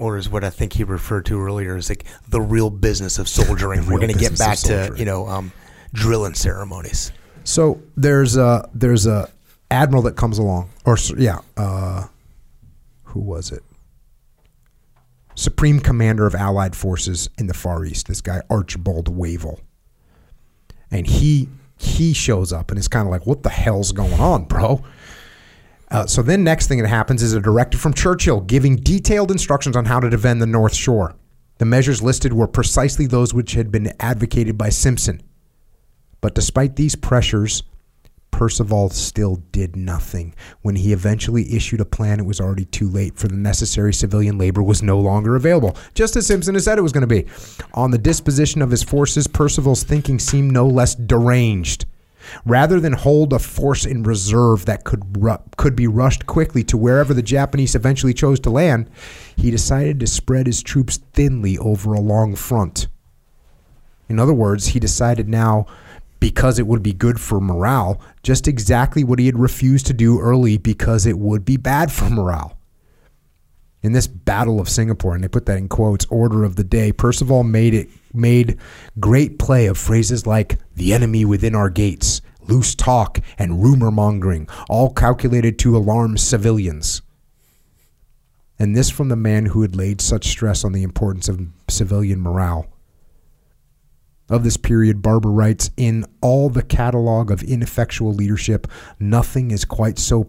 or 0.00 0.16
is 0.16 0.28
what 0.28 0.42
I 0.42 0.50
think 0.50 0.72
he 0.72 0.84
referred 0.84 1.26
to 1.26 1.40
earlier 1.40 1.76
as 1.76 1.88
like 1.88 2.04
the 2.28 2.40
real 2.40 2.70
business 2.70 3.18
of 3.18 3.28
soldiering. 3.28 3.86
We're 3.86 3.98
going 3.98 4.12
to 4.12 4.18
get 4.18 4.38
back 4.38 4.58
to 4.60 4.92
you 4.96 5.04
know 5.04 5.28
um, 5.28 5.52
drilling 5.92 6.34
ceremonies. 6.34 7.12
So 7.44 7.82
there's 7.96 8.36
a 8.36 8.68
there's 8.74 9.06
a 9.06 9.28
admiral 9.70 10.02
that 10.04 10.16
comes 10.16 10.38
along, 10.38 10.70
or 10.84 10.96
yeah, 11.16 11.40
uh, 11.56 12.06
who 13.04 13.20
was 13.20 13.52
it? 13.52 13.62
Supreme 15.34 15.80
Commander 15.80 16.26
of 16.26 16.34
Allied 16.34 16.76
Forces 16.76 17.30
in 17.38 17.46
the 17.46 17.54
Far 17.54 17.84
East. 17.84 18.08
This 18.08 18.20
guy 18.20 18.42
Archibald 18.50 19.14
Wavell, 19.14 19.60
and 20.90 21.06
he 21.06 21.48
he 21.78 22.12
shows 22.12 22.52
up 22.52 22.70
and 22.70 22.78
is 22.78 22.88
kind 22.88 23.06
of 23.06 23.10
like, 23.10 23.26
"What 23.26 23.42
the 23.42 23.50
hell's 23.50 23.92
going 23.92 24.20
on, 24.20 24.44
bro?" 24.44 24.82
Uh, 25.90 26.06
so 26.06 26.22
then, 26.22 26.44
next 26.44 26.68
thing 26.68 26.80
that 26.80 26.88
happens 26.88 27.22
is 27.22 27.34
a 27.34 27.40
directive 27.40 27.80
from 27.80 27.92
Churchill 27.92 28.40
giving 28.40 28.76
detailed 28.76 29.30
instructions 29.30 29.76
on 29.76 29.86
how 29.86 29.98
to 29.98 30.08
defend 30.08 30.40
the 30.40 30.46
North 30.46 30.74
Shore. 30.74 31.16
The 31.58 31.64
measures 31.64 32.00
listed 32.02 32.32
were 32.32 32.46
precisely 32.46 33.06
those 33.06 33.34
which 33.34 33.52
had 33.52 33.72
been 33.72 33.92
advocated 33.98 34.56
by 34.56 34.68
Simpson. 34.68 35.20
But 36.20 36.34
despite 36.34 36.76
these 36.76 36.94
pressures, 36.94 37.64
Percival 38.30 38.90
still 38.90 39.36
did 39.52 39.76
nothing. 39.76 40.34
When 40.62 40.76
he 40.76 40.92
eventually 40.92 41.54
issued 41.54 41.80
a 41.80 41.84
plan, 41.84 42.20
it 42.20 42.26
was 42.26 42.40
already 42.40 42.64
too 42.64 42.88
late, 42.88 43.16
for 43.16 43.28
the 43.28 43.36
necessary 43.36 43.92
civilian 43.92 44.38
labor 44.38 44.62
was 44.62 44.82
no 44.82 44.98
longer 44.98 45.36
available, 45.36 45.76
just 45.94 46.16
as 46.16 46.26
Simpson 46.26 46.54
had 46.54 46.62
said 46.62 46.78
it 46.78 46.82
was 46.82 46.92
going 46.92 47.06
to 47.06 47.06
be. 47.06 47.26
On 47.74 47.90
the 47.90 47.98
disposition 47.98 48.62
of 48.62 48.70
his 48.70 48.82
forces, 48.82 49.26
Percival's 49.26 49.82
thinking 49.82 50.18
seemed 50.18 50.52
no 50.52 50.66
less 50.66 50.94
deranged. 50.94 51.84
Rather 52.44 52.80
than 52.80 52.92
hold 52.92 53.32
a 53.32 53.38
force 53.38 53.84
in 53.84 54.02
reserve 54.02 54.66
that 54.66 54.84
could 54.84 55.22
ru- 55.22 55.38
could 55.56 55.76
be 55.76 55.86
rushed 55.86 56.26
quickly 56.26 56.62
to 56.64 56.76
wherever 56.76 57.14
the 57.14 57.22
Japanese 57.22 57.74
eventually 57.74 58.14
chose 58.14 58.40
to 58.40 58.50
land, 58.50 58.90
he 59.36 59.50
decided 59.50 60.00
to 60.00 60.06
spread 60.06 60.46
his 60.46 60.62
troops 60.62 60.98
thinly 61.12 61.58
over 61.58 61.92
a 61.92 62.00
long 62.00 62.34
front. 62.34 62.88
In 64.08 64.18
other 64.18 64.34
words, 64.34 64.68
he 64.68 64.80
decided 64.80 65.28
now, 65.28 65.66
because 66.18 66.58
it 66.58 66.66
would 66.66 66.82
be 66.82 66.92
good 66.92 67.20
for 67.20 67.40
morale, 67.40 68.00
just 68.22 68.46
exactly 68.46 69.04
what 69.04 69.18
he 69.18 69.26
had 69.26 69.38
refused 69.38 69.86
to 69.86 69.92
do 69.92 70.20
early 70.20 70.58
because 70.58 71.06
it 71.06 71.18
would 71.18 71.44
be 71.44 71.56
bad 71.56 71.90
for 71.90 72.10
morale. 72.10 72.58
In 73.82 73.92
this 73.92 74.06
Battle 74.06 74.60
of 74.60 74.68
Singapore, 74.68 75.14
and 75.14 75.24
they 75.24 75.28
put 75.28 75.46
that 75.46 75.56
in 75.56 75.68
quotes, 75.68 76.04
order 76.06 76.44
of 76.44 76.56
the 76.56 76.64
day, 76.64 76.92
Percival 76.92 77.44
made 77.44 77.72
it 77.72 77.88
made 78.12 78.58
great 78.98 79.38
play 79.38 79.66
of 79.66 79.78
phrases 79.78 80.26
like 80.26 80.58
the 80.74 80.92
enemy 80.92 81.24
within 81.24 81.54
our 81.54 81.70
gates, 81.70 82.20
loose 82.46 82.74
talk, 82.74 83.20
and 83.38 83.62
rumor 83.62 83.90
mongering, 83.90 84.48
all 84.68 84.92
calculated 84.92 85.58
to 85.60 85.76
alarm 85.76 86.18
civilians. 86.18 87.00
And 88.58 88.76
this 88.76 88.90
from 88.90 89.08
the 89.08 89.16
man 89.16 89.46
who 89.46 89.62
had 89.62 89.74
laid 89.74 90.02
such 90.02 90.26
stress 90.26 90.64
on 90.64 90.72
the 90.72 90.82
importance 90.82 91.28
of 91.28 91.40
civilian 91.68 92.20
morale 92.20 92.66
of 94.30 94.44
this 94.44 94.56
period, 94.56 95.02
Barber 95.02 95.30
writes 95.30 95.70
In 95.76 96.04
all 96.20 96.48
the 96.48 96.62
catalog 96.62 97.30
of 97.30 97.42
ineffectual 97.42 98.14
leadership, 98.14 98.66
nothing 98.98 99.50
is 99.50 99.64
quite 99.64 99.98
so 99.98 100.24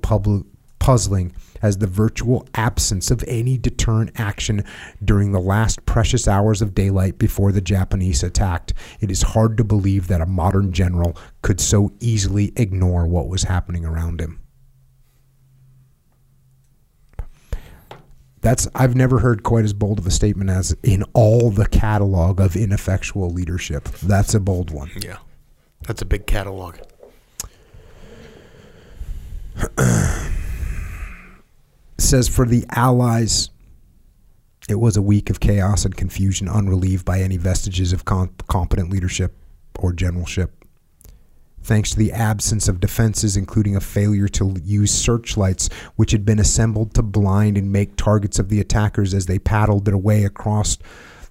puzzling 0.80 1.36
as 1.62 1.78
the 1.78 1.88
virtual 1.88 2.48
absence 2.56 3.12
of 3.12 3.24
any 3.28 3.58
deterrent 3.58 4.12
action 4.16 4.64
during 5.04 5.32
the 5.32 5.40
last 5.40 5.86
precious 5.86 6.28
hours 6.28 6.62
of 6.62 6.74
daylight 6.74 7.18
before 7.18 7.52
the 7.52 7.62
Japanese 7.62 8.24
attacked. 8.24 8.74
It 9.00 9.12
is 9.12 9.22
hard 9.22 9.58
to 9.58 9.64
believe 9.64 10.08
that 10.08 10.22
a 10.22 10.26
modern 10.26 10.72
general 10.72 11.18
could 11.42 11.60
so 11.62 11.92
easily 12.00 12.54
ignore 12.56 13.06
what 13.08 13.28
was 13.28 13.44
happening 13.44 13.86
around 13.86 14.22
him. 14.22 14.40
That's 18.42 18.68
I've 18.74 18.96
never 18.96 19.20
heard 19.20 19.44
quite 19.44 19.66
as 19.66 19.74
bold 19.74 20.00
of 20.00 20.08
a 20.08 20.12
statement 20.12 20.50
as 20.50 20.76
in 20.82 21.04
all 21.14 21.52
the 21.52 21.68
catalog 21.68 22.40
of 22.40 22.56
ineffectual 22.56 23.30
leadership. 23.30 23.84
That's 24.02 24.34
a 24.34 24.40
bold 24.40 24.72
one. 24.72 24.90
Yeah, 25.00 25.18
that's 25.86 26.02
a 26.02 26.06
big 26.06 26.26
catalog. 26.26 26.78
says 32.02 32.28
for 32.28 32.46
the 32.46 32.66
Allies, 32.72 33.50
it 34.70 34.80
was 34.80 34.96
a 34.96 35.02
week 35.02 35.30
of 35.30 35.40
chaos 35.40 35.86
and 35.86 35.96
confusion, 35.96 36.48
unrelieved 36.48 37.06
by 37.06 37.20
any 37.20 37.38
vestiges 37.38 37.94
of 37.94 38.06
com- 38.06 38.34
competent 38.48 38.90
leadership 38.90 39.36
or 39.80 39.92
generalship. 39.92 40.62
Thanks 41.64 41.92
to 41.92 41.98
the 41.98 42.12
absence 42.12 42.68
of 42.68 42.80
defenses, 42.80 43.38
including 43.38 43.76
a 43.76 43.82
failure 43.82 44.28
to 44.30 44.56
use 44.64 44.92
searchlights, 44.92 45.70
which 45.96 46.12
had 46.12 46.26
been 46.26 46.40
assembled 46.40 46.94
to 46.96 47.04
blind 47.04 47.58
and 47.58 47.72
make 47.72 47.96
targets 47.96 48.40
of 48.40 48.50
the 48.50 48.60
attackers 48.60 49.14
as 49.14 49.28
they 49.28 49.38
paddled 49.38 49.86
their 49.86 49.98
way 49.98 50.24
across 50.24 50.78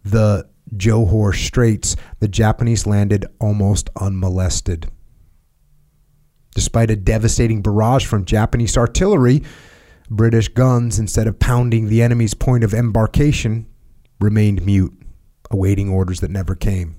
the 0.05 0.48
Johor 0.76 1.34
Straits, 1.34 1.97
the 2.20 2.28
Japanese 2.28 2.86
landed 2.86 3.26
almost 3.40 3.90
unmolested. 4.01 4.88
Despite 6.55 6.90
a 6.90 6.97
devastating 6.97 7.62
barrage 7.62 8.06
from 8.06 8.24
Japanese 8.24 8.76
artillery, 8.76 9.42
British 10.11 10.49
guns, 10.49 10.99
instead 10.99 11.28
of 11.28 11.39
pounding 11.39 11.87
the 11.87 12.03
enemy's 12.03 12.35
point 12.35 12.65
of 12.65 12.74
embarkation, 12.74 13.66
remained 14.20 14.66
mute, 14.66 14.93
awaiting 15.51 15.89
orders 15.89 16.19
that 16.20 16.32
never 16.32 16.57
came. 16.57 16.97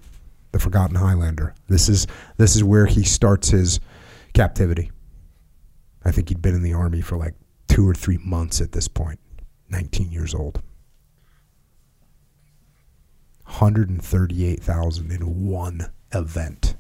the 0.53 0.59
Forgotten 0.59 0.97
Highlander. 0.97 1.55
This 1.69 1.89
is 1.89 2.07
this 2.37 2.57
is 2.57 2.65
where 2.65 2.87
he 2.87 3.03
starts 3.03 3.51
his 3.51 3.81
captivity. 4.33 4.91
I 6.05 6.11
think 6.11 6.29
he'd 6.29 6.41
been 6.41 6.55
in 6.55 6.63
the 6.63 6.73
army 6.73 7.01
for 7.01 7.17
like 7.17 7.35
two 7.69 7.87
or 7.89 7.95
three 7.95 8.19
months 8.19 8.61
at 8.61 8.73
this 8.73 8.89
point, 8.89 9.19
19 9.69 10.11
years 10.11 10.35
old. 10.35 10.63
138,000 13.45 15.11
in 15.11 15.47
one 15.47 15.91
event. 16.15 16.77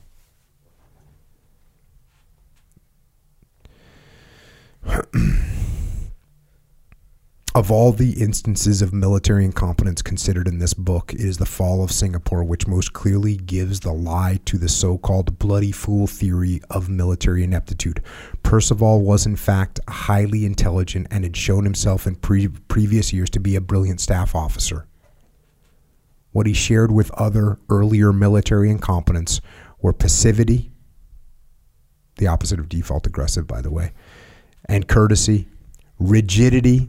Of 7.55 7.73
all 7.73 7.91
the 7.91 8.13
instances 8.23 8.83
of 8.83 8.93
military 8.93 9.45
incompetence 9.45 10.01
considered 10.01 10.47
in 10.47 10.61
this 10.61 10.75
book, 10.75 11.13
it 11.13 11.21
is 11.21 11.39
the 11.39 11.45
fall 11.45 11.83
of 11.83 11.91
Singapore 11.91 12.45
which 12.45 12.69
most 12.69 12.93
clearly 12.93 13.37
gives 13.37 13.81
the 13.81 13.93
lie 13.93 14.39
to 14.45 14.59
the 14.59 14.69
so 14.69 14.97
called 14.97 15.41
bloody 15.41 15.73
fool 15.73 16.07
theory 16.07 16.61
of 16.71 16.89
military 16.89 17.43
ineptitude. 17.43 18.01
Percival 18.45 19.01
was, 19.01 19.27
in 19.27 19.35
fact, 19.35 19.81
highly 19.89 20.47
intelligent 20.47 21.09
and 21.11 21.25
had 21.25 21.37
shown 21.37 21.65
himself 21.65 22.07
in 22.07 22.15
pre- 22.15 22.47
previous 22.47 23.13
years 23.13 23.31
to 23.31 23.41
be 23.41 23.57
a 23.57 23.61
brilliant 23.61 24.01
staff 24.01 24.37
officer. 24.37 24.87
What 26.31 26.47
he 26.47 26.55
shared 26.55 26.93
with 26.93 27.11
other 27.13 27.59
earlier 27.69 28.13
military 28.13 28.71
incompetents 28.71 29.41
were 29.83 29.93
passivity, 29.93 30.71
the 32.19 32.29
opposite 32.29 32.61
of 32.61 32.69
default 32.69 33.07
aggressive, 33.07 33.49
by 33.49 33.63
the 33.63 33.71
way, 33.71 33.93
and 34.69 34.87
courtesy, 34.87 35.49
rigidity, 35.99 36.89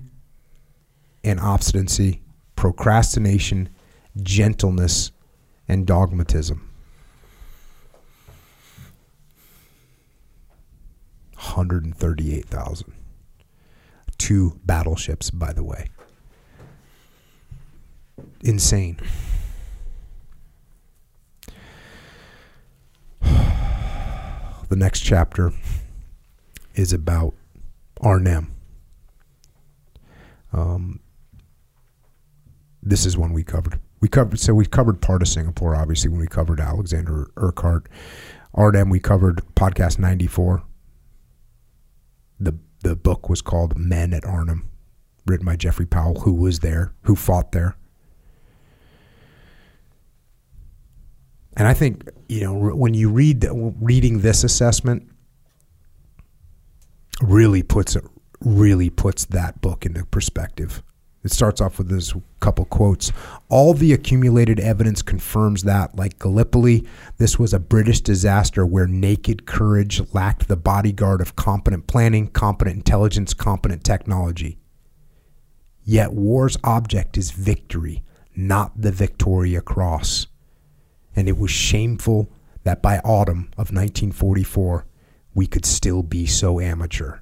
and 1.23 1.39
obstinacy, 1.39 2.21
procrastination, 2.55 3.69
gentleness, 4.21 5.11
and 5.67 5.85
dogmatism. 5.85 6.69
138,000. 11.33 12.93
Two 14.17 14.59
battleships, 14.65 15.29
by 15.29 15.53
the 15.53 15.63
way. 15.63 15.89
Insane. 18.41 18.99
The 24.69 24.75
next 24.75 24.99
chapter 24.99 25.51
is 26.75 26.93
about 26.93 27.33
Arnhem. 27.99 28.53
Um, 30.51 30.99
this 32.81 33.05
is 33.05 33.17
one 33.17 33.33
we 33.33 33.43
covered. 33.43 33.79
We 34.01 34.07
covered 34.07 34.39
so 34.39 34.53
we 34.53 34.65
covered 34.65 35.01
part 35.01 35.21
of 35.21 35.27
Singapore, 35.27 35.75
obviously, 35.75 36.09
when 36.09 36.19
we 36.19 36.27
covered 36.27 36.59
Alexander 36.59 37.29
Urquhart. 37.37 37.87
Arnhem, 38.53 38.89
we 38.89 38.99
covered 38.99 39.41
podcast 39.55 39.99
ninety 39.99 40.27
four. 40.27 40.63
The 42.39 42.57
the 42.83 42.95
book 42.95 43.29
was 43.29 43.41
called 43.41 43.77
Men 43.77 44.13
at 44.13 44.25
Arnhem, 44.25 44.69
written 45.25 45.45
by 45.45 45.57
Geoffrey 45.57 45.85
Powell, 45.85 46.21
who 46.21 46.33
was 46.33 46.59
there, 46.59 46.93
who 47.03 47.15
fought 47.15 47.51
there. 47.51 47.75
And 51.57 51.67
I 51.67 51.73
think 51.73 52.09
you 52.29 52.41
know 52.41 52.53
when 52.53 52.93
you 52.93 53.09
read 53.09 53.45
reading 53.51 54.21
this 54.21 54.45
assessment, 54.45 55.09
really 57.21 57.63
puts 57.63 57.95
it 57.95 58.03
really 58.41 58.89
puts 58.89 59.25
that 59.25 59.61
book 59.61 59.85
into 59.85 60.05
perspective. 60.05 60.81
It 61.23 61.31
starts 61.31 61.59
off 61.59 61.77
with 61.77 61.89
this 61.89 62.13
couple 62.39 62.63
quotes. 62.63 63.11
All 63.49 63.73
the 63.73 63.91
accumulated 63.91 64.59
evidence 64.59 65.01
confirms 65.01 65.63
that, 65.63 65.97
like 65.97 66.17
Gallipoli, 66.17 66.87
this 67.17 67.37
was 67.37 67.53
a 67.53 67.59
British 67.59 67.99
disaster 67.99 68.65
where 68.65 68.87
naked 68.87 69.45
courage 69.45 70.01
lacked 70.13 70.47
the 70.47 70.55
bodyguard 70.55 71.19
of 71.19 71.35
competent 71.35 71.87
planning, 71.87 72.27
competent 72.27 72.77
intelligence, 72.77 73.33
competent 73.33 73.83
technology. 73.83 74.57
Yet 75.83 76.13
war's 76.13 76.55
object 76.63 77.17
is 77.17 77.31
victory, 77.31 78.03
not 78.33 78.81
the 78.81 78.91
Victoria 78.91 79.59
Cross. 79.59 80.27
And 81.15 81.27
it 81.27 81.37
was 81.37 81.51
shameful 81.51 82.31
that 82.63 82.81
by 82.81 82.99
autumn 82.99 83.49
of 83.57 83.71
1944, 83.73 84.85
we 85.33 85.47
could 85.47 85.65
still 85.65 86.03
be 86.03 86.25
so 86.25 86.59
amateur. 86.59 87.19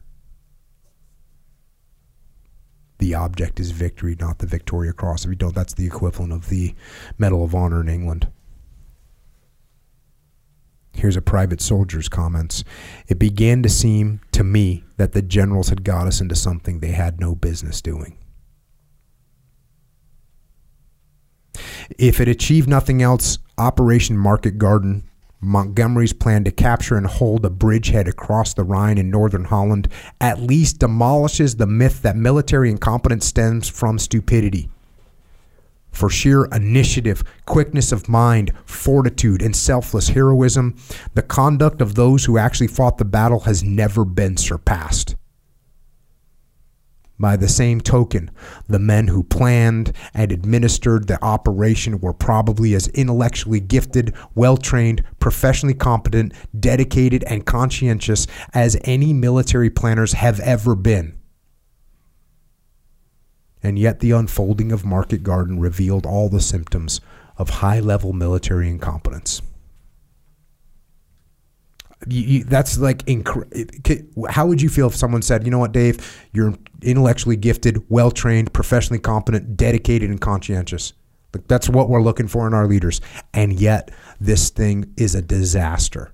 The 2.99 3.13
object 3.13 3.59
is 3.59 3.71
victory, 3.71 4.15
not 4.19 4.39
the 4.39 4.47
Victoria 4.47 4.91
Cross. 4.91 5.25
If 5.25 5.29
you 5.29 5.35
don't, 5.35 5.53
that's 5.53 5.75
the 5.75 5.85
equivalent 5.85 6.33
of 6.33 6.49
the 6.49 6.73
Medal 7.17 7.43
of 7.43 7.53
Honor 7.53 7.81
in 7.81 7.89
England. 7.89 8.27
Here's 10.93 11.15
a 11.15 11.21
private 11.21 11.61
soldier's 11.61 12.09
comments. 12.09 12.63
It 13.07 13.19
began 13.19 13.61
to 13.61 13.69
seem 13.69 14.19
to 14.31 14.43
me 14.43 14.83
that 14.97 15.11
the 15.11 15.21
generals 15.21 15.69
had 15.69 15.83
got 15.83 16.07
us 16.07 16.21
into 16.21 16.35
something 16.35 16.79
they 16.79 16.91
had 16.91 17.19
no 17.19 17.35
business 17.35 17.81
doing. 17.81 18.17
If 21.99 22.19
it 22.19 22.27
achieved 22.27 22.67
nothing 22.67 23.03
else, 23.03 23.37
Operation 23.59 24.17
Market 24.17 24.57
Garden 24.57 25.06
Montgomery's 25.39 26.13
plan 26.13 26.43
to 26.45 26.51
capture 26.51 26.97
and 26.97 27.05
hold 27.05 27.45
a 27.45 27.49
bridgehead 27.49 28.07
across 28.07 28.53
the 28.53 28.63
Rhine 28.63 28.97
in 28.97 29.09
northern 29.09 29.45
Holland 29.45 29.87
at 30.19 30.41
least 30.41 30.79
demolishes 30.79 31.55
the 31.55 31.67
myth 31.67 32.01
that 32.01 32.15
military 32.15 32.71
incompetence 32.71 33.25
stems 33.25 33.67
from 33.67 33.99
stupidity. 33.99 34.69
For 35.91 36.09
sheer 36.09 36.45
initiative, 36.45 37.23
quickness 37.45 37.91
of 37.91 38.09
mind, 38.09 38.51
fortitude, 38.65 39.41
and 39.41 39.55
selfless 39.55 40.09
heroism, 40.09 40.75
the 41.13 41.23
conduct 41.23 41.81
of 41.81 41.95
those 41.95 42.25
who 42.25 42.37
actually 42.37 42.67
fought 42.67 42.97
the 42.97 43.05
battle 43.05 43.41
has 43.41 43.63
never 43.63 44.05
been 44.05 44.37
surpassed. 44.37 45.15
By 47.19 47.35
the 47.35 47.49
same 47.49 47.81
token, 47.81 48.29
the 48.67 48.77
men 48.77 49.07
who 49.07 49.23
planned 49.23 49.91
and 50.13 50.31
administered 50.31 51.07
the 51.07 51.23
operation 51.23 51.99
were 51.99 52.13
probably 52.13 52.75
as 52.75 52.89
intellectually 52.89 53.59
gifted, 53.59 54.13
well 54.35 54.55
trained, 54.55 55.03
professionally 55.19 55.73
competent, 55.73 56.33
dedicated, 56.57 57.23
and 57.23 57.45
conscientious 57.45 58.27
as 58.53 58.77
any 58.83 59.13
military 59.13 59.71
planners 59.71 60.13
have 60.13 60.39
ever 60.41 60.75
been. 60.75 61.17
And 63.63 63.79
yet, 63.79 63.99
the 63.99 64.11
unfolding 64.11 64.71
of 64.71 64.85
Market 64.85 65.23
Garden 65.23 65.59
revealed 65.59 66.05
all 66.05 66.29
the 66.29 66.39
symptoms 66.39 67.01
of 67.37 67.49
high 67.49 67.79
level 67.79 68.13
military 68.13 68.69
incompetence. 68.69 69.41
You, 72.05 72.21
you, 72.21 72.43
that's 72.43 72.77
like 72.77 73.03
how 74.29 74.45
would 74.45 74.61
you 74.61 74.69
feel 74.69 74.87
if 74.87 74.95
someone 74.95 75.23
said 75.23 75.45
you 75.45 75.51
know 75.51 75.59
what 75.59 75.71
dave? 75.71 76.27
You're 76.31 76.53
intellectually 76.83 77.35
gifted 77.35 77.83
well 77.89 78.11
trained 78.11 78.53
professionally 78.53 78.99
competent 78.99 79.57
dedicated 79.57 80.09
and 80.09 80.21
conscientious. 80.21 80.93
Like 81.33 81.47
that's 81.47 81.67
what 81.67 81.89
we're 81.89 82.01
looking 82.01 82.27
for 82.27 82.45
in 82.45 82.53
our 82.53 82.67
leaders. 82.67 83.01
And 83.33 83.59
yet 83.59 83.91
this 84.21 84.49
thing 84.51 84.93
is 84.95 85.15
a 85.15 85.21
disaster. 85.21 86.13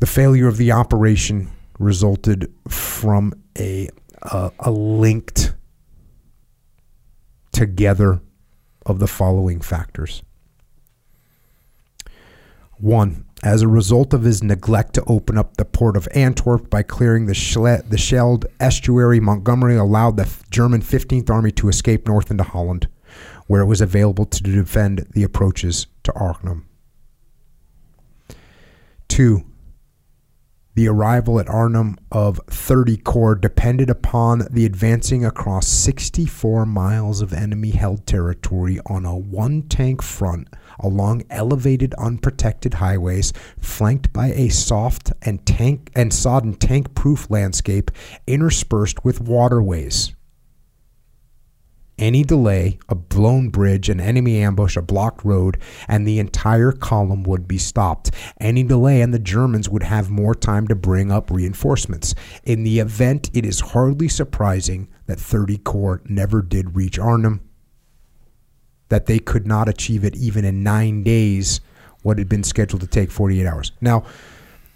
The 0.00 0.06
failure 0.06 0.48
of 0.48 0.56
the 0.56 0.72
operation 0.72 1.50
resulted 1.78 2.52
from 2.68 3.32
a 3.56 3.88
a, 4.22 4.50
a 4.58 4.70
linked 4.72 5.54
together 7.52 8.20
of 8.84 8.98
the 8.98 9.06
following 9.06 9.60
factors 9.60 10.22
one, 12.80 13.24
as 13.42 13.62
a 13.62 13.68
result 13.68 14.12
of 14.12 14.22
his 14.22 14.42
neglect 14.42 14.94
to 14.94 15.04
open 15.06 15.38
up 15.38 15.56
the 15.56 15.64
port 15.64 15.96
of 15.96 16.08
Antwerp 16.14 16.68
by 16.68 16.82
clearing 16.82 17.26
the, 17.26 17.34
Schle- 17.34 17.88
the 17.88 17.98
Scheldt 17.98 18.44
estuary, 18.58 19.20
Montgomery 19.20 19.76
allowed 19.76 20.16
the 20.16 20.28
German 20.50 20.82
15th 20.82 21.30
Army 21.30 21.52
to 21.52 21.68
escape 21.68 22.06
north 22.06 22.30
into 22.30 22.44
Holland, 22.44 22.88
where 23.46 23.60
it 23.60 23.66
was 23.66 23.80
available 23.80 24.24
to 24.26 24.42
defend 24.42 25.06
the 25.12 25.22
approaches 25.22 25.86
to 26.02 26.12
Arnhem. 26.14 26.66
Two, 29.08 29.44
the 30.74 30.88
arrival 30.88 31.40
at 31.40 31.48
Arnhem 31.48 31.96
of 32.12 32.40
30 32.46 32.98
Corps 32.98 33.34
depended 33.34 33.90
upon 33.90 34.46
the 34.50 34.64
advancing 34.64 35.24
across 35.24 35.66
64 35.66 36.66
miles 36.66 37.20
of 37.20 37.32
enemy 37.32 37.70
held 37.70 38.06
territory 38.06 38.78
on 38.86 39.04
a 39.04 39.16
one 39.16 39.62
tank 39.62 40.02
front 40.02 40.46
along 40.80 41.24
elevated 41.30 41.94
unprotected 41.94 42.74
highways 42.74 43.32
flanked 43.58 44.12
by 44.12 44.32
a 44.32 44.48
soft 44.48 45.12
and 45.22 45.44
tank 45.46 45.90
and 45.94 46.12
sodden 46.12 46.54
tank 46.54 46.94
proof 46.94 47.30
landscape 47.30 47.90
interspersed 48.26 49.04
with 49.04 49.20
waterways. 49.20 50.14
Any 51.98 52.22
delay, 52.22 52.78
a 52.88 52.94
blown 52.94 53.48
bridge, 53.48 53.88
an 53.88 54.00
enemy 54.00 54.40
ambush, 54.40 54.76
a 54.76 54.82
blocked 54.82 55.24
road, 55.24 55.58
and 55.88 56.06
the 56.06 56.20
entire 56.20 56.70
column 56.70 57.24
would 57.24 57.48
be 57.48 57.58
stopped. 57.58 58.12
Any 58.40 58.62
delay, 58.62 59.00
and 59.00 59.12
the 59.12 59.18
Germans 59.18 59.68
would 59.68 59.82
have 59.82 60.08
more 60.08 60.34
time 60.34 60.68
to 60.68 60.76
bring 60.76 61.10
up 61.10 61.28
reinforcements. 61.28 62.14
In 62.44 62.62
the 62.62 62.78
event, 62.78 63.30
it 63.34 63.44
is 63.44 63.58
hardly 63.58 64.06
surprising 64.06 64.86
that 65.06 65.18
30 65.18 65.58
Corps 65.58 66.00
never 66.04 66.40
did 66.40 66.76
reach 66.76 67.00
Arnhem, 67.00 67.40
that 68.88 69.06
they 69.06 69.18
could 69.18 69.46
not 69.46 69.68
achieve 69.68 70.04
it 70.04 70.16
even 70.16 70.44
in 70.44 70.62
nine 70.62 71.02
days, 71.02 71.60
what 72.02 72.18
had 72.18 72.28
been 72.28 72.44
scheduled 72.44 72.80
to 72.80 72.86
take 72.86 73.10
48 73.10 73.46
hours. 73.46 73.72
Now, 73.80 74.04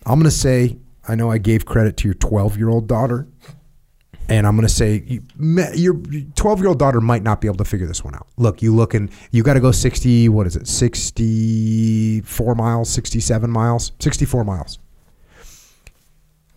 I'm 0.05 0.19
going 0.19 0.25
to 0.25 0.31
say, 0.31 0.77
I 1.09 1.15
know 1.15 1.31
I 1.31 1.39
gave 1.39 1.65
credit 1.65 1.97
to 1.99 2.09
your 2.09 2.15
12 2.15 2.57
year 2.59 2.69
old 2.69 2.87
daughter 2.87 3.27
and 4.29 4.47
I'm 4.47 4.55
going 4.57 4.67
to 4.67 4.73
say 4.73 5.03
you, 5.07 5.23
your 5.75 5.95
12 6.37 6.61
year 6.61 6.69
old 6.69 6.79
daughter 6.79 7.01
might 7.01 7.23
not 7.23 7.41
be 7.41 7.49
able 7.49 7.57
to 7.59 7.65
figure 7.65 7.87
this 7.87 8.05
one 8.05 8.15
out. 8.15 8.27
Look, 8.37 8.63
you 8.63 8.75
looking, 8.75 9.11
you 9.31 9.43
got 9.43 9.55
to 9.55 9.61
go 9.61 9.73
60, 9.73 10.29
what 10.29 10.47
is 10.47 10.57
it, 10.57 10.67
64 10.67 12.55
miles, 12.55 12.89
67 12.91 13.51
miles, 13.51 13.93
64 13.99 14.45
miles. 14.45 14.79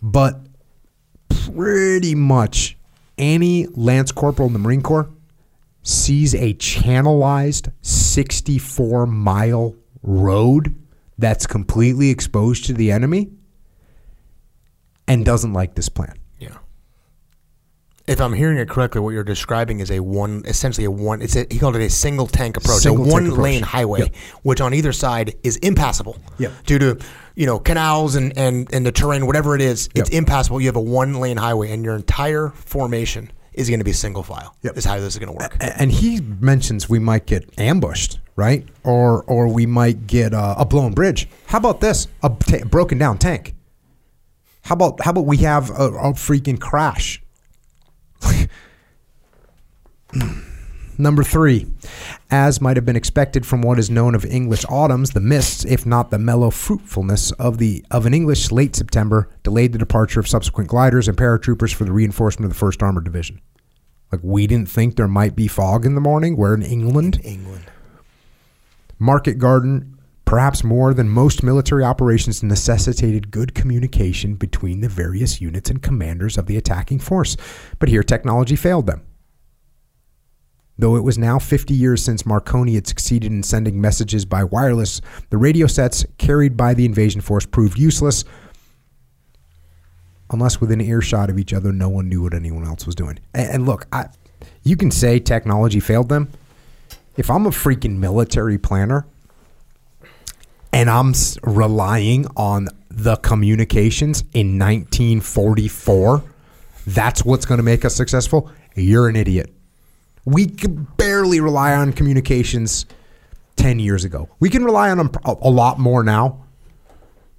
But 0.00 0.40
pretty 1.28 2.14
much 2.14 2.76
any 3.18 3.66
Lance 3.66 4.12
Corporal 4.12 4.46
in 4.46 4.52
the 4.52 4.58
Marine 4.58 4.82
Corps 4.82 5.08
sees 5.86 6.34
a 6.34 6.52
channelized 6.54 7.70
64 7.80 9.06
mile 9.06 9.76
road 10.02 10.74
that's 11.16 11.46
completely 11.46 12.10
exposed 12.10 12.64
to 12.66 12.72
the 12.72 12.90
enemy 12.90 13.30
and 15.06 15.24
doesn't 15.24 15.52
like 15.52 15.76
this 15.76 15.88
plan. 15.88 16.14
Yeah. 16.40 16.56
If 18.08 18.20
I'm 18.20 18.32
hearing 18.32 18.58
it 18.58 18.68
correctly, 18.68 19.00
what 19.00 19.10
you're 19.10 19.22
describing 19.22 19.78
is 19.78 19.90
a 19.92 20.00
one, 20.00 20.42
essentially 20.46 20.84
a 20.86 20.90
one. 20.90 21.22
It's 21.22 21.36
a, 21.36 21.46
he 21.50 21.58
called 21.60 21.76
it 21.76 21.82
a 21.82 21.90
single 21.90 22.26
tank 22.26 22.56
approach, 22.56 22.80
Single 22.82 23.08
a 23.08 23.12
one 23.12 23.26
approach. 23.26 23.38
lane 23.40 23.62
highway, 23.62 24.00
Yep. 24.00 24.14
which 24.42 24.60
on 24.60 24.74
either 24.74 24.92
side 24.92 25.34
is 25.44 25.56
impassable. 25.58 26.16
Yep. 26.38 26.52
Due 26.66 26.78
to 26.80 26.98
you 27.36 27.46
know 27.46 27.60
canals 27.60 28.16
and 28.16 28.36
and 28.36 28.68
and 28.74 28.84
the 28.84 28.92
terrain, 28.92 29.24
whatever 29.26 29.54
it 29.54 29.60
is, 29.60 29.88
it's 29.94 30.10
impassable. 30.10 30.60
You 30.60 30.66
have 30.66 30.76
a 30.76 30.80
one 30.80 31.14
lane 31.14 31.36
highway, 31.36 31.70
and 31.70 31.84
your 31.84 31.94
entire 31.94 32.48
formation 32.50 33.30
is 33.56 33.68
going 33.68 33.80
to 33.80 33.84
be 33.84 33.92
single 33.92 34.22
file. 34.22 34.54
Yep. 34.62 34.76
Is 34.76 34.84
how 34.84 35.00
this 35.00 35.14
is 35.14 35.18
going 35.18 35.32
to 35.32 35.38
work. 35.38 35.56
And 35.60 35.90
he 35.90 36.20
mentions 36.20 36.88
we 36.88 36.98
might 36.98 37.26
get 37.26 37.48
ambushed, 37.58 38.20
right? 38.36 38.66
Or 38.84 39.24
or 39.24 39.48
we 39.48 39.66
might 39.66 40.06
get 40.06 40.34
uh, 40.34 40.54
a 40.58 40.64
blown 40.64 40.92
bridge. 40.92 41.28
How 41.46 41.58
about 41.58 41.80
this? 41.80 42.08
A 42.22 42.30
ta- 42.30 42.64
broken 42.64 42.98
down 42.98 43.18
tank. 43.18 43.54
How 44.62 44.74
about 44.74 45.02
how 45.02 45.12
about 45.12 45.26
we 45.26 45.38
have 45.38 45.70
a, 45.70 45.88
a 45.88 46.12
freaking 46.12 46.60
crash? 46.60 47.22
Number 50.98 51.22
three, 51.22 51.66
as 52.30 52.60
might 52.60 52.76
have 52.76 52.86
been 52.86 52.96
expected 52.96 53.44
from 53.44 53.60
what 53.60 53.78
is 53.78 53.90
known 53.90 54.14
of 54.14 54.24
English 54.24 54.64
autumns, 54.68 55.10
the 55.10 55.20
mists, 55.20 55.64
if 55.64 55.84
not 55.84 56.10
the 56.10 56.18
mellow 56.18 56.50
fruitfulness 56.50 57.32
of 57.32 57.58
the 57.58 57.84
of 57.90 58.06
an 58.06 58.14
English 58.14 58.50
late 58.50 58.74
September, 58.74 59.28
delayed 59.42 59.72
the 59.72 59.78
departure 59.78 60.20
of 60.20 60.28
subsequent 60.28 60.70
gliders 60.70 61.06
and 61.06 61.18
paratroopers 61.18 61.74
for 61.74 61.84
the 61.84 61.92
reinforcement 61.92 62.46
of 62.46 62.50
the 62.50 62.58
First 62.58 62.82
Armored 62.82 63.04
Division. 63.04 63.40
Like 64.10 64.22
we 64.22 64.46
didn't 64.46 64.70
think 64.70 64.96
there 64.96 65.08
might 65.08 65.36
be 65.36 65.48
fog 65.48 65.84
in 65.84 65.94
the 65.94 66.00
morning. 66.00 66.36
We're 66.36 66.54
in 66.54 66.62
England. 66.62 67.20
England. 67.24 67.64
Market 68.98 69.34
Garden, 69.34 69.98
perhaps 70.24 70.64
more 70.64 70.94
than 70.94 71.10
most 71.10 71.42
military 71.42 71.84
operations, 71.84 72.42
necessitated 72.42 73.30
good 73.30 73.54
communication 73.54 74.36
between 74.36 74.80
the 74.80 74.88
various 74.88 75.42
units 75.42 75.68
and 75.68 75.82
commanders 75.82 76.38
of 76.38 76.46
the 76.46 76.56
attacking 76.56 77.00
force. 77.00 77.36
But 77.78 77.90
here, 77.90 78.02
technology 78.02 78.56
failed 78.56 78.86
them. 78.86 79.02
Though 80.78 80.96
it 80.96 81.04
was 81.04 81.16
now 81.16 81.38
50 81.38 81.72
years 81.72 82.04
since 82.04 82.26
Marconi 82.26 82.74
had 82.74 82.86
succeeded 82.86 83.32
in 83.32 83.42
sending 83.42 83.80
messages 83.80 84.26
by 84.26 84.44
wireless, 84.44 85.00
the 85.30 85.38
radio 85.38 85.66
sets 85.66 86.04
carried 86.18 86.56
by 86.56 86.74
the 86.74 86.84
invasion 86.84 87.22
force 87.22 87.46
proved 87.46 87.78
useless. 87.78 88.24
Unless 90.30 90.60
within 90.60 90.80
earshot 90.80 91.30
of 91.30 91.38
each 91.38 91.54
other, 91.54 91.72
no 91.72 91.88
one 91.88 92.08
knew 92.08 92.22
what 92.22 92.34
anyone 92.34 92.66
else 92.66 92.84
was 92.84 92.94
doing. 92.94 93.18
And, 93.32 93.50
and 93.50 93.66
look, 93.66 93.86
I, 93.90 94.08
you 94.64 94.76
can 94.76 94.90
say 94.90 95.18
technology 95.18 95.80
failed 95.80 96.08
them. 96.08 96.30
If 97.16 97.30
I'm 97.30 97.46
a 97.46 97.50
freaking 97.50 97.96
military 97.96 98.58
planner 98.58 99.06
and 100.72 100.90
I'm 100.90 101.14
relying 101.42 102.26
on 102.36 102.68
the 102.90 103.16
communications 103.16 104.24
in 104.34 104.58
1944, 104.58 106.22
that's 106.86 107.24
what's 107.24 107.46
going 107.46 107.58
to 107.58 107.64
make 107.64 107.86
us 107.86 107.94
successful. 107.94 108.50
You're 108.74 109.08
an 109.08 109.16
idiot. 109.16 109.55
We 110.26 110.46
could 110.46 110.96
barely 110.98 111.40
rely 111.40 111.74
on 111.74 111.92
communications 111.94 112.84
10 113.56 113.78
years 113.78 114.04
ago. 114.04 114.28
We 114.38 114.50
can 114.50 114.64
rely 114.64 114.90
on 114.90 114.98
them 114.98 115.10
a, 115.24 115.48
lot 115.48 115.78
more 115.78 116.02
now. 116.02 116.44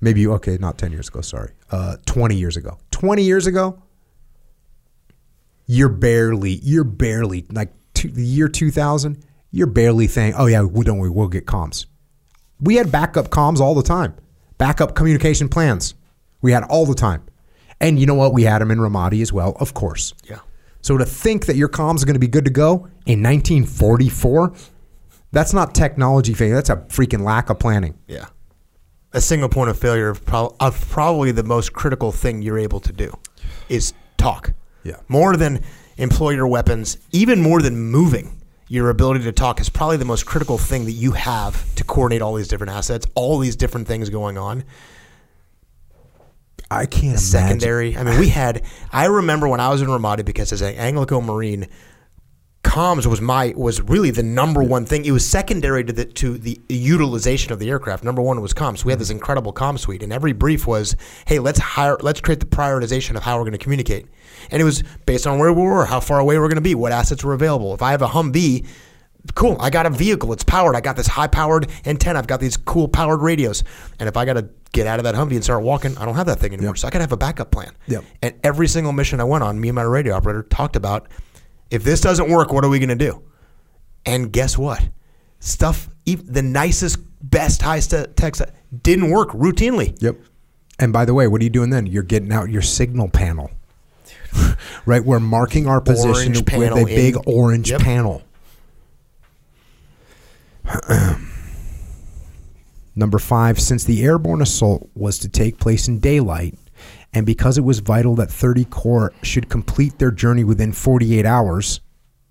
Maybe, 0.02 0.26
okay, 0.28 0.58
not 0.58 0.78
10 0.78 0.92
years 0.92 1.10
ago, 1.10 1.22
sorry. 1.22 1.52
Uh, 1.70 1.98
20 2.06 2.36
years 2.36 2.58
ago. 2.58 2.80
20 2.92 3.22
years 3.22 3.46
ago, 3.46 3.82
you're 5.68 5.90
barely, 5.90 6.54
you're 6.64 6.84
barely, 6.84 7.46
like 7.52 7.72
the 7.94 8.26
year 8.26 8.48
2000, 8.48 9.24
you're 9.52 9.68
barely 9.68 10.08
saying, 10.08 10.34
oh, 10.38 10.46
yeah, 10.46 10.64
we 10.64 10.84
don't 10.84 10.98
worry, 10.98 11.10
we'll 11.10 11.28
get 11.28 11.46
comms. 11.46 11.86
We 12.60 12.76
had 12.76 12.92
backup 12.92 13.30
comms 13.30 13.60
all 13.60 13.76
the 13.76 13.84
time, 13.84 14.16
backup 14.58 14.96
communication 14.96 15.50
plans. 15.50 15.94
We 16.42 16.52
had 16.52 16.64
all 16.64 16.86
the 16.86 16.96
time. 16.96 17.24
And 17.80 18.00
you 18.00 18.06
know 18.06 18.16
what? 18.16 18.34
We 18.34 18.44
had 18.44 18.60
them 18.60 18.72
in 18.72 18.80
Ramadi 18.80 19.22
as 19.22 19.32
well, 19.32 19.56
of 19.60 19.74
course. 19.74 20.14
Yeah. 20.24 20.40
So 20.88 20.98
to 20.98 21.04
think 21.06 21.48
that 21.48 21.58
your 21.58 21.68
comms 21.68 22.02
are 22.02 22.06
going 22.06 22.16
to 22.16 22.20
be 22.20 22.30
good 22.30 22.46
to 22.46 22.50
go 22.50 22.88
in 23.06 23.22
1944, 23.22 24.54
that's 25.34 25.54
not 25.54 25.76
technology 25.76 26.34
failure. 26.34 26.56
That's 26.56 26.70
a 26.70 26.78
freaking 26.78 27.26
lack 27.26 27.50
of 27.50 27.60
planning. 27.60 28.00
Yeah. 28.08 28.28
A 29.12 29.20
single 29.20 29.50
point 29.50 29.70
of 29.70 29.78
failure 29.78 30.08
of, 30.08 30.26
pro- 30.26 30.56
of 30.62 30.90
probably 30.90 31.34
the 31.34 31.44
most 31.44 31.74
critical 31.74 32.14
thing 32.14 32.42
you're 32.42 32.58
able 32.58 32.80
to 32.80 32.94
do 32.94 33.12
is 33.68 33.94
talk. 34.16 34.54
Yeah. 34.86 35.02
More 35.10 35.36
than 35.36 35.62
employ 35.98 36.30
your 36.30 36.48
weapons, 36.48 36.98
even 37.12 37.42
more 37.42 37.62
than 37.62 37.78
moving, 37.78 38.42
your 38.70 38.90
ability 38.90 39.26
to 39.26 39.34
talk 39.34 39.60
is 39.60 39.68
probably 39.68 39.98
the 39.98 40.06
most 40.06 40.26
critical 40.26 40.58
thing 40.58 40.86
that 40.86 40.94
you 40.94 41.12
have 41.12 41.76
to 41.76 41.84
coordinate 41.84 42.22
all 42.22 42.36
these 42.36 42.48
different 42.48 42.72
assets, 42.72 43.06
all 43.14 43.40
these 43.40 43.58
different 43.58 43.90
things 43.90 44.10
going 44.10 44.38
on. 44.38 44.64
I 46.70 46.86
can't 46.86 47.04
imagine. 47.04 47.18
secondary. 47.20 47.98
I 47.98 48.04
mean, 48.04 48.20
we 48.20 48.30
had. 48.30 48.64
I 48.92 49.06
remember 49.06 49.48
when 49.48 49.60
I 49.60 49.70
was 49.70 49.82
in 49.82 49.88
Ramadi 49.88 50.26
because 50.26 50.52
as 50.52 50.62
an 50.62 50.76
Anglico 50.76 51.24
Marine, 51.24 51.68
comms 52.64 53.06
was 53.06 53.22
my 53.22 53.54
was 53.56 53.82
really 53.82 54.12
the 54.12 54.24
number 54.24 54.62
one 54.62 54.86
thing. 54.86 55.06
It 55.06 55.12
was 55.12 55.26
secondary 55.26 55.84
to 55.86 55.94
the 55.94 56.06
to 56.06 56.38
the 56.38 56.60
utilization 56.68 57.54
of 57.54 57.60
the 57.60 57.70
aircraft. 57.70 58.04
Number 58.04 58.22
one 58.22 58.42
was 58.42 58.54
comms. 58.54 58.84
We 58.84 58.92
had 58.92 59.00
this 59.00 59.10
incredible 59.10 59.54
comm 59.54 59.80
suite, 59.80 60.04
and 60.04 60.12
every 60.12 60.34
brief 60.34 60.68
was, 60.68 60.96
"Hey, 61.26 61.40
let's 61.40 61.60
hire, 61.60 61.98
let's 62.02 62.20
create 62.20 62.42
the 62.42 62.46
prioritization 62.46 63.16
of 63.16 63.24
how 63.24 63.38
we're 63.38 63.44
going 63.44 63.54
to 63.54 63.58
communicate." 63.58 64.08
And 64.52 64.62
it 64.62 64.66
was 64.66 64.84
based 65.06 65.26
on 65.26 65.40
where 65.40 65.54
we 65.54 65.62
were, 65.62 65.86
how 65.86 66.00
far 66.02 66.20
away 66.20 66.38
we're 66.38 66.48
going 66.48 66.56
to 66.56 66.62
be, 66.62 66.76
what 66.76 66.92
assets 66.92 67.24
were 67.24 67.34
available. 67.34 67.74
If 67.74 67.82
I 67.82 67.92
have 67.92 68.02
a 68.02 68.08
Humvee. 68.08 68.66
Cool. 69.36 69.58
I 69.60 69.70
got 69.70 69.86
a 69.86 69.90
vehicle. 69.90 70.34
It's 70.34 70.44
powered. 70.44 70.76
I 70.76 70.82
got 70.82 70.96
this 70.96 71.08
high 71.08 71.28
powered 71.28 71.68
antenna. 71.86 72.20
I've 72.20 72.28
got 72.28 72.40
these 72.40 72.58
cool 72.58 72.88
powered 72.88 73.22
radios. 73.22 73.64
And 74.00 74.08
if 74.10 74.18
I 74.18 74.26
got 74.26 74.34
to 74.34 74.50
get 74.72 74.88
out 74.88 75.00
of 75.00 75.04
that 75.04 75.16
Humvee 75.16 75.36
and 75.36 75.44
start 75.44 75.64
walking, 75.64 75.98
I 75.98 76.06
don't 76.06 76.16
have 76.16 76.28
that 76.28 76.40
thing 76.40 76.54
anymore. 76.54 76.76
So 76.76 76.88
I 76.88 76.92
got 76.92 77.00
to 77.00 77.04
have 77.04 77.12
a 77.12 77.18
backup 77.18 77.52
plan. 77.52 77.72
Yep. 77.88 78.04
And 78.22 78.36
every 78.44 78.68
single 78.68 78.94
mission 78.94 79.20
I 79.20 79.24
went 79.26 79.44
on, 79.44 79.60
me 79.60 79.70
and 79.70 79.76
my 79.76 79.84
radio 79.84 80.16
operator 80.16 80.44
talked 80.44 80.76
about 80.76 81.08
if 81.70 81.84
this 81.84 82.02
doesn't 82.02 82.30
work, 82.30 82.52
what 82.52 82.64
are 82.64 82.70
we 82.70 82.80
going 82.80 82.90
to 82.90 82.96
do? 82.96 83.22
And 84.06 84.32
guess 84.32 84.58
what? 84.58 84.88
Stuff, 85.40 85.90
the 86.06 86.42
nicest, 86.42 87.00
best 87.22 87.62
high 87.62 87.80
tech 87.80 88.36
stuff 88.36 88.50
didn't 88.84 89.10
work 89.10 89.30
routinely. 89.30 90.02
Yep. 90.02 90.18
And 90.80 90.94
by 90.94 91.06
the 91.06 91.14
way, 91.14 91.28
what 91.28 91.42
are 91.42 91.44
you 91.44 91.50
doing 91.50 91.70
then? 91.70 91.86
You're 91.86 92.04
getting 92.04 92.32
out 92.32 92.50
your 92.50 92.62
signal 92.62 93.10
panel. 93.10 93.52
right? 94.86 95.04
We're 95.04 95.20
marking 95.20 95.68
our 95.68 95.82
position 95.82 96.34
with 96.34 96.72
a 96.72 96.86
big 96.86 97.16
in- 97.16 97.22
orange 97.26 97.72
Yep. 97.72 97.82
panel. 97.82 98.24
Number 102.96 103.20
five, 103.20 103.60
since 103.60 103.84
the 103.84 104.04
airborne 104.04 104.42
assault 104.42 104.90
was 104.96 105.20
to 105.20 105.30
take 105.30 105.60
place 105.60 105.88
in 105.88 106.00
daylight, 106.00 106.58
and 107.14 107.26
because 107.26 107.58
it 107.58 107.64
was 107.64 107.80
vital 107.80 108.16
that 108.16 108.32
30 108.32 108.66
Corps 108.66 109.14
should 109.22 109.50
complete 109.50 110.00
their 110.00 110.12
journey 110.12 110.44
within 110.44 110.74
48 110.74 111.26
hours, 111.26 111.80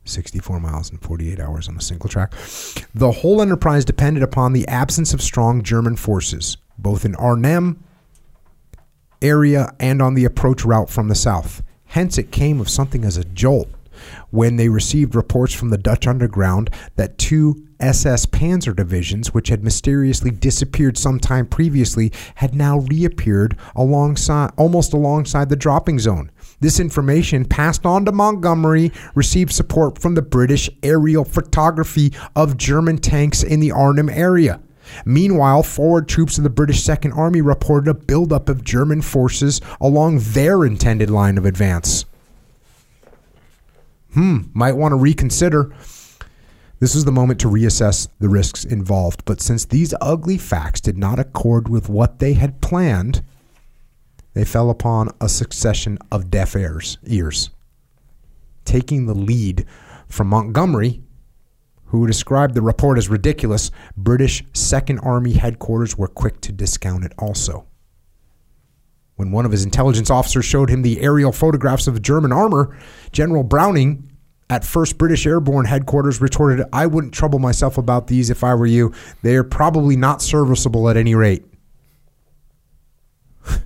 64 0.05 0.61
miles 0.61 0.91
in 0.91 0.99
48 0.99 1.41
hours 1.41 1.69
on 1.69 1.77
a 1.77 1.81
single 1.81 2.09
track, 2.09 2.33
the 2.95 3.11
whole 3.11 3.41
enterprise 3.41 3.85
depended 3.85 4.23
upon 4.23 4.53
the 4.53 4.67
absence 4.69 5.13
of 5.15 5.23
strong 5.23 5.63
German 5.63 5.97
forces, 5.97 6.57
both 6.79 7.05
in 7.05 7.15
Arnhem 7.17 7.83
area 9.23 9.73
and 9.81 10.03
on 10.03 10.15
the 10.15 10.25
approach 10.25 10.65
route 10.65 10.91
from 10.91 11.09
the 11.09 11.15
south. 11.15 11.63
Hence, 11.87 12.19
it 12.19 12.31
came 12.31 12.61
of 12.61 12.69
something 12.69 13.05
as 13.05 13.17
a 13.17 13.25
jolt 13.25 13.69
when 14.31 14.57
they 14.57 14.69
received 14.69 15.15
reports 15.15 15.55
from 15.55 15.71
the 15.71 15.79
Dutch 15.79 16.07
underground 16.07 16.71
that 16.97 17.19
two 17.19 17.66
SS 17.81 18.27
Panzer 18.27 18.75
divisions, 18.75 19.35
which 19.35 19.49
had 19.49 19.63
mysteriously 19.63 20.31
disappeared 20.31 20.97
sometime 20.97 21.47
previously, 21.47 22.13
had 22.37 22.55
now 22.55 22.79
reappeared 22.79 23.57
alongside, 23.75 24.51
almost 24.57 24.93
alongside 24.93 25.49
the 25.49 25.57
dropping 25.57 25.99
zone. 25.99 26.31
This 26.61 26.81
information, 26.81 27.45
passed 27.45 27.85
on 27.85 28.05
to 28.07 28.13
Montgomery, 28.13 28.93
received 29.15 29.53
support 29.53 29.99
from 29.99 30.15
the 30.15 30.23
British 30.23 30.71
aerial 30.83 31.25
photography 31.25 32.13
of 32.35 32.57
German 32.57 32.99
tanks 32.99 33.43
in 33.43 33.61
the 33.61 33.73
Arnhem 33.73 34.09
area. 34.09 34.61
Meanwhile, 35.05 35.65
forward 35.65 36.09
troops 36.09 36.39
of 36.39 36.45
the 36.45 36.51
British 36.51 36.83
Second 36.83 37.13
Army 37.13 37.41
reported 37.41 37.91
a 37.91 37.95
buildup 37.95 38.49
of 38.49 38.65
German 38.65 39.03
forces 39.03 39.61
along 39.81 40.21
their 40.21 40.65
intended 40.65 41.11
line 41.11 41.37
of 41.37 41.45
advance. 41.45 42.05
Hmm, 44.15 44.43
might 44.55 44.73
want 44.73 44.93
to 44.93 44.97
reconsider. 44.97 45.75
This 46.79 46.95
was 46.95 47.07
the 47.07 47.13
moment 47.13 47.41
to 47.41 47.49
reassess 47.49 48.09
the 48.19 48.29
risks 48.29 48.65
involved, 48.65 49.25
but 49.25 49.41
since 49.41 49.65
these 49.65 49.95
ugly 50.01 50.37
facts 50.37 50.81
did 50.81 50.99
not 50.99 51.19
accord 51.19 51.69
with 51.69 51.89
what 51.89 52.19
they 52.19 52.35
had 52.35 52.61
planned, 52.61 53.23
they 54.35 54.45
fell 54.45 54.69
upon 54.69 55.09
a 55.19 55.29
succession 55.29 55.99
of 56.13 56.31
deaf 56.31 56.55
ears. 56.55 56.99
ears. 57.07 57.49
Taking 58.67 59.07
the 59.07 59.15
lead 59.15 59.65
from 60.07 60.29
Montgomery, 60.29 61.03
who 61.87 62.07
described 62.07 62.55
the 62.55 62.61
report 62.61 62.99
as 62.99 63.09
ridiculous, 63.09 63.71
British 63.97 64.45
Second 64.53 64.99
Army 64.99 65.33
headquarters 65.33 65.97
were 65.97 66.09
quick 66.09 66.43
to 66.43 66.53
discount 66.53 67.05
it 67.05 67.13
also. 67.19 67.65
When 69.15 69.31
one 69.31 69.47
of 69.47 69.53
his 69.53 69.65
intelligence 69.65 70.11
officers 70.11 70.45
showed 70.45 70.69
him 70.69 70.83
the 70.83 71.01
aerial 71.01 71.33
photographs 71.33 71.87
of 71.87 72.03
German 72.03 72.33
armor, 72.33 72.77
General 73.13 73.45
Browning 73.45 74.11
at 74.49 74.63
1st 74.63 74.99
British 74.99 75.27
Airborne 75.27 75.67
Headquarters 75.67 76.21
retorted, 76.21 76.67
I 76.73 76.87
wouldn't 76.87 77.13
trouble 77.13 77.39
myself 77.41 77.79
about 77.79 78.07
these 78.07 78.31
if 78.31 78.45
I 78.45 78.55
were 78.55 78.67
you. 78.67 78.93
They 79.23 79.35
are 79.37 79.45
probably 79.45 79.97
not 79.97 80.23
serviceable 80.23 80.89
at 80.89 80.97
any 80.97 81.15
rate. 81.17 81.45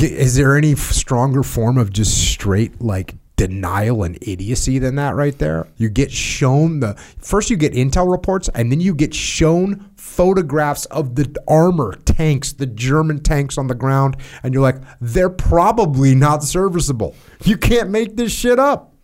Is 0.00 0.36
there 0.36 0.56
any 0.56 0.76
stronger 0.76 1.42
form 1.42 1.78
of 1.78 1.92
just 1.92 2.16
straight 2.30 2.80
like 2.80 3.16
denial 3.34 4.02
and 4.04 4.18
idiocy 4.22 4.78
than 4.78 4.94
that 4.96 5.16
right 5.16 5.36
there? 5.38 5.66
You 5.76 5.90
get 5.90 6.12
shown 6.12 6.78
the 6.78 6.94
first 7.18 7.50
you 7.50 7.56
get 7.56 7.72
intel 7.72 8.08
reports 8.08 8.48
and 8.54 8.70
then 8.70 8.80
you 8.80 8.94
get 8.94 9.14
shown 9.14 9.90
photographs 9.96 10.84
of 10.86 11.16
the 11.16 11.34
armor 11.48 11.94
tanks, 12.04 12.52
the 12.52 12.66
German 12.66 13.20
tanks 13.20 13.58
on 13.58 13.66
the 13.66 13.74
ground, 13.74 14.16
and 14.44 14.54
you're 14.54 14.62
like, 14.62 14.80
they're 15.00 15.28
probably 15.28 16.14
not 16.14 16.44
serviceable. 16.44 17.16
You 17.44 17.56
can't 17.56 17.90
make 17.90 18.16
this 18.16 18.32
shit 18.32 18.60
up. 18.60 18.94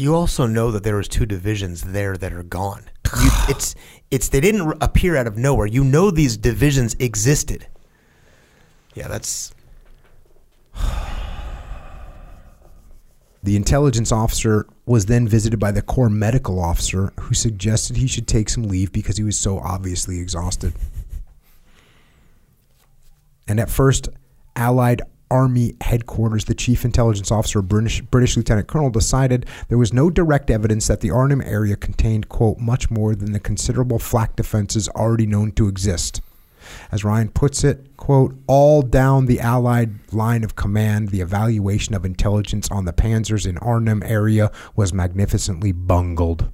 You 0.00 0.14
also 0.14 0.46
know 0.46 0.70
that 0.70 0.82
there 0.82 0.96
was 0.96 1.08
two 1.08 1.26
divisions 1.26 1.82
there 1.82 2.16
that 2.16 2.32
are 2.32 2.42
gone. 2.42 2.84
You, 3.22 3.30
it's 3.50 3.74
it's 4.10 4.30
they 4.30 4.40
didn't 4.40 4.82
appear 4.82 5.14
out 5.14 5.26
of 5.26 5.36
nowhere. 5.36 5.66
You 5.66 5.84
know 5.84 6.10
these 6.10 6.38
divisions 6.38 6.96
existed. 6.98 7.66
Yeah, 8.94 9.08
that's 9.08 9.52
The 13.42 13.56
intelligence 13.56 14.10
officer 14.10 14.66
was 14.86 15.04
then 15.04 15.28
visited 15.28 15.58
by 15.58 15.70
the 15.70 15.82
Corps 15.82 16.08
medical 16.08 16.58
officer 16.60 17.12
who 17.20 17.34
suggested 17.34 17.98
he 17.98 18.06
should 18.06 18.26
take 18.26 18.48
some 18.48 18.62
leave 18.62 18.92
because 18.92 19.18
he 19.18 19.22
was 19.22 19.36
so 19.36 19.58
obviously 19.58 20.18
exhausted. 20.18 20.72
And 23.46 23.60
at 23.60 23.68
first, 23.68 24.08
Allied 24.56 25.02
Army 25.30 25.74
headquarters, 25.80 26.46
the 26.46 26.54
chief 26.54 26.84
intelligence 26.84 27.30
officer, 27.30 27.62
British, 27.62 28.00
British 28.00 28.36
Lieutenant 28.36 28.68
Colonel, 28.68 28.90
decided 28.90 29.46
there 29.68 29.78
was 29.78 29.92
no 29.92 30.10
direct 30.10 30.50
evidence 30.50 30.88
that 30.88 31.00
the 31.00 31.10
Arnhem 31.10 31.40
area 31.42 31.76
contained, 31.76 32.28
quote, 32.28 32.58
much 32.58 32.90
more 32.90 33.14
than 33.14 33.32
the 33.32 33.40
considerable 33.40 33.98
flak 33.98 34.36
defenses 34.36 34.88
already 34.90 35.26
known 35.26 35.52
to 35.52 35.68
exist. 35.68 36.20
As 36.92 37.04
Ryan 37.04 37.28
puts 37.28 37.64
it, 37.64 37.96
quote, 37.96 38.36
all 38.46 38.82
down 38.82 39.26
the 39.26 39.40
Allied 39.40 40.12
line 40.12 40.44
of 40.44 40.56
command, 40.56 41.08
the 41.08 41.20
evaluation 41.20 41.94
of 41.94 42.04
intelligence 42.04 42.68
on 42.70 42.84
the 42.84 42.92
panzers 42.92 43.46
in 43.46 43.58
Arnhem 43.58 44.02
area 44.04 44.50
was 44.76 44.92
magnificently 44.92 45.72
bungled. 45.72 46.50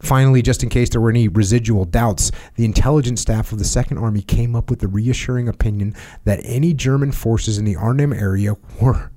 Finally, 0.00 0.42
just 0.42 0.62
in 0.62 0.68
case 0.68 0.88
there 0.90 1.00
were 1.00 1.10
any 1.10 1.28
residual 1.28 1.84
doubts, 1.84 2.30
the 2.54 2.64
intelligence 2.64 3.20
staff 3.20 3.50
of 3.50 3.58
the 3.58 3.64
Second 3.64 3.98
Army 3.98 4.22
came 4.22 4.54
up 4.54 4.70
with 4.70 4.78
the 4.78 4.88
reassuring 4.88 5.48
opinion 5.48 5.94
that 6.24 6.40
any 6.44 6.72
German 6.72 7.10
forces 7.10 7.58
in 7.58 7.64
the 7.64 7.76
Arnhem 7.76 8.12
area 8.12 8.54
were, 8.80 9.10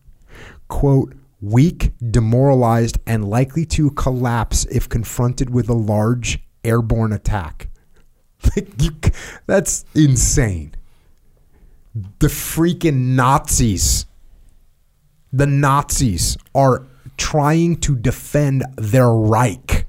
quote, 0.67 1.13
weak, 1.39 1.91
demoralized, 2.09 2.97
and 3.05 3.29
likely 3.29 3.65
to 3.65 3.91
collapse 3.91 4.65
if 4.65 4.89
confronted 4.89 5.49
with 5.49 5.69
a 5.69 5.73
large 5.73 6.39
airborne 6.63 7.11
attack. 7.11 7.69
That's 9.45 9.85
insane. 9.93 10.73
The 11.93 12.27
freaking 12.27 13.15
Nazis, 13.15 14.05
the 15.31 15.45
Nazis 15.45 16.37
are 16.55 16.87
trying 17.17 17.77
to 17.77 17.95
defend 17.95 18.63
their 18.77 19.11
Reich. 19.11 19.85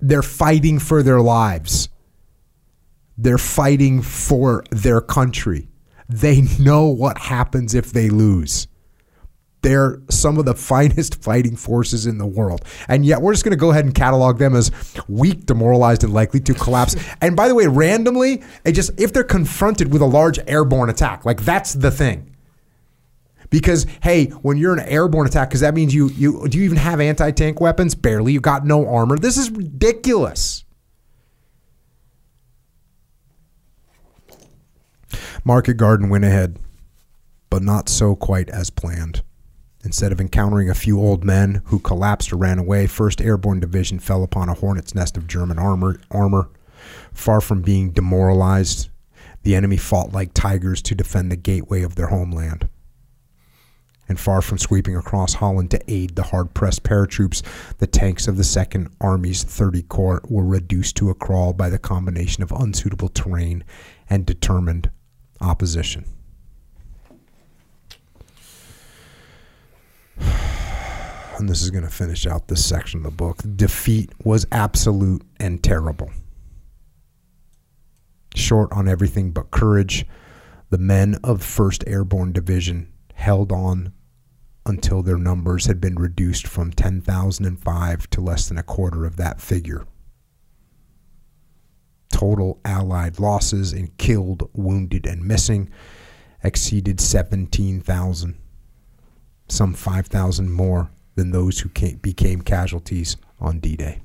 They're 0.00 0.22
fighting 0.22 0.78
for 0.78 1.02
their 1.02 1.20
lives. 1.20 1.88
They're 3.18 3.38
fighting 3.38 4.02
for 4.02 4.64
their 4.70 5.00
country. 5.00 5.68
They 6.08 6.42
know 6.58 6.86
what 6.86 7.18
happens 7.18 7.74
if 7.74 7.92
they 7.92 8.08
lose. 8.08 8.66
They're 9.62 10.00
some 10.08 10.38
of 10.38 10.46
the 10.46 10.54
finest 10.70 11.22
fighting 11.22 11.56
forces 11.56 12.06
in 12.06 12.18
the 12.18 12.26
world. 12.26 12.64
And 12.88 13.04
yet 13.04 13.20
we're 13.20 13.32
just 13.32 13.44
going 13.44 13.52
to 13.52 13.60
go 13.60 13.70
ahead 13.70 13.84
and 13.84 13.94
catalog 13.94 14.38
them 14.38 14.56
as 14.56 14.70
weak, 15.06 15.46
demoralized, 15.46 16.02
and 16.02 16.12
likely 16.12 16.40
to 16.40 16.54
collapse. 16.54 16.96
and 17.20 17.36
by 17.36 17.48
the 17.48 17.54
way, 17.54 17.66
randomly, 17.66 18.42
it 18.64 18.72
just 18.72 18.98
if 18.98 19.12
they're 19.12 19.22
confronted 19.22 19.92
with 19.92 20.02
a 20.02 20.06
large 20.06 20.38
airborne 20.46 20.90
attack, 20.90 21.24
like 21.24 21.44
that's 21.44 21.74
the 21.74 21.90
thing. 21.90 22.29
Because 23.50 23.86
hey, 24.02 24.26
when 24.26 24.56
you're 24.56 24.72
an 24.72 24.80
airborne 24.80 25.26
attack, 25.26 25.50
because 25.50 25.60
that 25.60 25.74
means 25.74 25.92
you 25.92 26.08
you 26.10 26.48
do 26.48 26.58
you 26.58 26.64
even 26.64 26.78
have 26.78 27.00
anti 27.00 27.30
tank 27.32 27.60
weapons? 27.60 27.94
Barely. 27.94 28.32
You 28.32 28.40
got 28.40 28.64
no 28.64 28.88
armor. 28.88 29.18
This 29.18 29.36
is 29.36 29.50
ridiculous. 29.50 30.64
Market 35.44 35.74
Garden 35.74 36.10
went 36.10 36.24
ahead, 36.24 36.58
but 37.48 37.62
not 37.62 37.88
so 37.88 38.14
quite 38.14 38.48
as 38.50 38.70
planned. 38.70 39.22
Instead 39.82 40.12
of 40.12 40.20
encountering 40.20 40.68
a 40.68 40.74
few 40.74 41.00
old 41.00 41.24
men 41.24 41.62
who 41.66 41.78
collapsed 41.78 42.32
or 42.32 42.36
ran 42.36 42.58
away, 42.58 42.86
1st 42.86 43.24
Airborne 43.24 43.60
Division 43.60 43.98
fell 43.98 44.22
upon 44.22 44.50
a 44.50 44.54
hornet's 44.54 44.94
nest 44.94 45.16
of 45.16 45.26
German 45.26 45.58
armor. 45.58 45.98
armor. 46.10 46.50
Far 47.12 47.40
from 47.40 47.62
being 47.62 47.90
demoralized, 47.90 48.90
the 49.42 49.54
enemy 49.54 49.78
fought 49.78 50.12
like 50.12 50.34
tigers 50.34 50.82
to 50.82 50.94
defend 50.94 51.32
the 51.32 51.36
gateway 51.36 51.82
of 51.82 51.94
their 51.94 52.08
homeland. 52.08 52.68
And 54.10 54.18
far 54.18 54.42
from 54.42 54.58
sweeping 54.58 54.96
across 54.96 55.34
Holland 55.34 55.70
to 55.70 55.80
aid 55.86 56.16
the 56.16 56.24
hard 56.24 56.52
pressed 56.52 56.82
paratroops, 56.82 57.44
the 57.78 57.86
tanks 57.86 58.26
of 58.26 58.36
the 58.36 58.42
2nd 58.42 58.92
Army's 59.00 59.44
30 59.44 59.82
Corps 59.82 60.20
were 60.28 60.44
reduced 60.44 60.96
to 60.96 61.10
a 61.10 61.14
crawl 61.14 61.52
by 61.52 61.70
the 61.70 61.78
combination 61.78 62.42
of 62.42 62.50
unsuitable 62.50 63.08
terrain 63.08 63.62
and 64.10 64.26
determined 64.26 64.90
opposition. 65.40 66.04
And 71.38 71.48
this 71.48 71.62
is 71.62 71.70
going 71.70 71.84
to 71.84 71.90
finish 71.90 72.26
out 72.26 72.48
this 72.48 72.62
section 72.62 72.98
of 72.98 73.04
the 73.04 73.10
book. 73.12 73.38
Defeat 73.56 74.12
was 74.24 74.44
absolute 74.50 75.22
and 75.38 75.62
terrible. 75.62 76.10
Short 78.34 78.70
on 78.72 78.88
everything 78.88 79.30
but 79.30 79.52
courage, 79.52 80.04
the 80.68 80.76
men 80.78 81.16
of 81.22 81.42
1st 81.42 81.84
Airborne 81.86 82.32
Division 82.32 82.92
held 83.14 83.52
on 83.52 83.92
until 84.66 85.02
their 85.02 85.16
numbers 85.16 85.66
had 85.66 85.80
been 85.80 85.96
reduced 85.96 86.46
from 86.46 86.72
10,005 86.72 88.10
to 88.10 88.20
less 88.20 88.48
than 88.48 88.58
a 88.58 88.62
quarter 88.62 89.04
of 89.04 89.16
that 89.16 89.40
figure. 89.40 89.86
Total 92.12 92.60
Allied 92.64 93.18
losses 93.18 93.72
in 93.72 93.88
killed, 93.98 94.48
wounded, 94.52 95.06
and 95.06 95.22
missing 95.24 95.70
exceeded 96.42 97.00
17,000, 97.00 98.36
some 99.48 99.74
5,000 99.74 100.50
more 100.50 100.90
than 101.14 101.30
those 101.30 101.60
who 101.60 101.68
came, 101.68 101.96
became 101.96 102.40
casualties 102.42 103.16
on 103.40 103.58
D 103.58 103.76
Day. 103.76 104.00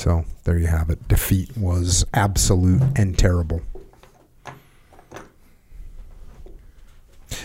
So 0.00 0.24
there 0.44 0.56
you 0.56 0.66
have 0.66 0.88
it. 0.88 1.08
Defeat 1.08 1.54
was 1.58 2.06
absolute 2.14 2.80
and 2.96 3.18
terrible. 3.18 3.60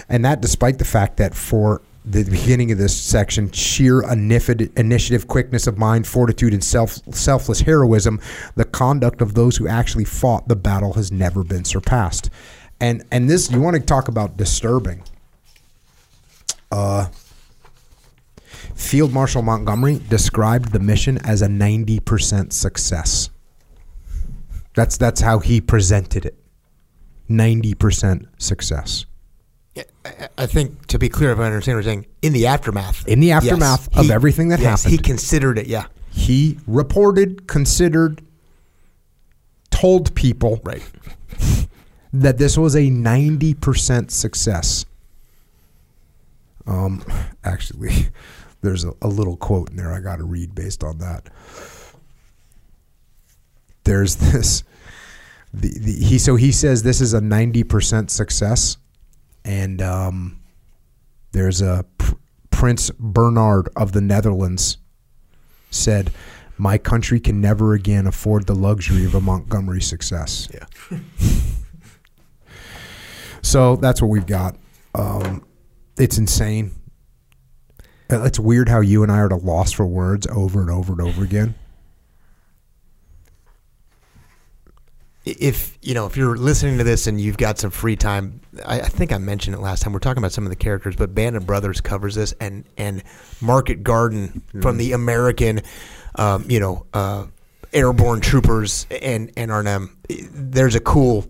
And 0.07 0.23
that 0.23 0.39
despite 0.39 0.77
the 0.77 0.85
fact 0.85 1.17
that 1.17 1.35
for 1.35 1.81
the 2.05 2.23
beginning 2.23 2.71
of 2.71 2.77
this 2.77 2.95
section, 2.95 3.51
sheer 3.51 4.09
initiative, 4.09 5.27
quickness 5.27 5.67
of 5.67 5.77
mind, 5.77 6.07
fortitude, 6.07 6.53
and 6.53 6.63
self, 6.63 6.93
selfless 7.13 7.59
heroism, 7.59 8.21
the 8.55 8.63
conduct 8.63 9.21
of 9.21 9.33
those 9.33 9.57
who 9.57 9.67
actually 9.67 10.05
fought 10.05 10.47
the 10.47 10.55
battle 10.55 10.93
has 10.93 11.11
never 11.11 11.43
been 11.43 11.65
surpassed. 11.65 12.29
And 12.79 13.03
and 13.11 13.29
this 13.29 13.51
you 13.51 13.59
want 13.59 13.75
to 13.75 13.81
talk 13.81 14.07
about 14.07 14.37
disturbing. 14.37 15.03
Uh, 16.71 17.07
Field 18.75 19.11
Marshal 19.13 19.41
Montgomery 19.41 20.01
described 20.09 20.71
the 20.73 20.79
mission 20.79 21.17
as 21.19 21.41
a 21.41 21.47
90% 21.47 22.51
success. 22.53 23.29
That's 24.75 24.97
that's 24.97 25.21
how 25.21 25.39
he 25.39 25.61
presented 25.61 26.25
it. 26.25 26.37
90% 27.29 28.27
success. 28.37 29.05
I- 30.37 30.45
think 30.45 30.85
to 30.87 30.99
be 30.99 31.09
clear, 31.09 31.31
if 31.31 31.39
I 31.39 31.45
understand 31.45 31.77
what 31.77 31.85
you're 31.85 31.91
saying, 31.93 32.05
in 32.21 32.33
the 32.33 32.45
aftermath, 32.47 33.07
In 33.07 33.19
the 33.21 33.31
aftermath 33.31 33.89
of 33.97 34.11
everything 34.11 34.49
that 34.49 34.59
yes, 34.59 34.83
happened. 34.83 34.91
he 34.91 34.97
considered 35.03 35.57
it. 35.57 35.67
Yeah, 35.67 35.85
He 36.11 36.59
reported, 36.67 37.47
considered, 37.47 38.21
told 39.71 40.13
people 40.15 40.61
right. 40.63 40.83
that 42.13 42.37
this 42.37 42.57
was 42.57 42.75
a 42.75 42.89
90% 42.89 44.11
success. 44.11 44.85
Um, 46.67 47.03
actually, 47.43 48.09
there's 48.65 48.83
a, 48.83 48.91
a 49.01 49.07
little 49.07 49.37
quote 49.37 49.69
in 49.69 49.77
there 49.77 49.93
I 49.93 49.99
got 49.99 50.17
to 50.17 50.23
read 50.23 50.55
based 50.55 50.83
on 50.83 50.97
that. 50.99 51.29
There's 53.83 54.15
this. 54.31 54.63
The, 55.53 55.69
the, 55.79 55.93
he 55.93 56.17
so 56.17 56.35
he 56.35 56.51
says 56.51 56.83
this 56.83 56.99
is 56.99 57.13
a 57.13 57.21
90% 57.21 58.09
success, 58.09 58.77
and 59.45 59.81
um, 59.81 60.41
there's 61.31 61.61
a 61.61 61.85
Pr- 61.97 62.15
Prince 62.49 62.89
Bernhard 62.99 63.69
of 63.77 63.93
the 63.93 64.01
Netherlands 64.01 64.77
said, 65.71 66.11
"My 66.57 66.77
country 66.77 67.21
can 67.21 67.39
never 67.39 67.73
again 67.73 68.05
afford 68.05 68.47
the 68.47 68.55
luxury 68.55 69.05
of 69.05 69.15
a 69.15 69.21
Montgomery 69.21 69.81
success." 69.81 70.49
Yeah. 70.53 70.99
So 73.45 73.75
that's 73.75 74.01
what 74.01 74.07
we've 74.07 74.25
got. 74.25 74.57
Um, 74.95 75.45
it's 75.99 76.17
insane. 76.17 76.71
It's 78.09 78.39
weird 78.39 78.69
how 78.69 78.81
you 78.81 79.03
and 79.03 79.11
I 79.11 79.19
are 79.19 79.25
at 79.25 79.31
a 79.31 79.37
loss 79.37 79.71
for 79.71 79.85
words 79.85 80.27
over 80.27 80.61
and 80.61 80.69
over 80.69 80.93
and 80.93 81.01
over 81.01 81.23
again. 81.23 81.55
if 85.25 85.77
you 85.81 85.95
know 85.95 86.05
if 86.05 86.15
you're 86.15 86.37
listening 86.37 86.77
to 86.77 86.83
this 86.83 87.07
and 87.07 87.19
you've 87.19 87.37
got 87.37 87.57
some 87.57 87.71
free 87.71 87.95
time, 87.95 88.41
I, 88.63 88.81
I 88.81 88.87
think 88.87 89.11
I 89.11 89.17
mentioned 89.17 89.55
it 89.55 89.59
last 89.59 89.81
time. 89.81 89.91
We're 89.91 89.99
talking 89.99 90.19
about 90.19 90.31
some 90.31 90.45
of 90.45 90.51
the 90.51 90.55
characters, 90.55 90.95
but 90.95 91.15
Band 91.15 91.35
of 91.35 91.45
Brothers 91.47 91.81
covers 91.81 92.15
this, 92.15 92.33
and 92.39 92.63
and 92.77 93.03
Market 93.41 93.83
Garden 93.83 94.43
from 94.61 94.77
the 94.77 94.91
American, 94.91 95.61
um, 96.15 96.45
you 96.47 96.59
know, 96.59 96.85
uh, 96.93 97.25
airborne 97.73 98.21
troopers 98.21 98.85
and 98.89 99.31
and 99.35 99.51
Arnhem. 99.51 99.97
There's 100.07 100.75
a 100.75 100.79
cool 100.79 101.25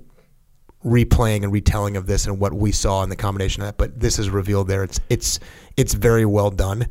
replaying 0.84 1.44
and 1.44 1.52
retelling 1.52 1.98
of 1.98 2.06
this 2.06 2.28
and 2.28 2.40
what 2.40 2.54
we 2.54 2.72
saw 2.72 3.02
in 3.02 3.10
the 3.10 3.16
combination 3.16 3.64
of 3.64 3.68
that. 3.70 3.78
But 3.78 4.00
this 4.00 4.20
is 4.20 4.30
revealed 4.30 4.68
there. 4.68 4.84
It's 4.84 5.00
it's 5.10 5.40
it's 5.78 5.94
very 5.94 6.26
well 6.26 6.52
done, 6.52 6.88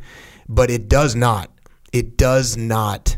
but 0.49 0.71
it 0.71 0.89
does 0.89 1.15
not 1.15 1.51
it 1.93 2.17
does 2.17 2.57
not 2.57 3.17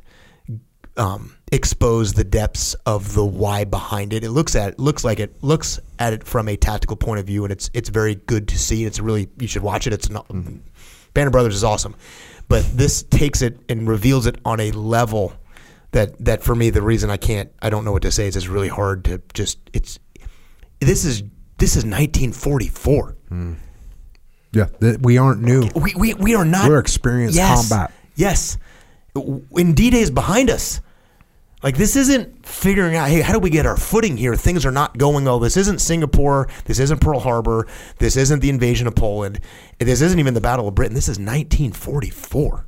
um, 0.99 1.37
expose 1.51 2.13
the 2.13 2.25
depths 2.25 2.75
of 2.85 3.15
the 3.15 3.25
why 3.25 3.65
behind 3.65 4.13
it. 4.13 4.25
It 4.25 4.31
looks 4.31 4.55
at 4.55 4.75
it 4.75 4.79
looks 4.79 5.05
like 5.05 5.21
it 5.21 5.43
looks 5.43 5.79
at 5.99 6.13
it 6.13 6.25
from 6.25 6.49
a 6.49 6.57
tactical 6.57 6.97
point 6.97 7.21
of 7.21 7.27
view, 7.27 7.45
and 7.45 7.53
it's 7.53 7.71
it's 7.75 7.89
very 7.89 8.15
good 8.15 8.49
to 8.49 8.59
see. 8.59 8.85
It's 8.85 9.01
really 9.01 9.29
you 9.39 9.47
should 9.47 9.63
watch 9.63 9.87
it. 9.87 9.93
It's 9.93 10.11
not 10.11 10.29
Band 10.29 11.29
of 11.29 11.33
Brothers 11.33 11.55
is 11.55 11.65
awesome, 11.65 11.97
but 12.49 12.65
this 12.77 13.03
takes 13.03 13.43
it 13.43 13.59
and 13.69 13.89
reveals 13.89 14.27
it 14.27 14.39
on 14.45 14.61
a 14.61 14.71
level 14.73 15.33
that 15.93 16.23
that 16.25 16.43
for 16.43 16.55
me 16.55 16.71
the 16.71 16.83
reason 16.83 17.11
I 17.11 17.17
can't 17.17 17.51
I 17.63 17.71
don't 17.71 17.85
know 17.85 17.93
what 17.93 18.03
to 18.03 18.11
say 18.11 18.27
is 18.27 18.37
it's 18.37 18.49
really 18.49 18.69
hard 18.69 19.05
to 19.07 19.23
just 19.33 19.59
it's 19.73 19.99
this 20.81 21.05
is 21.05 21.23
this 21.59 21.77
is 21.77 21.85
1944. 21.85 23.17
Yeah, 24.57 24.69
th- 24.81 25.01
we 25.01 25.19
aren't 25.19 25.43
new. 25.43 25.69
We, 25.75 25.95
we, 25.95 26.15
we 26.15 26.35
are 26.35 26.45
not. 26.45 26.67
We're 26.67 26.79
experienced 26.79 27.37
yes, 27.37 27.69
combat. 27.69 27.93
Yes. 28.15 28.57
When 29.15 29.75
D 29.75 29.91
Day 29.91 30.01
is 30.01 30.11
behind 30.11 30.49
us. 30.49 30.81
Like, 31.63 31.77
this 31.77 31.95
isn't 31.97 32.47
figuring 32.47 32.97
out, 32.97 33.09
hey, 33.09 33.21
how 33.21 33.35
do 33.35 33.39
we 33.39 33.51
get 33.51 33.67
our 33.67 33.77
footing 33.77 34.17
here? 34.17 34.35
Things 34.35 34.65
are 34.65 34.71
not 34.71 34.97
going 34.97 35.27
well. 35.27 35.39
This 35.39 35.59
isn't 35.59 35.81
Singapore. 35.81 36.49
This 36.65 36.79
isn't 36.79 37.01
Pearl 37.01 37.19
Harbor. 37.19 37.67
This 37.99 38.17
isn't 38.17 38.41
the 38.41 38.49
invasion 38.49 38.87
of 38.87 38.95
Poland. 38.95 39.41
This 39.79 40.01
isn't 40.01 40.19
even 40.19 40.33
the 40.33 40.41
Battle 40.41 40.69
of 40.69 40.75
Britain. 40.75 40.95
This 40.95 41.09
is 41.09 41.19
1944. 41.19 42.67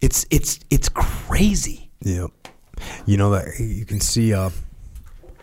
It's, 0.00 0.26
it's, 0.30 0.60
it's 0.70 0.88
crazy. 0.88 1.90
Yep. 2.02 2.30
You 3.06 3.16
know 3.16 3.30
that 3.30 3.58
you 3.58 3.84
can 3.84 4.00
see. 4.00 4.34
Uh, 4.34 4.50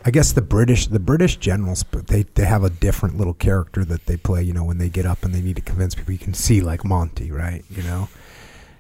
I 0.03 0.09
guess 0.09 0.31
the 0.31 0.41
British, 0.41 0.87
the 0.87 0.99
British 0.99 1.37
generals, 1.37 1.85
they 1.91 2.23
they 2.23 2.45
have 2.45 2.63
a 2.63 2.69
different 2.69 3.17
little 3.17 3.35
character 3.35 3.85
that 3.85 4.07
they 4.07 4.17
play. 4.17 4.41
You 4.41 4.53
know, 4.53 4.63
when 4.63 4.79
they 4.79 4.89
get 4.89 5.05
up 5.05 5.23
and 5.23 5.33
they 5.33 5.41
need 5.41 5.57
to 5.57 5.61
convince 5.61 5.93
people, 5.93 6.11
you 6.11 6.19
can 6.19 6.33
see 6.33 6.61
like 6.61 6.83
Monty, 6.83 7.31
right? 7.31 7.63
You 7.69 7.83
know, 7.83 8.09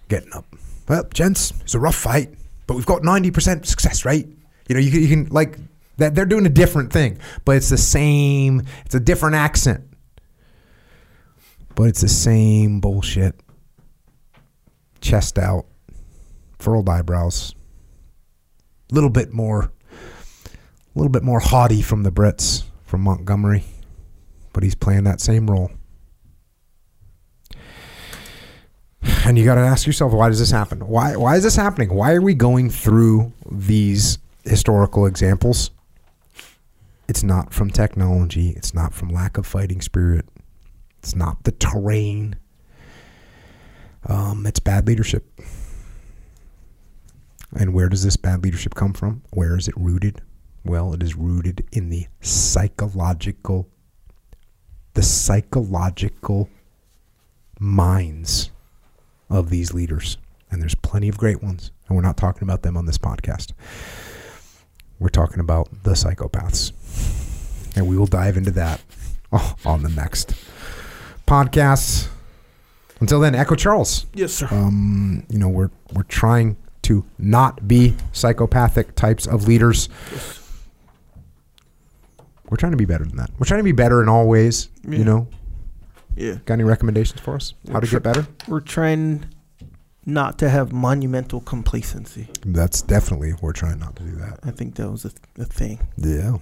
getting 0.09 0.33
up. 0.33 0.45
Well, 0.87 1.03
gents, 1.13 1.53
it's 1.61 1.75
a 1.75 1.79
rough 1.79 1.95
fight, 1.95 2.33
but 2.65 2.75
we've 2.75 2.85
got 2.87 3.03
ninety 3.03 3.29
percent 3.29 3.67
success 3.67 4.03
rate. 4.03 4.27
You 4.67 4.75
know, 4.75 4.81
you 4.81 4.91
can, 4.91 5.01
you 5.01 5.07
can 5.07 5.25
like 5.27 5.57
that. 5.97 6.15
They're 6.15 6.25
doing 6.25 6.45
a 6.47 6.49
different 6.49 6.91
thing, 6.91 7.19
but 7.45 7.55
it's 7.55 7.69
the 7.69 7.77
same. 7.77 8.63
It's 8.85 8.95
a 8.95 8.99
different 8.99 9.35
accent, 9.35 9.83
but 11.75 11.83
it's 11.83 12.01
the 12.01 12.09
same 12.09 12.79
bullshit. 12.79 13.39
Chest 15.01 15.37
out, 15.37 15.65
furled 16.59 16.89
eyebrows, 16.89 17.53
a 18.91 18.95
little 18.95 19.09
bit 19.09 19.33
more, 19.33 19.71
a 20.93 20.99
little 20.99 21.11
bit 21.11 21.23
more 21.23 21.39
haughty 21.39 21.81
from 21.81 22.03
the 22.03 22.11
Brits 22.11 22.63
from 22.83 23.01
Montgomery, 23.01 23.63
but 24.53 24.63
he's 24.63 24.75
playing 24.75 25.05
that 25.05 25.21
same 25.21 25.49
role. 25.49 25.71
And 29.25 29.37
you 29.37 29.45
got 29.45 29.55
to 29.55 29.61
ask 29.61 29.87
yourself, 29.87 30.13
why 30.13 30.29
does 30.29 30.39
this 30.39 30.51
happen? 30.51 30.87
Why 30.87 31.15
why 31.15 31.35
is 31.35 31.43
this 31.43 31.55
happening? 31.55 31.93
Why 31.93 32.13
are 32.13 32.21
we 32.21 32.33
going 32.33 32.69
through 32.69 33.31
these 33.49 34.17
historical 34.43 35.05
examples? 35.05 35.71
It's 37.07 37.23
not 37.23 37.53
from 37.53 37.69
technology. 37.69 38.49
It's 38.49 38.73
not 38.73 38.93
from 38.93 39.09
lack 39.09 39.37
of 39.37 39.45
fighting 39.45 39.81
spirit. 39.81 40.25
It's 40.99 41.15
not 41.15 41.43
the 41.43 41.51
terrain. 41.51 42.35
Um, 44.07 44.45
it's 44.45 44.59
bad 44.59 44.87
leadership. 44.87 45.27
And 47.53 47.73
where 47.73 47.89
does 47.89 48.03
this 48.03 48.17
bad 48.17 48.43
leadership 48.43 48.75
come 48.75 48.93
from? 48.93 49.23
Where 49.31 49.57
is 49.57 49.67
it 49.67 49.75
rooted? 49.77 50.21
Well, 50.63 50.93
it 50.93 51.01
is 51.01 51.15
rooted 51.15 51.65
in 51.71 51.89
the 51.89 52.07
psychological, 52.21 53.67
the 54.93 55.01
psychological 55.03 56.49
minds 57.59 58.51
of 59.29 59.49
these 59.49 59.73
leaders. 59.73 60.17
And 60.49 60.61
there's 60.61 60.75
plenty 60.75 61.07
of 61.09 61.17
great 61.17 61.41
ones. 61.41 61.71
And 61.87 61.95
we're 61.95 62.03
not 62.03 62.17
talking 62.17 62.43
about 62.43 62.61
them 62.61 62.77
on 62.77 62.85
this 62.85 62.97
podcast. 62.97 63.53
We're 64.99 65.09
talking 65.09 65.39
about 65.39 65.69
the 65.83 65.91
psychopaths. 65.91 66.71
And 67.75 67.87
we 67.87 67.97
will 67.97 68.05
dive 68.07 68.37
into 68.37 68.51
that 68.51 68.81
on 69.65 69.81
the 69.83 69.89
next 69.89 70.35
podcast. 71.25 72.07
Until 72.99 73.19
then, 73.19 73.33
Echo 73.33 73.55
Charles 73.55 74.05
Yes, 74.13 74.31
sir. 74.33 74.47
um, 74.51 75.25
you 75.27 75.39
know 75.39 75.49
we're 75.49 75.71
we're 75.93 76.03
trying 76.03 76.55
to 76.83 77.03
not 77.17 77.67
be 77.67 77.95
psychopathic 78.11 78.95
types 78.95 79.25
of 79.25 79.47
leaders 79.47 79.89
we're 82.51 82.57
trying 82.57 82.73
to 82.73 82.77
be 82.77 82.85
better 82.85 83.03
than 83.05 83.15
that 83.17 83.31
we're 83.39 83.45
trying 83.47 83.59
to 83.61 83.63
be 83.63 83.71
better 83.71 84.03
in 84.03 84.09
all 84.09 84.27
ways 84.27 84.69
Yeah. 84.87 84.97
you 84.99 85.05
know 85.05 85.27
yeah. 86.15 86.35
got 86.45 86.55
any 86.55 86.63
recommendations 86.65 87.19
for 87.21 87.33
us 87.35 87.53
how 87.71 87.79
to 87.79 87.87
get 87.87 88.03
better 88.03 88.27
We're 88.47 88.59
trying 88.59 89.25
not 90.05 90.37
to 90.39 90.49
have 90.49 90.71
monumental 90.73 91.39
complacency. 91.41 92.27
that's 92.45 92.81
definitely 92.83 93.33
we're 93.41 93.53
trying 93.53 93.79
not 93.79 93.95
to 93.95 94.03
do 94.03 94.11
that 94.17 94.39
I 94.43 94.51
think 94.51 94.75
that 94.75 94.91
was 94.91 95.05
a, 95.05 95.11
a 95.39 95.45
thing. 95.45 95.79
yeah 95.97 96.37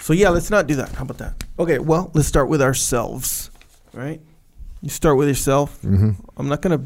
So 0.00 0.12
yeah, 0.12 0.28
let's 0.30 0.50
not 0.50 0.66
do 0.66 0.74
that. 0.76 0.90
How 0.94 1.02
about 1.02 1.18
that? 1.18 1.44
Okay, 1.58 1.78
well, 1.78 2.10
let's 2.14 2.28
start 2.28 2.48
with 2.48 2.62
ourselves. 2.62 3.50
Right? 3.92 4.20
You 4.80 4.88
start 4.90 5.16
with 5.18 5.28
yourself. 5.28 5.80
mm-hmm. 5.82 6.12
I'm 6.36 6.48
not 6.48 6.62
gonna 6.62 6.80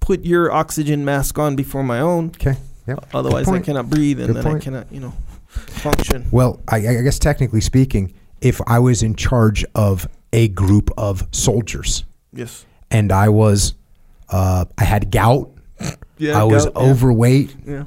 put 0.00 0.24
your 0.24 0.50
oxygen 0.52 1.04
mask 1.04 1.38
on 1.38 1.56
before 1.56 1.82
my 1.82 2.00
own. 2.00 2.26
okay 2.36 2.56
yep 2.86 3.06
Otherwise, 3.14 3.48
I 3.48 3.60
cannot 3.60 3.88
breathe, 3.90 4.18
and 4.20 4.34
Good 4.34 4.44
then 4.44 4.56
I 4.56 4.58
cannot, 4.58 4.86
you 4.92 5.00
know, 5.00 5.12
function. 5.48 6.26
well 6.30 6.60
I, 6.68 6.76
I 6.76 7.02
guess 7.02 7.18
technically 7.18 7.60
speaking 7.60 8.14
if 8.40 8.60
i 8.66 8.78
was 8.78 9.02
in 9.02 9.14
charge 9.14 9.64
of 9.74 10.08
a 10.32 10.48
group 10.48 10.90
of 10.98 11.26
soldiers 11.32 12.04
Yes. 12.32 12.66
and 12.90 13.10
i 13.10 13.28
was 13.28 13.74
uh, 14.28 14.66
i 14.76 14.84
had 14.84 15.10
gout 15.10 15.50
Yeah. 16.18 16.38
i 16.40 16.44
was 16.44 16.66
gout, 16.66 16.76
overweight 16.76 17.56
Yeah. 17.66 17.84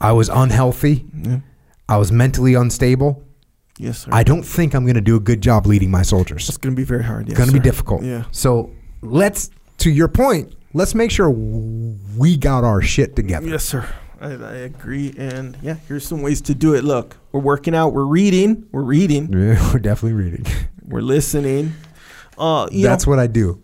i 0.00 0.12
was 0.12 0.28
unhealthy 0.28 1.04
Yeah. 1.22 1.40
i 1.88 1.96
was 1.96 2.10
mentally 2.12 2.54
unstable 2.54 3.22
Yes, 3.78 3.98
sir. 4.04 4.10
I 4.10 4.22
don't 4.22 4.42
think 4.42 4.72
I'm 4.74 4.84
going 4.86 4.94
to 4.94 5.02
do 5.02 5.16
a 5.16 5.20
good 5.20 5.42
job 5.42 5.66
leading 5.66 5.90
my 5.90 6.00
soldiers. 6.00 6.48
It's 6.48 6.56
gonna 6.56 6.74
be 6.74 6.82
very 6.82 7.04
hard. 7.04 7.24
It's 7.28 7.32
Yes, 7.32 7.36
going 7.36 7.48
to 7.50 7.52
be 7.52 7.60
difficult. 7.60 8.02
Yeah. 8.04 8.24
So 8.30 8.70
let's, 9.02 9.50
to 9.80 9.90
your 9.90 10.08
point, 10.08 10.54
let's 10.72 10.94
make 10.94 11.10
sure 11.10 11.28
we 11.28 12.38
got 12.38 12.64
our 12.64 12.80
shit 12.80 13.14
together. 13.14 13.46
Yes, 13.46 13.64
sir. 13.66 13.86
I, 14.20 14.28
I 14.32 14.54
agree. 14.70 15.14
And 15.18 15.56
yeah, 15.62 15.76
here's 15.88 16.06
some 16.06 16.22
ways 16.22 16.40
to 16.42 16.54
do 16.54 16.74
it. 16.74 16.84
Look, 16.84 17.16
we're 17.32 17.40
working 17.40 17.74
out. 17.74 17.92
We're 17.92 18.04
reading. 18.06 18.66
We're 18.72 18.82
reading. 18.82 19.32
Yeah, 19.32 19.72
we're 19.72 19.78
definitely 19.80 20.14
reading. 20.24 20.46
We're 20.88 21.00
listening. 21.02 21.72
Uh, 22.38 22.68
you 22.70 22.84
That's 22.84 23.06
know, 23.06 23.10
what 23.10 23.18
I 23.18 23.26
do. 23.26 23.60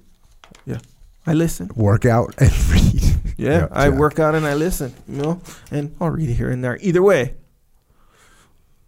Yeah, 0.67 0.79
I 1.27 1.35
listen. 1.35 1.71
Work 1.77 2.05
out 2.05 2.35
and 2.39 2.51
read. 2.71 2.95
Yeah, 3.37 3.59
Yeah, 3.61 3.69
I 3.71 3.85
yeah. 3.89 3.97
work 3.97 4.19
out 4.19 4.35
and 4.35 4.45
I 4.45 4.55
listen. 4.55 4.93
You 5.09 5.23
know, 5.23 5.41
and 5.71 5.95
I'll 6.01 6.11
read 6.11 6.29
here 6.31 6.51
and 6.51 6.65
there. 6.65 6.79
Either 6.81 7.01
way, 7.03 7.37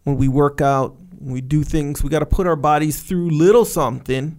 when 0.03 0.17
we 0.17 0.27
work 0.29 0.61
out, 0.61 0.97
when 1.19 1.33
we 1.33 1.41
do 1.41 1.63
things, 1.63 2.03
we 2.03 2.11
got 2.11 2.19
to 2.21 2.27
put 2.27 2.47
our 2.47 2.57
bodies 2.57 3.03
through 3.03 3.31
little 3.31 3.65
something 3.65 4.37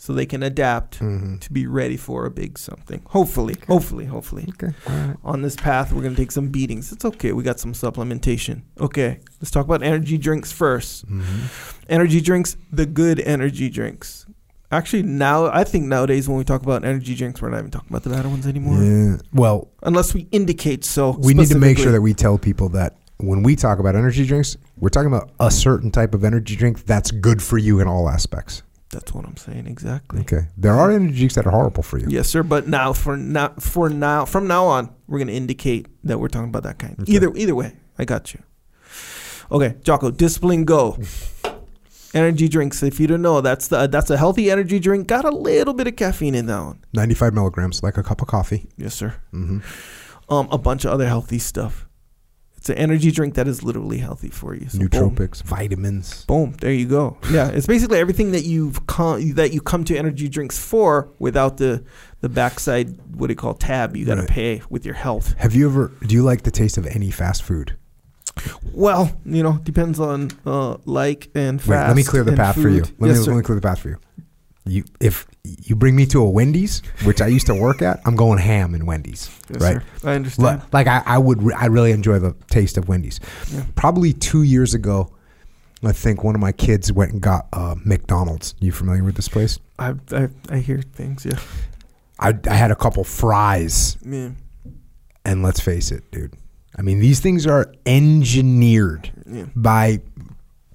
so 0.00 0.12
they 0.14 0.24
can 0.26 0.42
adapt 0.44 1.00
Mhm. 1.00 1.40
to 1.40 1.52
be 1.52 1.66
ready 1.66 1.96
for 1.96 2.24
a 2.24 2.30
big 2.30 2.56
something. 2.58 3.00
Hopefully, 3.08 3.56
hopefully, 3.66 4.04
hopefully. 4.06 4.46
Okay. 4.50 4.72
Right. 4.88 5.16
On 5.24 5.42
this 5.42 5.56
path, 5.56 5.92
we're 5.92 6.02
gonna 6.02 6.14
take 6.14 6.30
some 6.32 6.48
beatings. 6.48 6.92
It's 6.92 7.04
okay. 7.04 7.32
We 7.32 7.42
got 7.42 7.58
some 7.60 7.72
supplementation. 7.72 8.62
Okay, 8.80 9.18
let's 9.40 9.50
talk 9.50 9.64
about 9.66 9.82
energy 9.82 10.16
drinks 10.16 10.52
first. 10.52 11.04
Mhm. 11.10 11.24
Energy 11.88 12.20
drinks, 12.20 12.56
the 12.72 12.86
good 12.86 13.20
energy 13.20 13.68
drinks. 13.68 14.24
Actually, 14.70 15.02
now 15.02 15.46
I 15.46 15.64
think 15.64 15.86
nowadays 15.86 16.28
when 16.28 16.36
we 16.38 16.44
talk 16.44 16.62
about 16.62 16.84
energy 16.84 17.14
drinks, 17.14 17.40
we're 17.42 17.48
not 17.50 17.58
even 17.60 17.70
talking 17.70 17.88
about 17.90 18.02
the 18.04 18.10
bad 18.10 18.26
ones 18.26 18.46
anymore, 18.46 18.82
Yeah. 18.82 19.16
Well, 19.32 19.68
unless 19.82 20.14
we 20.14 20.28
indicate 20.30 20.84
so. 20.84 21.18
we 21.20 21.34
need 21.34 21.48
to 21.48 21.58
make 21.58 21.78
sure 21.78 21.90
that 21.90 22.02
we 22.02 22.12
tell 22.14 22.36
people 22.38 22.68
that 22.70 22.96
when 23.16 23.42
we 23.42 23.56
talk 23.56 23.78
about 23.80 23.96
energy 23.96 24.24
drinks, 24.26 24.56
we're 24.78 24.90
talking 24.90 25.08
about 25.08 25.30
a 25.40 25.50
certain 25.50 25.90
type 25.90 26.14
of 26.14 26.22
energy 26.22 26.54
drink 26.54 26.84
that's 26.84 27.10
good 27.10 27.42
for 27.42 27.58
you 27.58 27.80
in 27.80 27.88
all 27.88 28.08
aspects. 28.08 28.62
That's 28.90 29.12
what 29.12 29.26
I'm 29.26 29.36
saying 29.36 29.66
exactly. 29.66 30.20
Okay. 30.20 30.48
There 30.56 30.72
are 30.74 30.90
energy 30.90 31.18
drinks 31.18 31.34
that 31.34 31.46
are 31.46 31.50
horrible 31.50 31.82
for 31.82 31.98
you. 31.98 32.06
Yes, 32.08 32.28
sir. 32.28 32.42
But 32.42 32.68
now, 32.68 32.92
for 32.92 33.16
now, 33.16 33.48
for 33.58 33.90
now, 33.90 34.24
from 34.24 34.46
now 34.46 34.64
on, 34.64 34.94
we're 35.06 35.18
gonna 35.18 35.32
indicate 35.32 35.88
that 36.04 36.18
we're 36.18 36.28
talking 36.28 36.48
about 36.48 36.62
that 36.62 36.78
kind. 36.78 36.96
Okay. 37.00 37.12
Either, 37.12 37.34
either 37.36 37.54
way, 37.54 37.74
I 37.98 38.04
got 38.04 38.32
you. 38.32 38.42
Okay, 39.50 39.76
Jocko, 39.82 40.10
discipline 40.10 40.64
go. 40.64 40.98
energy 42.14 42.48
drinks. 42.48 42.82
If 42.82 42.98
you 43.00 43.06
don't 43.06 43.22
know, 43.22 43.40
that's 43.40 43.68
the 43.68 43.86
that's 43.86 44.10
a 44.10 44.16
healthy 44.16 44.50
energy 44.50 44.78
drink. 44.78 45.06
Got 45.06 45.24
a 45.24 45.30
little 45.30 45.74
bit 45.74 45.86
of 45.86 45.96
caffeine 45.96 46.34
in 46.34 46.46
that 46.46 46.60
one. 46.62 46.84
95 46.92 47.34
milligrams, 47.34 47.82
like 47.82 47.96
a 47.96 48.02
cup 48.02 48.22
of 48.22 48.28
coffee. 48.28 48.68
Yes, 48.76 48.94
sir. 48.94 49.14
Mm-hmm. 49.32 49.60
Um, 50.32 50.48
a 50.50 50.58
bunch 50.58 50.84
of 50.84 50.92
other 50.92 51.06
healthy 51.06 51.38
stuff. 51.38 51.87
It 52.68 52.72
It's 52.72 52.78
an 52.78 52.82
energy 52.82 53.10
drink 53.10 53.34
that 53.34 53.48
is 53.48 53.62
literally 53.62 53.98
healthy 53.98 54.28
for 54.28 54.54
you. 54.54 54.68
So 54.68 54.86
boom. 54.88 55.16
Vitamins. 55.44 56.24
Boom. 56.26 56.54
There 56.60 56.72
you 56.72 56.86
go. 56.86 57.16
Yeah, 57.30 57.48
it's 57.48 57.66
basically 57.66 57.98
everything 57.98 58.32
that 58.32 58.44
you've 58.44 58.86
come 58.86 59.34
that 59.34 59.52
you 59.52 59.60
come 59.60 59.84
to 59.84 59.96
energy 59.96 60.28
drinks 60.28 60.58
for 60.58 61.08
without 61.18 61.56
the 61.56 61.82
the 62.20 62.28
backside 62.28 62.98
what 63.14 63.28
do 63.28 63.32
you 63.32 63.36
call 63.36 63.54
tab 63.54 63.96
you 63.96 64.04
got 64.04 64.16
to 64.16 64.20
Right. 64.22 64.28
pay 64.30 64.62
with 64.68 64.84
your 64.84 64.94
health. 64.94 65.34
Have 65.38 65.54
you 65.54 65.68
ever? 65.68 65.92
Do 66.06 66.14
you 66.14 66.22
like 66.22 66.42
the 66.42 66.50
taste 66.50 66.76
of 66.78 66.86
any 66.86 67.10
fast 67.10 67.42
food? 67.42 67.76
Well, 68.72 69.10
you 69.24 69.42
know, 69.42 69.58
depends 69.62 69.98
on 69.98 70.30
uh, 70.46 70.76
like 70.84 71.28
and 71.34 71.60
fast. 71.60 71.70
Wait, 71.70 71.86
let 71.88 71.96
me 71.96 72.04
clear 72.04 72.24
the 72.24 72.36
path 72.36 72.54
for 72.60 72.68
you. 72.68 72.82
Let 72.98 73.08
yes, 73.08 73.18
me 73.18 73.24
sir. 73.24 73.30
let 73.32 73.36
me 73.38 73.42
clear 73.42 73.56
the 73.56 73.62
path 73.66 73.80
for 73.80 73.88
you. 73.88 73.96
You 74.68 74.84
if 75.00 75.26
you 75.44 75.74
bring 75.76 75.96
me 75.96 76.04
to 76.06 76.20
a 76.22 76.28
Wendy's, 76.28 76.82
which 77.04 77.20
I 77.22 77.26
used 77.28 77.46
to 77.46 77.54
work 77.54 77.80
at, 77.82 78.00
I'm 78.04 78.16
going 78.16 78.38
ham 78.38 78.74
in 78.74 78.84
Wendy's. 78.86 79.30
Yes, 79.50 79.62
right? 79.62 79.82
sir. 80.00 80.08
I 80.10 80.14
understand. 80.14 80.60
Li- 80.60 80.66
Like 80.72 80.86
I, 80.86 81.02
I 81.06 81.18
would, 81.18 81.42
re- 81.42 81.54
I 81.56 81.66
really 81.66 81.92
enjoy 81.92 82.18
the 82.18 82.34
taste 82.50 82.76
of 82.76 82.88
Wendy's. 82.88 83.18
Yeah. 83.52 83.64
Probably 83.76 84.12
two 84.12 84.42
years 84.42 84.74
ago, 84.74 85.10
I 85.82 85.92
think 85.92 86.22
one 86.22 86.34
of 86.34 86.40
my 86.40 86.52
kids 86.52 86.92
went 86.92 87.12
and 87.12 87.20
got 87.22 87.46
uh, 87.52 87.76
McDonald's. 87.84 88.54
You 88.60 88.72
familiar 88.72 89.02
with 89.04 89.14
this 89.16 89.28
place? 89.28 89.58
I, 89.78 89.94
I 90.12 90.28
I 90.50 90.58
hear 90.58 90.82
things. 90.82 91.24
Yeah. 91.24 91.38
I, 92.20 92.34
I 92.50 92.54
had 92.54 92.70
a 92.70 92.76
couple 92.76 93.04
fries, 93.04 93.96
Yeah. 94.04 94.30
and 95.24 95.42
let's 95.42 95.60
face 95.60 95.90
it, 95.92 96.10
dude. 96.10 96.34
I 96.76 96.82
mean, 96.82 96.98
these 97.00 97.20
things 97.20 97.46
are 97.46 97.72
engineered 97.86 99.10
Yeah. 99.26 99.46
by 99.54 100.00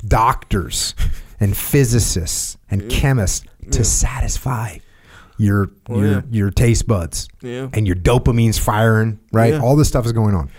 doctors 0.08 0.96
and 1.40 1.56
physicists 1.56 2.58
and 2.70 2.90
chemists 2.90 3.46
to 3.72 3.80
Yeah. 3.80 3.84
satisfy 3.84 4.78
your 5.38 5.72
Oh, 5.90 6.00
your 6.00 6.12
yeah. 6.12 6.22
your 6.32 6.52
taste 6.52 6.88
buds 6.88 7.28
Yeah. 7.42 7.68
and 7.74 7.88
your 7.88 7.96
dopamine's 7.96 8.58
firing, 8.60 9.20
right? 9.32 9.54
All 9.56 9.76
this 9.76 9.88
stuff 9.88 10.06
is 10.06 10.12
going 10.12 10.36
on. 10.36 10.50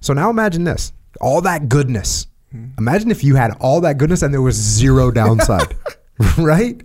So 0.00 0.12
now 0.14 0.30
imagine 0.30 0.64
this. 0.64 0.92
All 1.20 1.40
that 1.42 1.68
goodness. 1.68 2.26
Hmm. 2.52 2.66
Imagine 2.78 3.10
if 3.10 3.24
you 3.24 3.34
had 3.36 3.52
all 3.60 3.80
that 3.82 3.98
goodness 3.98 4.22
and 4.22 4.32
there 4.32 4.42
was 4.42 4.54
zero 4.56 5.10
downside. 5.22 5.74
right? 6.38 6.80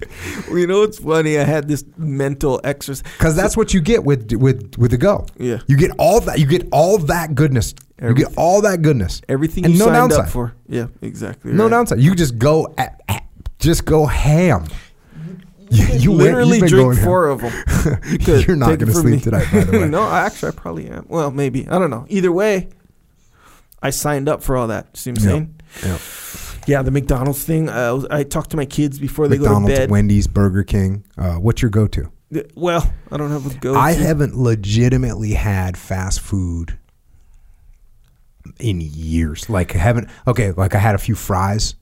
Well, 0.50 0.58
you 0.58 0.68
know 0.68 0.82
what's 0.82 1.00
funny? 1.00 1.40
I 1.40 1.44
had 1.46 1.68
this 1.70 1.86
mental 1.98 2.60
exercise. 2.66 3.04
Cuz 3.18 3.34
that's 3.36 3.56
what 3.56 3.74
you 3.74 3.80
get 3.80 4.04
with 4.04 4.32
with 4.34 4.78
with 4.78 4.92
the 4.92 4.98
go. 4.98 5.26
Yeah. 5.38 5.60
You 5.68 5.78
get 5.78 5.92
all 5.98 6.20
that 6.22 6.40
you 6.40 6.46
get 6.46 6.68
all 6.72 6.98
that 6.98 7.34
goodness. 7.36 7.74
You 8.02 8.14
get 8.16 8.34
all 8.36 8.62
that 8.64 8.82
goodness. 8.82 9.22
Everything 9.30 9.64
And 9.64 9.74
you 9.74 9.80
no 9.80 9.86
signed 9.86 9.96
downside. 9.96 10.20
up 10.26 10.30
for. 10.30 10.54
Yeah, 10.68 10.88
exactly. 11.04 11.54
No 11.54 11.66
right. 11.66 11.70
downside. 11.70 12.00
You 12.02 12.16
just 12.16 12.38
go 12.40 12.74
at, 12.78 13.00
at- 13.08 13.24
just 13.60 13.86
go 13.86 14.06
ham. 14.08 14.66
You, 15.72 15.86
you 15.98 16.12
literally 16.14 16.58
you've 16.60 16.68
drink 16.70 16.96
going 16.96 16.98
four 16.98 17.28
of 17.28 17.42
them. 17.42 17.54
You 18.10 18.36
You're 18.48 18.56
not 18.58 18.78
gonna 18.78 18.92
sleep 18.92 19.16
me. 19.16 19.20
tonight, 19.22 19.48
by 19.52 19.64
the 19.64 19.72
way. 19.80 19.88
no, 19.88 20.02
I 20.04 20.22
actually, 20.26 20.50
I 20.50 20.52
probably 20.56 20.90
am. 20.90 21.06
Well, 21.08 21.32
maybe. 21.32 21.68
I 21.68 21.80
don't 21.80 21.90
know. 21.90 22.06
Either 22.10 22.32
way, 22.32 22.68
I 23.82 23.90
signed 23.90 24.28
up 24.28 24.44
for 24.44 24.58
all 24.58 24.68
that. 24.68 24.96
See 24.98 25.12
what 25.12 25.22
I'm 25.22 25.26
Yep. 25.26 25.32
saying? 25.32 25.94
Yep. 25.94 26.02
Yeah, 26.68 26.82
the 26.84 26.92
McDonald's 26.92 27.44
thing. 27.44 27.70
I, 27.70 28.00
I 28.12 28.24
talked 28.24 28.52
to 28.52 28.58
my 28.58 28.66
kids 28.66 29.00
before 29.00 29.28
they 29.28 29.38
McDonald's, 29.38 29.70
go 29.70 29.74
to 29.76 29.82
bed. 29.82 29.90
Wendy's, 29.92 30.28
Burger 30.28 30.64
King. 30.64 31.04
Uh, 31.18 31.36
what's 31.36 31.62
your 31.62 31.72
go-to? 31.72 32.12
Well, 32.56 32.94
I 33.12 33.18
don't 33.18 33.32
have 33.32 33.46
a 33.50 33.58
go. 33.58 33.74
To 33.74 33.80
I 33.80 33.94
haven't 33.94 34.36
legitimately 34.38 35.34
had 35.34 35.78
fast 35.78 36.20
food 36.22 36.78
in 38.60 38.80
years. 38.82 39.50
Like 39.50 39.76
I 39.76 39.80
haven't. 39.80 40.10
Okay, 40.28 40.52
like 40.52 40.76
I 40.76 40.80
had 40.80 40.96
a 40.96 41.00
few 41.00 41.16
fries. 41.16 41.76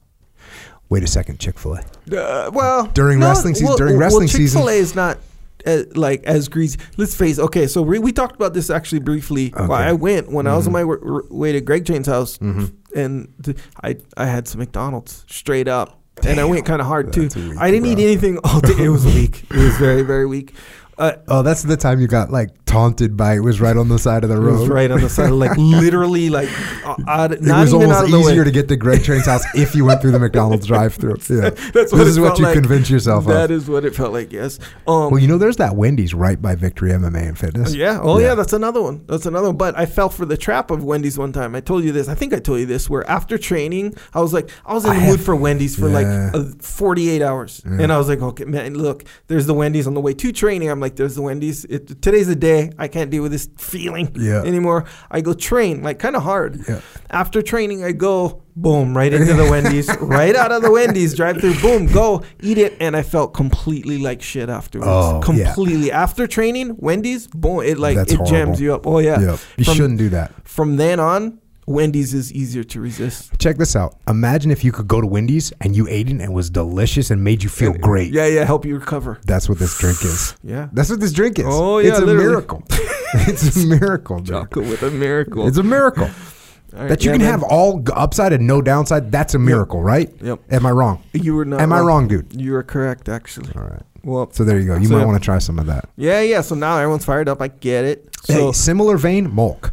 Wait 0.89 1.03
a 1.03 1.07
second, 1.07 1.39
Chick 1.39 1.57
Fil 1.59 1.75
A. 1.75 1.79
Uh, 2.15 2.49
well, 2.51 2.85
During 2.87 3.19
wrestling 3.19 3.53
season- 3.55 3.75
during 3.77 3.97
wrestling 3.97 4.27
season- 4.27 4.59
Chick 4.59 4.67
Fil 4.67 4.69
A 4.69 4.73
is 4.73 4.95
not 4.95 5.19
uh, 5.65 5.83
like 5.93 6.23
as 6.23 6.47
greasy. 6.47 6.79
Let's 6.97 7.13
face. 7.13 7.37
Okay, 7.37 7.67
so 7.67 7.81
we, 7.81 7.99
we 7.99 8.11
talked 8.13 8.35
about 8.35 8.53
this 8.53 8.69
actually 8.69 8.99
briefly. 9.01 9.51
Okay. 9.53 9.67
Well, 9.67 9.73
I 9.73 9.91
went 9.91 10.31
when 10.31 10.47
I 10.47 10.55
was 10.55 10.65
on 10.67 10.73
my 10.73 10.81
w- 10.81 10.99
r- 11.15 11.23
way 11.29 11.51
to 11.51 11.59
Greg 11.61 11.83
Jane's 11.83 12.07
house, 12.07 12.37
Mhm. 12.37 12.71
and 12.95 13.27
th- 13.43 13.57
I 13.83 13.97
I 14.15 14.25
had 14.25 14.47
some 14.47 14.59
McDonald's 14.59 15.25
straight 15.29 15.67
up, 15.67 15.99
and 16.25 16.39
I 16.39 16.45
went 16.45 16.65
kind 16.65 16.79
of 16.81 16.87
hard 16.87 17.11
too. 17.11 17.29
I 17.59 17.71
didn't 17.71 17.87
eat 17.87 17.99
anything 17.99 18.37
all 18.45 18.61
day. 18.61 18.85
It 18.85 18.89
was 18.89 19.03
weak. 19.15 19.43
It 19.51 19.57
was 19.57 19.77
very 19.77 20.01
very 20.01 20.25
weak. 20.25 20.53
Uh, 20.99 21.13
Oh, 21.29 21.41
that's 21.41 21.63
the 21.63 21.77
time 21.77 21.99
you 21.99 22.07
got 22.07 22.29
like 22.31 22.49
taunted 22.65 23.17
by 23.17 23.35
it 23.35 23.39
was 23.39 23.59
right 23.59 23.75
on 23.75 23.87
the 23.87 23.97
side 23.97 24.23
of 24.23 24.29
the 24.29 24.37
road. 24.39 24.55
it 24.57 24.59
was 24.59 24.69
right 24.69 24.91
on 24.91 25.01
the 25.01 25.09
side, 25.09 25.31
like 25.31 25.57
literally, 25.57 26.29
like 26.29 26.49
uh, 26.85 26.95
out, 27.07 27.31
It 27.31 27.41
not 27.41 27.61
was 27.61 27.73
almost 27.73 28.09
easier 28.09 28.43
to 28.43 28.51
get 28.51 28.67
to 28.67 28.75
Greg 28.75 29.03
Train's 29.03 29.25
house 29.25 29.43
if 29.55 29.73
you 29.73 29.85
went 29.85 30.01
through 30.01 30.11
the 30.11 30.19
McDonald's 30.19 30.67
drive-through. 30.73 31.15
Yeah, 31.29 31.49
That's 31.51 31.73
what 31.73 31.73
this 31.73 31.93
it 31.93 32.07
is 32.07 32.19
what 32.19 32.37
you 32.37 32.45
like. 32.45 32.53
convince 32.53 32.89
yourself 32.89 33.25
That 33.25 33.45
of. 33.45 33.51
is 33.57 33.69
what 33.69 33.85
it 33.85 33.95
felt 33.95 34.13
like. 34.13 34.31
Yes. 34.31 34.59
Um, 34.87 35.09
Well, 35.11 35.19
you 35.19 35.27
know, 35.27 35.37
there's 35.37 35.57
that 35.57 35.75
Wendy's 35.75 36.13
right 36.13 36.39
by 36.41 36.53
Victory 36.55 36.91
MMA 36.91 37.27
and 37.29 37.37
Fitness. 37.39 37.73
Yeah. 37.73 37.99
Oh, 38.01 38.19
yeah. 38.19 38.27
Yeah. 38.29 38.35
That's 38.35 38.53
another 38.53 38.81
one. 38.81 39.05
That's 39.07 39.25
another 39.25 39.47
one. 39.47 39.57
But 39.57 39.77
I 39.77 39.85
fell 39.85 40.09
for 40.09 40.25
the 40.25 40.37
trap 40.37 40.69
of 40.69 40.83
Wendy's 40.83 41.17
one 41.17 41.31
time. 41.31 41.55
I 41.55 41.61
told 41.61 41.83
you 41.85 41.91
this. 41.91 42.07
I 42.09 42.13
think 42.15 42.33
I 42.33 42.39
told 42.39 42.59
you 42.59 42.65
this. 42.65 42.89
Where 42.89 43.09
after 43.09 43.37
training, 43.37 43.95
I 44.13 44.19
was 44.21 44.33
like, 44.33 44.49
I 44.65 44.73
was 44.73 44.83
in 44.85 44.91
I 44.91 44.95
the 44.95 44.99
mood 45.01 45.09
have- 45.17 45.25
for 45.25 45.35
Wendy's 45.35 45.75
for 45.75 45.87
Yeah. 45.89 46.29
like 46.31 46.35
uh, 46.35 46.43
48 46.59 47.21
hours, 47.21 47.61
Yeah. 47.65 47.77
and 47.83 47.91
I 47.93 47.97
was 47.97 48.09
like, 48.09 48.21
okay, 48.21 48.45
man, 48.45 48.73
look, 48.75 49.05
there's 49.27 49.45
the 49.45 49.53
Wendy's 49.53 49.87
on 49.87 49.93
the 49.93 50.01
way 50.01 50.13
to 50.13 50.31
training. 50.31 50.69
I'm 50.69 50.79
like, 50.79 50.88
there's 50.95 51.15
the 51.15 51.21
Wendy's. 51.21 51.65
It, 51.65 52.01
today's 52.01 52.27
the 52.27 52.35
day. 52.35 52.71
I 52.77 52.87
can't 52.87 53.09
deal 53.11 53.23
with 53.23 53.31
this 53.31 53.49
feeling 53.57 54.11
Yeah. 54.15 54.41
anymore. 54.43 54.85
I 55.11 55.21
go 55.21 55.33
train 55.33 55.81
like 55.83 55.99
kind 55.99 56.15
of 56.15 56.23
hard. 56.23 56.59
Yeah. 56.67 56.81
After 57.09 57.41
training, 57.41 57.83
I 57.83 57.91
go 57.91 58.43
boom 58.55 58.95
right 58.95 59.11
into 59.13 59.33
the 59.33 59.43
Wendy's, 59.51 59.89
right 60.01 60.35
out 60.35 60.51
of 60.51 60.61
the 60.61 60.71
Wendy's 60.71 61.15
drive 61.15 61.39
through. 61.39 61.59
Boom, 61.61 61.87
go 61.87 62.23
eat 62.41 62.57
it, 62.57 62.75
and 62.79 62.95
I 62.95 63.01
felt 63.03 63.33
completely 63.33 63.97
like 63.97 64.21
shit 64.21 64.49
afterwards. 64.49 64.89
Oh, 64.89 65.21
yeah. 65.33 65.45
completely 65.53 65.91
after 65.91 66.27
training, 66.27 66.75
Wendy's, 66.77 67.27
boom, 67.27 67.61
it 67.63 67.77
like 67.77 67.95
That's 67.95 68.11
it 68.13 68.17
horrible. 68.17 68.31
jams 68.37 68.61
you 68.61 68.73
up. 68.73 68.85
Oh 68.85 68.99
yeah. 68.99 69.19
Yeah, 69.19 69.37
you 69.57 69.65
From- 69.65 69.73
shouldn't 69.75 69.97
do 69.99 70.09
that. 70.09 70.33
From 70.47 70.75
then 70.77 70.99
on, 70.99 71.39
Wendy's 71.69 72.13
is 72.15 72.33
easier 72.33 72.63
to 72.63 72.81
resist. 72.81 73.37
Check 73.39 73.57
this 73.57 73.75
out. 73.75 73.95
Imagine 74.07 74.49
if 74.49 74.63
you 74.63 74.71
could 74.71 74.87
go 74.87 74.99
to 75.01 75.05
Wendy's 75.07 75.53
and 75.61 75.75
you 75.75 75.87
ate 75.87 76.07
it 76.07 76.11
and 76.13 76.21
it 76.21 76.31
was 76.31 76.49
delicious 76.49 77.11
and 77.11 77.23
made 77.23 77.43
you 77.43 77.49
feel 77.49 77.73
great. 77.73 78.11
Yeah, 78.11 78.25
yeah, 78.25 78.43
help 78.43 78.65
you 78.65 78.75
recover. 78.77 79.19
That's 79.25 79.47
what 79.47 79.59
this 79.59 79.77
drink 79.77 80.03
is. 80.03 80.35
Yeah. 80.43 80.69
That's 80.73 80.89
what 80.89 80.99
this 80.99 81.13
drink 81.13 81.37
is. 81.37 81.45
Oh, 81.47 81.77
yeah, 81.77 81.89
it's 81.89 81.99
a 81.99 82.05
literally. 82.05 82.27
miracle. 82.27 82.63
it's 83.13 83.55
a 83.63 83.67
miracle. 83.67 84.17
dude. 84.17 84.27
Chocolate 84.29 84.67
with 84.67 84.81
a 84.81 84.89
miracle. 84.89 85.47
It's 85.47 85.57
a 85.57 85.63
miracle 85.63 86.05
right, 86.73 86.87
that 86.87 87.03
you 87.05 87.11
yeah, 87.11 87.17
can 87.17 87.21
man. 87.21 87.31
have 87.31 87.43
all 87.43 87.83
upside 87.93 88.33
and 88.33 88.47
no 88.47 88.61
downside. 88.63 89.11
That's 89.11 89.35
a 89.35 89.39
miracle, 89.39 89.83
right? 89.83 90.11
Yep. 90.21 90.39
Am 90.51 90.65
I 90.65 90.71
wrong? 90.71 91.03
You 91.13 91.35
were 91.35 91.45
not. 91.45 91.61
Am 91.61 91.71
I 91.71 91.81
wrong, 91.81 92.07
dude? 92.07 92.33
You 92.33 92.53
were 92.53 92.63
correct, 92.63 93.09
actually. 93.09 93.51
All 93.55 93.61
right. 93.63 93.83
Well, 94.03 94.31
So 94.31 94.43
there 94.43 94.59
you 94.59 94.65
go. 94.65 94.75
You 94.77 94.87
So- 94.87 94.97
might 94.97 95.05
want 95.05 95.21
to 95.21 95.23
try 95.25 95.37
some 95.37 95.59
of 95.59 95.67
that. 95.67 95.87
yeah, 95.97 96.21
yeah. 96.21 96.41
So 96.41 96.55
now 96.55 96.77
everyone's 96.77 97.05
fired 97.05 97.29
up. 97.29 97.41
I 97.43 97.49
get 97.49 97.85
it. 97.85 98.09
So 98.23 98.47
hey, 98.47 98.51
similar 98.53 98.97
vein, 98.97 99.29
Molk. 99.31 99.71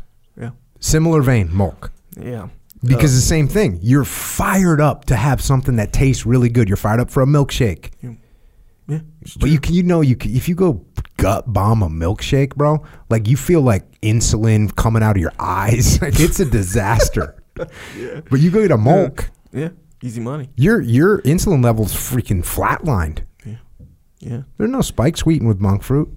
Yeah, 0.80 0.86
Similar 0.88 1.22
vein, 1.22 1.48
Molk. 1.52 1.92
yeah. 2.20 2.48
Because 2.84 3.12
Uh, 3.12 3.16
the 3.16 3.22
same 3.22 3.48
thing. 3.48 3.78
You're 3.82 4.04
fired 4.04 4.80
up 4.80 5.06
to 5.06 5.16
have 5.16 5.40
something 5.40 5.76
that 5.76 5.92
tastes 5.92 6.24
really 6.26 6.48
good. 6.48 6.68
You're 6.68 6.76
fired 6.76 7.00
up 7.00 7.10
for 7.10 7.22
a 7.22 7.26
milkshake. 7.26 7.90
yeah. 8.88 9.00
it's 9.22 9.36
But 9.36 9.50
you 9.50 9.58
can, 9.58 9.74
you 9.74 9.82
know, 9.82 10.00
you 10.02 10.14
can, 10.14 10.30
if 10.36 10.48
you 10.48 10.54
go 10.54 10.84
gut 11.16 11.52
bomb 11.52 11.82
a 11.82 11.88
milkshake, 11.88 12.54
bro, 12.54 12.84
like 13.10 13.26
you 13.28 13.36
feel 13.36 13.60
like 13.62 14.00
insulin 14.02 14.74
coming 14.76 15.02
out 15.02 15.16
of 15.16 15.20
your 15.20 15.32
eyes. 15.40 15.98
Like 16.02 16.20
it's 16.20 16.38
a 16.38 16.44
disaster. 16.44 17.42
yeah. 17.98 18.20
But 18.30 18.40
you 18.40 18.50
go 18.50 18.60
get 18.62 18.70
a 18.70 18.78
milk, 18.78 19.30
Yeah, 19.52 19.70
easy 20.02 20.20
money. 20.20 20.50
your 20.56 20.80
your 20.82 21.22
insulin 21.22 21.64
levels 21.64 21.94
freaking 21.94 22.44
flatlined. 22.44 23.20
Yeah. 23.44 23.56
Yeah. 24.20 24.42
There's 24.58 24.70
no 24.70 24.82
spike 24.82 25.16
sweetened 25.16 25.48
with 25.48 25.58
monk 25.60 25.82
fruit. 25.82 26.08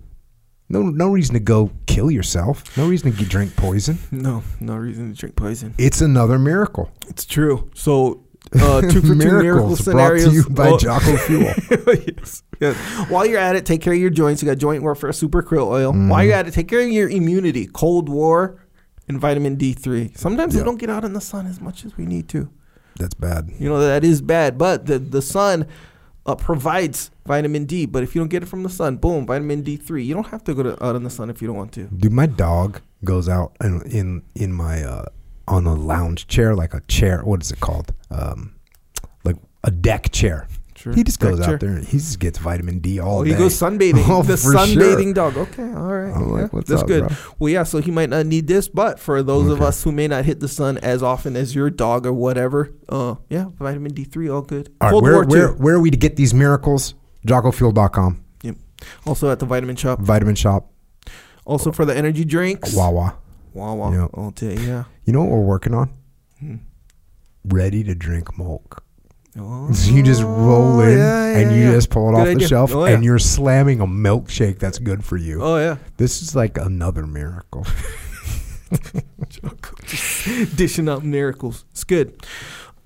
No 0.72 0.84
no 0.84 1.10
reason 1.10 1.34
to 1.34 1.40
go 1.40 1.72
kill 1.88 2.12
yourself. 2.12 2.78
No 2.78 2.88
reason 2.88 3.12
to 3.12 3.26
drink 3.26 3.56
poison. 3.56 3.98
No, 4.12 4.44
no 4.60 4.76
reason 4.76 5.12
to 5.12 5.18
drink 5.18 5.36
poison. 5.36 5.74
It's 5.78 6.02
another 6.02 6.38
miracle. 6.38 6.91
It's 7.08 7.26
true. 7.26 7.70
So, 7.74 8.24
uh, 8.54 8.82
two 8.82 9.02
for 9.02 9.08
two 9.08 9.16
miracle 9.16 9.44
Miracles 9.44 9.82
brought 9.86 10.18
to 10.20 10.32
you 10.32 10.44
by 10.50 10.70
Oh. 10.70 10.78
Jocko 10.78 11.18
Fuel. 11.18 11.54
yes. 12.18 12.44
yes. 12.60 12.76
While 13.10 13.26
you're 13.26 13.40
at 13.40 13.56
it, 13.56 13.66
take 13.66 13.82
care 13.82 13.94
of 13.94 14.00
your 14.00 14.10
joints. 14.12 14.41
You 14.44 14.48
got 14.48 14.58
joint 14.60 14.84
warfare, 14.84 15.12
super 15.12 15.41
krill 15.41 15.68
oil. 15.68 15.91
Mm-hmm. 15.91 16.10
While 16.10 16.24
you're 16.24 16.36
at 16.36 16.48
it, 16.48 16.54
take 16.54 16.68
care 16.68 16.82
of 16.82 16.90
your 16.90 17.10
immunity, 17.10 17.66
cold 17.68 18.08
war, 18.10 18.64
and 19.08 19.20
vitamin 19.20 19.58
D3. 19.58 20.16
Sometimes 20.18 20.54
Yeah. 20.54 20.62
we 20.62 20.66
don't 20.66 20.78
get 20.80 20.90
out 20.91 21.04
in 21.04 21.14
the 21.14 21.22
sun 21.22 21.48
as 21.48 21.60
much 21.60 21.84
as 21.86 21.98
we 21.98 22.06
need 22.06 22.30
to. 22.30 22.50
That's 22.98 23.16
bad. 23.16 23.50
You 23.58 23.70
know 23.70 23.80
that 23.80 24.04
is 24.04 24.22
bad, 24.22 24.58
but 24.58 24.86
the 24.86 25.00
the 25.00 25.22
sun 25.22 25.66
uh, 26.30 26.35
provides 26.35 27.10
vitamin 27.26 27.65
D. 27.65 27.85
But 27.85 28.03
if 28.03 28.14
you 28.14 28.22
don't 28.22 28.27
get 28.27 28.43
it 28.43 28.45
from 28.45 28.64
the 28.64 28.69
sun, 28.69 28.97
boom, 28.97 29.26
vitamin 29.26 29.64
D3. 29.64 30.06
You 30.06 30.14
don't 30.14 30.27
have 30.27 30.43
to 30.43 30.53
go 30.53 30.64
to, 30.64 30.85
out 30.85 30.95
in 30.95 31.03
the 31.03 31.10
sun 31.10 31.30
if 31.30 31.41
you 31.41 31.47
don't 31.47 31.57
want 31.57 31.72
to. 31.73 31.85
Dude, 31.85 32.11
my 32.11 32.27
dog 32.27 32.81
goes 33.03 33.27
out 33.27 33.56
in 33.61 33.81
in, 33.89 34.23
in 34.35 34.53
my 34.53 34.84
uh, 34.84 35.06
on 35.47 35.65
a 35.65 35.73
lounge 35.73 36.27
chair, 36.27 36.56
like 36.56 36.73
a 36.73 36.81
chair. 36.81 37.22
What 37.23 37.41
is 37.41 37.51
it 37.51 37.60
called? 37.60 37.93
Um, 38.11 38.56
like 39.23 39.38
a 39.64 39.72
deck 39.72 40.11
chair. 40.11 40.47
Sure. 40.80 40.93
He 40.93 41.03
just 41.03 41.19
goes 41.19 41.39
chair. 41.39 41.56
out 41.56 41.60
there 41.60 41.72
and 41.72 41.85
he 41.85 41.97
just 41.97 42.19
gets 42.19 42.38
vitamin 42.38 42.80
D 42.80 42.99
all 43.01 43.19
Oh, 43.19 43.23
day. 43.26 43.31
he 43.31 43.35
goes 43.35 43.53
sunbathing. 43.53 44.06
Oh, 44.10 44.23
the 44.23 44.34
sunbathing 44.35 45.03
sure. 45.03 45.14
dog. 45.14 45.35
Okay, 45.38 45.64
all 45.64 45.91
right. 45.93 46.15
I'm 46.15 46.30
like, 46.30 46.53
what's 46.53 46.69
That's 46.69 46.84
up, 46.84 46.88
good. 46.88 47.07
bro? 47.07 47.18
Well, 47.38 47.51
yeah. 47.51 47.64
So 47.64 47.80
he 47.80 47.91
might 47.91 48.10
not 48.10 48.26
need 48.26 48.47
this, 48.47 48.69
but 48.69 48.97
for 48.97 49.22
those 49.22 49.49
of 49.51 49.61
us 49.61 49.84
who 49.84 49.91
may 49.91 50.07
not 50.07 50.23
hit 50.23 50.39
the 50.39 50.47
sun 50.47 50.77
as 50.77 51.03
often 51.03 51.35
as 51.35 51.53
your 51.53 51.69
dog 51.69 52.06
or 52.06 52.14
whatever, 52.14 52.72
uh, 52.88 53.15
yeah, 53.30 53.47
vitamin 53.60 53.93
D 53.93 54.06
three, 54.06 54.30
all 54.30 54.41
good. 54.41 54.73
All 54.80 54.88
right, 54.88 54.91
Cold 54.91 55.03
where, 55.03 55.14
War 55.15 55.26
where, 55.26 55.51
where 55.53 55.76
are 55.76 55.80
we 55.81 55.91
to 55.91 55.97
get 55.97 56.15
these 56.15 56.34
miracles? 56.34 56.95
JockoFuel.com, 57.27 58.23
Yep. 58.43 58.56
Also 59.06 59.30
at 59.30 59.39
the 59.39 59.45
vitamin 59.45 59.76
shop. 59.76 59.99
Vitamin 59.99 60.35
Shop, 60.35 60.72
Also 61.45 61.73
for 61.73 61.84
the 61.84 61.93
energy 61.95 62.23
drinks. 62.23 62.73
Wawa. 62.73 63.18
Wawa. 63.53 63.91
Yep. 64.03 64.10
All 64.14 64.31
day. 64.31 64.56
Yeah. 64.56 64.85
You 65.03 65.11
know 65.11 65.19
what 65.23 65.31
we're 65.31 65.39
working 65.43 65.73
on? 65.73 65.89
ready 67.45 67.84
to 67.84 67.95
drink 67.95 68.38
milk. 68.38 68.84
Oh, 69.40 69.72
So 69.72 69.91
you 69.91 70.03
just 70.03 70.22
roll 70.24 70.82
in 70.82 70.98
yeah, 70.98 71.38
and 71.38 71.52
you 71.56 71.61
yeah. 71.68 71.72
just 71.72 71.90
pull 71.90 72.10
it 72.10 72.11
Good 72.14 72.18
off 72.22 72.28
idea. 72.28 72.38
the 72.40 72.48
shelf 72.48 72.76
Oh, 72.76 72.86
yeah. 72.86 72.94
and 72.95 73.03
you're 73.03 73.20
slamming 73.20 73.80
a 73.82 73.88
milkshake 73.88 74.60
that's 74.60 74.80
good 74.80 75.03
for 75.06 75.18
you. 75.18 75.41
Oh 75.41 75.57
yeah. 75.57 75.78
This 75.98 76.22
is 76.22 76.36
like 76.36 76.57
another 76.57 77.06
miracle. 77.07 77.66
dishing 80.56 80.90
out 80.90 81.03
miracles. 81.03 81.66
It's 81.72 81.84
good. 81.84 82.16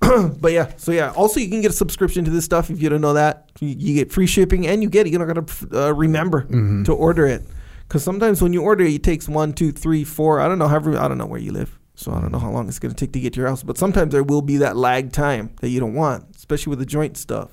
but 0.40 0.52
yeah, 0.52 0.72
so 0.76 0.92
yeah. 0.92 1.12
Also, 1.12 1.40
you 1.40 1.48
can 1.48 1.60
get 1.60 1.70
a 1.70 1.74
subscription 1.74 2.24
to 2.24 2.30
this 2.30 2.44
stuff 2.44 2.70
if 2.70 2.80
you 2.80 2.88
don't 2.88 3.00
know 3.00 3.14
that. 3.14 3.50
You, 3.60 3.68
you 3.68 3.94
get 3.94 4.12
free 4.12 4.26
shipping, 4.26 4.66
and 4.66 4.82
you 4.82 4.88
get 4.90 5.06
you're 5.08 5.24
not 5.24 5.34
gonna 5.34 5.86
uh, 5.86 5.92
remember 5.94 6.42
Mm-hmm. 6.42 6.84
to 6.84 6.92
order 6.92 7.26
it. 7.26 7.42
Because 7.88 8.02
sometimes 8.02 8.40
when 8.42 8.52
you 8.52 8.62
order 8.62 8.84
it, 8.84 8.92
it 8.94 9.02
takes 9.02 9.28
one, 9.28 9.52
two, 9.52 9.70
three, 9.72 10.04
four. 10.04 10.40
I 10.40 10.48
don't 10.48 10.58
know. 10.58 10.68
However, 10.68 10.98
I 10.98 11.06
don't 11.08 11.18
know 11.18 11.26
where 11.26 11.40
you 11.40 11.52
live, 11.52 11.78
so 11.94 12.12
I 12.12 12.20
don't 12.20 12.32
know 12.32 12.38
how 12.38 12.50
long 12.50 12.68
it's 12.68 12.78
gonna 12.78 12.94
take 12.94 13.12
to 13.12 13.20
get 13.20 13.32
to 13.34 13.40
your 13.40 13.48
house. 13.48 13.62
But 13.62 13.78
sometimes 13.78 14.12
there 14.12 14.22
will 14.22 14.42
be 14.42 14.56
that 14.58 14.76
lag 14.76 15.12
time 15.12 15.50
that 15.60 15.68
you 15.70 15.80
don't 15.80 15.94
want, 15.94 16.24
especially 16.36 16.70
with 16.70 16.78
the 16.80 16.86
joint 16.86 17.16
stuff. 17.16 17.50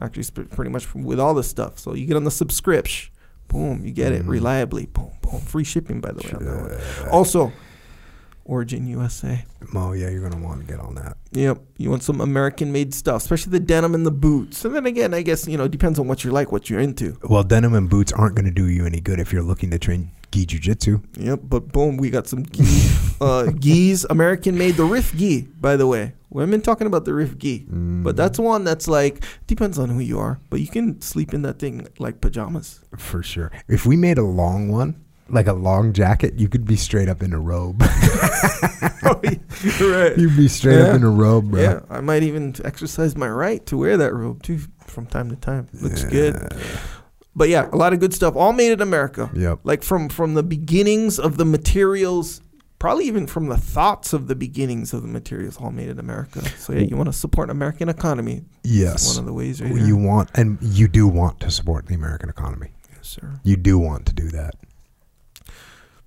Actually, 0.00 0.22
sp- 0.24 0.48
pretty 0.50 0.70
much 0.70 0.94
with 0.94 1.20
all 1.20 1.34
this 1.34 1.48
stuff. 1.48 1.78
So 1.78 1.94
you 1.94 2.06
get 2.06 2.16
on 2.16 2.24
the 2.24 2.30
subscription. 2.30 3.12
Boom, 3.48 3.84
you 3.84 3.92
get 3.92 4.12
it 4.12 4.24
Mhm. 4.24 4.28
reliably. 4.28 4.86
Boom, 4.86 5.10
boom. 5.20 5.40
Free 5.40 5.64
shipping, 5.64 6.00
by 6.00 6.12
the 6.12 6.22
way. 6.26 6.32
On 6.32 6.44
that 6.44 6.80
one. 7.00 7.08
Also, 7.10 7.52
Origin 8.44 8.86
USA. 8.88 9.44
Oh 9.74 9.92
yeah, 9.92 10.08
you're 10.10 10.28
gonna 10.28 10.42
want 10.44 10.60
to 10.60 10.66
get 10.66 10.80
on 10.80 10.94
that. 10.96 11.16
Yep, 11.32 11.60
you 11.78 11.90
want 11.90 12.02
some 12.02 12.20
American-made 12.20 12.92
stuff, 12.92 13.22
especially 13.22 13.52
the 13.52 13.60
denim 13.60 13.94
and 13.94 14.04
the 14.04 14.10
boots. 14.10 14.64
And 14.64 14.74
then 14.74 14.84
again, 14.86 15.14
I 15.14 15.22
guess 15.22 15.46
you 15.46 15.56
know, 15.56 15.68
depends 15.68 15.98
on 15.98 16.08
what 16.08 16.24
you 16.24 16.32
like, 16.32 16.50
what 16.50 16.68
you're 16.68 16.80
into. 16.80 17.16
Well, 17.22 17.44
denim 17.44 17.74
and 17.74 17.88
boots 17.88 18.12
aren't 18.12 18.34
gonna 18.34 18.50
do 18.50 18.68
you 18.68 18.84
any 18.84 19.00
good 19.00 19.20
if 19.20 19.32
you're 19.32 19.42
looking 19.44 19.70
to 19.70 19.78
train 19.78 20.10
gi 20.32 20.46
jujitsu. 20.46 21.00
Yep, 21.18 21.40
but 21.44 21.68
boom, 21.72 21.96
we 21.96 22.10
got 22.10 22.26
some 22.26 22.44
gi, 22.46 22.64
uh, 23.20 23.44
gis, 23.60 24.04
American-made. 24.10 24.74
The 24.76 24.84
Riff 24.84 25.14
gi, 25.14 25.42
by 25.60 25.76
the 25.76 25.86
way. 25.86 26.14
We've 26.30 26.50
been 26.50 26.62
talking 26.62 26.86
about 26.86 27.04
the 27.04 27.12
Riff 27.14 27.36
gi, 27.38 27.66
Mm. 27.70 28.02
but 28.02 28.16
that's 28.16 28.38
one 28.38 28.64
that's 28.64 28.88
like 28.88 29.22
depends 29.46 29.78
on 29.78 29.90
who 29.90 30.00
you 30.00 30.18
are, 30.18 30.40
but 30.50 30.60
you 30.60 30.66
can 30.66 31.00
sleep 31.02 31.34
in 31.34 31.42
that 31.42 31.58
thing 31.58 31.86
like 31.98 32.20
pajamas. 32.20 32.80
for 32.96 33.22
sure. 33.22 33.52
If 33.68 33.84
we 33.86 33.96
made 33.96 34.16
a 34.18 34.24
long 34.24 34.68
one, 34.72 34.96
like 35.28 35.46
a 35.46 35.52
long 35.52 35.92
jacket, 35.92 36.38
you 36.40 36.48
could 36.48 36.64
be 36.64 36.76
straight 36.76 37.08
up 37.08 37.22
in 37.22 37.32
a 37.34 37.38
robe. 37.38 37.82
right. 39.02 40.16
You'd 40.16 40.36
be 40.36 40.48
straight 40.48 40.78
Yeah. 40.78 40.88
up 40.88 40.96
in 40.96 41.02
a 41.04 41.10
robe, 41.10 41.50
bro. 41.50 41.60
Yeah, 41.60 41.80
I 41.90 42.00
might 42.00 42.22
even 42.22 42.54
exercise 42.64 43.16
my 43.16 43.28
right 43.28 43.64
to 43.66 43.76
wear 43.76 43.96
that 43.98 44.12
robe 44.14 44.42
too 44.42 44.58
from 44.86 45.06
time 45.06 45.28
to 45.30 45.36
time. 45.36 45.68
Looks 45.80 46.04
good. 46.04 46.34
But 47.34 47.48
yeah, 47.48 47.68
a 47.72 47.76
lot 47.76 47.92
of 47.92 48.00
good 48.00 48.12
stuff, 48.12 48.36
all 48.36 48.52
made 48.52 48.72
in 48.72 48.80
America. 48.82 49.30
Yep. 49.34 49.60
Like 49.64 49.82
from 49.82 50.08
from 50.08 50.34
the 50.34 50.42
beginnings 50.42 51.18
of 51.18 51.38
the 51.38 51.44
materials, 51.46 52.42
probably 52.78 53.06
even 53.06 53.26
from 53.26 53.46
the 53.48 53.56
thoughts 53.56 54.12
of 54.12 54.28
the 54.28 54.34
beginnings 54.34 54.92
of 54.92 55.00
the 55.02 55.08
materials, 55.08 55.56
all 55.56 55.70
made 55.70 55.88
in 55.88 55.98
America. 55.98 56.46
So 56.58 56.74
yeah, 56.74 56.80
you 56.80 56.96
want 56.96 57.08
to 57.08 57.12
support 57.14 57.48
American 57.48 57.88
economy. 57.88 58.44
Yes. 58.64 59.08
one 59.08 59.18
of 59.20 59.26
the 59.26 59.32
ways. 59.32 59.62
Right 59.62 59.74
You 59.74 59.96
want, 59.96 60.30
and 60.34 60.58
you 60.60 60.88
do 60.88 61.08
want 61.08 61.40
to 61.40 61.50
support 61.50 61.86
the 61.86 61.94
American 61.94 62.28
economy. 62.28 62.72
yes, 62.94 63.08
sir. 63.08 63.40
You 63.44 63.56
do 63.56 63.78
want 63.78 64.04
to 64.06 64.12
do 64.12 64.28
that. 64.28 64.54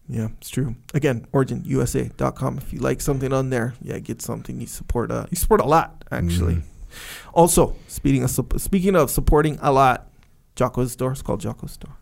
Yeah, 0.07 0.27
it's 0.37 0.49
true. 0.51 0.75
Again, 0.93 1.25
originusa.com. 1.33 2.59
If 2.59 2.71
you 2.71 2.79
like 2.79 3.01
something 3.01 3.33
on 3.33 3.49
there, 3.49 3.73
yeah, 3.81 3.97
get 3.97 4.21
something. 4.21 4.61
You 4.61 4.67
support. 4.67 5.09
Uh, 5.11 5.25
you 5.31 5.37
support 5.37 5.61
a 5.61 5.65
lot 5.65 6.03
actually. 6.11 6.55
Mhm. 6.55 6.63
Also, 7.33 7.75
speaking 7.87 8.23
of 8.23 8.29
speaking 8.57 8.95
of 8.95 9.09
supporting 9.09 9.57
a 9.61 9.71
lot, 9.71 10.07
Jocko's 10.55 10.93
store. 10.93 11.11
It's 11.11 11.21
called 11.21 11.41
Jocko's 11.41 11.71
store. 11.73 11.95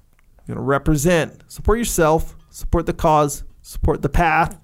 You're 0.47 0.55
gonna 0.55 0.65
represent, 0.65 1.43
support 1.47 1.77
yourself, 1.79 2.35
support 2.49 2.85
the 2.85 2.93
cause, 2.93 3.43
support 3.61 4.01
the 4.01 4.09
path, 4.09 4.61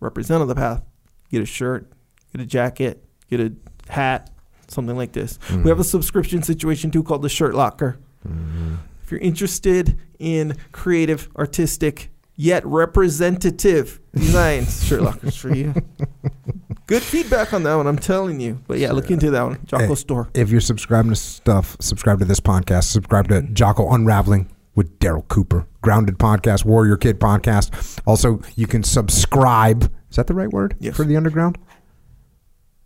represent 0.00 0.40
on 0.42 0.48
the 0.48 0.54
path. 0.54 0.82
Get 1.30 1.42
a 1.42 1.46
shirt, 1.46 1.90
get 2.32 2.40
a 2.42 2.46
jacket, 2.46 3.04
get 3.28 3.40
a 3.40 3.52
hat, 3.90 4.30
something 4.68 4.96
like 4.96 5.12
this. 5.12 5.38
We 5.50 5.68
have 5.70 5.80
a 5.80 5.84
subscription 5.84 6.42
situation 6.42 6.90
too 6.90 7.02
called 7.02 7.22
the 7.22 7.28
Shirt 7.28 7.54
Locker. 7.54 7.98
Mhm. 8.28 8.78
If 9.02 9.10
you're 9.10 9.20
interested 9.20 9.98
in 10.18 10.56
creative, 10.70 11.28
artistic, 11.36 12.10
yet 12.36 12.64
representative 12.64 14.00
designs, 14.14 14.84
Shirt 14.84 15.02
Lockers 15.02 15.36
for 15.36 15.54
you. 15.54 15.74
Good 16.92 17.02
feedback 17.02 17.54
on 17.54 17.62
that 17.62 17.74
one, 17.76 17.86
I'm 17.86 17.96
telling 17.98 18.38
you. 18.38 18.60
But 18.66 18.78
yeah, 18.78 18.92
look 18.92 19.10
into 19.10 19.30
that 19.30 19.42
one. 19.42 19.58
Jocko 19.64 19.86
Hey. 19.86 19.94
Store. 19.94 20.28
If 20.34 20.50
you're 20.50 20.60
subscribing 20.60 21.10
to 21.10 21.16
stuff, 21.16 21.74
subscribe 21.80 22.18
to 22.18 22.26
this 22.26 22.38
podcast. 22.38 22.84
Subscribe 22.84 23.28
to 23.28 23.40
Jocko 23.40 23.90
Unraveling 23.94 24.50
with 24.74 24.98
Darryl 24.98 25.26
Cooper, 25.28 25.66
Grounded 25.80 26.18
Podcast, 26.18 26.66
Warrior 26.66 26.98
Kid 26.98 27.18
Podcast. 27.18 27.98
Also, 28.06 28.42
you 28.56 28.66
can 28.66 28.82
subscribe. 28.82 29.84
Is 30.10 30.16
that 30.16 30.26
the 30.26 30.34
right 30.34 30.50
word 30.50 30.76
Yes. 30.80 30.94
for 30.94 31.04
the 31.06 31.16
underground? 31.16 31.56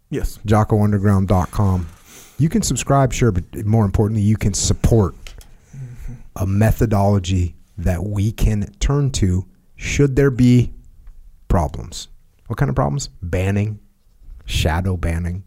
Yes. 0.09 0.39
JockoUnderground.com. 0.47 1.89
You 2.39 2.49
can 2.49 2.63
subscribe, 2.63 3.13
sure, 3.13 3.33
but 3.33 3.67
more 3.67 3.85
importantly, 3.85 4.23
you 4.23 4.37
can 4.37 4.55
support 4.55 5.17
a 6.37 6.47
methodology 6.47 7.57
that 7.77 8.05
we 8.05 8.31
can 8.31 8.73
turn 8.79 9.11
to 9.11 9.47
should 9.75 10.15
there 10.15 10.31
be 10.31 10.73
problems. 11.49 12.07
What 12.47 12.57
kind 12.57 12.69
of 12.69 12.77
problems? 12.77 13.09
Banning, 13.21 13.81
shadow 14.47 14.97
banning, 14.97 15.45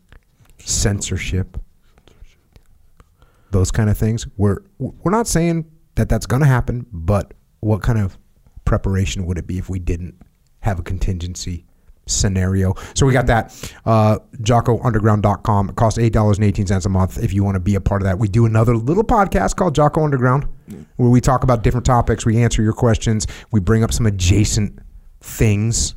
censorship, 0.60 1.58
those 3.52 3.72
kind 3.72 3.90
of 3.90 3.98
things. 3.98 4.28
We're 4.38 4.60
we're 4.78 5.12
not 5.12 5.28
saying 5.28 5.66
that 5.96 6.10
that's 6.10 6.26
going 6.26 6.42
to 6.42 6.48
happen, 6.48 6.86
but 6.92 7.34
what 7.62 7.82
kind 7.82 8.00
of 8.00 8.18
preparation 8.66 9.26
would 9.26 9.38
it 9.38 9.48
be 9.48 9.58
if 9.58 9.70
we 9.70 9.80
didn't 9.80 10.16
have 10.60 10.80
a 10.80 10.84
contingency 10.84 11.66
scenario? 12.06 12.76
So 12.94 13.06
we 13.06 13.14
got 13.14 13.28
that. 13.28 13.74
Uh, 13.86 14.20
JockoUnderground.com. 14.38 15.70
It 15.70 15.76
costs 15.76 16.00
$8.18 16.00 16.86
a 16.86 16.90
month 16.90 17.22
if 17.22 17.34
you 17.34 17.44
want 17.44 17.56
to 17.56 17.60
be 17.60 17.76
a 17.76 17.82
part 17.82 18.02
of 18.02 18.06
that. 18.06 18.20
We 18.20 18.28
do 18.28 18.46
another 18.46 18.76
little 18.76 19.04
podcast 19.04 19.56
called 19.56 19.76
Jocko 19.76 20.04
Underground 20.04 20.48
where 20.98 21.10
we 21.10 21.22
talk 21.22 21.44
about 21.44 21.64
different 21.64 21.86
topics. 21.86 22.26
We 22.26 22.42
answer 22.42 22.62
your 22.62 22.74
questions. 22.74 23.28
We 23.52 23.60
bring 23.60 23.84
up 23.84 23.92
some 23.92 24.06
adjacent 24.06 24.80
things. 25.22 25.96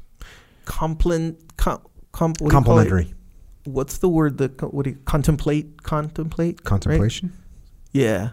Complen, 0.64 1.36
com, 1.56 1.82
com, 2.12 2.30
what 2.30 2.38
do 2.38 2.44
you 2.44 2.50
call 2.50 2.60
it? 2.60 2.64
Complimentary. 2.64 3.14
What's 3.64 3.98
the 3.98 4.08
word? 4.08 4.38
that 4.38 4.60
what 4.72 4.84
do 4.84 4.90
you 4.90 4.98
contemplate? 5.04 5.82
Contemplate. 5.82 6.56
right? 6.60 6.64
Contemplation. 6.64 7.32
Yeah. 7.92 8.30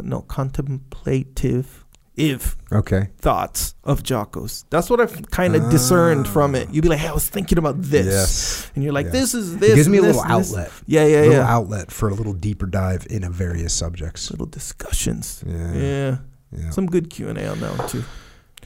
No, 0.00 0.22
contemplative. 0.22 1.84
If 2.16 2.56
Okay. 2.70 3.08
thoughts 3.18 3.74
of 3.82 4.04
Jocko's. 4.04 4.64
That's 4.70 4.88
what 4.88 5.00
I've 5.00 5.30
kind 5.30 5.56
of 5.56 5.64
ah. 5.64 5.68
discerned 5.68 6.28
from 6.28 6.54
it. 6.54 6.70
You'd 6.70 6.82
be 6.82 6.88
like, 6.88 7.00
hey, 7.00 7.08
I 7.08 7.12
was 7.12 7.28
thinking 7.28 7.58
about 7.58 7.82
this. 7.82 8.06
Yes. 8.06 8.70
And 8.74 8.84
you're 8.84 8.92
like, 8.92 9.06
Yeah. 9.06 9.12
this 9.12 9.34
is 9.34 9.56
this. 9.58 9.72
it 9.72 9.74
gives 9.74 9.88
me 9.88 9.98
a 9.98 10.02
little 10.02 10.22
this, 10.22 10.50
this. 10.50 10.56
outlet. 10.58 10.72
Yeah, 10.86 11.06
yeah, 11.06 11.16
a 11.16 11.22
little 11.22 11.34
yeah. 11.34 11.52
outlet 11.52 11.90
for 11.90 12.08
a 12.08 12.14
little 12.14 12.32
deeper 12.32 12.66
dive 12.66 13.06
into 13.10 13.30
various 13.30 13.72
subjects. 13.72 14.30
Little 14.30 14.46
discussions. 14.46 15.42
Yeah. 15.44 15.72
Yeah. 15.74 16.16
Yeah. 16.52 16.70
Some 16.70 16.86
good 16.86 17.10
Q&A 17.10 17.30
on 17.48 17.58
that 17.58 17.78
one, 17.78 17.88
too. 17.88 18.04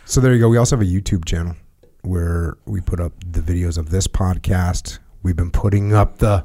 So 0.04 0.20
there 0.20 0.34
you 0.34 0.40
go. 0.40 0.48
We 0.50 0.58
also 0.58 0.76
have 0.76 0.86
a 0.86 0.90
YouTube 0.90 1.24
channel 1.24 1.56
where 2.02 2.56
we 2.64 2.80
put 2.80 3.00
up 3.00 3.12
the 3.26 3.40
videos 3.40 3.76
of 3.78 3.90
this 3.90 4.06
podcast. 4.06 4.98
We've 5.22 5.36
been 5.36 5.50
putting 5.50 5.92
up 5.92 6.18
the 6.18 6.44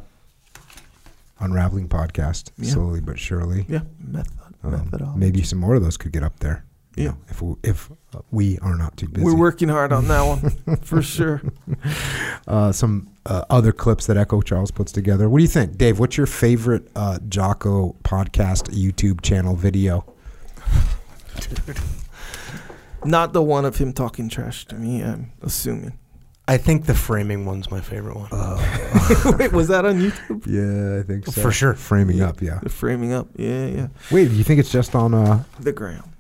Unraveling 1.40 1.90
podcast 1.90 2.52
Yeah. 2.58 2.72
slowly 2.72 3.02
but 3.02 3.20
surely. 3.20 3.66
Yeah. 3.68 3.82
Method, 4.00 4.32
Um, 4.64 4.72
methodology. 4.72 5.20
maybe 5.20 5.44
some 5.44 5.60
more 5.60 5.76
of 5.76 5.84
those 5.84 5.98
could 5.98 6.12
get 6.14 6.24
up 6.24 6.40
there. 6.40 6.64
you 6.96 7.04
Yeah. 7.06 7.10
know, 7.10 7.18
if 7.30 7.42
we, 7.42 7.56
if 7.64 7.92
we 8.32 8.60
are 8.60 8.76
not 8.76 8.96
too 8.98 9.08
busy. 9.08 9.26
We're 9.26 9.36
working 9.36 9.68
hard 9.68 9.92
on 9.92 10.08
that 10.10 10.22
one, 10.22 10.78
for 10.84 11.02
sure. 11.02 11.42
uh, 12.48 12.72
some 12.72 13.10
uh, 13.26 13.44
other 13.50 13.72
clips 13.72 14.06
that 14.06 14.16
Echo 14.16 14.42
Charles 14.42 14.70
puts 14.72 14.92
together. 14.92 15.28
What 15.28 15.40
do 15.40 15.44
you 15.44 15.48
think, 15.50 15.78
Dave? 15.78 15.98
What's 16.00 16.18
your 16.18 16.28
favorite 16.28 16.88
uh, 16.96 17.18
Jocko 17.28 17.96
podcast 18.04 18.70
YouTube 18.72 19.22
channel 19.22 19.56
video? 19.56 20.06
Not 23.06 23.34
the 23.34 23.42
one 23.42 23.66
of 23.66 23.78
him 23.78 23.94
talking 23.94 24.30
trash 24.30 24.66
to 24.68 24.76
me, 24.76 25.04
I'm 25.04 25.32
assuming. 25.42 25.98
I 26.48 26.58
think 26.58 26.86
the 26.88 26.94
framing 26.94 27.46
one's 27.46 27.72
my 27.72 27.80
favorite 27.80 28.18
one. 28.18 28.30
Wait, 29.38 29.54
was 29.54 29.70
that 29.70 29.86
on 29.86 30.00
YouTube? 30.02 30.46
Yeah, 30.46 31.00
I 31.00 31.04
think 31.04 31.26
so. 31.26 31.42
For 31.42 31.52
sure. 31.54 31.74
Framing 31.74 32.22
up, 32.22 32.42
yeah. 32.42 32.60
The 32.62 32.68
framing 32.70 33.14
up. 33.14 33.28
Yeah, 33.38 33.66
yeah. 33.68 33.88
Wait, 34.12 34.28
do 34.28 34.36
you 34.36 34.44
think 34.44 34.60
it's 34.60 34.72
just 34.72 34.94
on? 34.94 35.14
Uh, 35.14 35.44
The 35.62 35.72
ground. 35.72 36.12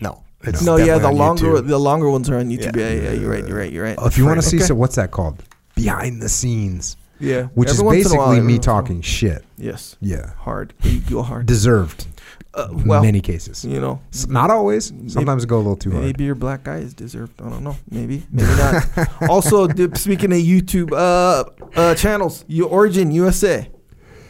no, 0.00 0.24
it's 0.42 0.62
no, 0.62 0.76
yeah, 0.76 0.96
the 0.98 1.10
longer 1.12 1.46
YouTube. 1.52 1.66
the 1.68 1.78
longer 1.78 2.08
ones 2.08 2.30
are 2.30 2.36
on 2.38 2.48
YouTube. 2.48 2.76
Yeah. 2.76 2.88
Yeah, 2.88 3.02
yeah, 3.02 3.12
you're 3.12 3.30
right, 3.30 3.46
you're 3.46 3.58
right, 3.58 3.70
you're 3.72 3.84
right. 3.84 3.98
if 4.02 4.16
you 4.16 4.24
want 4.24 4.40
to 4.40 4.46
see, 4.46 4.56
Okay. 4.56 4.64
so 4.66 4.74
what's 4.74 4.96
that 4.96 5.10
called? 5.10 5.42
Behind 5.74 6.22
the 6.22 6.28
scenes, 6.30 6.96
yeah, 7.18 7.44
which 7.54 7.68
Every 7.68 7.76
is 7.78 7.82
once 7.82 7.94
in 7.96 8.00
a 8.00 8.04
basically 8.04 8.18
while, 8.18 8.40
me 8.42 8.54
once 8.54 8.66
while. 8.66 8.76
talking 8.82 9.02
shit. 9.02 9.44
Yes, 9.58 9.96
Yeah, 10.00 10.32
hard. 10.38 10.72
You 10.82 11.00
go 11.00 11.22
hard. 11.22 11.44
deserved. 11.44 12.06
Uh, 12.52 12.68
well, 12.84 13.00
many 13.02 13.20
cases. 13.20 13.64
you 13.64 13.80
know, 13.80 14.00
Not 14.28 14.50
always. 14.50 14.92
Sometimes 15.06 15.44
it 15.44 15.46
go 15.46 15.56
a 15.56 15.58
little 15.58 15.76
too 15.76 15.92
hard. 15.92 16.04
maybe 16.04 16.24
your 16.24 16.34
black 16.34 16.64
guy 16.64 16.78
is 16.78 16.92
deserved. 16.94 17.40
I 17.40 17.48
don't 17.48 17.62
know. 17.62 17.76
Maybe, 17.90 18.24
maybe 18.32 18.48
not. 18.56 19.28
also, 19.30 19.68
speaking 19.94 20.32
of 20.32 20.38
YouTube 20.38 20.90
uh, 20.92 21.44
uh, 21.78 21.94
channels, 21.94 22.44
your 22.48 22.68
Origin 22.68 23.12
USA, 23.12 23.68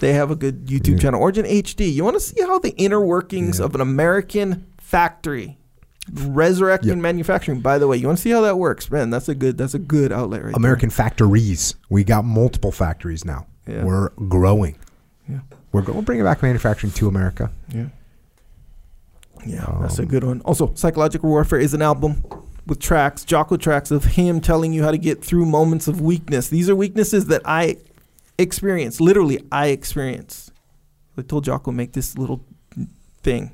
they 0.00 0.12
have 0.12 0.30
a 0.30 0.36
good 0.36 0.66
YouTube 0.66 0.96
Yeah. 0.96 0.98
channel. 0.98 1.20
Origin 1.20 1.46
HD. 1.46 1.90
You 1.92 2.04
want 2.04 2.16
to 2.16 2.20
see 2.20 2.40
how 2.42 2.58
the 2.58 2.70
inner 2.76 3.00
workings 3.00 3.58
Yeah. 3.58 3.64
of 3.64 3.74
an 3.74 3.80
American 3.80 4.66
factory 4.78 5.56
Resurrecting 6.12 6.88
Yep. 6.88 6.98
manufacturing. 6.98 7.60
By 7.60 7.78
the 7.78 7.86
way, 7.86 7.96
you 7.96 8.06
want 8.06 8.18
to 8.18 8.22
see 8.22 8.30
how 8.30 8.40
that 8.40 8.58
works, 8.58 8.90
man? 8.90 9.10
That's 9.10 9.28
a 9.28 9.34
good. 9.34 9.56
That's 9.56 9.74
a 9.74 9.78
good 9.78 10.10
outlet 10.12 10.44
right 10.44 10.54
American 10.56 10.90
factories. 10.90 11.74
We 11.88 12.02
got 12.04 12.24
multiple 12.24 12.72
factories 12.72 13.24
now. 13.24 13.46
Yeah. 13.66 13.84
We're 13.84 14.08
growing. 14.28 14.76
Yeah. 15.28 15.40
We're, 15.72 15.82
go- 15.82 15.92
we're 15.92 16.02
bringing 16.02 16.24
back 16.24 16.42
manufacturing 16.42 16.92
to 16.94 17.06
America. 17.06 17.52
there. 17.68 17.92
Yeah. 19.46 19.56
Yeah, 19.68 19.78
that's 19.80 19.98
a 19.98 20.02
Um, 20.02 20.08
good 20.08 20.24
one. 20.24 20.40
Also, 20.42 20.72
Psychological 20.74 21.28
Warfare 21.28 21.58
is 21.58 21.74
an 21.74 21.82
album 21.82 22.22
with 22.66 22.78
tracks, 22.78 23.24
Jocko 23.24 23.56
tracks 23.56 23.90
of 23.90 24.04
him 24.04 24.40
telling 24.40 24.72
you 24.72 24.82
how 24.82 24.90
to 24.90 24.98
get 24.98 25.24
through 25.24 25.46
moments 25.46 25.88
of 25.88 26.00
weakness. 26.00 26.48
These 26.48 26.68
are 26.70 26.76
weaknesses 26.76 27.26
that 27.26 27.42
I 27.44 27.76
experience. 28.38 29.00
Literally, 29.00 29.44
I 29.50 29.68
experience. 29.68 30.50
I 31.16 31.22
told 31.22 31.44
Jocko 31.44 31.72
make 31.72 31.92
this 31.92 32.16
little 32.16 32.44
thing, 33.22 33.52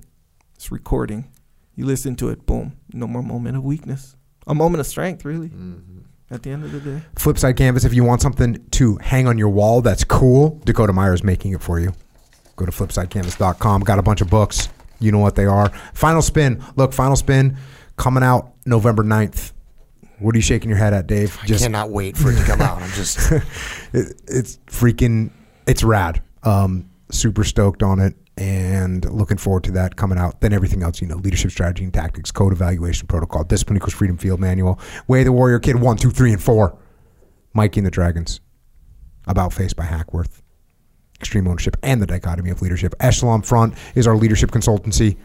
It's 0.54 0.70
recording. 0.70 1.24
You 1.74 1.84
listen 1.86 2.14
to 2.16 2.28
it, 2.30 2.46
boom, 2.46 2.72
no 2.92 3.06
more 3.06 3.22
moment 3.22 3.56
of 3.56 3.64
weakness. 3.64 4.16
A 4.46 4.54
moment 4.54 4.80
of 4.80 4.86
strength, 4.86 5.24
really. 5.24 5.50
At 6.30 6.42
the 6.42 6.50
end 6.50 6.64
of 6.64 6.72
the 6.72 6.80
day. 6.80 7.02
Flipside 7.16 7.56
Canvas, 7.56 7.84
if 7.84 7.92
you 7.94 8.02
want 8.04 8.20
something 8.22 8.64
to 8.72 8.96
hang 8.96 9.26
on 9.28 9.38
your 9.38 9.48
wall 9.48 9.80
that's 9.82 10.04
cool, 10.04 10.60
Dakota 10.64 10.92
Meyer's 10.92 11.22
making 11.24 11.52
it 11.52 11.62
for 11.62 11.78
you. 11.80 11.92
Go 12.56 12.64
to 12.66 12.72
flipsidecanvas.com. 12.72 13.82
Got 13.82 13.98
a 13.98 14.02
bunch 14.02 14.20
of 14.20 14.30
books. 14.30 14.68
You 14.98 15.12
know 15.12 15.18
what 15.18 15.35
they 15.35 15.47
are. 15.47 15.68
Final 15.94 16.23
Spin. 16.23 16.62
Look, 16.77 16.93
Final 16.93 17.16
Spin 17.16 17.56
coming 17.97 18.23
out 18.23 18.52
November 18.64 19.02
9th. 19.02 19.52
What 20.18 20.35
are 20.35 20.39
you 20.39 20.43
shaking 20.43 20.70
your 20.70 20.78
head 20.78 20.94
at, 20.94 21.06
Dave? 21.06 21.39
I 21.43 21.47
cannot 21.47 21.90
wait 21.90 22.16
for 22.16 22.31
it 22.31 22.36
to 22.36 22.44
come 22.44 22.62
out. 22.62 22.81
I'm 22.81 22.90
just 22.93 23.31
it, 23.93 24.20
it's 24.27 24.59
freaking 24.66 25.31
it's 25.66 25.82
rad 25.82 26.23
um 26.44 26.89
super 27.10 27.44
stoked 27.44 27.82
on 27.82 27.98
it 27.98 28.14
and 28.39 29.10
looking 29.10 29.36
forward 29.36 29.64
to 29.64 29.70
that 29.73 29.97
coming 29.97 30.18
out 30.18 30.40
then 30.40 30.52
everything 30.52 30.82
else 30.82 31.01
you 31.01 31.06
know 31.06 31.16
leadership 31.16 31.51
strategy 31.51 31.85
and 31.85 31.94
tactics 31.94 32.31
code 32.31 32.52
evaluation 32.52 33.06
protocol 33.06 33.43
discipline 33.44 33.77
equals 33.77 33.94
freedom 33.94 34.16
field 34.16 34.39
manual 34.40 34.78
way 35.09 35.23
the 35.23 35.32
warrior 35.32 35.59
kid 35.59 35.77
one 35.77 35.97
two 35.97 36.10
three 36.10 36.32
and 36.32 36.43
four 36.43 36.77
mikey 37.55 37.81
and 37.81 37.86
the 37.86 37.90
dragons 37.90 38.40
about 39.27 39.52
face 39.52 39.73
by 39.73 39.85
hackworth 39.85 40.43
extreme 41.20 41.48
ownership 41.48 41.76
and 41.82 42.01
the 42.01 42.06
dichotomy 42.06 42.51
of 42.51 42.62
leadership 42.62 42.94
echelon 43.01 43.43
front 43.43 43.74
is 43.94 44.06
our 44.06 44.16
leadership 44.16 44.51
consultancy 44.51 45.16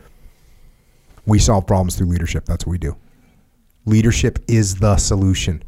we 1.26 1.38
solve 1.38 1.68
problems 1.68 1.96
through 1.96 2.08
leadership 2.08 2.46
that's 2.46 2.66
what 2.66 2.72
we 2.72 2.78
do 2.78 2.96
leadership 3.86 4.40
is 4.48 4.76
the 4.76 4.96
solution 4.98 5.64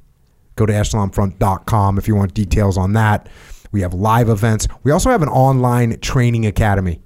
Go 0.55 0.65
to 0.65 0.73
echelonfront.com 0.73 1.97
if 1.97 2.07
you 2.07 2.15
want 2.15 2.33
details 2.33 2.77
on 2.77 2.93
that. 2.93 3.27
We 3.71 3.81
have 3.81 3.93
live 3.93 4.29
events. 4.29 4.67
We 4.83 4.91
also 4.91 5.09
have 5.09 5.23
an 5.23 5.29
online 5.29 5.99
training 5.99 6.45
academy 6.45 7.01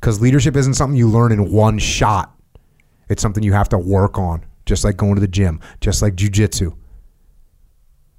because 0.00 0.20
leadership 0.20 0.56
isn't 0.56 0.74
something 0.74 0.96
you 0.96 1.08
learn 1.08 1.32
in 1.32 1.50
one 1.50 1.78
shot. 1.78 2.36
It's 3.08 3.20
something 3.20 3.42
you 3.42 3.52
have 3.52 3.68
to 3.70 3.78
work 3.78 4.18
on, 4.18 4.44
just 4.66 4.84
like 4.84 4.96
going 4.96 5.16
to 5.16 5.20
the 5.20 5.28
gym, 5.28 5.60
just 5.80 6.00
like 6.00 6.14
jujitsu. 6.14 6.76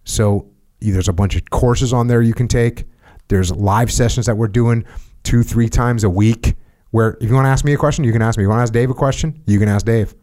So 0.04 0.50
there's 0.82 1.08
a 1.08 1.14
bunch 1.14 1.38
of 1.38 1.50
courses 1.50 1.94
on 1.94 2.08
there 2.08 2.22
you 2.22 2.34
can 2.34 2.50
take. 2.50 2.86
There's 3.34 3.52
live 3.52 3.92
sessions 3.92 4.28
that 4.28 4.38
we're 4.38 4.48
doing 4.48 4.86
two, 5.24 5.42
three 5.42 5.68
times 5.68 6.04
a 6.04 6.10
week. 6.10 6.54
Where 6.92 7.18
if 7.20 7.28
you 7.28 7.34
want 7.34 7.46
to 7.46 7.50
ask 7.50 7.66
me 7.66 7.74
a 7.74 7.78
question, 7.78 8.04
you 8.04 8.12
can 8.12 8.22
ask 8.22 8.38
me. 8.38 8.44
You 8.44 8.50
want 8.50 8.60
to 8.60 8.64
ask 8.64 8.74
Dave 8.74 8.92
a 8.92 8.94
question, 8.94 9.42
you 9.48 9.58
can 9.58 9.68
ask 9.68 9.84
Dave 9.86 10.14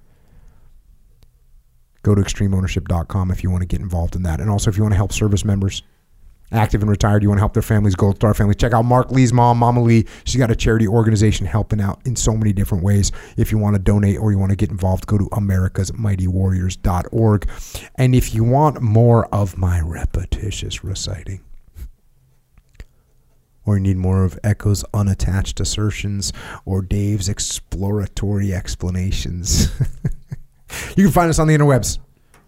go 2.03 2.15
to 2.15 2.23
extremeownership.com 2.23 3.33
if 3.33 3.43
you 3.43 3.51
want 3.51 3.63
to 3.63 3.67
get 3.67 3.81
involved 3.81 4.15
in 4.17 4.23
that. 4.23 4.41
And 4.41 4.49
also, 4.49 4.71
if 4.71 4.77
you 4.77 4.85
want 4.85 4.93
to 4.93 4.97
help 4.97 5.13
service 5.13 5.45
members, 5.45 5.83
active 6.53 6.83
and 6.83 6.91
retired, 6.91 7.23
you 7.23 7.29
want 7.29 7.39
to 7.39 7.43
help 7.43 7.53
their 7.53 7.63
families, 7.63 7.95
Gold 7.95 8.17
Star 8.17 8.33
families, 8.33 8.57
check 8.57 8.73
out 8.73 8.85
Mark 8.85 9.11
Lee's 9.11 9.33
mom, 9.33 9.59
Mama 9.59 9.83
Lee. 9.83 10.07
She's 10.25 10.39
got 10.39 10.53
a 10.53 10.57
charity 10.57 10.89
organization 10.89 11.47
helping 11.47 11.81
out 11.81 12.01
in 12.07 12.17
so 12.17 12.37
many 12.37 12.53
different 12.53 12.85
ways. 12.85 13.13
If 13.37 13.53
you 13.53 13.59
want 13.59 13.77
to 13.77 13.83
donate 13.83 14.19
or 14.19 14.33
you 14.33 14.39
want 14.39 14.51
to 14.51 14.57
get 14.57 14.71
involved, 14.71 15.07
go 15.07 15.19
to 15.19 15.29
americasmightywarriors.org. 15.31 17.51
And 17.97 18.15
if 18.15 18.35
you 18.35 18.45
want 18.45 18.81
more 18.81 19.27
of 19.35 19.59
my 19.59 19.81
repetitious 19.81 20.85
reciting, 20.85 21.43
or 23.67 23.77
you 23.77 23.81
need 23.81 23.97
more 23.97 24.25
of 24.25 24.39
Echo's 24.43 24.85
unattached 24.95 25.61
assertions 25.61 26.33
or 26.65 26.83
Dave's 26.83 27.29
exploratory 27.29 28.55
explanations, 28.55 29.71
you 30.97 31.05
can 31.05 31.13
find 31.13 31.31
us 31.31 31.39
on 31.39 31.47
the 31.47 31.57
interwebs, 31.57 31.99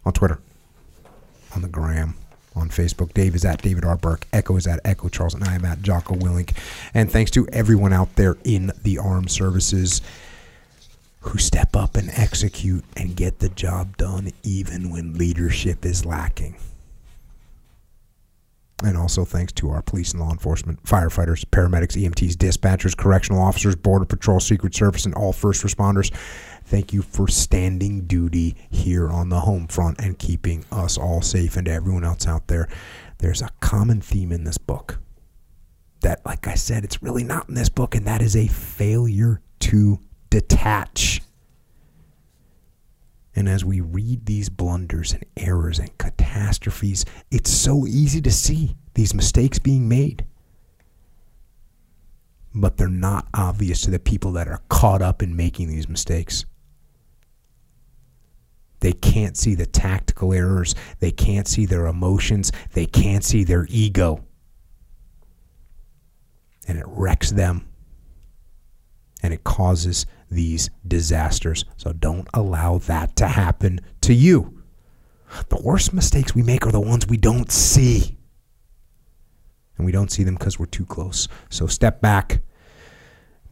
on 0.04 0.12
Twitter, 0.12 0.40
on 1.54 1.62
the 1.62 1.68
gram, 1.68 2.14
on 2.54 2.68
Facebook. 2.68 3.12
Dave 3.14 3.34
is 3.34 3.44
at 3.44 3.62
David 3.62 3.84
R. 3.84 3.96
Berke. 3.96 4.26
Echo 4.32 4.56
is 4.56 4.66
at 4.66 4.80
Echo 4.84 5.08
Charles, 5.08 5.34
and 5.34 5.44
I 5.44 5.54
am 5.54 5.64
at 5.64 5.82
Jocko 5.82 6.14
Willink. 6.14 6.56
And 6.94 7.10
thanks 7.10 7.30
to 7.32 7.46
everyone 7.52 7.92
out 7.92 8.16
there 8.16 8.36
in 8.44 8.72
the 8.82 8.98
armed 8.98 9.30
services 9.30 10.02
who 11.20 11.38
step 11.38 11.76
up 11.76 11.96
and 11.96 12.10
execute 12.10 12.84
and 12.96 13.14
get 13.14 13.38
the 13.38 13.48
job 13.48 13.96
done 13.96 14.32
even 14.42 14.90
when 14.90 15.14
leadership 15.14 15.84
is 15.84 16.04
lacking. 16.04 16.56
And 18.84 18.96
also 18.96 19.24
thanks 19.24 19.52
to 19.54 19.70
our 19.70 19.82
police 19.82 20.12
and 20.12 20.20
law 20.20 20.32
enforcement, 20.32 20.82
firefighters, 20.82 21.44
paramedics, 21.44 21.96
EMTs, 21.96 22.32
dispatchers, 22.32 22.96
correctional 22.96 23.40
officers, 23.40 23.76
Border 23.76 24.04
Patrol, 24.04 24.40
Secret 24.40 24.74
Service, 24.74 25.04
and 25.04 25.14
all 25.14 25.32
first 25.32 25.62
responders. 25.62 26.12
Thank 26.64 26.92
you 26.92 27.02
for 27.02 27.28
standing 27.28 28.06
duty 28.06 28.56
here 28.70 29.08
on 29.08 29.28
the 29.28 29.40
home 29.40 29.66
front 29.68 30.00
and 30.00 30.18
keeping 30.18 30.64
us 30.72 30.98
all 30.98 31.22
safe 31.22 31.56
and 31.56 31.68
everyone 31.68 32.04
else 32.04 32.26
out 32.26 32.48
there. 32.48 32.68
There's 33.18 33.42
a 33.42 33.50
common 33.60 34.00
theme 34.00 34.32
in 34.32 34.44
this 34.44 34.58
book 34.58 34.98
that, 36.00 36.24
like 36.26 36.46
I 36.48 36.54
said, 36.54 36.84
it's 36.84 37.02
really 37.02 37.24
not 37.24 37.48
in 37.48 37.54
this 37.54 37.68
book, 37.68 37.94
and 37.94 38.06
that 38.06 38.20
is 38.20 38.34
a 38.36 38.48
failure 38.48 39.40
to 39.60 40.00
detach. 40.30 41.22
And 43.34 43.48
as 43.48 43.64
we 43.64 43.80
read 43.80 44.26
these 44.26 44.50
blunders 44.50 45.12
and 45.12 45.24
errors 45.36 45.78
and 45.78 45.96
catastrophes, 45.98 47.04
it's 47.30 47.50
so 47.50 47.86
easy 47.86 48.20
to 48.20 48.30
see 48.30 48.76
these 48.94 49.14
mistakes 49.14 49.58
being 49.58 49.88
made. 49.88 50.26
But 52.54 52.76
they're 52.76 52.88
not 52.88 53.28
obvious 53.32 53.80
to 53.82 53.90
the 53.90 53.98
people 53.98 54.32
that 54.32 54.48
are 54.48 54.60
caught 54.68 55.00
up 55.00 55.22
in 55.22 55.34
making 55.34 55.68
these 55.68 55.88
mistakes. 55.88 56.44
They 58.80 58.92
can't 58.92 59.36
see 59.36 59.54
the 59.54 59.64
tactical 59.64 60.32
errors. 60.34 60.74
They 60.98 61.12
can't 61.12 61.46
see 61.48 61.66
their 61.66 61.86
emotions. 61.86 62.52
They 62.72 62.84
can't 62.84 63.24
see 63.24 63.44
their 63.44 63.66
ego. 63.70 64.24
And 66.68 66.76
it 66.76 66.84
wrecks 66.88 67.30
them. 67.30 67.68
And 69.22 69.32
it 69.32 69.44
causes 69.44 70.04
these 70.32 70.70
disasters. 70.86 71.64
So 71.76 71.92
don't 71.92 72.28
allow 72.34 72.78
that 72.78 73.16
to 73.16 73.28
happen 73.28 73.80
to 74.02 74.14
you. 74.14 74.62
The 75.48 75.60
worst 75.62 75.92
mistakes 75.92 76.34
we 76.34 76.42
make 76.42 76.66
are 76.66 76.72
the 76.72 76.80
ones 76.80 77.06
we 77.06 77.16
don't 77.16 77.50
see. 77.50 78.18
And 79.76 79.86
we 79.86 79.92
don't 79.92 80.10
see 80.10 80.24
them 80.24 80.34
because 80.34 80.58
we're 80.58 80.66
too 80.66 80.84
close. 80.84 81.28
So 81.48 81.66
step 81.66 82.00
back, 82.00 82.42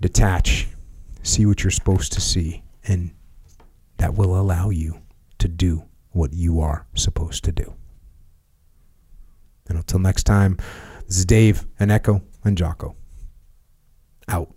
detach, 0.01 0.69
see 1.23 1.47
what 1.47 1.62
you're 1.62 1.70
supposed 1.70 2.12
to 2.12 2.20
see, 2.20 2.62
and 2.85 3.12
that 3.97 4.15
will 4.15 4.39
allow 4.39 4.70
you 4.70 5.01
to 5.39 5.48
do 5.48 5.85
what 6.11 6.32
you 6.32 6.61
are 6.61 6.86
supposed 6.94 7.44
to 7.44 7.52
do. 7.52 7.74
And 9.69 9.78
until 9.78 10.01
next 10.01 10.24
time, 10.24 10.59
this 11.07 11.19
is 11.19 11.24
Dave 11.24 11.66
and 11.78 11.90
Echo 11.90 12.23
and 12.44 12.59
Jocko. 12.59 12.97
Out. 14.28 14.55